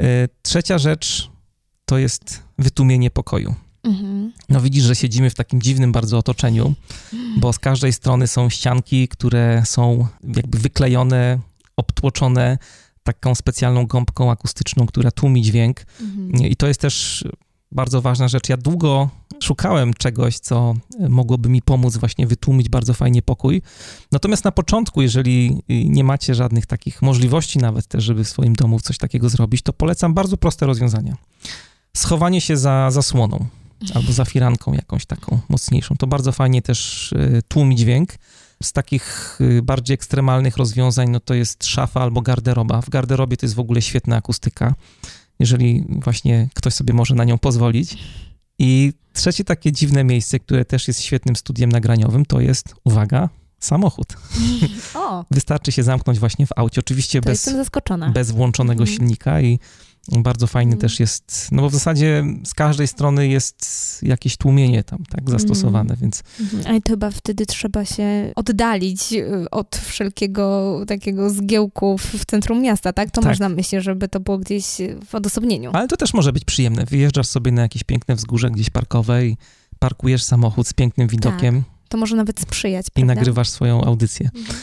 E, 0.00 0.28
trzecia 0.42 0.78
rzecz 0.78 1.30
to 1.84 1.98
jest 1.98 2.42
wytłumienie 2.58 3.10
pokoju. 3.10 3.54
Mhm. 3.84 4.32
No 4.48 4.60
widzisz, 4.60 4.84
że 4.84 4.96
siedzimy 4.96 5.30
w 5.30 5.34
takim 5.34 5.62
dziwnym 5.62 5.92
bardzo 5.92 6.18
otoczeniu, 6.18 6.74
bo 7.36 7.52
z 7.52 7.58
każdej 7.58 7.92
strony 7.92 8.26
są 8.26 8.50
ścianki, 8.50 9.08
które 9.08 9.62
są 9.66 10.06
jakby 10.36 10.58
wyklejone, 10.58 11.38
obtłoczone 11.76 12.58
taką 13.06 13.34
specjalną 13.34 13.86
gąbką 13.86 14.30
akustyczną, 14.30 14.86
która 14.86 15.10
tłumi 15.10 15.42
dźwięk. 15.42 15.86
Mhm. 16.00 16.50
I 16.50 16.56
to 16.56 16.66
jest 16.66 16.80
też 16.80 17.24
bardzo 17.72 18.02
ważna 18.02 18.28
rzecz. 18.28 18.48
Ja 18.48 18.56
długo 18.56 19.08
szukałem 19.42 19.94
czegoś, 19.94 20.38
co 20.38 20.74
mogłoby 21.08 21.48
mi 21.48 21.62
pomóc 21.62 21.96
właśnie 21.96 22.26
wytłumić 22.26 22.68
bardzo 22.68 22.94
fajnie 22.94 23.22
pokój. 23.22 23.62
Natomiast 24.12 24.44
na 24.44 24.52
początku, 24.52 25.02
jeżeli 25.02 25.62
nie 25.68 26.04
macie 26.04 26.34
żadnych 26.34 26.66
takich 26.66 27.02
możliwości 27.02 27.58
nawet 27.58 27.86
też, 27.86 28.04
żeby 28.04 28.24
w 28.24 28.28
swoim 28.28 28.54
domu 28.54 28.80
coś 28.80 28.98
takiego 28.98 29.28
zrobić, 29.28 29.62
to 29.62 29.72
polecam 29.72 30.14
bardzo 30.14 30.36
proste 30.36 30.66
rozwiązania. 30.66 31.16
Schowanie 31.96 32.40
się 32.40 32.56
za 32.56 32.90
zasłoną 32.90 33.46
albo 33.94 34.12
za 34.12 34.24
firanką 34.24 34.72
jakąś 34.72 35.06
taką 35.06 35.38
mocniejszą. 35.48 35.96
To 35.96 36.06
bardzo 36.06 36.32
fajnie 36.32 36.62
też 36.62 37.12
y, 37.12 37.42
tłumi 37.48 37.76
dźwięk. 37.76 38.14
Z 38.62 38.72
takich 38.72 39.38
y, 39.40 39.62
bardziej 39.62 39.94
ekstremalnych 39.94 40.56
rozwiązań, 40.56 41.10
no 41.10 41.20
to 41.20 41.34
jest 41.34 41.64
szafa 41.64 42.00
albo 42.00 42.20
garderoba. 42.22 42.82
W 42.82 42.90
garderobie 42.90 43.36
to 43.36 43.46
jest 43.46 43.54
w 43.54 43.60
ogóle 43.60 43.82
świetna 43.82 44.16
akustyka, 44.16 44.74
jeżeli 45.38 45.84
właśnie 45.88 46.48
ktoś 46.54 46.74
sobie 46.74 46.94
może 46.94 47.14
na 47.14 47.24
nią 47.24 47.38
pozwolić. 47.38 47.98
I 48.58 48.92
trzecie 49.12 49.44
takie 49.44 49.72
dziwne 49.72 50.04
miejsce, 50.04 50.38
które 50.40 50.64
też 50.64 50.88
jest 50.88 51.00
świetnym 51.00 51.36
studiem 51.36 51.72
nagraniowym, 51.72 52.26
to 52.26 52.40
jest, 52.40 52.74
uwaga, 52.84 53.28
samochód. 53.58 54.16
O. 54.94 55.24
Wystarczy 55.30 55.72
się 55.72 55.82
zamknąć 55.82 56.18
właśnie 56.18 56.46
w 56.46 56.52
aucie, 56.56 56.80
oczywiście 56.80 57.20
bez, 57.20 57.50
bez 58.12 58.30
włączonego 58.30 58.82
mhm. 58.82 58.96
silnika 58.96 59.40
i 59.40 59.58
bardzo 60.12 60.46
fajny 60.46 60.72
mm. 60.72 60.80
też 60.80 61.00
jest, 61.00 61.48
no 61.52 61.62
bo 61.62 61.70
w 61.70 61.72
zasadzie 61.72 62.24
z 62.44 62.54
każdej 62.54 62.88
strony 62.88 63.28
jest 63.28 63.98
jakieś 64.02 64.36
tłumienie 64.36 64.84
tam, 64.84 65.04
tak, 65.10 65.30
zastosowane, 65.30 65.90
mm. 65.90 66.00
więc... 66.00 66.22
Mhm. 66.40 66.62
Ale 66.66 66.80
to 66.80 66.92
chyba 66.92 67.10
wtedy 67.10 67.46
trzeba 67.46 67.84
się 67.84 68.32
oddalić 68.36 69.12
y, 69.12 69.50
od 69.50 69.76
wszelkiego 69.76 70.80
takiego 70.86 71.30
zgiełku 71.30 71.98
w 71.98 72.24
centrum 72.24 72.62
miasta, 72.62 72.92
tak? 72.92 73.10
To 73.10 73.20
tak. 73.20 73.30
można 73.30 73.48
myśleć, 73.48 73.84
żeby 73.84 74.08
to 74.08 74.20
było 74.20 74.38
gdzieś 74.38 74.64
w 75.06 75.14
odosobnieniu. 75.14 75.70
Ale 75.74 75.88
to 75.88 75.96
też 75.96 76.14
może 76.14 76.32
być 76.32 76.44
przyjemne. 76.44 76.84
Wyjeżdżasz 76.84 77.26
sobie 77.26 77.52
na 77.52 77.62
jakieś 77.62 77.84
piękne 77.84 78.14
wzgórze 78.14 78.50
gdzieś 78.50 78.70
parkowe 78.70 79.26
i 79.26 79.36
parkujesz 79.78 80.22
samochód 80.22 80.68
z 80.68 80.72
pięknym 80.72 81.08
widokiem. 81.08 81.62
Tak. 81.62 81.76
To 81.88 81.98
może 81.98 82.16
nawet 82.16 82.40
sprzyjać, 82.40 82.86
I 82.96 83.04
nagrywasz 83.04 83.48
swoją 83.48 83.84
audycję. 83.84 84.30
Mhm. 84.34 84.58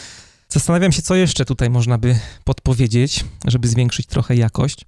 Zastanawiam 0.49 0.91
się, 0.91 1.01
co 1.01 1.15
jeszcze 1.15 1.45
tutaj 1.45 1.69
można 1.69 1.97
by 1.97 2.19
podpowiedzieć, 2.43 3.25
żeby 3.45 3.67
zwiększyć 3.67 4.05
trochę 4.05 4.35
jakość. 4.35 4.85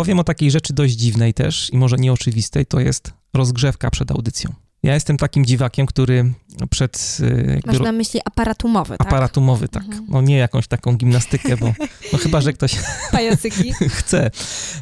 Powiem 0.00 0.18
o 0.18 0.24
takiej 0.24 0.50
rzeczy 0.50 0.72
dość 0.72 0.94
dziwnej 0.94 1.34
też 1.34 1.70
i 1.72 1.76
może 1.76 1.96
nieoczywistej, 1.96 2.66
to 2.66 2.80
jest 2.80 3.12
rozgrzewka 3.34 3.90
przed 3.90 4.10
audycją. 4.10 4.50
Ja 4.82 4.94
jestem 4.94 5.16
takim 5.16 5.46
dziwakiem, 5.46 5.86
który 5.86 6.32
przed... 6.70 7.18
E, 7.66 7.66
Masz 7.66 7.80
na 7.80 7.92
myśli 7.92 8.20
aparat 8.24 8.64
umowy, 8.64 8.96
tak? 8.98 9.06
Aparat 9.06 9.38
umowy, 9.38 9.68
tak. 9.68 9.84
Mhm. 9.84 10.06
No 10.08 10.20
nie 10.20 10.36
jakąś 10.36 10.68
taką 10.68 10.96
gimnastykę, 10.96 11.56
bo 11.56 11.72
no 12.12 12.18
chyba, 12.18 12.40
że 12.40 12.52
ktoś 12.52 12.76
Pajacyki. 13.12 13.72
chce. 13.88 14.30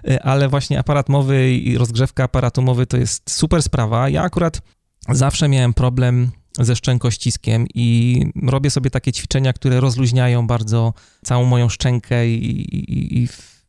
E, 0.08 0.22
ale 0.22 0.48
właśnie 0.48 0.78
aparat 0.78 1.08
mowy 1.08 1.52
i 1.52 1.78
rozgrzewka 1.78 2.24
aparatu 2.24 2.62
mowy 2.62 2.86
to 2.86 2.96
jest 2.96 3.30
super 3.30 3.62
sprawa. 3.62 4.08
Ja 4.08 4.22
akurat 4.22 4.60
zawsze 5.08 5.48
miałem 5.48 5.74
problem 5.74 6.30
ze 6.58 6.76
szczękościskiem 6.76 7.66
i 7.74 8.20
robię 8.42 8.70
sobie 8.70 8.90
takie 8.90 9.12
ćwiczenia, 9.12 9.52
które 9.52 9.80
rozluźniają 9.80 10.46
bardzo 10.46 10.94
całą 11.24 11.44
moją 11.44 11.68
szczękę 11.68 12.28
i, 12.28 12.34
i, 12.76 13.22
i 13.22 13.28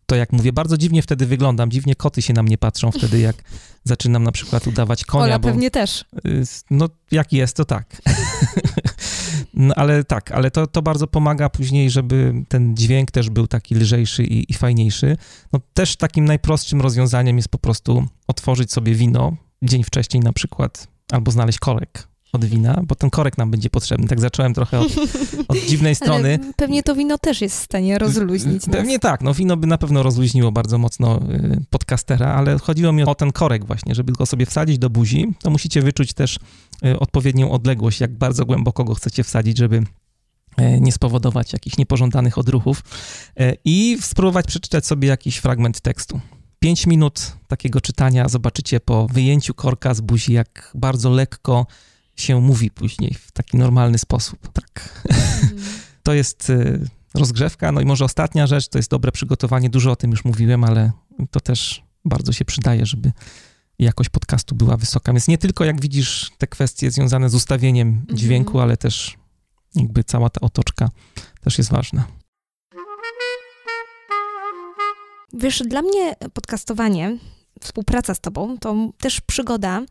to 0.10 0.16
jak 0.16 0.32
mówię, 0.32 0.54
bardzo 0.54 0.78
dziwnie 0.78 1.02
wtedy 1.02 1.26
wyglądam, 1.26 1.72
dziwnie 1.72 1.96
koty 1.96 2.22
się 2.22 2.34
na 2.34 2.44
mnie 2.44 2.58
patrzą 2.58 2.92
wtedy, 2.92 3.20
jak 3.20 3.36
zaczynam 3.84 4.24
na 4.24 4.32
przykład 4.32 4.68
udawać 4.68 5.06
konia. 5.06 5.24
Ola 5.24 5.40
bo, 5.40 5.48
pewnie 5.48 5.72
też. 5.72 6.06
Y, 6.26 6.44
no 6.72 6.90
jak 7.12 7.34
jest, 7.34 7.56
to 7.56 7.66
tak. 7.66 7.86
No 9.54 9.76
ale 9.76 10.04
tak, 10.04 10.32
ale 10.32 10.52
to, 10.52 10.68
to 10.68 10.82
bardzo 10.82 11.08
pomaga 11.08 11.50
później, 11.50 11.90
żeby 11.90 12.34
ten 12.48 12.78
dźwięk 12.78 13.12
też 13.12 13.30
był 13.30 13.48
taki 13.48 13.76
lżejszy 13.76 14.24
i, 14.24 14.52
i 14.52 14.54
fajniejszy. 14.54 15.18
No 15.54 15.60
też 15.74 15.96
takim 15.96 16.26
najprostszym 16.26 16.82
rozwiązaniem 16.82 17.38
jest 17.38 17.50
po 17.50 17.58
prostu 17.58 18.06
otworzyć 18.28 18.72
sobie 18.72 18.96
wino 18.96 19.38
dzień 19.62 19.84
wcześniej 19.84 20.24
na 20.24 20.34
przykład, 20.34 20.88
albo 21.12 21.32
znaleźć 21.32 21.60
korek 21.60 22.09
od 22.34 22.46
wina, 22.46 22.82
bo 22.88 22.96
ten 22.96 23.10
korek 23.10 23.38
nam 23.38 23.52
będzie 23.52 23.70
potrzebny. 23.70 24.08
Tak 24.08 24.20
zacząłem 24.20 24.54
trochę 24.54 24.80
od, 24.80 24.92
od 25.48 25.58
dziwnej 25.70 25.96
strony. 25.96 26.40
Ale 26.44 26.54
pewnie 26.54 26.84
to 26.84 26.96
wino 26.96 27.18
też 27.18 27.42
jest 27.42 27.60
w 27.60 27.64
stanie 27.64 27.98
rozluźnić 27.98 28.64
Pewnie 28.72 28.94
nas. 28.94 29.02
tak, 29.02 29.22
no 29.22 29.34
wino 29.34 29.58
by 29.58 29.68
na 29.68 29.78
pewno 29.78 30.04
rozluźniło 30.04 30.52
bardzo 30.52 30.78
mocno 30.78 31.20
y, 31.34 31.66
podcastera, 31.70 32.34
ale 32.34 32.60
chodziło 32.60 32.92
mi 32.92 33.04
o 33.04 33.16
ten 33.16 33.32
korek 33.32 33.66
właśnie, 33.66 33.96
żeby 33.96 34.14
go 34.14 34.26
sobie 34.26 34.46
wsadzić 34.46 34.78
do 34.78 34.90
buzi, 34.90 35.28
to 35.42 35.50
musicie 35.50 35.82
wyczuć 35.82 36.14
też 36.14 36.40
y, 36.86 37.00
odpowiednią 37.00 37.52
odległość, 37.52 38.00
jak 38.02 38.18
bardzo 38.18 38.46
głęboko 38.46 38.84
go 38.84 38.96
chcecie 38.96 39.24
wsadzić, 39.24 39.58
żeby 39.58 39.76
y, 39.78 39.84
nie 40.82 40.92
spowodować 40.92 41.54
jakichś 41.54 41.78
niepożądanych 41.78 42.38
odruchów 42.38 42.84
i 43.66 43.98
spróbować 44.02 44.46
przeczytać 44.46 44.86
sobie 44.86 45.08
jakiś 45.08 45.38
fragment 45.38 45.82
tekstu. 45.82 46.20
Pięć 46.60 46.88
minut 46.88 47.32
takiego 47.48 47.82
czytania 47.82 48.30
zobaczycie 48.30 48.80
po 48.80 49.08
wyjęciu 49.08 49.54
korka 49.54 49.94
z 49.94 50.02
buzi, 50.02 50.34
jak 50.34 50.72
bardzo 50.76 51.10
lekko 51.10 51.66
się 52.22 52.42
mówi 52.42 52.72
później 52.72 53.14
w 53.14 53.32
taki 53.32 53.58
normalny 53.58 53.98
sposób. 53.98 54.52
Tak. 54.54 55.04
Mm. 55.10 55.64
to 56.04 56.14
jest 56.14 56.50
y, 56.50 56.88
rozgrzewka. 57.16 57.72
No 57.72 57.82
i 57.82 57.86
może 57.86 58.06
ostatnia 58.06 58.48
rzecz, 58.48 58.68
to 58.68 58.80
jest 58.80 58.90
dobre 58.90 59.12
przygotowanie. 59.12 59.70
Dużo 59.70 59.92
o 59.92 59.96
tym 59.96 60.12
już 60.12 60.26
mówiłem, 60.26 60.64
ale 60.64 60.92
to 61.32 61.40
też 61.40 61.84
bardzo 62.06 62.32
się 62.32 62.46
przydaje, 62.46 62.86
żeby 62.86 63.12
jakość 63.80 64.10
podcastu 64.10 64.56
była 64.56 64.78
wysoka. 64.78 65.14
Więc 65.14 65.28
nie 65.28 65.38
tylko 65.38 65.66
jak 65.66 65.82
widzisz 65.82 66.32
te 66.38 66.48
kwestie 66.48 66.92
związane 66.92 67.30
z 67.30 67.36
ustawieniem 67.36 67.88
mhm. 67.88 68.18
dźwięku, 68.18 68.52
mm 68.52 68.64
ale 68.64 68.78
też 68.78 69.18
jakby 69.76 70.04
cała 70.04 70.30
ta 70.30 70.42
otoczka 70.42 70.90
też 71.42 71.58
jest 71.58 71.70
ważna. 71.70 72.08
Wiesz, 75.34 75.64
dla 75.68 75.82
mnie 75.82 76.16
podcastowanie 76.34 77.18
współpraca 77.60 78.14
z 78.14 78.20
tobą, 78.20 78.58
to 78.58 78.76
też 78.98 79.22
przygoda. 79.22 79.82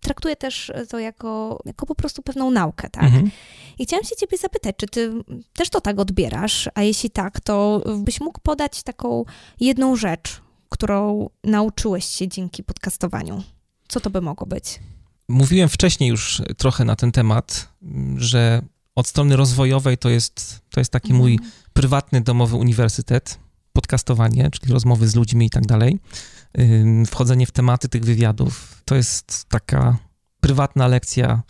Traktuję 0.00 0.36
też 0.36 0.72
to 0.88 0.98
jako, 0.98 1.62
jako 1.64 1.86
po 1.86 1.94
prostu 1.94 2.22
pewną 2.22 2.50
naukę, 2.50 2.90
tak? 2.90 3.04
Mhm. 3.04 3.30
I 3.78 3.84
chciałam 3.84 4.04
się 4.04 4.16
ciebie 4.16 4.38
zapytać, 4.38 4.76
czy 4.76 4.86
ty 4.86 5.12
też 5.52 5.70
to 5.70 5.80
tak 5.80 5.98
odbierasz? 5.98 6.68
A 6.74 6.82
jeśli 6.82 7.10
tak, 7.10 7.40
to 7.40 7.84
byś 7.98 8.20
mógł 8.20 8.40
podać 8.40 8.82
taką 8.82 9.24
jedną 9.60 9.96
rzecz, 9.96 10.40
którą 10.68 11.30
nauczyłeś 11.44 12.04
się 12.04 12.28
dzięki 12.28 12.64
podcastowaniu. 12.64 13.42
Co 13.88 14.00
to 14.00 14.10
by 14.10 14.20
mogło 14.20 14.46
być? 14.46 14.80
Mówiłem 15.28 15.68
wcześniej 15.68 16.10
już 16.10 16.42
trochę 16.58 16.84
na 16.84 16.96
ten 16.96 17.12
temat, 17.12 17.68
że 18.16 18.62
od 18.94 19.06
strony 19.06 19.36
rozwojowej 19.36 19.98
to 19.98 20.08
jest, 20.08 20.60
to 20.70 20.80
jest 20.80 20.92
taki 20.92 21.10
mhm. 21.10 21.20
mój 21.20 21.38
prywatny 21.72 22.20
domowy 22.20 22.56
uniwersytet, 22.56 23.38
podcastowanie, 23.72 24.50
czyli 24.50 24.72
rozmowy 24.72 25.08
z 25.08 25.14
ludźmi 25.14 25.46
i 25.46 25.50
tak 25.50 25.66
dalej 25.66 25.98
wchodzenie 27.06 27.46
w 27.46 27.50
tematy 27.50 27.88
tych 27.88 28.04
wywiadów. 28.04 28.82
To 28.84 28.94
jest 28.94 29.44
taka 29.48 29.96
prywatna 30.40 30.86
lekcja 30.86 31.42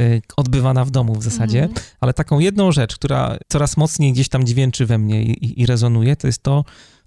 y, 0.00 0.22
odbywana 0.36 0.84
w 0.84 0.90
domu 0.90 1.14
w 1.14 1.22
zasadzie, 1.22 1.62
mhm. 1.62 1.86
ale 2.00 2.14
taką 2.14 2.38
jedną 2.38 2.72
rzecz, 2.72 2.94
która 2.94 3.36
coraz 3.48 3.76
mocniej 3.76 4.12
gdzieś 4.12 4.28
tam 4.28 4.46
dźwięczy 4.46 4.86
we 4.86 4.98
mnie 4.98 5.22
i, 5.22 5.60
i 5.60 5.66
rezonuje, 5.66 6.16
to 6.16 6.26
jest 6.26 6.42
to, 6.42 6.64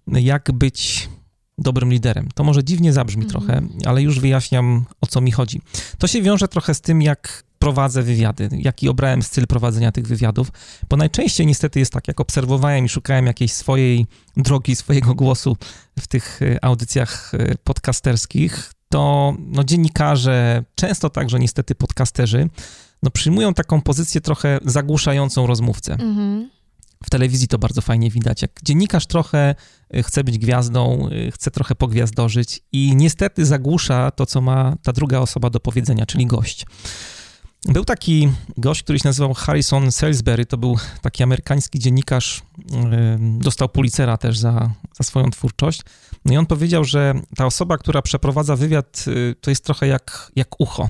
jak 0.07 0.51
być 0.51 1.09
dobrym 1.57 1.91
liderem. 1.91 2.29
To 2.35 2.43
może 2.43 2.63
dziwnie 2.63 2.93
zabrzmi 2.93 3.23
mhm. 3.23 3.29
trochę, 3.29 3.67
ale 3.85 4.01
już 4.01 4.19
wyjaśniam, 4.19 4.85
o 5.01 5.07
co 5.07 5.21
mi 5.21 5.31
chodzi. 5.31 5.61
To 5.97 6.07
się 6.07 6.21
wiąże 6.21 6.47
trochę 6.47 6.73
z 6.73 6.81
tym, 6.81 7.01
jak 7.01 7.43
prowadzę 7.59 8.03
wywiady, 8.03 8.49
jaki 8.51 8.89
obrałem 8.89 9.21
styl 9.21 9.47
prowadzenia 9.47 9.91
tych 9.91 10.07
wywiadów, 10.07 10.51
bo 10.89 10.97
najczęściej 10.97 11.47
niestety 11.47 11.79
jest 11.79 11.93
tak, 11.93 12.07
jak 12.07 12.19
obserwowałem 12.19 12.85
i 12.85 12.89
szukałem 12.89 13.25
jakiejś 13.25 13.53
swojej 13.53 14.05
drogi, 14.37 14.75
swojego 14.75 15.15
głosu 15.15 15.57
w 15.99 16.07
tych 16.07 16.41
e, 16.41 16.65
audycjach 16.65 17.31
e, 17.33 17.55
podcasterskich, 17.63 18.71
to 18.89 19.33
no, 19.39 19.63
dziennikarze, 19.63 20.63
często 20.75 21.09
także 21.09 21.39
niestety 21.39 21.75
podcasterzy, 21.75 22.49
no, 23.03 23.11
przyjmują 23.11 23.53
taką 23.53 23.81
pozycję 23.81 24.21
trochę 24.21 24.59
zagłuszającą 24.65 25.47
rozmówcę. 25.47 25.93
Mhm. 25.93 26.49
W 27.03 27.09
telewizji 27.09 27.47
to 27.47 27.57
bardzo 27.57 27.81
fajnie 27.81 28.11
widać, 28.11 28.41
jak 28.41 28.51
dziennikarz 28.63 29.05
trochę 29.07 29.55
e, 29.93 30.03
chce 30.03 30.23
być 30.23 30.37
gwiazdą, 30.37 31.09
chce 31.33 31.51
trochę 31.51 31.75
pogwiazdożyć 31.75 32.61
i 32.71 32.95
niestety 32.95 33.45
zagłusza 33.45 34.11
to, 34.11 34.25
co 34.25 34.41
ma 34.41 34.75
ta 34.83 34.93
druga 34.93 35.19
osoba 35.19 35.49
do 35.49 35.59
powiedzenia, 35.59 36.05
czyli 36.05 36.25
gość. 36.25 36.65
Był 37.67 37.85
taki 37.85 38.29
gość, 38.57 38.83
który 38.83 38.99
się 38.99 39.07
nazywał 39.07 39.33
Harrison 39.33 39.91
Salisbury, 39.91 40.45
to 40.45 40.57
był 40.57 40.77
taki 41.01 41.23
amerykański 41.23 41.79
dziennikarz, 41.79 42.41
dostał 43.19 43.69
Pulitzera 43.69 44.17
też 44.17 44.37
za, 44.37 44.71
za 44.97 45.03
swoją 45.03 45.31
twórczość. 45.31 45.81
No 46.25 46.33
i 46.33 46.37
on 46.37 46.45
powiedział, 46.45 46.83
że 46.83 47.13
ta 47.35 47.45
osoba, 47.45 47.77
która 47.77 48.01
przeprowadza 48.01 48.55
wywiad, 48.55 49.05
y, 49.07 49.35
to 49.41 49.51
jest 49.51 49.63
trochę 49.63 49.87
jak, 49.87 50.31
jak 50.35 50.59
ucho. 50.59 50.89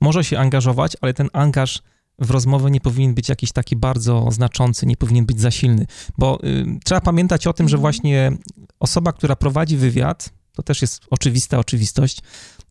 Może 0.00 0.24
się 0.24 0.38
angażować, 0.38 0.96
ale 1.00 1.14
ten 1.14 1.28
angaż 1.32 1.82
w 2.18 2.30
rozmowę 2.30 2.70
nie 2.70 2.80
powinien 2.80 3.14
być 3.14 3.28
jakiś 3.28 3.52
taki 3.52 3.76
bardzo 3.76 4.30
znaczący, 4.30 4.86
nie 4.86 4.96
powinien 4.96 5.26
być 5.26 5.40
za 5.40 5.50
silny, 5.50 5.86
bo 6.18 6.38
y, 6.44 6.66
trzeba 6.84 7.00
pamiętać 7.00 7.46
o 7.46 7.52
tym, 7.52 7.68
że 7.68 7.76
mhm. 7.76 7.80
właśnie 7.80 8.32
osoba, 8.80 9.12
która 9.12 9.36
prowadzi 9.36 9.76
wywiad, 9.76 10.30
to 10.52 10.62
też 10.62 10.82
jest 10.82 11.02
oczywista 11.10 11.58
oczywistość, 11.58 12.18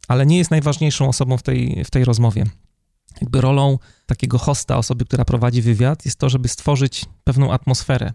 ale 0.08 0.26
nie 0.26 0.38
jest 0.38 0.52
najważniejszą 0.52 1.10
osobą 1.10 1.38
w 1.38 1.44
tej, 1.44 1.84
w 1.86 1.92
tej 1.92 2.06
rozmowie 2.06 2.46
jakby 3.22 3.42
rolą 3.42 3.80
takiego 4.06 4.38
hosta, 4.38 4.78
osoby, 4.78 5.06
która 5.06 5.26
prowadzi 5.26 5.62
wywiad, 5.62 6.06
jest 6.06 6.20
to, 6.20 6.30
żeby 6.30 6.48
stworzyć 6.48 7.06
pewną 7.24 7.52
atmosferę. 7.52 8.14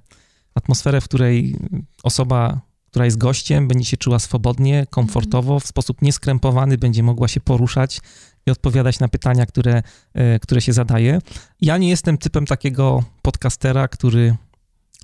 Atmosferę, 0.55 1.01
w 1.01 1.05
której 1.05 1.57
osoba, 2.03 2.61
która 2.91 3.05
jest 3.05 3.19
gościem, 3.19 3.69
będzie 3.69 3.85
się 3.85 3.97
czuła 3.97 4.19
swobodnie, 4.19 4.87
komfortowo, 4.91 5.61
w 5.61 5.67
sposób 5.67 6.03
nieskrępowany, 6.03 6.79
będzie 6.79 7.03
mogła 7.03 7.29
się 7.29 7.41
poruszać 7.41 8.01
i 8.47 8.51
odpowiadać 8.51 9.01
na 9.01 9.09
pytania, 9.09 9.47
które, 9.47 9.83
e, 10.15 10.39
które 10.39 10.61
się 10.61 10.73
zadaje. 10.73 11.19
Ja 11.61 11.79
nie 11.79 11.89
jestem 11.89 12.19
typem 12.19 12.47
takiego 12.47 13.05
podcastera, 13.23 13.89
który 13.89 14.37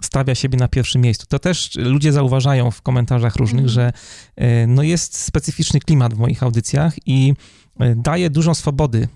stawia 0.03 0.35
siebie 0.35 0.59
na 0.59 0.69
pierwszym 0.69 1.03
miejscu. 1.03 1.27
To 1.27 1.39
też 1.39 1.71
ludzie 1.75 2.13
zauważają 2.13 2.71
w 2.71 2.83
komentarzach 2.83 3.37
różnych, 3.37 3.61
mm. 3.61 3.69
że 3.69 3.93
e, 4.37 4.67
no 4.67 4.83
jest 4.83 5.19
specyficzny 5.19 5.81
klimat 5.81 6.15
w 6.15 6.19
moich 6.19 6.43
audycjach 6.43 6.95
i 7.07 7.35
e, 7.81 7.95
daje 7.95 8.31
dużą 8.31 8.55
swobody 8.55 9.09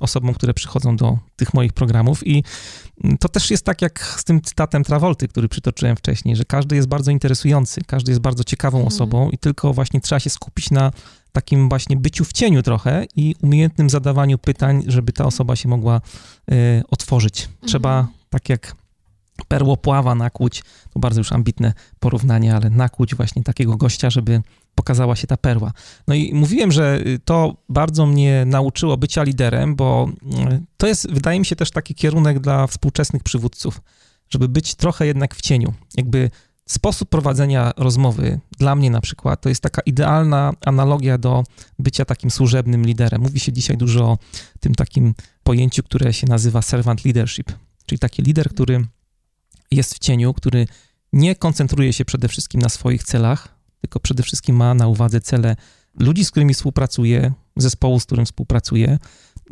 osobom, 0.00 0.34
które 0.34 0.54
przychodzą 0.54 0.96
do 0.96 1.18
tych 1.36 1.54
moich 1.54 1.72
programów. 1.72 2.26
I 2.26 2.44
to 3.20 3.28
też 3.28 3.50
jest 3.50 3.64
tak 3.64 3.82
jak 3.82 4.04
z 4.18 4.24
tym 4.24 4.42
cytatem 4.42 4.84
Travolty, 4.84 5.28
który 5.28 5.48
przytoczyłem 5.48 5.96
wcześniej, 5.96 6.36
że 6.36 6.44
każdy 6.44 6.76
jest 6.76 6.88
bardzo 6.88 7.10
interesujący, 7.10 7.80
każdy 7.86 8.12
jest 8.12 8.20
bardzo 8.20 8.44
ciekawą 8.44 8.78
mhm. 8.78 8.94
osobą 8.94 9.30
i 9.30 9.38
tylko 9.38 9.72
właśnie 9.72 10.00
trzeba 10.00 10.20
się 10.20 10.30
skupić 10.30 10.70
na 10.70 10.92
takim 11.32 11.68
właśnie 11.68 11.96
byciu 11.96 12.24
w 12.24 12.32
cieniu 12.32 12.62
trochę 12.62 13.06
i 13.16 13.34
umiejętnym 13.42 13.90
zadawaniu 13.90 14.38
pytań, 14.38 14.84
żeby 14.86 15.12
ta 15.12 15.24
osoba 15.24 15.56
się 15.56 15.68
mogła 15.68 16.00
y, 16.52 16.82
otworzyć. 16.90 17.48
Trzeba, 17.66 17.98
mhm. 17.98 18.16
tak 18.30 18.48
jak 18.48 18.76
perłopława 19.48 20.14
nakłuć, 20.14 20.62
to 20.92 21.00
bardzo 21.00 21.20
już 21.20 21.32
ambitne 21.32 21.72
porównanie, 21.98 22.56
ale 22.56 22.70
nakłuć 22.70 23.14
właśnie 23.14 23.42
takiego 23.42 23.76
gościa, 23.76 24.10
żeby 24.10 24.42
pokazała 24.74 25.16
się 25.16 25.26
ta 25.26 25.36
perła. 25.36 25.72
No 26.08 26.14
i 26.14 26.34
mówiłem, 26.34 26.72
że 26.72 27.00
y, 27.06 27.18
to 27.24 27.56
bardzo 27.68 28.06
mnie 28.06 28.44
nauczyło 28.46 28.96
bycia 28.96 29.22
liderem, 29.22 29.76
bo 29.76 30.08
y, 30.52 30.62
to 30.76 30.86
jest, 30.86 31.10
wydaje 31.10 31.38
mi 31.38 31.46
się, 31.46 31.56
też 31.56 31.70
taki 31.70 31.94
kierunek 31.94 32.38
dla 32.38 32.66
współczesnych 32.66 33.22
przywódców, 33.22 33.80
żeby 34.30 34.48
być 34.48 34.74
trochę 34.74 35.06
jednak 35.06 35.34
w 35.34 35.40
cieniu. 35.40 35.74
Jakby 35.96 36.30
sposób 36.66 37.08
prowadzenia 37.08 37.72
rozmowy, 37.76 38.40
dla 38.58 38.74
mnie 38.74 38.90
na 38.90 39.00
przykład, 39.00 39.40
to 39.40 39.48
jest 39.48 39.60
taka 39.60 39.82
idealna 39.86 40.52
analogia 40.66 41.18
do 41.18 41.44
bycia 41.78 42.04
takim 42.04 42.30
służebnym 42.30 42.86
liderem. 42.86 43.22
Mówi 43.22 43.40
się 43.40 43.52
dzisiaj 43.52 43.76
dużo 43.76 44.04
o 44.04 44.18
tym 44.60 44.74
takim 44.74 45.14
pojęciu, 45.42 45.82
które 45.82 46.12
się 46.12 46.26
nazywa 46.26 46.62
servant 46.62 47.04
leadership, 47.04 47.52
czyli 47.86 47.98
taki 47.98 48.22
lider, 48.22 48.48
który 48.48 48.84
jest 49.70 49.94
w 49.94 49.98
cieniu, 49.98 50.34
który 50.34 50.66
nie 51.12 51.34
koncentruje 51.34 51.92
się 51.92 52.04
przede 52.04 52.28
wszystkim 52.28 52.62
na 52.62 52.68
swoich 52.68 53.04
celach, 53.04 53.54
tylko 53.80 54.00
przede 54.00 54.22
wszystkim 54.22 54.56
ma 54.56 54.74
na 54.74 54.88
uwadze 54.88 55.20
cele 55.20 55.56
ludzi, 55.98 56.24
z 56.24 56.30
którymi 56.30 56.54
współpracuje, 56.54 57.32
zespołu, 57.56 58.00
z 58.00 58.04
którym 58.04 58.26
współpracuje. 58.26 58.98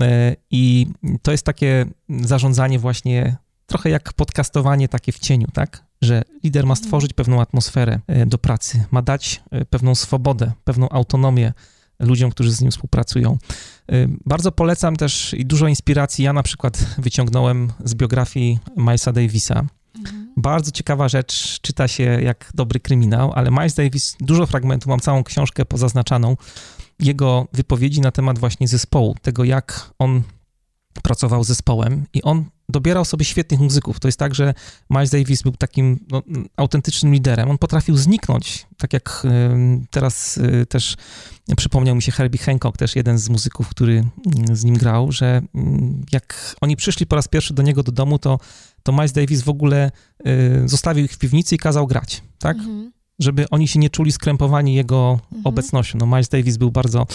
E, 0.01 0.37
I 0.51 0.87
to 1.23 1.33
jest 1.33 1.45
takie 1.45 1.87
zarządzanie 2.09 2.79
właśnie 2.79 3.37
trochę 3.67 3.91
jak 3.91 4.13
podcastowanie 4.13 4.89
takie 4.89 5.13
w 5.13 5.19
cieniu, 5.19 5.47
tak? 5.53 5.85
Że 6.03 6.23
lider 6.45 6.67
ma 6.67 6.75
stworzyć 6.75 7.13
pewną 7.13 7.41
atmosferę 7.41 8.01
e, 8.07 8.27
do 8.27 8.39
pracy, 8.39 8.85
ma 8.91 9.03
dać 9.03 9.43
e, 9.51 9.65
pewną 9.65 9.95
swobodę, 9.95 10.53
pewną 10.65 10.89
autonomię 10.89 11.53
ludziom, 11.99 12.31
którzy 12.31 12.53
z 12.53 12.61
nim 12.61 12.71
współpracują. 12.71 13.39
Bardzo 14.27 14.53
polecam 14.53 14.97
też 14.97 15.35
i 15.35 15.47
dużo 15.47 15.69
inspiracji. 15.69 16.25
Ja 16.25 16.33
na 16.33 16.43
przykład 16.43 16.87
wyciągnąłem 16.99 17.73
z 17.85 17.95
biografii 17.95 18.59
Milesa 18.77 19.13
Davisa. 19.13 19.67
Mhm. 19.99 20.33
Bardzo 20.37 20.71
ciekawa 20.71 21.09
rzecz, 21.09 21.61
czyta 21.61 21.89
się 21.89 22.03
jak 22.03 22.51
dobry 22.55 22.81
kryminał, 22.81 23.33
ale 23.33 23.51
Miles 23.51 23.75
Davis, 23.75 24.17
dużo 24.21 24.47
fragmentów, 24.47 24.89
mam 24.89 25.01
całą 25.01 25.25
książkę 25.25 25.65
pozaznaczaną, 25.65 26.37
jego 26.99 27.49
wypowiedzi 27.53 28.01
na 28.01 28.11
temat 28.11 28.39
właśnie 28.39 28.69
zespołu, 28.69 29.17
tego 29.23 29.45
jak 29.45 29.91
on 29.99 30.23
pracował 31.03 31.45
z 31.45 31.47
zespołem 31.47 32.07
i 32.15 32.23
on 32.23 32.45
dobierał 32.69 33.05
sobie 33.05 33.25
świetnych 33.25 33.61
muzyków. 33.61 34.01
To 34.01 34.09
jest 34.09 34.19
tak, 34.19 34.35
że 34.35 34.55
Miles 34.91 35.11
Davis 35.11 35.43
był 35.43 35.53
takim 35.53 35.99
no, 36.11 36.23
autentycznym 36.57 37.13
liderem. 37.15 37.51
On 37.51 37.59
potrafił 37.59 37.97
zniknąć, 37.97 38.67
tak 38.79 38.93
jak 38.93 39.27
teraz 39.91 40.37
y, 40.37 40.67
też 40.67 40.97
przypomniał 41.57 41.97
mi 41.97 42.03
się 42.03 42.13
Herbie 42.13 42.39
Hancock, 42.39 42.77
też 42.77 42.97
jeden 42.97 43.19
z 43.19 43.29
muzyków, 43.29 43.69
który 43.69 43.93
mm, 44.37 44.57
z 44.57 44.65
nim 44.65 44.79
grał, 44.79 45.13
że 45.13 45.43
mm, 45.55 46.05
jak 46.13 46.57
oni 46.61 46.77
przyszli 46.77 47.07
po 47.07 47.17
raz 47.17 47.29
pierwszy 47.29 47.55
do 47.55 47.63
niego 47.63 47.83
do 47.83 47.93
domu, 47.93 48.19
to, 48.19 48.39
to 48.83 48.93
Miles 48.93 49.13
Davis 49.13 49.43
w 49.43 49.49
ogóle 49.49 49.91
y, 50.27 50.69
zostawił 50.69 51.05
ich 51.05 51.13
w 51.13 51.19
piwnicy 51.19 51.55
i 51.55 51.59
kazał 51.59 51.87
grać, 51.87 52.23
tak? 52.39 52.57
Mhm 52.57 52.93
żeby 53.23 53.49
oni 53.51 53.69
się 53.69 53.79
nie 53.79 53.91
czuli 53.91 54.13
skrępowani 54.13 54.75
jego 54.75 55.11
mhm. 55.23 55.41
obecnością. 55.45 55.99
No 55.99 56.07
Miles 56.07 56.29
Davis 56.29 56.57
był 56.57 56.71
bardzo 56.71 57.07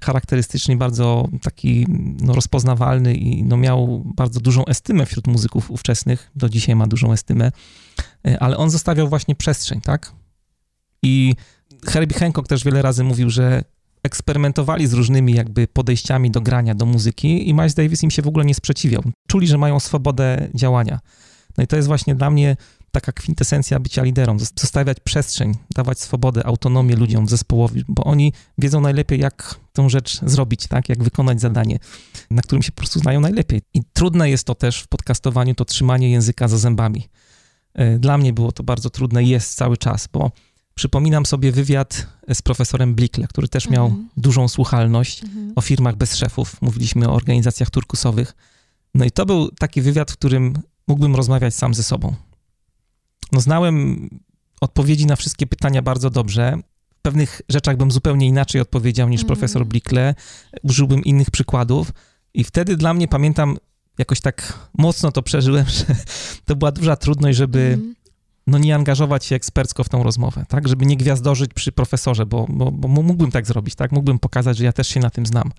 charakterystyczny, 0.00 0.76
bardzo 0.76 1.28
taki 1.42 1.86
no, 2.20 2.34
rozpoznawalny 2.34 3.14
i 3.14 3.44
no, 3.44 3.56
miał 3.56 4.02
bardzo 4.16 4.40
dużą 4.40 4.64
estymę 4.64 5.06
wśród 5.06 5.26
muzyków 5.26 5.70
ówczesnych, 5.70 6.30
do 6.36 6.48
dzisiaj 6.48 6.76
ma 6.76 6.86
dużą 6.86 7.12
estymę, 7.12 7.52
e, 8.26 8.42
ale 8.42 8.56
on 8.56 8.70
zostawiał 8.70 9.08
właśnie 9.08 9.34
przestrzeń, 9.34 9.80
tak? 9.80 10.12
I 11.02 11.34
Herbie 11.84 12.18
Hancock 12.18 12.48
też 12.48 12.64
wiele 12.64 12.82
razy 12.82 13.04
mówił, 13.04 13.30
że 13.30 13.64
eksperymentowali 14.02 14.86
z 14.86 14.92
różnymi 14.92 15.34
jakby 15.34 15.66
podejściami 15.66 16.30
do 16.30 16.40
grania, 16.40 16.74
do 16.74 16.86
muzyki 16.86 17.48
i 17.48 17.54
Miles 17.54 17.74
Davis 17.74 18.02
im 18.02 18.10
się 18.10 18.22
w 18.22 18.28
ogóle 18.28 18.44
nie 18.44 18.54
sprzeciwiał. 18.54 19.02
Czuli, 19.28 19.46
że 19.46 19.58
mają 19.58 19.80
swobodę 19.80 20.48
działania. 20.54 21.00
No 21.58 21.64
i 21.64 21.66
to 21.66 21.76
jest 21.76 21.88
właśnie 21.88 22.14
dla 22.14 22.30
mnie 22.30 22.56
taka 22.92 23.12
kwintesencja 23.12 23.80
bycia 23.80 24.02
liderem, 24.02 24.38
zostawiać 24.38 25.00
przestrzeń, 25.00 25.54
dawać 25.74 26.00
swobodę, 26.00 26.46
autonomię 26.46 26.96
ludziom, 26.96 27.28
zespołowi, 27.28 27.84
bo 27.88 28.04
oni 28.04 28.32
wiedzą 28.58 28.80
najlepiej, 28.80 29.20
jak 29.20 29.60
tę 29.72 29.90
rzecz 29.90 30.20
zrobić, 30.24 30.66
tak, 30.66 30.88
jak 30.88 31.04
wykonać 31.04 31.40
zadanie, 31.40 31.78
na 32.30 32.42
którym 32.42 32.62
się 32.62 32.72
po 32.72 32.76
prostu 32.76 32.98
znają 32.98 33.20
najlepiej. 33.20 33.60
I 33.74 33.82
trudne 33.92 34.30
jest 34.30 34.44
to 34.44 34.54
też 34.54 34.80
w 34.80 34.88
podcastowaniu, 34.88 35.54
to 35.54 35.64
trzymanie 35.64 36.10
języka 36.10 36.48
za 36.48 36.58
zębami. 36.58 37.08
E, 37.74 37.98
dla 37.98 38.18
mnie 38.18 38.32
było 38.32 38.52
to 38.52 38.62
bardzo 38.62 38.90
trudne 38.90 39.24
jest 39.24 39.56
cały 39.56 39.76
czas, 39.76 40.08
bo 40.12 40.30
przypominam 40.74 41.26
sobie 41.26 41.52
wywiad 41.52 42.06
z 42.34 42.42
profesorem 42.42 42.94
Blikle, 42.94 43.26
który 43.26 43.48
też 43.48 43.68
miał 43.68 43.86
mhm. 43.86 44.08
dużą 44.16 44.48
słuchalność 44.48 45.24
mhm. 45.24 45.52
o 45.56 45.60
firmach 45.60 45.96
bez 45.96 46.16
szefów. 46.16 46.62
Mówiliśmy 46.62 47.08
o 47.08 47.14
organizacjach 47.14 47.70
turkusowych. 47.70 48.34
No 48.94 49.04
i 49.04 49.10
to 49.10 49.26
był 49.26 49.50
taki 49.50 49.82
wywiad, 49.82 50.10
w 50.10 50.16
którym 50.16 50.54
mógłbym 50.88 51.16
rozmawiać 51.16 51.54
sam 51.54 51.74
ze 51.74 51.82
sobą 51.82 52.14
no 53.32 53.40
znałem 53.40 54.08
odpowiedzi 54.60 55.06
na 55.06 55.16
wszystkie 55.16 55.46
pytania 55.46 55.82
bardzo 55.82 56.10
dobrze. 56.10 56.58
W 56.98 57.02
pewnych 57.02 57.40
rzeczach 57.48 57.76
bym 57.76 57.90
zupełnie 57.90 58.26
inaczej 58.26 58.60
odpowiedział 58.60 59.08
niż 59.08 59.20
mm. 59.20 59.26
profesor 59.26 59.66
Blikle. 59.66 60.14
Użyłbym 60.62 61.04
innych 61.04 61.30
przykładów. 61.30 61.92
I 62.34 62.44
wtedy 62.44 62.76
dla 62.76 62.94
mnie, 62.94 63.08
pamiętam, 63.08 63.56
jakoś 63.98 64.20
tak 64.20 64.68
mocno 64.78 65.12
to 65.12 65.22
przeżyłem, 65.22 65.66
że 65.78 65.84
to 66.44 66.56
była 66.56 66.72
duża 66.72 66.96
trudność, 66.96 67.38
żeby 67.38 67.60
mm. 67.60 67.94
No 68.46 68.58
nie 68.58 68.74
angażować 68.74 69.24
się 69.24 69.34
ekspercko 69.34 69.84
w 69.84 69.88
tą 69.88 70.02
rozmowę, 70.02 70.44
tak? 70.48 70.68
Żeby 70.68 70.86
nie 70.86 70.96
gwiazdorzyć 70.96 71.54
przy 71.54 71.72
profesorze, 71.72 72.26
bo, 72.26 72.46
bo, 72.48 72.72
bo 72.72 72.88
mógłbym 72.88 73.30
tak 73.30 73.46
zrobić, 73.46 73.74
tak? 73.74 73.92
Mógłbym 73.92 74.18
pokazać, 74.18 74.56
że 74.56 74.64
ja 74.64 74.72
też 74.72 74.88
się 74.88 75.00
na 75.00 75.10
tym 75.10 75.26
znam. 75.26 75.50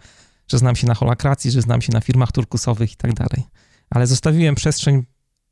Że 0.48 0.58
znam 0.58 0.76
się 0.76 0.88
na 0.88 0.94
holakracji, 0.96 1.52
że 1.52 1.62
znam 1.62 1.82
się 1.82 1.94
na 1.94 2.02
firmach 2.02 2.32
turkusowych 2.32 2.94
i 2.94 2.96
tak 2.96 3.14
dalej. 3.14 3.44
Ale 3.90 4.08
zostawiłem 4.08 4.56
przestrzeń 4.56 5.04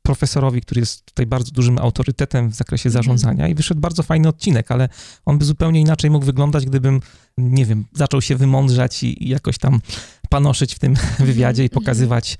profesorowi, 0.02 0.60
który 0.60 0.80
jest 0.80 1.04
tutaj 1.04 1.26
bardzo 1.26 1.50
dużym 1.50 1.78
autorytetem 1.78 2.50
w 2.50 2.54
zakresie 2.54 2.88
mhm. 2.88 3.04
zarządzania 3.04 3.48
i 3.48 3.54
wyszedł 3.54 3.80
bardzo 3.80 4.02
fajny 4.02 4.28
odcinek, 4.28 4.70
ale 4.70 4.88
on 5.24 5.38
by 5.38 5.44
zupełnie 5.44 5.80
inaczej 5.80 6.10
mógł 6.10 6.26
wyglądać, 6.26 6.66
gdybym, 6.66 7.00
nie 7.38 7.66
wiem, 7.66 7.84
zaczął 7.92 8.22
się 8.22 8.36
wymądrzać 8.36 9.02
i, 9.02 9.24
i 9.24 9.28
jakoś 9.28 9.58
tam 9.58 9.80
panoszyć 10.28 10.74
w 10.74 10.78
tym 10.78 10.94
wywiadzie 11.18 11.62
i 11.62 11.66
mhm. 11.66 11.82
pokazywać, 11.82 12.38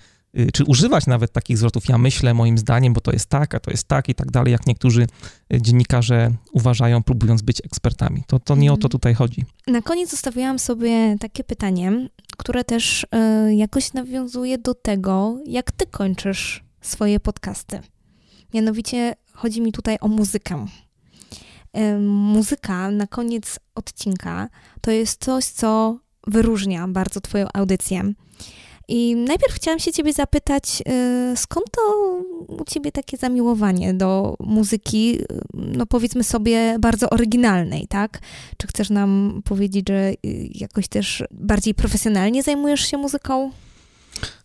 czy 0.53 0.65
używać 0.65 1.07
nawet 1.07 1.33
takich 1.33 1.59
zwrotów, 1.59 1.89
ja 1.89 1.99
myślę 1.99 2.35
moim 2.35 2.59
zdaniem, 2.59 2.93
bo 2.93 3.01
to 3.01 3.13
jest 3.13 3.27
tak, 3.27 3.55
a 3.55 3.61
to 3.61 3.71
jest 3.71 3.89
tak 3.89 4.09
i 4.09 4.15
tak 4.15 4.31
dalej, 4.31 4.53
jak 4.53 4.67
niektórzy 4.67 5.07
y, 5.55 5.63
dziennikarze 5.63 6.31
uważają, 6.53 7.03
próbując 7.03 7.43
być 7.43 7.61
ekspertami. 7.65 8.25
To, 8.27 8.39
to 8.39 8.57
nie 8.57 8.73
o 8.73 8.77
to 8.77 8.87
mhm. 8.87 8.91
tutaj 8.91 9.15
chodzi. 9.15 9.45
Na 9.67 9.83
koniec 9.83 10.11
zostawiłam 10.11 10.59
sobie 10.59 11.17
takie 11.21 11.45
pytanie, 11.45 12.09
które 12.37 12.65
też 12.65 13.07
y, 13.49 13.55
jakoś 13.55 13.93
nawiązuje 13.93 14.59
do 14.59 14.75
tego, 14.75 15.39
jak 15.47 15.73
ty 15.73 15.87
kończysz 15.87 16.65
swoje 16.81 17.21
podcasty. 17.21 17.81
Mianowicie 18.55 19.15
chodzi 19.33 19.63
mi 19.63 19.73
tutaj 19.73 19.97
o 20.01 20.09
muzykę. 20.09 20.67
Muzyka 22.01 22.91
na 22.91 23.07
koniec 23.07 23.59
odcinka 23.75 24.49
to 24.81 24.91
jest 24.91 25.25
coś, 25.25 25.45
co 25.45 25.99
wyróżnia 26.27 26.89
bardzo 26.89 27.21
Twoją 27.21 27.47
audycję. 27.55 28.13
I 28.89 29.17
najpierw 29.17 29.55
chciałam 29.55 29.81
się 29.81 29.93
Ciebie 29.93 30.13
zapytać, 30.13 30.83
y, 31.33 31.37
skąd 31.37 31.67
to 31.71 31.81
u 32.49 32.65
Ciebie 32.65 32.93
takie 32.93 33.17
zamiłowanie 33.17 33.95
do 33.95 34.37
muzyki, 34.41 35.19
y, 35.21 35.27
no 35.55 35.87
powiedzmy 35.87 36.25
sobie, 36.25 36.77
bardzo 36.81 37.11
oryginalnej, 37.11 37.87
tak? 37.89 38.21
Czy 38.57 38.67
chcesz 38.67 38.91
nam 38.91 39.43
powiedzieć, 39.45 39.89
że 39.89 40.11
y, 40.11 40.17
jakoś 40.55 40.89
też 40.89 41.25
bardziej 41.31 41.75
profesjonalnie 41.75 42.43
zajmujesz 42.43 42.81
się 42.81 42.97
muzyką? 42.97 43.51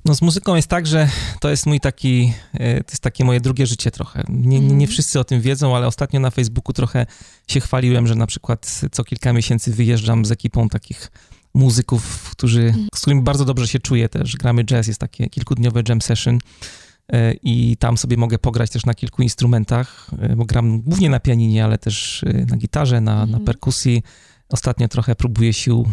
No 0.06 0.16
z 0.16 0.22
muzyką 0.22 0.56
jest 0.56 0.68
tak, 0.68 0.88
że 0.88 1.10
to 1.40 1.50
jest 1.50 1.66
mój 1.66 1.80
taki, 1.80 2.34
to 2.58 2.92
jest 2.92 3.00
takie 3.00 3.26
moje 3.26 3.40
drugie 3.40 3.66
życie 3.66 3.92
trochę. 3.92 4.24
Nie, 4.30 4.48
nie, 4.48 4.60
nie, 4.60 4.72
mhm. 4.72 4.88
wszyscy 4.88 5.20
o 5.20 5.24
tym 5.24 5.42
wiedzą, 5.42 5.76
ale 5.76 5.88
ostatnio 5.88 6.20
na 6.20 6.32
Facebooku 6.32 6.74
trochę 6.74 7.06
się 7.48 7.60
chwaliłem, 7.60 8.08
że 8.08 8.16
na 8.16 8.28
przykład 8.28 8.82
co 8.92 9.04
kilka 9.04 9.34
miesięcy 9.34 9.72
wyjeżdżam 9.72 10.26
z 10.26 10.32
ekipą 10.32 10.70
takich 10.70 11.12
muzyków, 11.58 12.30
którzy, 12.32 12.62
mhm. 12.62 12.88
z 12.96 13.02
którymi 13.02 13.22
bardzo 13.22 13.46
dobrze 13.46 13.68
się 13.68 13.80
czuję 13.80 14.10
też. 14.10 14.36
Gramy 14.36 14.64
jazz, 14.64 14.88
jest 14.88 15.00
takie 15.00 15.30
kilkudniowe 15.30 15.84
jam 15.90 16.02
session 16.02 16.40
e, 17.14 17.34
i 17.34 17.78
tam 17.78 17.98
sobie 17.98 18.18
mogę 18.18 18.40
pograć 18.40 18.70
też 18.70 18.86
na 18.86 18.94
kilku 18.94 19.22
instrumentach, 19.22 20.10
e, 20.20 20.36
bo 20.36 20.46
gram 20.46 20.82
głównie 20.82 21.10
na 21.10 21.20
pianinie, 21.20 21.66
ale 21.66 21.78
też 21.78 22.26
na 22.50 22.58
gitarze, 22.58 23.02
na, 23.02 23.16
na 23.16 23.24
mhm. 23.24 23.46
perkusji. 23.46 24.04
Ostatnio 24.50 24.88
trochę 24.88 25.16
próbuję 25.16 25.54
sił 25.54 25.88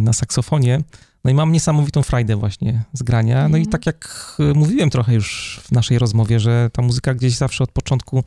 na 0.00 0.12
saksofonie. 0.12 0.80
No 1.24 1.30
i 1.30 1.34
mam 1.34 1.52
niesamowitą 1.52 2.02
frajdę 2.02 2.36
właśnie 2.36 2.84
z 2.92 3.02
grania. 3.02 3.48
No 3.48 3.56
i 3.56 3.60
mhm. 3.60 3.72
tak 3.72 3.86
jak 3.86 4.36
mówiłem 4.54 4.90
trochę 4.90 5.14
już 5.14 5.60
w 5.64 5.72
naszej 5.72 5.98
rozmowie, 5.98 6.40
że 6.40 6.70
ta 6.72 6.82
muzyka 6.82 7.14
gdzieś 7.14 7.36
zawsze 7.36 7.64
od 7.64 7.70
początku 7.70 8.24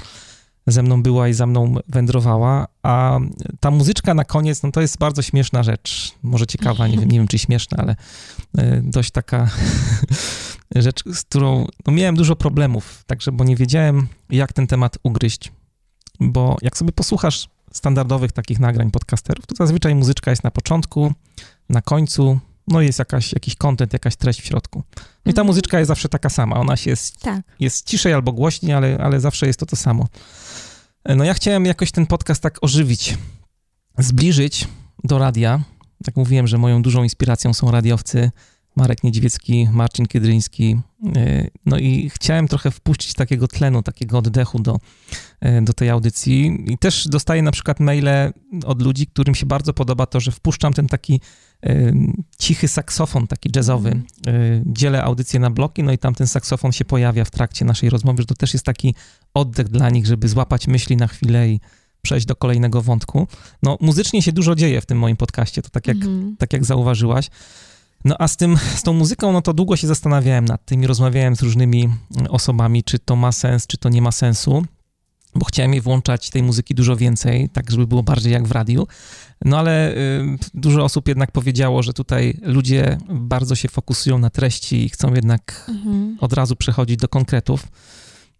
ze 0.71 0.83
mną 0.83 1.03
była 1.03 1.27
i 1.27 1.33
za 1.33 1.45
mną 1.45 1.75
wędrowała, 1.87 2.67
a 2.83 3.19
ta 3.59 3.71
muzyczka 3.71 4.13
na 4.13 4.23
koniec, 4.23 4.63
no 4.63 4.71
to 4.71 4.81
jest 4.81 4.97
bardzo 4.97 5.21
śmieszna 5.21 5.63
rzecz. 5.63 6.11
Może 6.23 6.47
ciekawa, 6.47 6.87
nie 6.87 6.97
wiem, 6.97 7.11
nie 7.11 7.19
wiem 7.19 7.27
czy 7.27 7.39
śmieszna, 7.39 7.77
ale 7.77 7.95
y, 8.59 8.81
dość 8.83 9.11
taka 9.11 9.49
rzecz, 10.75 11.03
z 11.13 11.21
którą 11.21 11.67
no 11.87 11.93
miałem 11.93 12.15
dużo 12.15 12.35
problemów, 12.35 13.03
także, 13.07 13.31
bo 13.31 13.43
nie 13.43 13.55
wiedziałem, 13.55 14.07
jak 14.29 14.53
ten 14.53 14.67
temat 14.67 14.97
ugryźć. 15.03 15.51
Bo 16.19 16.57
jak 16.61 16.77
sobie 16.77 16.91
posłuchasz 16.91 17.49
standardowych 17.71 18.31
takich 18.31 18.59
nagrań 18.59 18.91
podcasterów, 18.91 19.45
to 19.45 19.55
zazwyczaj 19.55 19.95
muzyczka 19.95 20.31
jest 20.31 20.43
na 20.43 20.51
początku, 20.51 21.13
na 21.69 21.81
końcu, 21.81 22.39
no 22.69 22.81
jest 22.81 22.99
jakaś, 22.99 23.33
jakiś 23.33 23.55
content, 23.55 23.93
jakaś 23.93 24.15
treść 24.15 24.41
w 24.41 24.45
środku. 24.45 24.83
No 24.95 25.31
i 25.31 25.33
ta 25.33 25.41
mhm. 25.41 25.47
muzyczka 25.47 25.79
jest 25.79 25.87
zawsze 25.87 26.09
taka 26.09 26.29
sama. 26.29 26.55
Ona 26.55 26.77
się 26.77 26.89
jest, 26.89 27.19
tak. 27.19 27.41
jest 27.59 27.87
ciszej 27.87 28.13
albo 28.13 28.31
głośniej, 28.31 28.73
ale, 28.73 28.97
ale 28.97 29.19
zawsze 29.19 29.47
jest 29.47 29.59
to 29.59 29.65
to 29.65 29.75
samo. 29.75 30.07
No 31.05 31.23
ja 31.23 31.33
chciałem 31.33 31.65
jakoś 31.65 31.91
ten 31.91 32.05
podcast 32.05 32.41
tak 32.43 32.57
ożywić, 32.61 33.17
zbliżyć 33.97 34.67
do 35.03 35.17
radia. 35.17 35.63
Tak 36.03 36.15
mówiłem, 36.15 36.47
że 36.47 36.57
moją 36.57 36.81
dużą 36.81 37.03
inspiracją 37.03 37.53
są 37.53 37.71
radiowcy 37.71 38.31
Marek 38.79 39.03
Niedźwiecki, 39.03 39.67
Marcin 39.71 40.05
Kiedryński. 40.05 40.79
E, 41.15 41.47
no 41.65 41.77
i 41.77 42.09
chciałem 42.09 42.47
trochę 42.47 42.71
wpuścić 42.71 43.13
takiego 43.13 43.47
tlenu, 43.47 43.83
takiego 43.83 44.17
oddechu 44.17 44.59
do, 44.59 44.79
e, 45.41 45.61
do 45.61 45.73
tej 45.73 45.89
audycji. 45.89 46.65
I 46.67 46.77
też 46.77 47.07
dostaję 47.07 47.41
na 47.41 47.51
przykład 47.51 47.79
maile 47.79 48.33
od 48.65 48.81
ludzi, 48.81 49.07
którym 49.07 49.35
się 49.35 49.45
bardzo 49.45 49.73
podoba 49.73 50.05
to, 50.05 50.19
że 50.19 50.31
wpuszczam 50.31 50.73
ten 50.73 50.87
taki 50.87 51.21
cichy 52.37 52.67
saksofon, 52.67 53.27
taki 53.27 53.49
jazzowy. 53.55 53.89
Mm. 53.89 54.63
Dzielę 54.65 55.03
audycję 55.03 55.39
na 55.39 55.49
bloki, 55.49 55.83
no 55.83 55.91
i 55.91 55.97
tam 55.97 56.15
ten 56.15 56.27
saksofon 56.27 56.71
się 56.71 56.85
pojawia 56.85 57.25
w 57.25 57.31
trakcie 57.31 57.65
naszej 57.65 57.89
rozmowy, 57.89 58.21
że 58.21 58.25
to 58.25 58.35
też 58.35 58.53
jest 58.53 58.65
taki 58.65 58.95
oddech 59.33 59.69
dla 59.69 59.89
nich, 59.89 60.05
żeby 60.05 60.27
złapać 60.27 60.67
myśli 60.67 60.97
na 60.97 61.07
chwilę 61.07 61.49
i 61.49 61.59
przejść 62.01 62.25
do 62.25 62.35
kolejnego 62.35 62.81
wątku. 62.81 63.27
No, 63.63 63.77
muzycznie 63.81 64.21
się 64.21 64.31
dużo 64.31 64.55
dzieje 64.55 64.81
w 64.81 64.85
tym 64.85 64.97
moim 64.97 65.17
podcaście, 65.17 65.61
to 65.61 65.69
tak 65.69 65.87
jak, 65.87 65.97
mm. 65.97 66.35
tak 66.37 66.53
jak 66.53 66.65
zauważyłaś. 66.65 67.29
No 68.05 68.15
a 68.19 68.27
z, 68.27 68.37
tym, 68.37 68.57
z 68.75 68.83
tą 68.83 68.93
muzyką, 68.93 69.31
no 69.31 69.41
to 69.41 69.53
długo 69.53 69.75
się 69.75 69.87
zastanawiałem 69.87 70.45
nad 70.45 70.65
tym 70.65 70.83
i 70.83 70.87
rozmawiałem 70.87 71.35
z 71.35 71.41
różnymi 71.41 71.89
osobami, 72.29 72.83
czy 72.83 72.99
to 72.99 73.15
ma 73.15 73.31
sens, 73.31 73.67
czy 73.67 73.77
to 73.77 73.89
nie 73.89 74.01
ma 74.01 74.11
sensu. 74.11 74.65
bo 75.35 75.45
chciałem 75.45 75.73
jej 75.73 75.81
włączać 75.81 76.29
tej 76.29 76.43
muzyki 76.43 76.75
dużo 76.75 76.95
więcej, 76.95 77.49
tak 77.49 77.71
żeby 77.71 77.87
było 77.87 78.03
bardziej 78.03 78.33
jak 78.33 78.47
w 78.47 78.51
radiu. 78.51 78.87
No 79.45 79.59
ale 79.59 79.91
y, 79.91 79.97
dużo 80.53 80.83
osób 80.83 81.07
jednak 81.07 81.31
powiedziało, 81.31 81.83
że 81.83 81.93
tutaj 81.93 82.37
ludzie 82.41 82.97
bardzo 83.09 83.55
się 83.55 83.69
fokusują 83.69 84.17
na 84.17 84.29
treści 84.29 84.85
i 84.85 84.89
chcą 84.89 85.13
jednak 85.13 85.65
mhm. 85.69 86.17
od 86.21 86.33
razu 86.33 86.55
przechodzić 86.55 86.97
do 86.97 87.07
konkretów. 87.07 87.63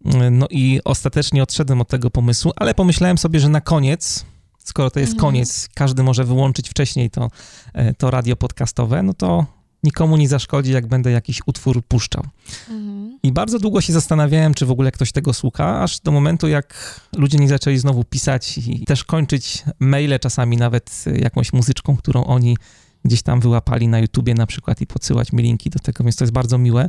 Y, 0.06 0.30
no 0.30 0.46
i 0.50 0.80
ostatecznie 0.84 1.42
odszedłem 1.42 1.80
od 1.80 1.88
tego 1.88 2.10
pomysłu, 2.10 2.52
ale 2.56 2.74
pomyślałem 2.74 3.18
sobie, 3.18 3.40
że 3.40 3.48
na 3.48 3.60
koniec, 3.60 4.24
skoro 4.64 4.90
to 4.90 5.00
jest 5.00 5.12
mhm. 5.12 5.32
koniec, 5.32 5.68
każdy 5.74 6.02
może 6.02 6.24
wyłączyć 6.24 6.68
wcześniej 6.70 7.10
to, 7.10 7.30
y, 7.78 7.94
to 7.94 8.10
radio 8.10 8.36
podcastowe, 8.36 9.02
no 9.02 9.14
to 9.14 9.46
nikomu 9.82 10.16
nie 10.16 10.28
zaszkodzi, 10.28 10.72
jak 10.72 10.86
będę 10.86 11.10
jakiś 11.10 11.40
utwór 11.46 11.82
puszczał. 11.84 12.24
Mhm. 12.70 13.18
I 13.22 13.32
bardzo 13.32 13.58
długo 13.58 13.80
się 13.80 13.92
zastanawiałem, 13.92 14.54
czy 14.54 14.66
w 14.66 14.70
ogóle 14.70 14.92
ktoś 14.92 15.12
tego 15.12 15.32
słucha, 15.32 15.82
aż 15.82 16.00
do 16.00 16.12
momentu, 16.12 16.48
jak 16.48 17.00
ludzie 17.16 17.38
nie 17.38 17.48
zaczęli 17.48 17.78
znowu 17.78 18.04
pisać 18.04 18.58
i 18.58 18.84
też 18.84 19.04
kończyć 19.04 19.64
maile 19.78 20.18
czasami 20.20 20.56
nawet 20.56 21.04
jakąś 21.20 21.52
muzyczką, 21.52 21.96
którą 21.96 22.24
oni 22.24 22.56
gdzieś 23.04 23.22
tam 23.22 23.40
wyłapali 23.40 23.88
na 23.88 23.98
YouTubie 23.98 24.34
na 24.34 24.46
przykład 24.46 24.80
i 24.80 24.86
podsyłać 24.86 25.32
mi 25.32 25.42
linki 25.42 25.70
do 25.70 25.78
tego, 25.78 26.04
więc 26.04 26.16
to 26.16 26.24
jest 26.24 26.32
bardzo 26.32 26.58
miłe. 26.58 26.88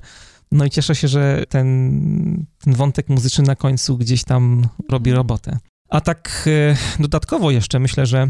No 0.51 0.65
i 0.65 0.69
cieszę 0.69 0.95
się, 0.95 1.07
że 1.07 1.43
ten, 1.49 2.45
ten 2.59 2.73
wątek 2.73 3.09
muzyczny 3.09 3.43
na 3.43 3.55
końcu 3.55 3.97
gdzieś 3.97 4.23
tam 4.23 4.67
robi 4.89 5.11
mhm. 5.11 5.17
robotę. 5.17 5.59
A 5.91 6.01
tak 6.01 6.47
e, 6.47 7.01
dodatkowo 7.01 7.51
jeszcze 7.51 7.79
myślę, 7.79 8.05
że 8.05 8.29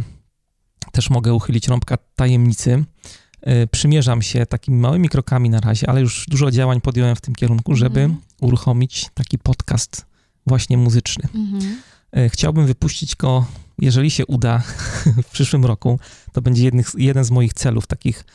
też 0.91 1.09
mogę 1.09 1.33
uchylić 1.33 1.67
rąbka 1.67 1.97
tajemnicy. 2.15 2.83
E, 3.41 3.67
przymierzam 3.67 4.21
się 4.21 4.45
takimi 4.45 4.77
małymi 4.77 5.09
krokami 5.09 5.49
na 5.49 5.59
razie, 5.59 5.89
ale 5.89 6.01
już 6.01 6.25
dużo 6.29 6.51
działań 6.51 6.81
podjąłem 6.81 7.15
w 7.15 7.21
tym 7.21 7.35
kierunku, 7.35 7.75
żeby 7.75 7.99
mm. 7.99 8.17
uruchomić 8.41 9.09
taki 9.13 9.37
podcast 9.37 10.05
właśnie 10.47 10.77
muzyczny. 10.77 11.29
Mm-hmm. 11.35 12.29
Chciałbym 12.29 12.65
wypuścić 12.65 13.15
go, 13.15 13.45
jeżeli 13.81 14.11
się 14.11 14.25
uda, 14.25 14.63
w 15.27 15.29
przyszłym 15.31 15.65
roku. 15.65 15.99
To 16.31 16.41
będzie 16.41 16.63
jednych, 16.63 16.91
jeden 16.97 17.23
z 17.23 17.31
moich 17.31 17.53
celów 17.53 17.87
takich 17.87 18.25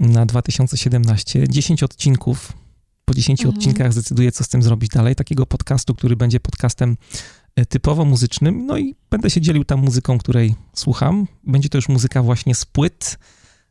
na 0.00 0.26
2017. 0.26 1.48
10 1.48 1.82
odcinków. 1.82 2.52
Po 3.04 3.14
10 3.14 3.40
mm-hmm. 3.40 3.48
odcinkach 3.48 3.92
zdecyduję, 3.92 4.32
co 4.32 4.44
z 4.44 4.48
tym 4.48 4.62
zrobić 4.62 4.90
dalej. 4.90 5.14
Takiego 5.14 5.46
podcastu, 5.46 5.94
który 5.94 6.16
będzie 6.16 6.40
podcastem 6.40 6.90
e, 6.90 6.96
typowo 7.64 8.04
muzycznym. 8.04 8.66
No 8.66 8.78
i 8.78 8.94
będę 9.10 9.30
się 9.30 9.40
dzielił 9.40 9.64
tam 9.64 9.80
muzyką, 9.80 10.18
której 10.18 10.54
słucham. 10.74 11.26
Będzie 11.44 11.68
to 11.68 11.78
już 11.78 11.88
muzyka 11.88 12.22
właśnie 12.22 12.54
z 12.54 12.64
płyt, 12.64 13.18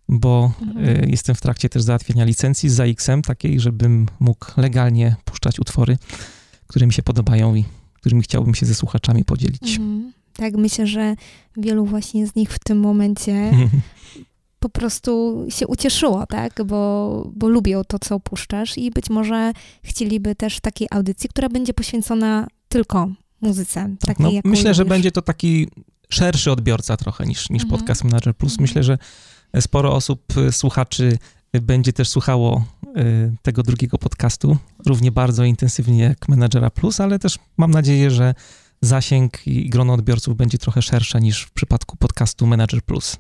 bo 0.10 0.52
mhm. 0.62 1.04
Y, 1.04 1.08
jestem 1.10 1.36
w 1.36 1.42
trakcie 1.42 1.70
też 1.70 1.84
załatwienia 1.84 2.26
licencji 2.26 2.70
z 2.70 2.74
ZAX-em, 2.74 3.22
takiej, 3.22 3.60
żebym 3.60 4.06
mógł 4.20 4.46
legalnie 4.58 5.16
puszczać 5.26 5.60
utwory, 5.60 5.98
które 6.68 6.88
mi 6.88 6.94
się 6.94 7.04
podobają 7.04 7.56
i 7.56 7.66
którymi 7.94 8.22
chciałbym 8.22 8.56
się 8.56 8.66
ze 8.66 8.76
słuchaczami 8.76 9.26
podzielić. 9.26 9.78
Mhm. 9.78 10.14
Tak, 10.34 10.54
myślę, 10.56 10.88
że 10.88 11.16
wielu 11.58 11.86
właśnie 11.86 12.28
z 12.28 12.36
nich 12.36 12.52
w 12.52 12.60
tym 12.60 12.80
momencie 12.80 13.52
po 14.66 14.70
prostu 14.70 15.46
się 15.50 15.68
ucieszyło, 15.68 16.26
tak, 16.28 16.64
bo, 16.66 17.32
bo 17.36 17.50
lubią 17.50 17.84
to, 17.84 18.00
co 18.00 18.20
puszczasz 18.20 18.78
i 18.78 18.92
być 18.92 19.10
może 19.10 19.54
chcieliby 19.84 20.36
też 20.36 20.60
takiej 20.60 20.88
audycji, 20.92 21.30
która 21.30 21.50
będzie 21.50 21.74
poświęcona 21.74 22.48
tylko 22.70 23.10
muzyce. 23.46 23.96
Tak, 24.00 24.20
no, 24.20 24.30
myślę, 24.44 24.74
że 24.74 24.86
będzie 24.86 25.12
to 25.12 25.22
taki 25.22 25.68
szerszy 26.10 26.52
odbiorca 26.52 26.98
trochę 26.98 27.26
niż, 27.26 27.50
niż 27.50 27.64
mhm. 27.64 27.80
podcast 27.80 28.04
Manager 28.04 28.36
Plus. 28.36 28.52
Mhm. 28.52 28.64
Myślę, 28.64 28.84
że 28.84 28.98
sporo 29.60 29.94
osób, 29.94 30.38
y, 30.38 30.52
słuchaczy 30.52 31.18
będzie 31.62 31.94
też 31.94 32.10
słuchało 32.10 32.66
tego 33.42 33.64
drugiego 33.64 33.98
podcastu 33.98 34.58
równie 34.86 35.12
bardzo 35.12 35.44
intensywnie 35.44 36.04
jak 36.04 36.30
Managera 36.30 36.70
Plus, 36.70 37.00
ale 37.00 37.20
też 37.20 37.40
mam 37.58 37.72
nadzieję, 37.72 38.12
że 38.12 38.34
zasięg 38.82 39.48
i 39.48 39.70
grono 39.70 39.94
odbiorców 39.94 40.38
będzie 40.38 40.58
trochę 40.58 40.82
szersze 40.82 41.22
niż 41.22 41.42
w 41.42 41.52
przypadku 41.52 41.98
podcastu 41.98 42.48
Manager 42.48 42.82
Plus. 42.82 43.18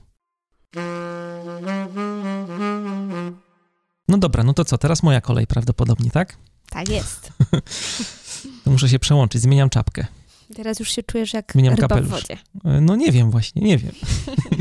No 4.07 4.17
dobra, 4.17 4.43
no 4.43 4.53
to 4.53 4.65
co, 4.65 4.77
teraz 4.77 5.03
moja 5.03 5.21
kolej 5.21 5.47
prawdopodobnie, 5.47 6.11
tak? 6.11 6.37
Tak 6.69 6.89
jest. 6.89 7.29
to 8.65 8.71
muszę 8.71 8.89
się 8.89 8.99
przełączyć, 8.99 9.41
zmieniam 9.41 9.69
czapkę. 9.69 10.05
Teraz 10.55 10.79
już 10.79 10.91
się 10.91 11.03
czujesz 11.03 11.33
jak 11.33 11.51
Zmieniam 11.51 11.75
ryba 11.75 11.87
kapelusz. 11.87 12.09
w 12.09 12.11
wodzie. 12.11 12.37
E, 12.65 12.81
no 12.81 12.95
nie 12.95 13.11
wiem 13.11 13.31
właśnie, 13.31 13.61
nie 13.61 13.77
wiem. 13.77 13.91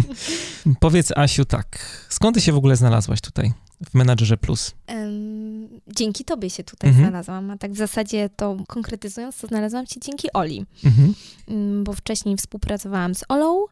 Powiedz 0.80 1.12
Asiu 1.16 1.44
tak, 1.44 1.78
skąd 2.08 2.34
ty 2.34 2.40
się 2.40 2.52
w 2.52 2.56
ogóle 2.56 2.76
znalazłaś 2.76 3.20
tutaj 3.20 3.52
w 3.90 3.94
Menadżerze 3.94 4.36
Plus? 4.36 4.74
Um, 4.88 5.68
dzięki 5.96 6.24
tobie 6.24 6.50
się 6.50 6.64
tutaj 6.64 6.90
mhm. 6.90 7.08
znalazłam, 7.08 7.50
a 7.50 7.58
tak 7.58 7.72
w 7.72 7.76
zasadzie 7.76 8.30
to 8.36 8.56
konkretyzując, 8.68 9.38
to 9.38 9.46
znalazłam 9.46 9.86
się 9.86 10.00
dzięki 10.00 10.28
Oli, 10.32 10.66
mhm. 10.84 11.14
Mm, 11.48 11.84
bo 11.84 11.92
wcześniej 11.92 12.36
współpracowałam 12.36 13.14
z 13.14 13.24
Olą 13.28 13.64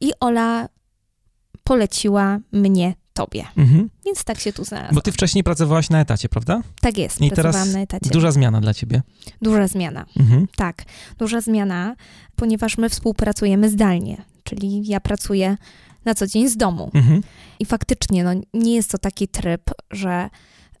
i 0.00 0.12
Ola 0.20 0.68
poleciła 1.64 2.38
mnie 2.52 2.94
tobie. 3.16 3.44
Mhm. 3.56 3.90
Więc 4.04 4.24
tak 4.24 4.40
się 4.40 4.52
tu 4.52 4.64
znalazłam. 4.64 4.94
Bo 4.94 5.00
ty 5.00 5.12
wcześniej 5.12 5.44
pracowałaś 5.44 5.90
na 5.90 6.00
etacie, 6.00 6.28
prawda? 6.28 6.62
Tak 6.80 6.98
jest, 6.98 7.20
I 7.20 7.30
pracowałam 7.30 7.72
na 7.72 7.80
etacie. 7.80 8.10
Duża 8.10 8.32
zmiana 8.32 8.60
dla 8.60 8.74
ciebie. 8.74 9.02
Duża 9.42 9.68
zmiana, 9.68 10.06
mhm. 10.16 10.46
tak. 10.56 10.84
Duża 11.18 11.40
zmiana, 11.40 11.96
ponieważ 12.36 12.78
my 12.78 12.88
współpracujemy 12.88 13.70
zdalnie, 13.70 14.24
czyli 14.44 14.86
ja 14.86 15.00
pracuję 15.00 15.56
na 16.04 16.14
co 16.14 16.26
dzień 16.26 16.48
z 16.48 16.56
domu. 16.56 16.90
Mhm. 16.94 17.22
I 17.58 17.66
faktycznie, 17.66 18.24
no, 18.24 18.30
nie 18.54 18.74
jest 18.74 18.90
to 18.90 18.98
taki 18.98 19.28
tryb, 19.28 19.70
że 19.90 20.30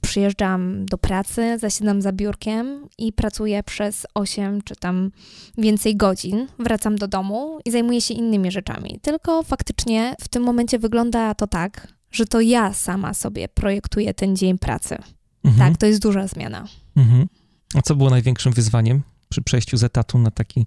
przyjeżdżam 0.00 0.86
do 0.86 0.98
pracy, 0.98 1.58
zasiadam 1.58 2.02
za 2.02 2.12
biurkiem 2.12 2.88
i 2.98 3.12
pracuję 3.12 3.62
przez 3.62 4.06
8 4.14 4.62
czy 4.62 4.76
tam 4.76 5.10
więcej 5.58 5.96
godzin. 5.96 6.46
Wracam 6.58 6.96
do 6.96 7.08
domu 7.08 7.58
i 7.64 7.70
zajmuję 7.70 8.00
się 8.00 8.14
innymi 8.14 8.50
rzeczami. 8.50 8.98
Tylko 9.02 9.42
faktycznie 9.42 10.14
w 10.20 10.28
tym 10.28 10.42
momencie 10.42 10.78
wygląda 10.78 11.34
to 11.34 11.46
tak, 11.46 11.88
że 12.16 12.26
to 12.26 12.40
ja 12.40 12.72
sama 12.72 13.14
sobie 13.14 13.48
projektuję 13.48 14.14
ten 14.14 14.36
dzień 14.36 14.58
pracy. 14.58 14.96
Mhm. 15.44 15.70
Tak, 15.70 15.80
to 15.80 15.86
jest 15.86 16.02
duża 16.02 16.26
zmiana. 16.26 16.64
Mhm. 16.96 17.26
A 17.74 17.82
co 17.82 17.96
było 17.96 18.10
największym 18.10 18.52
wyzwaniem 18.52 19.02
przy 19.28 19.42
przejściu 19.42 19.76
z 19.76 19.84
etatu 19.84 20.18
na 20.18 20.30
taki 20.30 20.66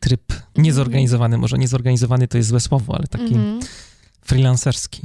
tryb 0.00 0.32
niezorganizowany? 0.56 1.38
Może 1.38 1.58
niezorganizowany 1.58 2.28
to 2.28 2.36
jest 2.36 2.48
złe 2.48 2.60
słowo, 2.60 2.94
ale 2.94 3.06
taki 3.06 3.34
mhm. 3.34 3.60
freelancerski. 4.22 5.02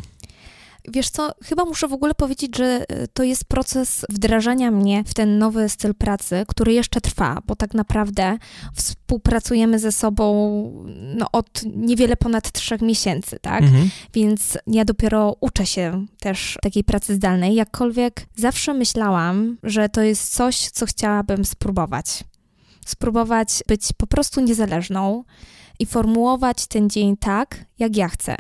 Wiesz 0.88 1.10
co, 1.10 1.32
chyba 1.44 1.66
muszę 1.66 1.88
w 1.88 1.94
ogóle 1.94 2.16
powiedzieć, 2.16 2.58
że 2.58 2.66
e, 2.90 3.08
to 3.08 3.24
jest 3.24 3.46
proces 3.46 4.06
wdrażania 4.10 4.72
mnie 4.72 5.04
w 5.04 5.14
ten 5.14 5.38
nowy 5.38 5.70
styl 5.70 5.96
pracy, 5.96 6.46
który 6.48 6.74
jeszcze 6.74 7.02
trwa, 7.02 7.42
bo 7.48 7.56
tak 7.56 7.74
naprawdę 7.74 8.38
współpracujemy 8.76 9.80
ze 9.80 9.92
sobą 9.92 10.26
no, 11.16 11.28
od 11.32 11.62
niewiele 11.76 12.18
ponad 12.18 12.52
trzech 12.52 12.82
miesięcy, 12.82 13.40
tak? 13.42 13.64
Mhm. 13.64 13.90
Więc 14.14 14.58
ja 14.68 14.86
dopiero 14.86 15.36
uczę 15.40 15.66
się 15.66 16.06
też 16.20 16.58
takiej 16.62 16.84
pracy 16.84 17.16
zdalnej, 17.16 17.56
jakkolwiek 17.56 18.28
zawsze 18.36 18.74
myślałam, 18.74 19.58
że 19.64 19.90
to 19.90 20.02
jest 20.02 20.36
coś, 20.36 20.70
co 20.70 20.86
chciałabym 20.86 21.46
spróbować. 21.46 22.24
Spróbować 22.86 23.64
być 23.68 23.82
po 23.98 24.08
prostu 24.08 24.42
niezależną 24.42 25.24
i 25.80 25.86
formułować 25.86 26.68
ten 26.68 26.90
dzień 26.90 27.18
tak, 27.18 27.66
jak 27.80 27.98
ja 27.98 28.10
chcę. 28.10 28.36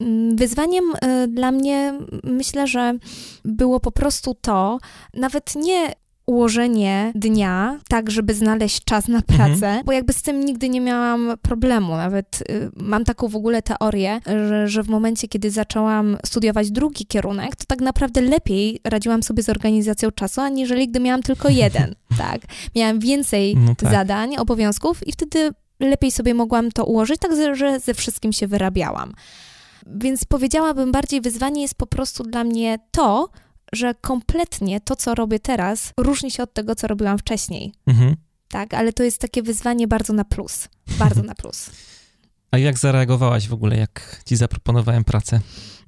Mm, 0.00 0.36
wyzwaniem 0.36 0.84
e, 1.00 1.28
dla 1.28 1.52
mnie 1.52 1.94
myślę, 2.24 2.66
że 2.66 2.94
było 3.44 3.80
po 3.80 3.92
prostu 3.92 4.34
to, 4.34 4.78
nawet 5.14 5.56
nie 5.56 5.94
ułożenie 6.30 7.12
dnia, 7.14 7.78
tak, 7.88 8.10
żeby 8.10 8.34
znaleźć 8.34 8.84
czas 8.84 9.08
na 9.08 9.18
mhm. 9.18 9.38
pracę, 9.38 9.66
mhm. 9.66 9.84
bo 9.84 9.92
jakby 9.92 10.12
z 10.12 10.22
tym 10.22 10.44
nigdy 10.44 10.68
nie 10.68 10.80
miałam 10.80 11.32
problemu. 11.42 11.96
Nawet 11.96 12.42
y, 12.50 12.70
mam 12.76 13.04
taką 13.04 13.28
w 13.28 13.36
ogóle 13.36 13.62
teorię, 13.62 14.20
że, 14.26 14.68
że 14.68 14.82
w 14.82 14.88
momencie, 14.88 15.28
kiedy 15.28 15.50
zaczęłam 15.50 16.16
studiować 16.26 16.70
drugi 16.70 17.06
kierunek, 17.06 17.56
to 17.56 17.64
tak 17.66 17.80
naprawdę 17.80 18.20
lepiej 18.20 18.80
radziłam 18.84 19.22
sobie 19.22 19.42
z 19.42 19.48
organizacją 19.48 20.10
czasu, 20.10 20.40
aniżeli 20.40 20.88
gdy 20.88 21.00
miałam 21.00 21.22
tylko 21.22 21.48
jeden, 21.62 21.94
tak. 22.18 22.40
Miałam 22.74 22.98
więcej 22.98 23.56
no 23.56 23.74
tak. 23.74 23.90
zadań, 23.90 24.36
obowiązków 24.36 25.08
i 25.08 25.12
wtedy 25.12 25.50
lepiej 25.80 26.10
sobie 26.10 26.34
mogłam 26.34 26.72
to 26.72 26.84
ułożyć, 26.84 27.20
tak, 27.20 27.56
że 27.56 27.80
ze 27.80 27.94
wszystkim 27.94 28.32
się 28.32 28.46
wyrabiałam. 28.46 29.12
Więc 29.86 30.24
powiedziałabym, 30.24 30.92
bardziej 30.92 31.20
wyzwanie 31.20 31.62
jest 31.62 31.74
po 31.74 31.86
prostu 31.86 32.22
dla 32.22 32.44
mnie 32.44 32.78
to, 32.90 33.28
że 33.72 33.94
kompletnie 33.94 34.80
to, 34.80 34.96
co 34.96 35.14
robię 35.14 35.38
teraz, 35.38 35.92
różni 35.96 36.30
się 36.30 36.42
od 36.42 36.54
tego, 36.54 36.74
co 36.74 36.86
robiłam 36.86 37.18
wcześniej. 37.18 37.72
Mhm. 37.86 38.16
Tak, 38.48 38.74
ale 38.74 38.92
to 38.92 39.02
jest 39.02 39.18
takie 39.18 39.42
wyzwanie 39.42 39.88
bardzo 39.88 40.12
na 40.12 40.24
plus. 40.24 40.68
Bardzo 40.98 41.22
na 41.22 41.34
plus. 41.34 41.70
A 42.52 42.58
jak 42.58 42.78
zareagowałaś 42.78 43.48
w 43.48 43.52
ogóle, 43.52 43.76
jak 43.76 44.22
ci 44.26 44.36
zaproponowałem 44.36 45.04
pracę? 45.04 45.40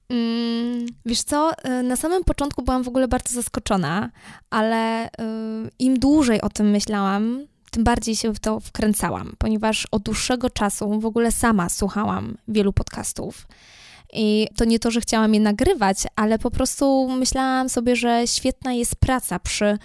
Mm, 0.08 0.86
wiesz 1.06 1.22
co, 1.22 1.52
y, 1.52 1.82
na 1.82 1.96
samym 1.96 2.24
początku 2.24 2.62
byłam 2.62 2.82
w 2.82 2.88
ogóle 2.88 3.08
bardzo 3.08 3.34
zaskoczona, 3.34 4.10
ale 4.50 5.06
y, 5.06 5.10
im 5.78 5.98
dłużej 5.98 6.40
o 6.40 6.48
tym 6.48 6.70
myślałam, 6.70 7.46
tym 7.70 7.84
bardziej 7.84 8.16
się 8.16 8.34
w 8.34 8.40
to 8.40 8.60
wkręcałam, 8.60 9.32
ponieważ 9.38 9.86
od 9.90 10.02
dłuższego 10.02 10.50
czasu 10.50 11.00
w 11.00 11.06
ogóle 11.06 11.32
sama 11.32 11.68
słuchałam 11.68 12.36
wielu 12.48 12.72
podcastów. 12.72 13.46
I 14.12 14.48
to 14.56 14.64
nie 14.64 14.78
to, 14.78 14.90
że 14.90 15.00
chciałam 15.00 15.34
je 15.34 15.40
nagrywać, 15.40 15.96
ale 16.16 16.38
po 16.38 16.50
prostu 16.50 17.08
myślałam 17.08 17.68
sobie, 17.68 17.96
że 17.96 18.22
świetna 18.26 18.72
jest 18.72 18.96
praca 18.96 19.38
przy 19.38 19.78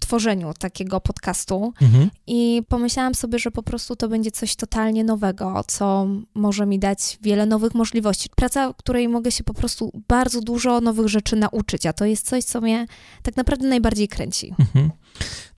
tworzeniu 0.00 0.52
takiego 0.58 1.00
podcastu 1.00 1.72
mhm. 1.82 2.10
i 2.26 2.62
pomyślałam 2.68 3.14
sobie, 3.14 3.38
że 3.38 3.50
po 3.50 3.62
prostu 3.62 3.96
to 3.96 4.08
będzie 4.08 4.30
coś 4.30 4.56
totalnie 4.56 5.04
nowego, 5.04 5.64
co 5.66 6.06
może 6.34 6.66
mi 6.66 6.78
dać 6.78 7.18
wiele 7.22 7.46
nowych 7.46 7.74
możliwości. 7.74 8.28
Praca, 8.36 8.74
której 8.76 9.08
mogę 9.08 9.30
się 9.30 9.44
po 9.44 9.54
prostu 9.54 10.02
bardzo 10.08 10.40
dużo 10.40 10.80
nowych 10.80 11.08
rzeczy 11.08 11.36
nauczyć, 11.36 11.86
a 11.86 11.92
to 11.92 12.04
jest 12.04 12.26
coś, 12.26 12.44
co 12.44 12.60
mnie 12.60 12.86
tak 13.22 13.36
naprawdę 13.36 13.68
najbardziej 13.68 14.08
kręci. 14.08 14.54
Mhm. 14.58 14.90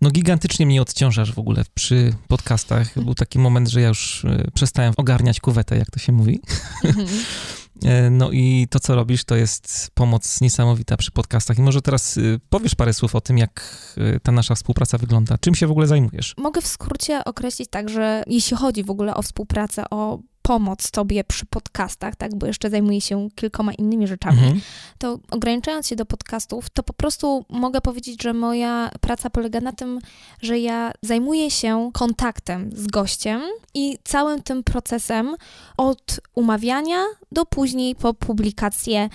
No 0.00 0.10
gigantycznie 0.10 0.66
mnie 0.66 0.82
odciążasz 0.82 1.32
w 1.32 1.38
ogóle 1.38 1.64
przy 1.74 2.14
podcastach. 2.28 3.02
Był 3.02 3.14
taki 3.14 3.38
moment, 3.38 3.68
że 3.68 3.80
ja 3.80 3.88
już 3.88 4.24
e, 4.24 4.50
przestałem 4.54 4.94
ogarniać 4.96 5.40
kuwetę, 5.40 5.78
jak 5.78 5.90
to 5.90 5.98
się 5.98 6.12
mówi. 6.12 6.40
Mhm. 6.84 7.08
E, 7.84 8.10
no 8.10 8.30
i 8.32 8.66
to, 8.70 8.80
co 8.80 8.94
robisz, 8.94 9.24
to 9.24 9.36
jest 9.36 9.90
pomoc 9.94 10.40
niesamowita 10.40 10.96
przy 10.96 11.10
podcastach. 11.10 11.58
I 11.58 11.62
może 11.62 11.82
teraz 11.82 12.16
y, 12.16 12.40
powiesz 12.50 12.74
parę 12.74 12.94
słów 12.94 13.14
o 13.14 13.20
tym, 13.20 13.38
jak 13.38 13.78
y, 13.98 14.20
ta 14.22 14.32
nasza 14.32 14.54
współpraca 14.54 14.98
wygląda. 14.98 15.38
Czym 15.38 15.54
się 15.54 15.66
w 15.66 15.70
ogóle 15.70 15.86
zajmujesz? 15.86 16.34
Mogę 16.38 16.60
w 16.60 16.66
skrócie 16.66 17.24
określić 17.24 17.70
tak, 17.70 17.88
że 17.88 18.22
jeśli 18.26 18.56
chodzi 18.56 18.84
w 18.84 18.90
ogóle 18.90 19.14
o 19.14 19.22
współpracę, 19.22 19.84
o 19.90 20.18
pomoc 20.46 20.90
tobie 20.90 21.24
przy 21.24 21.46
podcastach, 21.46 22.16
tak, 22.16 22.34
bo 22.34 22.46
jeszcze 22.46 22.70
zajmuję 22.70 23.00
się 23.00 23.28
kilkoma 23.34 23.72
innymi 23.72 24.06
rzeczami, 24.06 24.38
mhm. 24.38 24.60
to 24.98 25.18
ograniczając 25.30 25.86
się 25.86 25.96
do 25.96 26.06
podcastów, 26.06 26.70
to 26.70 26.82
po 26.82 26.92
prostu 26.92 27.44
mogę 27.48 27.80
powiedzieć, 27.80 28.22
że 28.22 28.32
moja 28.32 28.90
praca 29.00 29.30
polega 29.30 29.60
na 29.60 29.72
tym, 29.72 29.98
że 30.42 30.58
ja 30.58 30.92
zajmuję 31.02 31.50
się 31.50 31.90
kontaktem 31.92 32.70
z 32.74 32.86
gościem 32.86 33.40
i 33.74 33.98
całym 34.04 34.42
tym 34.42 34.62
procesem 34.62 35.36
od 35.76 36.20
umawiania 36.34 37.04
do 37.32 37.46
później 37.46 37.94
po 37.94 38.14
publikację 38.14 39.08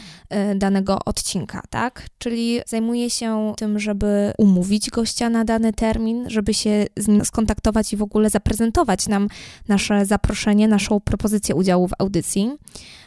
y, 0.52 0.56
danego 0.56 1.00
odcinka, 1.06 1.62
tak? 1.70 2.08
Czyli 2.18 2.60
zajmuję 2.68 3.10
się 3.10 3.54
tym, 3.58 3.80
żeby 3.80 4.34
umówić 4.38 4.90
gościa 4.90 5.30
na 5.30 5.46
dany 5.46 5.74
termin, 5.74 6.30
żeby 6.30 6.54
się 6.54 6.86
z 6.98 7.08
nim 7.08 7.26
skontaktować 7.26 7.94
i 7.94 7.98
w 7.98 8.02
ogóle 8.02 8.30
zaprezentować 8.30 9.08
nam 9.08 9.28
nasze 9.68 10.06
zaproszenie, 10.06 10.68
naszą 10.68 11.00
propozycję 11.00 11.21
udziału 11.56 11.88
w 11.88 11.92
audycji. 12.00 12.52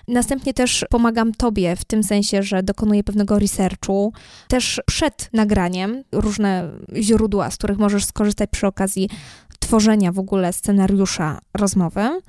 Następnie 0.09 0.55
też 0.55 0.85
pomagam 0.91 1.33
Tobie 1.33 1.77
w 1.77 1.85
tym 1.85 2.03
sensie, 2.03 2.43
że 2.43 2.63
dokonuję 2.63 3.05
pewnego 3.05 3.39
researchu, 3.39 4.13
też 4.49 4.81
przed 4.87 5.31
nagraniem, 5.33 6.05
różne 6.13 6.71
źródła, 6.97 7.51
z 7.51 7.57
których 7.57 7.79
możesz 7.79 8.05
skorzystać 8.05 8.51
przy 8.51 8.67
okazji 8.67 9.09
tworzenia 9.59 10.13
w 10.13 10.19
ogóle 10.19 10.53
scenariusza 10.53 11.39
rozmowy 11.55 12.21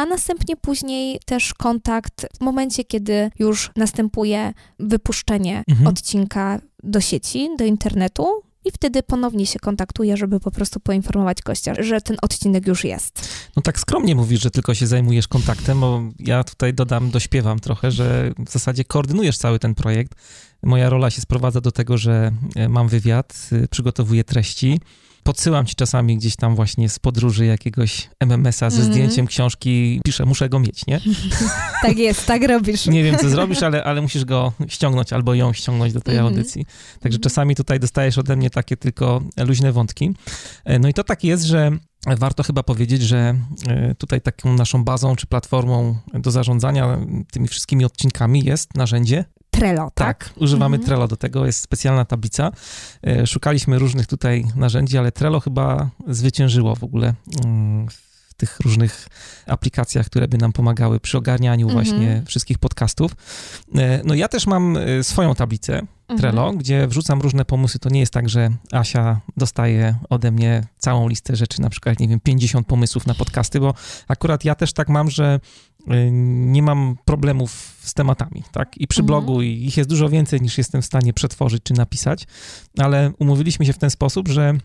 a 0.00 0.06
następnie 0.06 0.56
później 0.56 1.20
też 1.26 1.54
kontakt 1.54 2.26
w 2.38 2.40
momencie, 2.40 2.84
kiedy 2.84 3.30
już 3.38 3.70
następuje 3.76 4.52
wypuszczenie 4.78 5.64
mhm. 5.68 5.86
odcinka 5.86 6.60
do 6.82 7.00
sieci, 7.00 7.48
do 7.58 7.64
internetu. 7.64 8.42
I 8.64 8.70
wtedy 8.70 9.02
ponownie 9.02 9.46
się 9.46 9.58
kontaktuję, 9.58 10.16
żeby 10.16 10.40
po 10.40 10.50
prostu 10.50 10.80
poinformować 10.80 11.42
gościa, 11.42 11.74
że 11.78 12.00
ten 12.00 12.16
odcinek 12.22 12.66
już 12.66 12.84
jest. 12.84 13.28
No 13.56 13.62
tak 13.62 13.80
skromnie 13.80 14.14
mówisz, 14.14 14.42
że 14.42 14.50
tylko 14.50 14.74
się 14.74 14.86
zajmujesz 14.86 15.28
kontaktem, 15.28 15.80
bo 15.80 16.02
ja 16.18 16.44
tutaj 16.44 16.74
dodam, 16.74 17.10
dośpiewam 17.10 17.60
trochę, 17.60 17.90
że 17.90 18.32
w 18.46 18.50
zasadzie 18.50 18.84
koordynujesz 18.84 19.38
cały 19.38 19.58
ten 19.58 19.74
projekt. 19.74 20.14
Moja 20.62 20.90
rola 20.90 21.10
się 21.10 21.20
sprowadza 21.20 21.60
do 21.60 21.72
tego, 21.72 21.98
że 21.98 22.32
e, 22.56 22.68
mam 22.68 22.88
wywiad, 22.88 23.48
y, 23.52 23.68
przygotowuję 23.68 24.24
treści, 24.24 24.80
podsyłam 25.22 25.66
ci 25.66 25.74
czasami 25.74 26.16
gdzieś 26.16 26.36
tam 26.36 26.56
właśnie 26.56 26.88
z 26.88 26.98
podróży 26.98 27.46
jakiegoś 27.46 28.10
MMS-a 28.20 28.70
ze 28.70 28.76
mm 28.76 28.88
-hmm. 28.88 28.92
zdjęciem 28.92 29.26
książki, 29.26 30.00
piszę, 30.04 30.24
muszę 30.24 30.48
go 30.48 30.60
mieć, 30.60 30.86
nie? 30.86 31.00
tak 31.82 31.98
jest, 31.98 32.26
tak 32.26 32.42
robisz. 32.42 32.86
Nie 32.86 33.04
wiem, 33.04 33.18
co 33.18 33.28
zrobisz, 33.28 33.62
ale, 33.62 33.84
ale 33.84 34.02
musisz 34.02 34.24
go 34.24 34.52
ściągnąć 34.68 35.12
albo 35.12 35.34
ją 35.34 35.52
ściągnąć 35.52 35.92
do 35.92 36.00
tej 36.00 36.14
mm 36.14 36.26
-hmm. 36.26 36.28
audycji. 36.30 36.64
Także 36.92 37.16
mhm. 37.16 37.20
czasami 37.20 37.54
tutaj 37.54 37.80
dostajesz 37.80 38.18
ode 38.18 38.36
mnie 38.36 38.50
takie 38.50 38.76
tylko 38.76 39.22
luźne 39.36 39.72
wątki. 39.72 40.10
E, 40.64 40.78
no 40.78 40.88
i 40.88 40.94
to 40.94 41.04
tak 41.04 41.24
jest, 41.24 41.44
że 41.44 41.70
Warto 42.06 42.42
chyba 42.42 42.62
powiedzieć, 42.62 43.02
że 43.02 43.34
e, 43.68 43.94
tutaj 43.94 44.20
taką 44.20 44.54
naszą 44.54 44.84
bazą 44.84 45.16
czy 45.16 45.26
platformą 45.26 45.98
do 46.14 46.30
zarządzania 46.30 46.98
tymi 47.32 47.48
wszystkimi 47.48 47.84
odcinkami 47.84 48.44
jest 48.44 48.74
narzędzie 48.74 49.24
Trello, 49.50 49.90
tak? 49.94 50.24
Tak, 50.24 50.32
używamy 50.36 50.76
mhm. 50.76 50.86
Trello, 50.86 51.08
do 51.08 51.16
tego 51.16 51.46
jest 51.46 51.60
specjalna 51.60 52.04
tablica. 52.04 52.52
E, 53.06 53.26
szukaliśmy 53.26 53.78
różnych 53.78 54.06
tutaj 54.06 54.44
narzędzi, 54.56 54.98
ale 54.98 55.12
Trello 55.12 55.40
chyba 55.40 55.90
zwyciężyło 56.08 56.76
w 56.76 56.84
ogóle 56.84 57.14
mm, 57.44 57.88
w 58.28 58.34
tych 58.34 58.60
różnych 58.60 59.08
aplikacjach, 59.46 60.06
które 60.06 60.28
by 60.28 60.38
nam 60.38 60.52
pomagały 60.52 61.00
przy 61.00 61.18
ogarnianiu 61.18 61.66
mhm. 61.66 61.84
właśnie 61.84 62.22
wszystkich 62.26 62.58
podcastów. 62.58 63.12
E, 63.74 64.00
no 64.04 64.14
ja 64.14 64.28
też 64.28 64.46
mam 64.46 64.76
e, 64.76 65.04
swoją 65.04 65.34
tablicę, 65.34 65.82
Trello, 66.16 66.42
mhm. 66.42 66.58
gdzie 66.58 66.86
wrzucam 66.86 67.20
różne 67.20 67.44
pomysły. 67.44 67.80
To 67.80 67.88
nie 67.88 68.00
jest 68.00 68.12
tak, 68.12 68.28
że 68.28 68.50
Asia 68.72 69.20
dostaje 69.36 69.94
ode 70.10 70.30
mnie 70.30 70.66
całą 70.78 71.08
listę 71.08 71.36
rzeczy, 71.36 71.60
na 71.60 71.70
przykład, 71.70 72.00
nie 72.00 72.08
wiem, 72.08 72.20
50 72.20 72.66
pomysłów 72.66 73.06
na 73.06 73.14
podcasty, 73.14 73.60
bo 73.60 73.74
akurat 74.08 74.44
ja 74.44 74.54
też 74.54 74.72
tak 74.72 74.88
mam, 74.88 75.10
że 75.10 75.40
nie 76.10 76.62
mam 76.62 76.96
problemów 77.04 77.76
z 77.80 77.94
tematami, 77.94 78.42
tak? 78.52 78.78
I 78.78 78.86
przy 78.86 79.00
mhm. 79.00 79.06
blogu 79.06 79.42
ich 79.42 79.76
jest 79.76 79.90
dużo 79.90 80.08
więcej 80.08 80.40
niż 80.40 80.58
jestem 80.58 80.82
w 80.82 80.86
stanie 80.86 81.12
przetworzyć 81.12 81.62
czy 81.62 81.74
napisać, 81.74 82.26
ale 82.78 83.12
umówiliśmy 83.18 83.66
się 83.66 83.72
w 83.72 83.78
ten 83.78 83.90
sposób, 83.90 84.28
że 84.28 84.58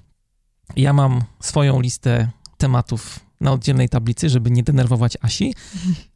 ja 0.75 0.93
mam 0.93 1.23
swoją 1.41 1.81
listę 1.81 2.29
tematów 2.57 3.19
na 3.41 3.51
oddzielnej 3.51 3.89
tablicy, 3.89 4.29
żeby 4.29 4.51
nie 4.51 4.63
denerwować 4.63 5.17
Asi, 5.21 5.53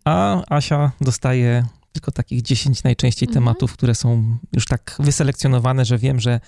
a 0.05 0.43
Asia 0.55 0.91
dostaje 1.01 1.65
tylko 1.91 2.11
takich 2.11 2.41
10 2.41 2.84
najczęściej 2.84 3.27
mhm. 3.27 3.43
tematów, 3.43 3.73
które 3.73 3.95
są 3.95 4.38
już 4.53 4.65
tak 4.65 4.95
wyselekcjonowane, 4.99 5.85
że 5.85 5.97
wiem, 5.97 6.19
że 6.19 6.39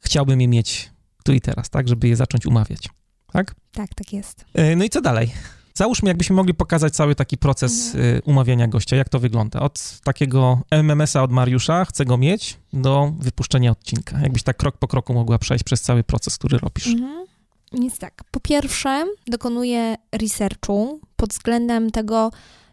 chciałbym 0.00 0.40
je 0.40 0.48
mieć 0.48 0.90
tu 1.24 1.32
i 1.32 1.40
teraz, 1.40 1.70
tak, 1.70 1.88
żeby 1.88 2.08
je 2.08 2.16
zacząć 2.16 2.46
umawiać. 2.46 2.88
Tak? 3.32 3.54
Tak, 3.72 3.94
tak 3.94 4.12
jest. 4.12 4.44
E, 4.54 4.76
no 4.76 4.84
i 4.84 4.90
co 4.90 5.00
dalej? 5.00 5.32
Załóżmy, 5.74 6.08
jakbyśmy 6.08 6.36
mogli 6.36 6.54
pokazać 6.54 6.94
cały 6.94 7.14
taki 7.14 7.38
proces 7.38 7.94
mhm. 7.94 8.16
E, 8.16 8.22
umawiania 8.22 8.68
gościa, 8.68 8.96
jak 8.96 9.08
to 9.08 9.18
wygląda. 9.18 9.60
Od 9.60 10.00
takiego 10.04 10.60
MMS-a 10.70 11.22
od 11.22 11.32
Mariusza, 11.32 11.84
chcę 11.84 12.04
go 12.04 12.18
mieć, 12.18 12.58
do 12.72 13.12
wypuszczenia 13.18 13.70
odcinka. 13.70 14.20
Jakbyś 14.20 14.42
tak 14.42 14.56
krok 14.56 14.76
po 14.76 14.88
kroku 14.88 15.14
mogła 15.14 15.38
przejść 15.38 15.64
przez 15.64 15.82
cały 15.82 16.04
proces, 16.04 16.38
który 16.38 16.58
robisz. 16.58 16.86
Mhm. 16.86 17.26
Więc 17.72 17.98
tak, 17.98 18.24
po 18.30 18.40
pierwsze 18.40 19.06
dokonuję 19.26 19.94
researchu 20.12 21.00
pod 21.16 21.30
względem 21.30 21.90
tego, 21.90 22.30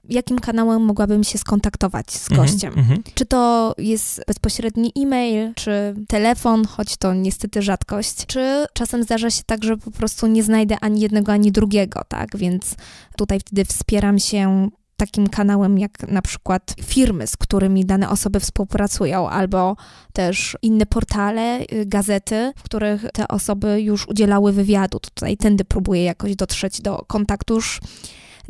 jakim 0.10 0.40
kanałem 0.40 0.82
mogłabym 0.82 1.24
się 1.24 1.38
skontaktować 1.38 2.12
z 2.12 2.32
mhm, 2.32 2.48
gościem. 2.48 2.74
Mm 2.78 2.86
-hmm. 2.86 3.02
Czy 3.14 3.26
to 3.26 3.74
jest 3.78 4.22
bezpośredni 4.28 4.92
e-mail, 4.98 5.54
czy 5.56 5.96
telefon, 6.08 6.66
choć 6.66 6.98
to 6.98 7.14
niestety 7.14 7.62
rzadkość, 7.62 8.26
czy 8.26 8.66
czasem 8.74 9.04
zdarza 9.04 9.30
się 9.30 9.44
tak, 9.46 9.64
że 9.64 9.78
po 9.78 9.92
prostu 9.92 10.28
nie 10.28 10.44
znajdę 10.44 10.76
ani 10.82 11.02
jednego, 11.02 11.32
ani 11.32 11.52
drugiego, 11.52 12.02
tak? 12.08 12.38
Więc 12.38 12.76
tutaj 13.18 13.40
wtedy 13.40 13.66
wspieram 13.66 14.20
się 14.20 14.70
takim 15.00 15.28
kanałem 15.28 15.80
jak 15.80 16.12
na 16.12 16.22
przykład 16.22 16.76
firmy, 16.84 17.28
z 17.28 17.38
którymi 17.38 17.86
dane 17.86 18.10
osoby 18.10 18.40
współpracują, 18.40 19.30
albo 19.30 19.76
też 20.14 20.58
inne 20.62 20.86
portale, 20.86 21.60
y, 21.62 21.86
gazety, 21.86 22.54
w 22.56 22.64
których 22.64 23.06
te 23.14 23.28
osoby 23.28 23.82
już 23.82 24.08
udzielały 24.08 24.54
wywiadu. 24.54 25.00
Tutaj 25.00 25.38
tędy 25.38 25.66
próbuję 25.66 26.04
jakoś 26.04 26.36
dotrzeć 26.36 26.82
do 26.82 26.98
kontaktu 27.08 27.56
już 27.56 27.80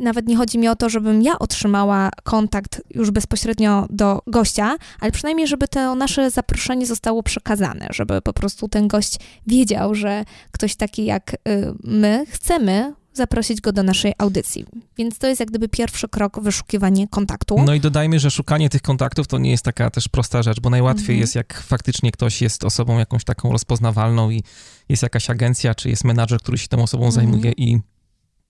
nawet 0.00 0.26
nie 0.26 0.36
chodzi 0.36 0.58
mi 0.58 0.68
o 0.68 0.76
to, 0.76 0.88
żebym 0.88 1.22
ja 1.22 1.38
otrzymała 1.38 2.10
kontakt 2.22 2.82
już 2.90 3.10
bezpośrednio 3.10 3.86
do 3.90 4.22
gościa, 4.26 4.76
ale 5.00 5.12
przynajmniej, 5.12 5.46
żeby 5.46 5.68
to 5.68 5.94
nasze 5.94 6.30
zaproszenie 6.30 6.86
zostało 6.86 7.22
przekazane, 7.22 7.88
żeby 7.90 8.22
po 8.22 8.32
prostu 8.32 8.68
ten 8.68 8.88
gość 8.88 9.16
wiedział, 9.46 9.94
że 9.94 10.24
ktoś 10.52 10.76
taki 10.76 11.04
jak 11.04 11.34
y, 11.34 11.74
my 11.84 12.24
chcemy 12.28 12.94
zaprosić 13.12 13.60
go 13.60 13.72
do 13.72 13.82
naszej 13.82 14.12
audycji. 14.18 14.66
Więc 14.98 15.18
to 15.18 15.26
jest 15.26 15.40
jak 15.40 15.48
gdyby 15.48 15.68
pierwszy 15.68 16.08
krok 16.08 16.40
wyszukiwanie 16.40 17.08
kontaktu. 17.08 17.62
No 17.66 17.74
i 17.74 17.80
dodajmy, 17.80 18.20
że 18.20 18.30
szukanie 18.30 18.68
tych 18.68 18.82
kontaktów 18.82 19.26
to 19.26 19.38
nie 19.38 19.50
jest 19.50 19.64
taka 19.64 19.90
też 19.90 20.08
prosta 20.08 20.42
rzecz, 20.42 20.60
bo 20.60 20.70
najłatwiej 20.70 21.04
mhm. 21.04 21.20
jest, 21.20 21.34
jak 21.34 21.62
faktycznie 21.66 22.12
ktoś 22.12 22.42
jest 22.42 22.64
osobą 22.64 22.98
jakąś 22.98 23.24
taką 23.24 23.52
rozpoznawalną 23.52 24.30
i 24.30 24.42
jest 24.88 25.02
jakaś 25.02 25.30
agencja, 25.30 25.74
czy 25.74 25.88
jest 25.88 26.04
menadżer, 26.04 26.40
który 26.40 26.58
się 26.58 26.68
tą 26.68 26.82
osobą 26.82 27.06
mhm. 27.06 27.12
zajmuje 27.12 27.52
i 27.52 27.80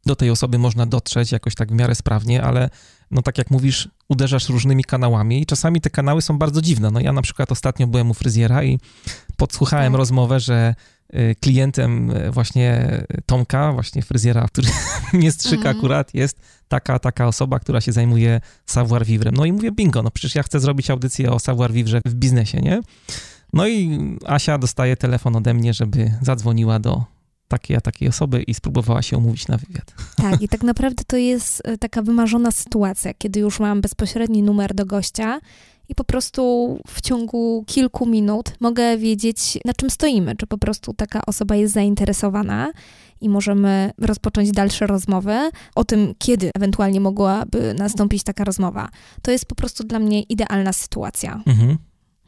do 0.06 0.16
tej 0.16 0.30
osoby 0.30 0.58
można 0.58 0.86
dotrzeć 0.86 1.32
jakoś 1.32 1.54
tak 1.54 1.68
w 1.68 1.74
miarę 1.74 1.94
sprawnie, 1.94 2.42
ale 2.42 2.70
no 3.10 3.22
tak 3.22 3.38
jak 3.38 3.50
mówisz, 3.50 3.88
uderzasz 4.08 4.48
różnymi 4.48 4.84
kanałami 4.84 5.42
i 5.42 5.46
czasami 5.46 5.80
te 5.80 5.90
kanały 5.90 6.22
są 6.22 6.38
bardzo 6.38 6.62
dziwne. 6.62 6.90
No 6.90 7.00
ja 7.00 7.12
na 7.12 7.22
przykład 7.22 7.52
ostatnio 7.52 7.86
byłem 7.86 8.10
u 8.10 8.14
fryzjera 8.14 8.64
i 8.64 8.78
podsłuchałem 9.36 9.92
tak. 9.92 9.98
rozmowę, 9.98 10.40
że 10.40 10.74
y, 11.14 11.36
klientem 11.40 12.10
y, 12.10 12.30
właśnie 12.30 12.90
Tomka, 13.26 13.72
właśnie 13.72 14.02
fryzjera, 14.02 14.46
który 14.48 14.68
mnie 15.12 15.32
strzyka 15.32 15.56
mhm. 15.56 15.76
akurat, 15.76 16.14
jest 16.14 16.40
taka, 16.68 16.98
taka 16.98 17.26
osoba, 17.26 17.58
która 17.58 17.80
się 17.80 17.92
zajmuje 17.92 18.40
savoir 18.66 19.06
vivre. 19.06 19.30
No 19.32 19.44
i 19.44 19.52
mówię, 19.52 19.72
bingo, 19.72 20.02
no 20.02 20.10
przecież 20.10 20.34
ja 20.34 20.42
chcę 20.42 20.60
zrobić 20.60 20.90
audycję 20.90 21.32
o 21.32 21.38
savoir 21.38 21.72
vivre 21.72 22.00
w 22.04 22.14
biznesie, 22.14 22.60
nie? 22.60 22.80
No 23.52 23.68
i 23.68 23.98
Asia 24.26 24.58
dostaje 24.58 24.96
telefon 24.96 25.36
ode 25.36 25.54
mnie, 25.54 25.74
żeby 25.74 26.12
zadzwoniła 26.22 26.78
do 26.78 27.04
takiej 27.50 27.76
a 27.76 27.80
takiej 27.80 28.08
osoby 28.08 28.42
i 28.42 28.54
spróbowała 28.54 29.02
się 29.02 29.18
umówić 29.18 29.48
na 29.48 29.56
wywiad. 29.56 29.94
Tak, 30.16 30.42
i 30.42 30.48
tak 30.48 30.62
naprawdę 30.62 31.04
to 31.06 31.16
jest 31.16 31.62
e, 31.64 31.78
taka 31.78 32.02
wymarzona 32.02 32.50
sytuacja, 32.50 33.14
kiedy 33.14 33.40
już 33.40 33.60
mam 33.60 33.80
bezpośredni 33.80 34.42
numer 34.42 34.74
do 34.74 34.86
gościa 34.86 35.40
i 35.88 35.94
po 35.94 36.04
prostu 36.04 36.42
w 36.88 37.00
ciągu 37.00 37.64
kilku 37.66 38.06
minut 38.06 38.52
mogę 38.60 38.98
wiedzieć, 38.98 39.58
na 39.64 39.74
czym 39.74 39.90
stoimy, 39.90 40.36
czy 40.36 40.46
po 40.46 40.58
prostu 40.58 40.94
taka 40.94 41.26
osoba 41.26 41.56
jest 41.56 41.74
zainteresowana 41.74 42.72
i 43.20 43.28
możemy 43.28 43.92
rozpocząć 43.98 44.52
dalsze 44.52 44.86
rozmowy 44.86 45.50
o 45.74 45.84
tym, 45.84 46.14
kiedy 46.18 46.50
ewentualnie 46.54 47.00
mogłaby 47.00 47.74
nastąpić 47.78 48.22
taka 48.22 48.44
rozmowa. 48.44 48.88
To 49.22 49.30
jest 49.30 49.46
po 49.46 49.54
prostu 49.54 49.84
dla 49.84 49.98
mnie 49.98 50.22
idealna 50.22 50.72
sytuacja. 50.72 51.42
Mhm. 51.46 51.78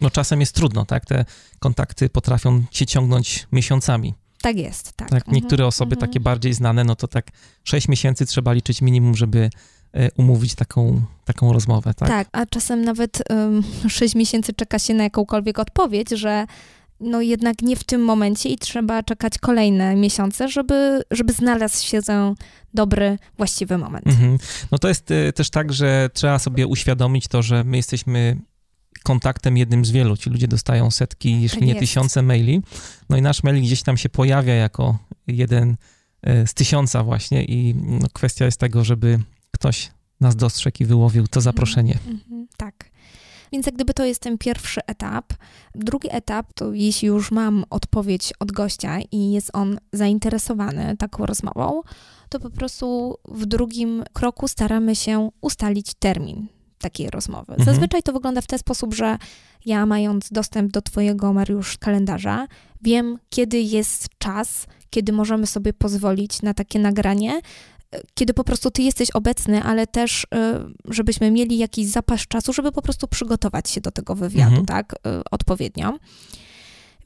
No 0.01 0.11
czasem 0.11 0.41
jest 0.41 0.55
trudno, 0.55 0.85
tak? 0.85 1.07
Te 1.07 1.25
kontakty 1.59 2.09
potrafią 2.09 2.63
się 2.71 2.87
ciągnąć 2.87 3.47
miesiącami. 3.53 4.15
Tak 4.43 4.57
jest, 4.57 4.93
tak. 4.93 5.11
tak 5.11 5.29
niektóre 5.29 5.67
osoby 5.67 5.97
takie 5.97 6.21
bardziej 6.21 6.55
znane, 6.55 6.85
no 6.85 6.97
to 6.97 7.09
tak 7.09 7.27
6 7.65 7.89
miesięcy 7.89 8.27
trzeba 8.27 8.53
liczyć 8.53 8.83
minimum, 8.83 9.17
żeby 9.17 9.51
e, 9.93 10.11
umówić 10.13 10.55
taką, 10.55 11.03
taką 11.25 11.53
rozmowę, 11.53 11.95
tak? 11.95 12.09
Tak, 12.09 12.29
a 12.33 12.47
czasem 12.47 12.85
nawet 12.85 13.23
um, 13.31 13.63
6 13.89 14.15
miesięcy 14.15 14.53
czeka 14.53 14.79
się 14.79 14.95
na 14.95 15.05
jakąkolwiek 15.05 15.59
odpowiedź, 15.59 16.11
że 16.11 16.47
no 17.03 17.21
jednak 17.21 17.63
nie 17.63 17.77
w 17.77 17.85
tym 17.85 18.05
momencie 18.05 18.49
i 18.49 18.59
trzeba 18.59 19.03
czekać 19.03 19.39
kolejne 19.39 19.97
miesiące, 19.97 20.49
żeby, 20.49 21.03
żeby 21.11 21.33
znalazł 21.33 21.87
się 21.87 22.03
ten 22.03 22.35
dobry, 22.75 23.19
właściwy 23.37 23.79
moment. 23.79 24.07
Mhm. 24.07 24.39
No 24.73 24.79
to 24.79 24.89
jest 24.89 25.11
y, 25.11 25.33
też 25.33 25.51
tak, 25.51 25.73
że 25.73 26.11
trzeba 26.13 26.39
sobie 26.39 26.67
uświadomić 26.67 27.29
to, 27.29 27.43
że 27.43 27.65
my 27.65 27.77
jesteśmy 27.77 28.37
kontaktem 29.03 29.57
jednym 29.57 29.85
z 29.85 29.91
wielu. 29.91 30.17
Ci 30.17 30.31
ludzie 30.31 30.49
dostają 30.49 30.91
setki, 30.91 31.43
jeśli 31.43 31.59
tak 31.59 31.67
nie 31.67 31.75
jest. 31.75 31.81
tysiące 31.81 32.23
maili. 32.23 32.63
No 33.09 33.17
i 33.17 33.23
nasz 33.23 33.43
mail 33.43 33.63
gdzieś 33.63 33.83
tam 33.83 33.97
się 33.97 34.09
pojawia 34.09 34.55
jako 34.55 34.99
jeden 35.27 35.77
y, 36.29 36.47
z 36.47 36.55
tysiąca 36.55 37.05
właśnie 37.05 37.45
i 37.45 37.75
no, 37.75 38.09
kwestia 38.13 38.45
jest 38.45 38.61
tego, 38.61 38.85
żeby 38.85 39.19
ktoś 39.51 39.91
nas 40.21 40.37
dostrzegł 40.37 40.77
i 40.81 40.87
wyłowił 40.87 41.27
to 41.27 41.41
zaproszenie. 41.41 41.99
Mm 42.07 42.19
-hmm, 42.19 42.47
tak. 42.57 42.93
Więc 43.53 43.67
jak 43.67 43.75
gdyby 43.75 43.95
to 43.95 44.05
jest 44.05 44.21
ten 44.21 44.39
pierwszy 44.39 44.81
etap. 44.87 45.33
Drugi 45.75 46.09
etap 46.11 46.53
to 46.55 46.73
jeśli 46.73 47.09
już 47.09 47.31
mam 47.31 47.65
odpowiedź 47.71 48.33
od 48.41 48.53
gościa 48.53 48.99
i 49.13 49.33
jest 49.33 49.51
on 49.53 49.79
zainteresowany 49.93 50.97
taką 50.97 51.27
rozmową, 51.27 51.83
to 52.29 52.41
po 52.41 52.51
prostu 52.51 53.17
w 53.29 53.47
drugim 53.47 54.05
kroku 54.13 54.49
staramy 54.49 54.97
się 54.97 55.31
ustalić 55.41 55.95
termin 55.95 56.49
takiej 56.83 57.11
rozmowy. 57.11 57.53
Mhm. 57.53 57.65
Zazwyczaj 57.65 58.03
to 58.03 58.13
wygląda 58.13 58.41
w 58.41 58.47
ten 58.47 58.59
sposób, 58.59 58.95
że 58.95 59.19
ja 59.67 59.87
mając 59.87 60.29
dostęp 60.31 60.73
do 60.73 60.83
Twojego, 60.83 61.33
Mariusz, 61.33 61.79
kalendarza, 61.79 62.47
wiem, 62.83 63.19
kiedy 63.31 63.61
jest 63.61 64.09
czas, 64.19 64.67
kiedy 64.91 65.13
możemy 65.13 65.47
sobie 65.47 65.73
pozwolić 65.73 66.43
na 66.43 66.55
takie 66.55 66.79
nagranie, 66.79 67.41
kiedy 68.15 68.35
po 68.35 68.45
prostu 68.45 68.71
ty 68.71 68.83
jesteś 68.83 69.11
obecny, 69.11 69.63
ale 69.63 69.87
też, 69.87 70.25
y, 70.25 70.27
żebyśmy 70.89 71.31
mieli 71.31 71.59
jakiś 71.59 71.87
zapas 71.87 72.21
czasu, 72.21 72.53
żeby 72.53 72.73
po 72.73 72.83
prostu 72.83 73.09
przygotować 73.09 73.71
się 73.71 73.81
do 73.81 73.91
tego 73.91 74.15
wywiadu, 74.15 74.51
mhm. 74.51 74.67
tak, 74.67 74.93
y, 74.93 74.99
odpowiednio. 75.31 75.99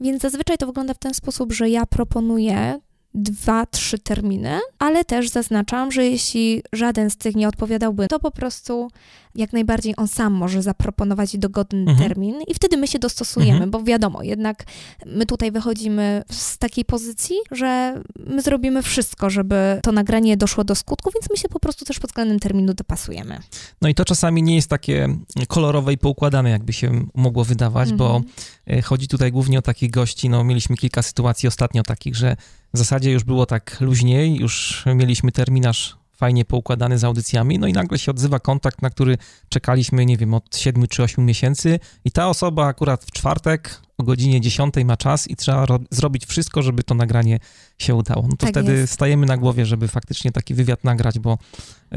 Więc 0.01 0.23
zazwyczaj 0.23 0.59
to 0.59 0.67
wygląda 0.67 0.95
w 0.95 0.99
ten 0.99 1.15
sposób, 1.15 1.53
że 1.53 1.71
ja 1.71 1.87
proponuję 1.87 2.81
dwa, 3.15 3.67
trzy 3.67 3.99
terminy, 3.99 4.61
ale 4.79 5.05
też 5.05 5.29
zaznaczam, 5.29 5.93
że 5.93 6.05
jeśli 6.05 6.63
żaden 6.73 7.11
z 7.11 7.17
tych 7.17 7.37
nie 7.37 7.49
odpowiadałby, 7.49 8.07
to 8.07 8.21
po 8.21 8.31
prostu 8.31 8.89
jak 9.37 9.53
najbardziej 9.53 9.95
on 9.97 10.09
sam 10.09 10.33
może 10.33 10.63
zaproponować 10.63 11.37
dogodny 11.37 11.81
mhm. 11.81 11.99
termin 11.99 12.35
i 12.49 12.55
wtedy 12.55 12.77
my 12.77 12.89
się 12.89 12.99
dostosujemy, 12.99 13.53
mhm. 13.53 13.71
bo 13.71 13.83
wiadomo, 13.83 14.23
jednak 14.23 14.65
my 15.07 15.27
tutaj 15.27 15.53
wychodzimy 15.53 16.23
z 16.31 16.59
takiej 16.59 16.85
pozycji, 16.85 17.37
że 17.51 18.03
my 18.27 18.43
zrobimy 18.43 18.83
wszystko, 18.83 19.31
żeby 19.31 19.81
to 19.83 19.93
nagranie 19.93 20.37
doszło 20.37 20.65
do 20.65 20.75
skutku, 20.75 21.11
więc 21.15 21.31
my 21.31 21.37
się 21.37 21.49
po 21.49 21.61
prostu 21.61 21.85
też 21.85 21.99
pod 21.99 22.11
względem 22.11 22.39
terminu 22.39 22.75
dopasujemy. 22.75 23.39
No 23.83 23.89
i 23.89 23.95
to 23.95 24.05
czasami 24.05 24.43
nie 24.43 24.55
jest 24.55 24.71
takie 24.71 25.09
kolorowe 25.49 25.93
i 25.93 25.99
poukładane, 25.99 26.51
jakby 26.51 26.73
się 26.73 27.07
mogło 27.15 27.45
wydawać, 27.45 27.91
mhm. 27.91 27.99
bo 27.99 28.21
e, 28.67 28.83
chodzi 28.83 29.09
tutaj 29.09 29.33
głównie 29.33 29.59
o 29.59 29.63
takich 29.63 29.91
gości, 29.91 30.29
no 30.29 30.45
mieliśmy 30.45 30.77
kilka 30.77 31.03
sytuacji 31.03 31.49
ostatnio 31.49 31.83
takich, 31.83 32.17
że 32.17 32.37
w 32.75 32.79
zasadzie 32.79 33.13
już 33.13 33.25
było 33.25 33.47
tak 33.47 33.81
luźniej, 33.81 34.37
już 34.37 34.85
mieliśmy 34.95 35.33
terminarz 35.33 35.97
fajnie 36.17 36.45
poukładany 36.45 36.99
z 36.99 37.05
audycjami, 37.05 37.59
no 37.59 37.67
i 37.67 37.73
nagle 37.73 37.99
się 37.99 38.11
odzywa 38.11 38.39
kontakt, 38.39 38.83
na 38.83 38.91
który 38.91 39.19
czekaliśmy, 39.49 40.07
nie 40.07 40.17
wiem, 40.17 40.35
od 40.35 40.57
7 40.57 40.87
czy 40.89 41.03
8 41.03 41.25
miesięcy 41.25 41.81
i 42.05 42.11
ta 42.11 42.29
osoba 42.29 42.67
akurat 42.67 43.05
w 43.05 43.11
czwartek 43.11 43.81
o 43.99 44.03
godzinie 44.03 44.41
10 44.41 44.75
ma 44.85 44.97
czas 44.97 45.31
i 45.31 45.37
trzeba 45.37 45.67
zrobić 45.91 46.27
wszystko, 46.27 46.63
żeby 46.63 46.83
to 46.83 46.95
nagranie 46.95 47.39
się 47.79 47.95
udało. 47.95 48.23
No 48.23 48.29
to 48.29 48.37
tak 48.37 48.51
wtedy 48.51 48.73
jest. 48.73 48.93
stajemy 48.93 49.27
na 49.27 49.37
głowie, 49.37 49.67
żeby 49.67 49.89
faktycznie 49.89 50.33
taki 50.33 50.55
wywiad 50.55 50.85
nagrać, 50.85 51.19
bo 51.19 51.39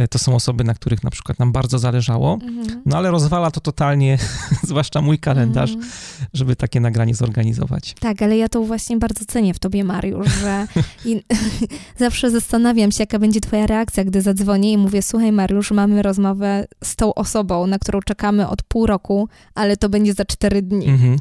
to 0.10 0.20
są 0.20 0.36
osoby, 0.36 0.64
na 0.64 0.74
których 0.74 1.03
na 1.03 1.10
przykład 1.10 1.40
nam 1.40 1.52
bardzo 1.52 1.80
zależało, 1.80 2.34
mhm. 2.34 2.82
no 2.86 2.98
ale 2.98 3.11
rozwala 3.11 3.52
to 3.52 3.61
totalnie, 3.61 4.18
zwłaszcza 4.70 5.02
mój 5.02 5.20
kalendarz, 5.20 5.72
mhm. 5.72 5.91
żeby 6.34 6.56
takie 6.56 6.80
nagranie 6.80 7.16
zorganizować. 7.16 7.95
Tak, 7.99 8.22
ale 8.22 8.38
ja 8.38 8.49
to 8.49 8.61
właśnie 8.61 8.98
bardzo 8.98 9.26
cenię 9.26 9.53
w 9.53 9.60
tobie, 9.60 9.84
Mariusz, 9.84 10.28
że 10.41 10.68
i, 11.10 11.24
zawsze 11.98 12.32
zastanawiam 12.32 12.91
się, 12.91 12.98
jaka 12.99 13.20
będzie 13.20 13.41
twoja 13.41 13.68
reakcja, 13.68 14.03
gdy 14.03 14.22
zadzwonię 14.22 14.72
i 14.72 14.78
mówię, 14.78 15.02
słuchaj 15.02 15.32
Mariusz, 15.32 15.72
mamy 15.72 16.02
rozmowę 16.02 16.68
z 16.84 16.95
tą 16.95 17.14
osobą, 17.14 17.68
na 17.68 17.80
którą 17.80 17.99
czekamy 18.02 18.48
od 18.48 18.64
pół 18.64 18.86
roku, 18.86 19.30
ale 19.56 19.78
to 19.78 19.90
będzie 19.90 20.14
za 20.14 20.26
cztery 20.26 20.61
dni. 20.61 20.88
Mhm. 20.88 21.20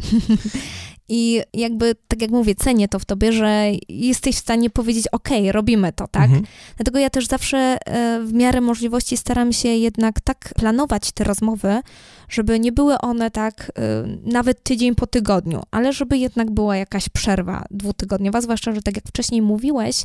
I 1.09 1.43
jakby, 1.55 1.94
tak 2.09 2.22
jak 2.22 2.30
mówię, 2.30 2.55
cenię 2.55 2.89
to 2.89 2.98
w 2.98 3.05
tobie, 3.05 3.32
że 3.32 3.70
jesteś 3.89 4.36
w 4.36 4.39
stanie 4.39 4.70
powiedzieć, 4.70 5.09
ok, 5.12 5.28
robimy 5.51 5.93
to, 5.93 6.09
tak? 6.09 6.24
Mhm. 6.24 6.44
Dlatego 6.76 6.98
ja 6.98 7.10
też 7.10 7.26
zawsze 7.26 7.59
e, 7.59 8.20
w 8.24 8.32
miarę 8.32 8.60
możliwości 8.60 9.16
staram 9.16 9.52
się 9.52 9.68
jednak 9.68 10.20
tak 10.20 10.55
planować 10.56 11.12
te 11.12 11.24
rozmowy, 11.24 11.80
żeby 12.28 12.60
nie 12.60 12.72
były 12.72 12.98
one 12.98 13.30
tak 13.30 13.72
e, 13.78 13.82
nawet 14.32 14.62
tydzień 14.62 14.94
po 14.94 15.06
tygodniu, 15.06 15.62
ale 15.70 15.93
żeby 15.93 16.18
jednak 16.18 16.51
była 16.51 16.76
jakaś 16.76 17.09
przerwa 17.09 17.64
dwutygodniowa, 17.70 18.40
zwłaszcza, 18.40 18.72
że 18.72 18.82
tak 18.82 18.97
jak 18.97 19.09
wcześniej 19.09 19.43
mówiłeś, 19.43 20.05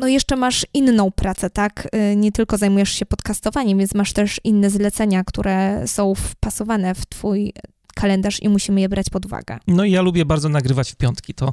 no 0.00 0.08
jeszcze 0.08 0.36
masz 0.36 0.66
inną 0.74 1.10
pracę, 1.10 1.50
tak? 1.50 1.88
E, 1.92 2.16
nie 2.16 2.32
tylko 2.32 2.56
zajmujesz 2.56 2.92
się 2.92 3.06
podcastowaniem, 3.06 3.78
więc 3.78 3.94
masz 3.94 4.12
też 4.12 4.40
inne 4.44 4.70
zlecenia, 4.70 5.24
które 5.24 5.82
są 5.86 6.14
wpasowane 6.14 6.94
w 6.94 7.06
twój 7.06 7.52
kalendarz 7.94 8.42
i 8.42 8.48
musimy 8.48 8.80
je 8.80 8.88
brać 8.88 9.10
pod 9.10 9.26
uwagę. 9.26 9.58
No 9.66 9.84
i 9.84 9.90
ja 9.90 10.02
lubię 10.02 10.24
bardzo 10.24 10.48
nagrywać 10.48 10.92
w 10.92 10.96
piątki, 10.96 11.34
to, 11.34 11.52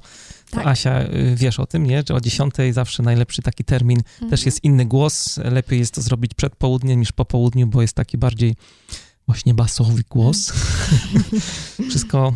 tak. 0.52 0.68
Asia, 0.68 1.02
y, 1.02 1.36
wiesz 1.36 1.60
o 1.60 1.66
tym, 1.66 1.86
nie? 1.86 2.04
Że 2.08 2.16
o 2.16 2.22
10 2.22 2.54
zawsze 2.72 3.04
najlepszy 3.04 3.42
taki 3.42 3.64
termin, 3.64 3.98
mhm. 3.98 4.30
też 4.30 4.46
jest 4.46 4.64
inny 4.64 4.86
głos, 4.86 5.38
lepiej 5.38 5.80
jest 5.80 5.94
to 5.94 6.02
zrobić 6.02 6.34
przed 6.34 6.56
południem 6.56 7.00
niż 7.00 7.12
po 7.12 7.26
południu, 7.26 7.68
bo 7.68 7.82
jest 7.82 7.94
taki 7.94 8.18
bardziej 8.18 8.56
właśnie 9.28 9.54
basowy 9.54 10.04
głos. 10.10 10.52
Mhm. 11.14 11.42
Wszystko 11.90 12.34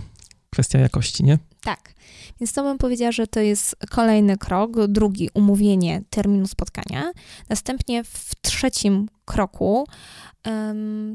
kwestia 0.50 0.80
jakości, 0.80 1.24
nie? 1.24 1.40
Tak. 1.64 1.94
Więc 2.40 2.54
to 2.54 2.64
bym 2.64 2.78
powiedziała, 2.78 3.12
że 3.12 3.28
to 3.28 3.40
jest 3.40 3.76
kolejny 3.90 4.38
krok. 4.38 4.88
Drugi, 4.88 5.30
umówienie 5.34 6.02
terminu 6.10 6.48
spotkania. 6.48 7.12
Następnie 7.50 8.04
w 8.04 8.32
trzecim 8.42 9.08
kroku 9.26 9.88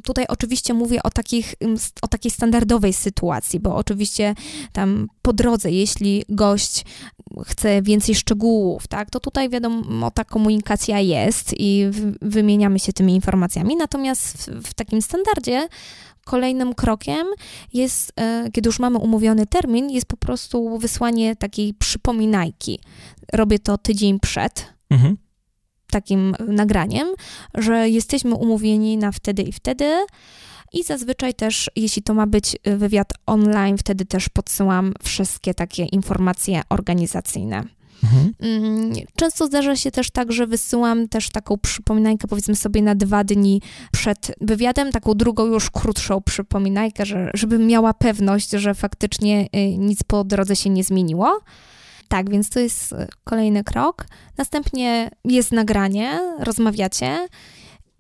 Tutaj 0.05 0.25
oczywiście 0.29 0.75
mówię 0.75 1.03
o, 1.03 1.11
takich, 1.11 1.55
o 2.03 2.09
takiej 2.09 2.31
standardowej 2.31 2.93
sytuacji, 2.93 3.61
bo 3.61 3.77
oczywiście 3.77 4.35
tam 4.73 5.09
po 5.23 5.33
drodze, 5.33 5.71
jeśli 5.71 6.25
gość 6.29 6.85
chce 7.47 7.83
więcej 7.83 8.15
szczegółów, 8.15 8.89
tak, 8.89 9.11
to 9.11 9.21
tutaj 9.21 9.49
wiadomo, 9.49 10.11
ta 10.11 10.25
komunikacja 10.25 11.01
jest 11.01 11.55
i 11.59 11.87
wymieniamy 12.23 12.79
się 12.79 12.93
tymi 12.93 13.15
informacjami. 13.15 13.77
Natomiast 13.77 14.37
w, 14.37 14.69
w 14.69 14.75
takim 14.75 15.03
standardzie 15.03 15.69
kolejnym 16.25 16.75
krokiem 16.75 17.27
jest, 17.73 18.13
e, 18.17 18.51
kiedy 18.53 18.69
już 18.69 18.79
mamy 18.79 18.99
umówiony 18.99 19.47
termin, 19.47 19.91
jest 19.91 20.07
po 20.07 20.17
prostu 20.17 20.79
wysłanie 20.79 21.37
takiej 21.37 21.75
przypominajki. 21.75 22.81
Robię 23.33 23.59
to 23.59 23.79
tydzień 23.79 24.21
przed. 24.21 24.67
Mhm 24.91 25.17
takim 25.91 26.35
nagraniem, 26.49 27.09
że 27.55 27.89
jesteśmy 27.89 28.35
umówieni 28.35 28.97
na 28.97 29.13
wtedy 29.13 29.43
i 29.43 29.53
wtedy. 29.53 30.07
I 30.73 30.83
zazwyczaj 30.83 31.35
też, 31.35 31.71
jeśli 31.77 32.03
to 32.03 32.15
ma 32.15 32.27
być 32.27 32.57
wywiad 32.65 33.13
online, 33.27 33.79
wtedy 33.79 34.07
też 34.07 34.29
podsyłam 34.29 34.95
wszystkie 35.03 35.55
takie 35.55 35.85
informacje 35.85 36.63
organizacyjne. 36.69 37.65
Mhm. 38.05 38.35
Mm, 38.41 38.93
często 39.17 39.47
zdarza 39.47 39.77
się 39.77 39.91
też 39.91 40.11
tak, 40.11 40.33
że 40.33 40.47
wysyłam 40.47 41.09
też 41.09 41.31
taką 41.31 41.59
przypominajkę, 41.59 42.29
powiedzmy 42.29 42.57
sobie, 42.57 42.83
na 42.83 42.95
dwa 42.95 43.25
dni 43.25 43.63
przed 43.93 44.33
wywiadem, 44.41 44.93
taką 44.93 45.15
drugą, 45.15 45.47
już 45.47 45.71
krótszą 45.71 46.21
przypominajkę, 46.23 47.07
że, 47.07 47.31
żeby 47.35 47.59
miała 47.59 47.95
pewność, 47.95 48.51
że 48.51 48.75
faktycznie 48.75 49.49
y, 49.57 49.79
nic 49.79 50.03
po 50.03 50.25
drodze 50.25 50.57
się 50.57 50.71
nie 50.71 50.85
zmieniło. 50.85 51.41
Tak, 52.11 52.31
więc 52.31 52.51
to 52.51 52.61
jest 52.61 52.93
e, 52.93 53.09
kolejny 53.25 53.65
krok. 53.65 54.07
Następnie 54.37 55.11
jest 55.25 55.53
nagranie, 55.53 56.37
rozmawiacie. 56.39 57.29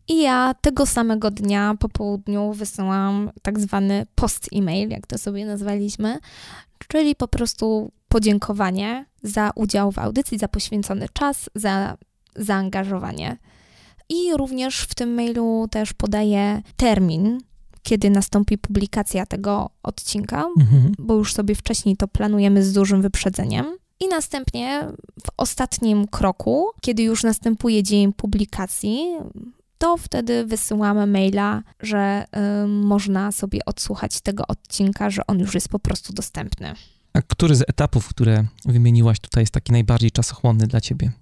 I 0.08 0.22
ja 0.22 0.54
tego 0.60 0.86
samego 0.86 1.30
dnia 1.30 1.74
po 1.78 1.88
południu 1.88 2.52
wysyłam 2.52 3.30
tak 3.42 3.60
zwany 3.60 4.06
post-email, 4.14 4.88
jak 4.88 5.06
to 5.06 5.18
sobie 5.18 5.46
nazwaliśmy, 5.46 6.18
czyli 6.88 7.16
po 7.16 7.28
prostu 7.28 7.92
podziękowanie 8.08 9.06
za 9.22 9.50
udział 9.54 9.92
w 9.92 9.98
audycji, 9.98 10.38
za 10.38 10.48
poświęcony 10.48 11.06
czas, 11.12 11.50
za 11.54 11.96
zaangażowanie. 12.36 13.36
I 14.08 14.36
również 14.36 14.80
w 14.80 14.94
tym 14.94 15.14
mailu 15.14 15.68
też 15.70 15.92
podaję 15.92 16.62
termin, 16.76 17.38
kiedy 17.82 18.10
nastąpi 18.10 18.58
publikacja 18.58 19.26
tego 19.26 19.70
odcinka, 19.82 20.46
mhm. 20.58 20.94
bo 20.98 21.14
już 21.14 21.34
sobie 21.34 21.54
wcześniej 21.54 21.96
to 21.96 22.08
planujemy 22.08 22.64
z 22.64 22.72
dużym 22.72 23.02
wyprzedzeniem. 23.02 23.79
I 24.00 24.08
następnie 24.08 24.88
w 25.26 25.30
ostatnim 25.36 26.06
kroku, 26.08 26.66
kiedy 26.80 27.02
już 27.02 27.22
następuje 27.22 27.82
dzień 27.82 28.12
publikacji, 28.12 29.06
to 29.78 29.96
wtedy 29.96 30.46
wysyłamy 30.46 31.06
maila, 31.06 31.62
że 31.80 32.24
y, 32.64 32.66
można 32.66 33.32
sobie 33.32 33.60
odsłuchać 33.66 34.20
tego 34.20 34.46
odcinka, 34.46 35.10
że 35.10 35.26
on 35.26 35.38
już 35.38 35.54
jest 35.54 35.68
po 35.68 35.78
prostu 35.78 36.12
dostępny. 36.12 36.74
A 37.12 37.22
który 37.22 37.54
z 37.54 37.62
etapów, 37.62 38.08
które 38.08 38.44
wymieniłaś 38.64 39.20
tutaj, 39.20 39.42
jest 39.42 39.52
taki 39.52 39.72
najbardziej 39.72 40.10
czasochłonny 40.10 40.66
dla 40.66 40.80
ciebie? 40.80 41.12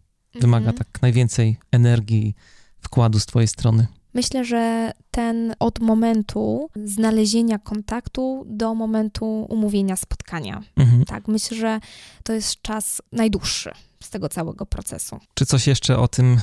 Wymaga 0.40 0.64
mm. 0.64 0.76
tak 0.76 1.02
najwięcej 1.02 1.56
energii, 1.72 2.34
wkładu 2.78 3.20
z 3.20 3.26
twojej 3.26 3.48
strony? 3.48 3.86
Myślę, 4.14 4.44
że 4.44 4.92
ten 5.10 5.54
od 5.58 5.80
momentu 5.80 6.70
znalezienia 6.84 7.58
kontaktu 7.58 8.44
do 8.48 8.74
momentu 8.74 9.46
umówienia 9.48 9.96
spotkania. 9.96 10.62
Mhm. 10.76 11.04
Tak, 11.04 11.28
myślę, 11.28 11.56
że 11.56 11.80
to 12.22 12.32
jest 12.32 12.62
czas 12.62 13.02
najdłuższy 13.12 13.70
z 14.02 14.10
tego 14.10 14.28
całego 14.28 14.66
procesu. 14.66 15.18
Czy 15.34 15.46
coś 15.46 15.66
jeszcze 15.66 15.98
o 15.98 16.08
tym 16.08 16.40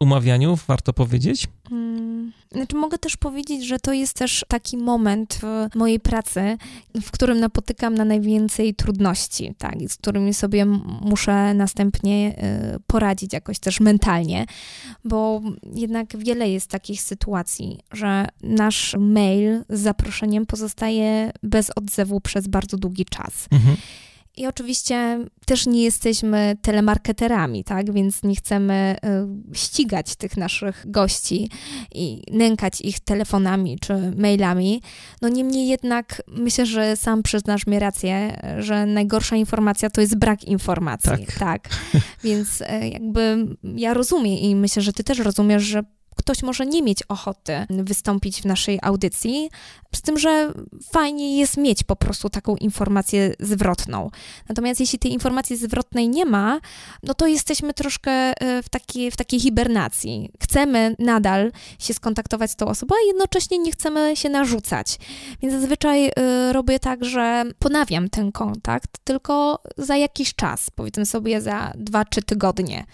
umawianiu 0.00 0.58
warto 0.68 0.92
powiedzieć? 0.92 1.46
Hmm. 1.68 2.32
Znaczy 2.52 2.76
mogę 2.76 2.98
też 2.98 3.16
powiedzieć, 3.16 3.66
że 3.66 3.78
to 3.78 3.92
jest 3.92 4.14
też 4.14 4.44
taki 4.48 4.76
moment 4.76 5.40
w 5.42 5.74
mojej 5.74 6.00
pracy, 6.00 6.58
w 7.02 7.10
którym 7.10 7.40
napotykam 7.40 7.94
na 7.94 8.04
najwięcej 8.04 8.74
trudności, 8.74 9.54
tak, 9.58 9.74
z 9.88 9.96
którymi 9.96 10.34
sobie 10.34 10.64
muszę 11.00 11.54
następnie 11.54 12.38
y, 12.76 12.80
poradzić 12.86 13.32
jakoś 13.32 13.58
też 13.58 13.80
mentalnie, 13.80 14.46
bo 15.04 15.42
jednak 15.74 16.16
wiele 16.16 16.50
jest 16.50 16.70
takich 16.70 17.02
sytuacji, 17.02 17.80
że 17.92 18.26
nasz 18.42 18.94
mail 18.98 19.64
z 19.68 19.80
zaproszeniem 19.80 20.46
pozostaje 20.46 21.32
bez 21.42 21.70
odzewu 21.70 22.20
przez 22.20 22.48
bardzo 22.48 22.76
długi 22.76 23.04
czas. 23.04 23.48
Mhm. 23.50 23.76
I 24.36 24.46
oczywiście 24.46 25.24
też 25.46 25.66
nie 25.66 25.84
jesteśmy 25.84 26.56
telemarketerami, 26.62 27.64
tak? 27.64 27.92
Więc 27.92 28.22
nie 28.22 28.36
chcemy 28.36 28.96
y, 29.52 29.56
ścigać 29.56 30.16
tych 30.16 30.36
naszych 30.36 30.84
gości 30.90 31.50
i 31.94 32.22
nękać 32.32 32.80
ich 32.80 33.00
telefonami 33.00 33.78
czy 33.80 34.12
mailami. 34.16 34.82
No 35.22 35.28
niemniej 35.28 35.68
jednak 35.68 36.22
myślę, 36.28 36.66
że 36.66 36.96
sam 36.96 37.22
przyznasz 37.22 37.66
mi 37.66 37.78
rację, 37.78 38.40
że 38.58 38.86
najgorsza 38.86 39.36
informacja 39.36 39.90
to 39.90 40.00
jest 40.00 40.18
brak 40.18 40.44
informacji. 40.44 41.26
Tak. 41.26 41.38
tak. 41.38 41.68
Więc 42.24 42.60
y, 42.60 42.88
jakby 42.92 43.46
ja 43.62 43.94
rozumiem 43.94 44.38
i 44.38 44.56
myślę, 44.56 44.82
że 44.82 44.92
ty 44.92 45.04
też 45.04 45.18
rozumiesz, 45.18 45.62
że 45.62 45.82
ktoś 46.16 46.42
może 46.42 46.66
nie 46.66 46.82
mieć 46.82 47.02
ochoty 47.02 47.66
wystąpić 47.70 48.42
w 48.42 48.44
naszej 48.44 48.78
audycji, 48.82 49.50
z 49.94 50.02
tym, 50.02 50.18
że 50.18 50.52
fajnie 50.92 51.38
jest 51.38 51.56
mieć 51.56 51.82
po 51.82 51.96
prostu 51.96 52.30
taką 52.30 52.56
informację 52.56 53.34
zwrotną. 53.40 54.10
Natomiast 54.48 54.80
jeśli 54.80 54.98
tej 54.98 55.12
informacji 55.12 55.56
zwrotnej 55.56 56.08
nie 56.08 56.24
ma, 56.24 56.60
no 57.02 57.14
to 57.14 57.26
jesteśmy 57.26 57.74
troszkę 57.74 58.10
e, 58.10 58.62
w 58.62 58.68
takiej, 58.68 59.10
w 59.10 59.16
takiej 59.16 59.40
hibernacji. 59.40 60.30
Chcemy 60.42 60.96
nadal 60.98 61.52
się 61.78 61.94
skontaktować 61.94 62.50
z 62.50 62.56
tą 62.56 62.66
osobą, 62.66 62.94
a 62.94 63.06
jednocześnie 63.06 63.58
nie 63.58 63.72
chcemy 63.72 64.16
się 64.16 64.28
narzucać. 64.28 64.98
Więc 65.42 65.54
zazwyczaj 65.54 66.06
e, 66.06 66.52
robię 66.52 66.78
tak, 66.78 67.04
że 67.04 67.44
ponawiam 67.58 68.08
ten 68.08 68.32
kontakt, 68.32 68.98
tylko 69.04 69.62
za 69.76 69.96
jakiś 69.96 70.34
czas, 70.34 70.70
powiedzmy 70.70 71.06
sobie 71.06 71.40
za 71.40 71.72
dwa, 71.76 72.04
trzy 72.04 72.22
tygodnie 72.22 72.86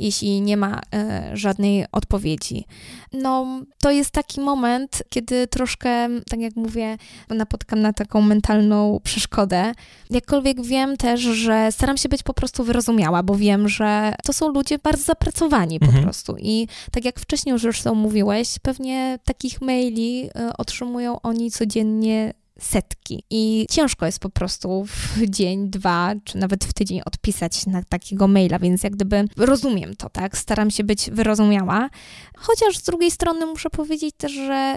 jeśli 0.00 0.40
nie 0.40 0.56
ma 0.56 0.80
e, 0.94 1.30
żadnej 1.34 1.84
odpowiedzi. 1.92 2.64
No, 3.12 3.60
to 3.82 3.90
jest 3.90 4.10
taki 4.10 4.40
moment, 4.40 5.02
kiedy 5.08 5.46
troszkę, 5.46 6.08
tak 6.30 6.40
jak 6.40 6.56
mówię, 6.56 6.96
napotkam 7.28 7.80
na 7.80 7.92
taką 7.92 8.20
mentalną 8.20 9.00
przeszkodę. 9.04 9.72
Jakkolwiek 10.10 10.62
wiem 10.62 10.96
też, 10.96 11.20
że 11.20 11.72
staram 11.72 11.96
się 11.96 12.08
być 12.08 12.22
po 12.22 12.34
prostu 12.34 12.64
wyrozumiała, 12.64 13.22
bo 13.22 13.34
wiem, 13.36 13.68
że 13.68 14.14
to 14.24 14.32
są 14.32 14.48
ludzie 14.48 14.78
bardzo 14.78 15.04
zapracowani 15.04 15.80
po 15.80 15.86
mhm. 15.86 16.04
prostu. 16.04 16.36
I 16.38 16.68
tak 16.92 17.04
jak 17.04 17.20
wcześniej 17.20 17.52
już 17.52 17.62
zresztą 17.62 17.94
mówiłeś, 17.94 18.58
pewnie 18.62 19.18
takich 19.24 19.60
maili 19.60 20.30
e, 20.34 20.56
otrzymują 20.56 21.20
oni 21.20 21.50
codziennie 21.50 22.34
setki. 22.60 23.24
I 23.30 23.66
ciężko 23.70 24.06
jest 24.06 24.18
po 24.18 24.30
prostu 24.30 24.84
w 24.84 25.28
dzień, 25.28 25.70
dwa, 25.70 26.14
czy 26.24 26.38
nawet 26.38 26.64
w 26.64 26.72
tydzień 26.72 27.00
odpisać 27.04 27.66
na 27.66 27.82
takiego 27.84 28.28
maila, 28.28 28.58
więc 28.58 28.82
jak 28.82 28.92
gdyby 28.92 29.24
rozumiem 29.36 29.96
to, 29.96 30.10
tak? 30.10 30.38
Staram 30.38 30.70
się 30.70 30.84
być 30.84 31.10
wyrozumiała. 31.10 31.90
Chociaż 32.36 32.78
z 32.78 32.82
drugiej 32.82 33.10
strony 33.10 33.46
muszę 33.46 33.70
powiedzieć 33.70 34.14
też, 34.18 34.32
że 34.32 34.76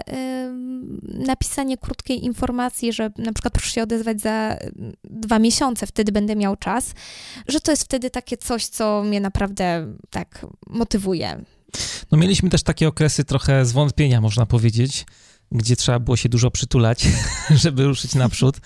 napisanie 1.02 1.78
krótkiej 1.78 2.24
informacji, 2.24 2.92
że 2.92 3.10
na 3.18 3.32
przykład 3.32 3.54
proszę 3.54 3.70
się 3.70 3.82
odezwać 3.82 4.20
za 4.20 4.56
dwa 5.04 5.38
miesiące, 5.38 5.86
wtedy 5.86 6.12
będę 6.12 6.36
miał 6.36 6.56
czas, 6.56 6.94
że 7.48 7.60
to 7.60 7.70
jest 7.70 7.84
wtedy 7.84 8.10
takie 8.10 8.36
coś, 8.36 8.66
co 8.66 9.02
mnie 9.02 9.20
naprawdę 9.20 9.94
tak 10.10 10.46
motywuje. 10.66 11.44
No 12.12 12.18
mieliśmy 12.18 12.50
też 12.50 12.62
takie 12.62 12.88
okresy 12.88 13.24
trochę 13.24 13.64
zwątpienia, 13.64 14.20
można 14.20 14.46
powiedzieć 14.46 15.06
gdzie 15.54 15.76
trzeba 15.76 15.98
było 15.98 16.16
się 16.16 16.28
dużo 16.28 16.50
przytulać, 16.50 17.08
żeby 17.62 17.84
ruszyć 17.84 18.14
naprzód. 18.14 18.56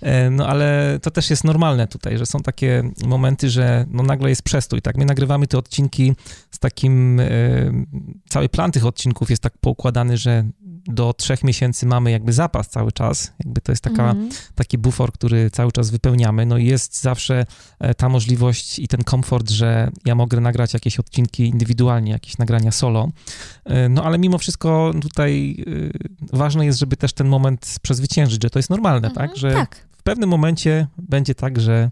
E, 0.00 0.30
no 0.30 0.46
ale 0.46 0.98
to 1.02 1.10
też 1.10 1.30
jest 1.30 1.44
normalne 1.44 1.86
tutaj, 1.86 2.18
że 2.18 2.26
są 2.26 2.40
takie 2.40 2.90
momenty, 3.06 3.50
że 3.50 3.86
no 3.90 4.02
nagle 4.02 4.28
jest 4.28 4.42
przestój, 4.42 4.82
tak? 4.82 4.96
My 4.96 5.04
nagrywamy 5.04 5.46
te 5.46 5.58
odcinki 5.58 6.12
z 6.50 6.58
takim, 6.58 7.20
e, 7.20 7.26
cały 8.28 8.48
plan 8.48 8.72
tych 8.72 8.86
odcinków 8.86 9.30
jest 9.30 9.42
tak 9.42 9.58
poukładany, 9.58 10.16
że 10.16 10.44
do 10.88 11.12
trzech 11.12 11.44
miesięcy 11.44 11.86
mamy 11.86 12.10
jakby 12.10 12.32
zapas 12.32 12.68
cały 12.68 12.92
czas, 12.92 13.32
jakby 13.44 13.60
to 13.60 13.72
jest 13.72 13.82
taka, 13.82 14.10
mm. 14.10 14.28
taki 14.54 14.78
bufor, 14.78 15.12
który 15.12 15.50
cały 15.50 15.72
czas 15.72 15.90
wypełniamy, 15.90 16.46
no 16.46 16.58
i 16.58 16.66
jest 16.66 17.02
zawsze 17.02 17.46
e, 17.78 17.94
ta 17.94 18.08
możliwość 18.08 18.78
i 18.78 18.88
ten 18.88 19.04
komfort, 19.04 19.50
że 19.50 19.90
ja 20.04 20.14
mogę 20.14 20.40
nagrać 20.40 20.74
jakieś 20.74 20.98
odcinki 20.98 21.46
indywidualnie, 21.48 22.12
jakieś 22.12 22.38
nagrania 22.38 22.72
solo, 22.72 23.08
no 23.90 24.04
ale 24.04 24.18
mimo 24.18 24.38
wszystko 24.38 24.92
tutaj 25.00 25.64
ważne 26.32 26.66
jest, 26.66 26.78
żeby 26.78 26.96
też 26.96 27.12
ten 27.12 27.28
moment 27.28 27.76
przezwyciężyć, 27.82 28.42
że 28.42 28.50
to 28.50 28.58
jest 28.58 28.70
normalne, 28.70 29.08
mhm, 29.08 29.28
tak? 29.28 29.36
Że 29.36 29.52
tak. 29.52 29.86
w 29.98 30.02
pewnym 30.02 30.28
momencie 30.28 30.86
będzie 30.98 31.34
tak, 31.34 31.60
że 31.60 31.90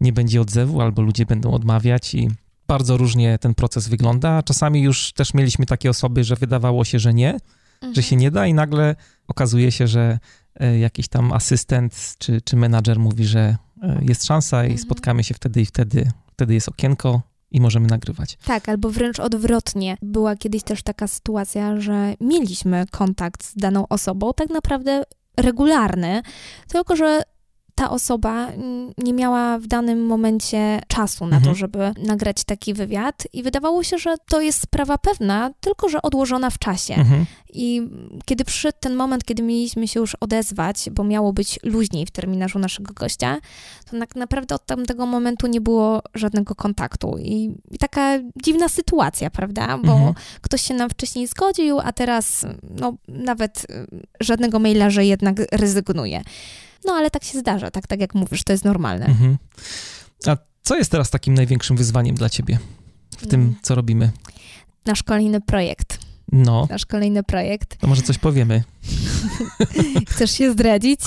nie 0.00 0.12
będzie 0.12 0.40
odzewu 0.40 0.80
albo 0.80 1.02
ludzie 1.02 1.26
będą 1.26 1.50
odmawiać 1.52 2.14
i 2.14 2.30
bardzo 2.68 2.96
różnie 2.96 3.38
ten 3.38 3.54
proces 3.54 3.88
wygląda. 3.88 4.42
Czasami 4.42 4.82
już 4.82 5.12
też 5.12 5.34
mieliśmy 5.34 5.66
takie 5.66 5.90
osoby, 5.90 6.24
że 6.24 6.36
wydawało 6.36 6.84
się, 6.84 6.98
że 6.98 7.14
nie, 7.14 7.38
mhm. 7.80 7.94
że 7.94 8.02
się 8.02 8.16
nie 8.16 8.30
da 8.30 8.46
i 8.46 8.54
nagle 8.54 8.96
okazuje 9.28 9.72
się, 9.72 9.86
że 9.86 10.18
e, 10.54 10.78
jakiś 10.78 11.08
tam 11.08 11.32
asystent 11.32 12.14
czy, 12.18 12.40
czy 12.40 12.56
menadżer 12.56 12.98
mówi, 12.98 13.24
że 13.24 13.56
e, 13.82 13.98
jest 14.02 14.24
szansa 14.24 14.62
i 14.62 14.70
mhm. 14.70 14.78
spotkamy 14.78 15.24
się 15.24 15.34
wtedy 15.34 15.60
i 15.60 15.66
wtedy. 15.66 16.10
Wtedy 16.32 16.54
jest 16.54 16.68
okienko, 16.68 17.22
i 17.50 17.60
możemy 17.60 17.86
nagrywać. 17.86 18.38
Tak, 18.44 18.68
albo 18.68 18.90
wręcz 18.90 19.20
odwrotnie. 19.20 19.96
Była 20.02 20.36
kiedyś 20.36 20.62
też 20.62 20.82
taka 20.82 21.06
sytuacja, 21.06 21.80
że 21.80 22.14
mieliśmy 22.20 22.84
kontakt 22.90 23.44
z 23.44 23.56
daną 23.56 23.88
osobą, 23.88 24.32
tak 24.36 24.50
naprawdę 24.50 25.02
regularny, 25.36 26.22
tylko 26.68 26.96
że 26.96 27.22
ta 27.80 27.90
osoba 27.90 28.48
nie 28.98 29.12
miała 29.12 29.58
w 29.58 29.66
danym 29.66 30.06
momencie 30.06 30.80
czasu 30.88 31.26
na 31.26 31.36
mhm. 31.36 31.42
to, 31.44 31.58
żeby 31.58 31.92
nagrać 31.98 32.44
taki 32.44 32.74
wywiad 32.74 33.22
i 33.32 33.42
wydawało 33.42 33.82
się, 33.82 33.98
że 33.98 34.14
to 34.28 34.40
jest 34.40 34.60
sprawa 34.60 34.98
pewna, 34.98 35.50
tylko 35.60 35.88
że 35.88 36.02
odłożona 36.02 36.50
w 36.50 36.58
czasie. 36.58 36.94
Mhm. 36.94 37.26
I 37.52 37.82
kiedy 38.24 38.44
przyszedł 38.44 38.78
ten 38.80 38.94
moment, 38.94 39.24
kiedy 39.24 39.42
mieliśmy 39.42 39.88
się 39.88 40.00
już 40.00 40.14
odezwać, 40.14 40.90
bo 40.90 41.04
miało 41.04 41.32
być 41.32 41.58
luźniej 41.62 42.06
w 42.06 42.10
terminarzu 42.10 42.58
naszego 42.58 42.94
gościa, 42.94 43.38
to 43.90 43.98
tak 43.98 44.16
naprawdę 44.16 44.54
od 44.54 44.66
tamtego 44.66 45.06
momentu 45.06 45.46
nie 45.46 45.60
było 45.60 46.02
żadnego 46.14 46.54
kontaktu. 46.54 47.16
I, 47.18 47.54
i 47.70 47.78
taka 47.78 48.18
dziwna 48.44 48.68
sytuacja, 48.68 49.30
prawda? 49.30 49.78
Bo 49.78 49.92
mhm. 49.92 50.14
ktoś 50.40 50.62
się 50.62 50.74
nam 50.74 50.90
wcześniej 50.90 51.26
zgodził, 51.26 51.80
a 51.80 51.92
teraz 51.92 52.46
no, 52.80 52.94
nawet 53.08 53.66
żadnego 54.20 54.58
maila, 54.58 54.90
że 54.90 55.04
jednak 55.04 55.36
rezygnuje. 55.52 56.22
No 56.84 56.92
ale 56.92 57.10
tak 57.10 57.24
się 57.24 57.38
zdarza, 57.38 57.70
tak, 57.70 57.86
tak 57.86 58.00
jak 58.00 58.14
mówisz, 58.14 58.44
to 58.44 58.52
jest 58.52 58.64
normalne. 58.64 59.06
Mhm. 59.06 59.38
A 60.26 60.36
co 60.62 60.76
jest 60.76 60.90
teraz 60.90 61.10
takim 61.10 61.34
największym 61.34 61.76
wyzwaniem 61.76 62.16
dla 62.16 62.28
ciebie 62.28 62.58
w 63.18 63.26
tym, 63.26 63.40
mm. 63.40 63.54
co 63.62 63.74
robimy? 63.74 64.10
Nasz 64.86 65.02
kolejny 65.02 65.40
projekt. 65.40 65.98
No. 66.32 66.66
Nasz 66.70 66.86
kolejny 66.86 67.22
projekt. 67.22 67.76
To 67.76 67.86
może 67.86 68.02
coś 68.02 68.18
powiemy. 68.18 68.62
Chcesz 70.10 70.30
się 70.30 70.52
zdradzić? 70.52 71.00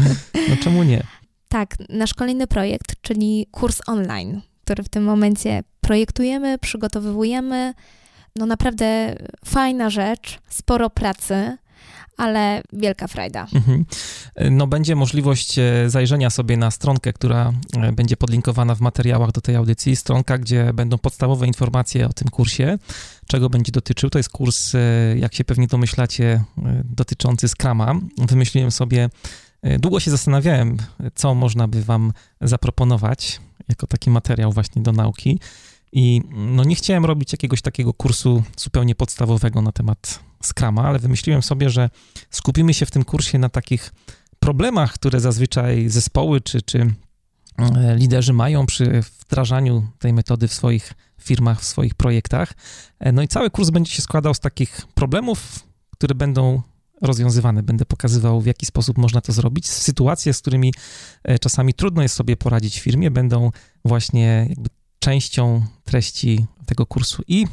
no 0.48 0.56
czemu 0.62 0.82
nie? 0.82 1.02
Tak, 1.48 1.76
nasz 1.88 2.14
kolejny 2.14 2.46
projekt, 2.46 2.94
czyli 3.02 3.46
kurs 3.50 3.80
online, 3.86 4.40
który 4.64 4.82
w 4.82 4.88
tym 4.88 5.04
momencie 5.04 5.62
projektujemy, 5.80 6.58
przygotowujemy. 6.58 7.74
No 8.36 8.46
naprawdę 8.46 9.16
fajna 9.44 9.90
rzecz, 9.90 10.38
sporo 10.48 10.90
pracy 10.90 11.56
ale 12.20 12.62
wielka 12.72 13.08
frajda. 13.08 13.46
Mhm. 13.54 13.84
No 14.50 14.66
będzie 14.66 14.96
możliwość 14.96 15.58
e, 15.58 15.90
zajrzenia 15.90 16.30
sobie 16.30 16.56
na 16.56 16.70
stronkę, 16.70 17.12
która 17.12 17.52
e, 17.76 17.92
będzie 17.92 18.16
podlinkowana 18.16 18.74
w 18.74 18.80
materiałach 18.80 19.32
do 19.32 19.40
tej 19.40 19.56
audycji. 19.56 19.96
Stronka, 19.96 20.38
gdzie 20.38 20.72
będą 20.74 20.98
podstawowe 20.98 21.46
informacje 21.46 22.06
o 22.06 22.12
tym 22.12 22.28
kursie, 22.28 22.78
czego 23.26 23.50
będzie 23.50 23.72
dotyczył. 23.72 24.10
To 24.10 24.18
jest 24.18 24.28
kurs, 24.28 24.74
e, 24.74 24.78
jak 25.18 25.34
się 25.34 25.44
pewnie 25.44 25.66
domyślacie, 25.66 26.44
dotyczący 26.84 27.48
Scrama. 27.48 27.94
Wymyśliłem 28.18 28.70
sobie, 28.70 29.08
długo 29.78 30.00
się 30.00 30.10
zastanawiałem, 30.10 30.76
co 31.14 31.34
można 31.34 31.68
by 31.68 31.82
wam 31.82 32.12
zaproponować 32.40 33.40
jako 33.68 33.86
taki 33.86 34.10
materiał 34.10 34.52
właśnie 34.52 34.82
do 34.82 34.92
nauki. 34.92 35.40
I 35.92 36.22
no 36.32 36.64
nie 36.64 36.74
chciałem 36.74 37.04
robić 37.04 37.32
jakiegoś 37.32 37.62
takiego 37.62 37.94
kursu 37.94 38.42
zupełnie 38.56 38.94
podstawowego 38.94 39.62
na 39.62 39.72
temat 39.72 40.29
Scrama, 40.42 40.82
ale 40.82 40.98
wymyśliłem 40.98 41.42
sobie, 41.42 41.70
że 41.70 41.90
skupimy 42.30 42.74
się 42.74 42.86
w 42.86 42.90
tym 42.90 43.04
kursie 43.04 43.38
na 43.38 43.48
takich 43.48 43.92
problemach, 44.40 44.92
które 44.92 45.20
zazwyczaj 45.20 45.88
zespoły 45.88 46.40
czy, 46.40 46.62
czy 46.62 46.94
e, 47.58 47.96
liderzy 47.96 48.32
mają 48.32 48.66
przy 48.66 49.02
wdrażaniu 49.20 49.86
tej 49.98 50.12
metody 50.12 50.48
w 50.48 50.54
swoich 50.54 50.92
firmach, 51.20 51.60
w 51.60 51.64
swoich 51.64 51.94
projektach. 51.94 52.52
E, 52.98 53.12
no 53.12 53.22
i 53.22 53.28
cały 53.28 53.50
kurs 53.50 53.70
będzie 53.70 53.92
się 53.92 54.02
składał 54.02 54.34
z 54.34 54.40
takich 54.40 54.86
problemów, 54.94 55.58
które 55.90 56.14
będą 56.14 56.62
rozwiązywane. 57.02 57.62
Będę 57.62 57.84
pokazywał, 57.84 58.40
w 58.40 58.46
jaki 58.46 58.66
sposób 58.66 58.98
można 58.98 59.20
to 59.20 59.32
zrobić. 59.32 59.68
Sytuacje, 59.68 60.34
z 60.34 60.40
którymi 60.40 60.74
e, 61.24 61.38
czasami 61.38 61.74
trudno 61.74 62.02
jest 62.02 62.14
sobie 62.14 62.36
poradzić 62.36 62.80
w 62.80 62.82
firmie, 62.82 63.10
będą 63.10 63.50
właśnie 63.84 64.46
jakby 64.48 64.68
częścią 64.98 65.66
treści 65.84 66.46
tego 66.66 66.86
kursu 66.86 67.22
i 67.28 67.46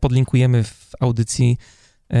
podlinkujemy 0.00 0.64
w 0.64 0.90
audycji 1.00 1.58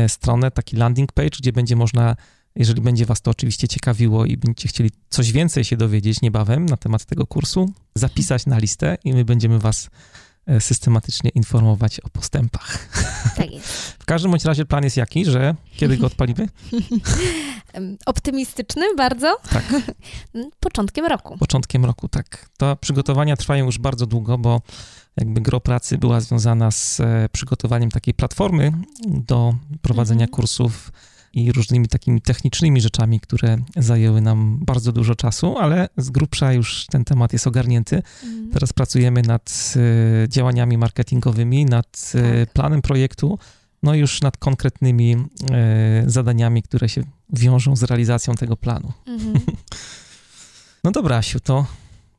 stronę, 0.08 0.50
taki 0.50 0.76
landing 0.76 1.12
page, 1.12 1.36
gdzie 1.38 1.52
będzie 1.52 1.76
można, 1.76 2.16
jeżeli 2.56 2.82
będzie 2.82 3.06
Was 3.06 3.20
to 3.22 3.30
oczywiście 3.30 3.68
ciekawiło 3.68 4.26
i 4.26 4.36
będziecie 4.36 4.68
chcieli 4.68 4.90
coś 5.08 5.32
więcej 5.32 5.64
się 5.64 5.76
dowiedzieć 5.76 6.22
niebawem 6.22 6.66
na 6.66 6.76
temat 6.76 7.04
tego 7.04 7.26
kursu, 7.26 7.72
zapisać 7.94 8.46
na 8.46 8.58
listę 8.58 8.98
i 9.04 9.12
my 9.12 9.24
będziemy 9.24 9.58
Was 9.58 9.90
e, 10.46 10.60
systematycznie 10.60 11.30
informować 11.30 12.00
o 12.00 12.08
postępach. 12.08 12.88
Tak 13.36 13.50
jest. 13.50 13.92
W 14.02 14.04
każdym 14.04 14.30
bądź 14.30 14.44
razie 14.44 14.64
plan 14.64 14.84
jest 14.84 14.96
jaki, 14.96 15.24
że 15.24 15.54
kiedy 15.76 15.96
go 15.96 16.06
odpalimy? 16.06 16.48
Optymistyczny 18.06 18.94
bardzo. 18.96 19.36
Tak. 19.50 19.64
Początkiem 20.60 21.06
roku. 21.06 21.38
Początkiem 21.38 21.84
roku, 21.84 22.08
tak. 22.08 22.48
To 22.56 22.76
przygotowania 22.76 23.36
trwają 23.36 23.64
już 23.66 23.78
bardzo 23.78 24.06
długo, 24.06 24.38
bo 24.38 24.60
jakby 25.16 25.40
gro 25.40 25.60
pracy 25.60 25.98
była 25.98 26.20
związana 26.20 26.70
z 26.70 27.00
e, 27.00 27.28
przygotowaniem 27.32 27.90
takiej 27.90 28.14
platformy 28.14 28.72
do 29.08 29.54
prowadzenia 29.82 30.24
mhm. 30.24 30.30
kursów 30.30 30.92
i 31.32 31.52
różnymi 31.52 31.88
takimi 31.88 32.20
technicznymi 32.20 32.80
rzeczami, 32.80 33.20
które 33.20 33.58
zajęły 33.76 34.20
nam 34.20 34.58
bardzo 34.62 34.92
dużo 34.92 35.14
czasu, 35.14 35.58
ale 35.58 35.88
z 35.96 36.10
grubsza 36.10 36.52
już 36.52 36.86
ten 36.86 37.04
temat 37.04 37.32
jest 37.32 37.46
ogarnięty. 37.46 37.96
Mhm. 37.96 38.50
Teraz 38.50 38.72
pracujemy 38.72 39.22
nad 39.22 39.74
e, 40.24 40.28
działaniami 40.28 40.78
marketingowymi, 40.78 41.64
nad 41.64 42.12
e, 42.14 42.46
tak. 42.46 42.52
planem 42.52 42.82
projektu, 42.82 43.38
no 43.82 43.94
już 43.94 44.20
nad 44.20 44.36
konkretnymi 44.36 45.16
zadaniami, 46.06 46.62
które 46.62 46.88
się 46.88 47.02
wiążą 47.32 47.76
z 47.76 47.82
realizacją 47.82 48.34
tego 48.34 48.56
planu. 48.56 48.92
Mhm. 49.06 49.34
no 50.84 50.90
dobra, 50.90 51.16
Asiu, 51.16 51.40
to 51.40 51.66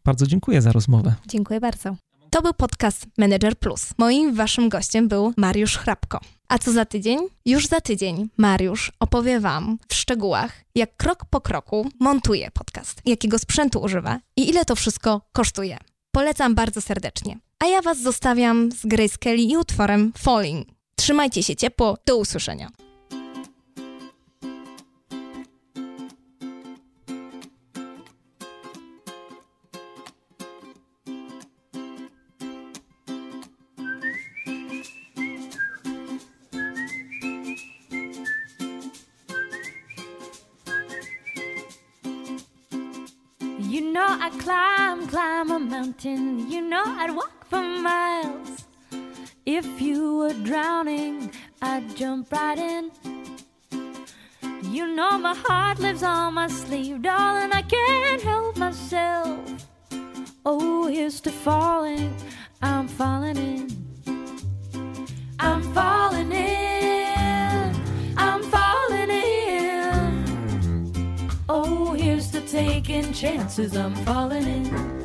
bardzo 0.06 0.28
dziękuję 0.28 0.62
za 0.62 0.72
rozmowę. 0.72 1.16
Dziękuję 1.28 1.60
bardzo. 1.60 1.96
To 2.34 2.42
był 2.42 2.54
podcast 2.54 3.06
Manager 3.18 3.58
Plus. 3.60 3.86
Moim 3.98 4.36
waszym 4.36 4.70
gościem 4.70 5.08
był 5.08 5.34
Mariusz 5.38 5.78
Hrabko. 5.78 6.20
A 6.48 6.60
co 6.60 6.72
za 6.72 6.86
tydzień? 6.86 7.20
Już 7.46 7.68
za 7.68 7.82
tydzień 7.82 8.30
Mariusz 8.38 8.92
opowie 9.00 9.40
Wam 9.40 9.78
w 9.88 9.96
szczegółach, 9.96 10.52
jak 10.76 10.98
krok 10.98 11.26
po 11.30 11.42
kroku 11.42 11.90
montuje 12.00 12.52
podcast, 12.52 13.02
jakiego 13.06 13.40
sprzętu 13.40 13.82
używa 13.82 14.20
i 14.36 14.50
ile 14.50 14.66
to 14.66 14.76
wszystko 14.76 15.22
kosztuje. 15.34 15.78
Polecam 16.12 16.56
bardzo 16.56 16.82
serdecznie. 16.82 17.38
A 17.60 17.66
ja 17.66 17.82
Was 17.82 18.02
zostawiam 18.02 18.72
z 18.72 18.86
Grace 18.86 19.18
Kelly 19.20 19.42
i 19.42 19.58
utworem 19.58 20.14
Falling. 20.18 20.68
Trzymajcie 20.96 21.44
się 21.44 21.56
ciepło, 21.56 21.98
do 22.06 22.18
usłyszenia. 22.18 22.70
Mountain. 46.04 46.52
You 46.52 46.62
know 46.62 46.84
I'd 46.86 47.16
walk 47.16 47.46
for 47.46 47.62
miles. 47.62 48.66
If 49.46 49.82
you 49.82 50.18
were 50.18 50.34
drowning, 50.34 51.32
I'd 51.62 51.96
jump 51.96 52.32
right 52.32 52.58
in. 52.58 52.92
You 54.64 54.88
know 54.88 55.18
my 55.18 55.36
heart 55.36 55.80
lives 55.80 56.04
on 56.04 56.36
my 56.36 56.48
sleeve, 56.48 57.02
darling. 57.02 57.52
I 57.52 57.62
can't 57.62 58.22
help 58.22 58.58
myself. 58.58 59.40
Oh, 60.46 60.88
here's 60.88 61.22
to 61.22 61.32
falling. 61.32 62.16
I'm 62.62 62.88
falling 62.88 63.38
in. 63.38 63.70
I'm 65.40 65.62
falling 65.74 66.32
in. 66.32 67.76
I'm 68.18 68.44
falling 68.44 69.10
in. 69.10 70.24
Oh, 71.50 71.94
here's 71.94 72.32
to 72.32 72.42
taking 72.42 73.14
chances. 73.14 73.76
I'm 73.76 73.96
falling 74.06 74.48
in. 74.48 75.03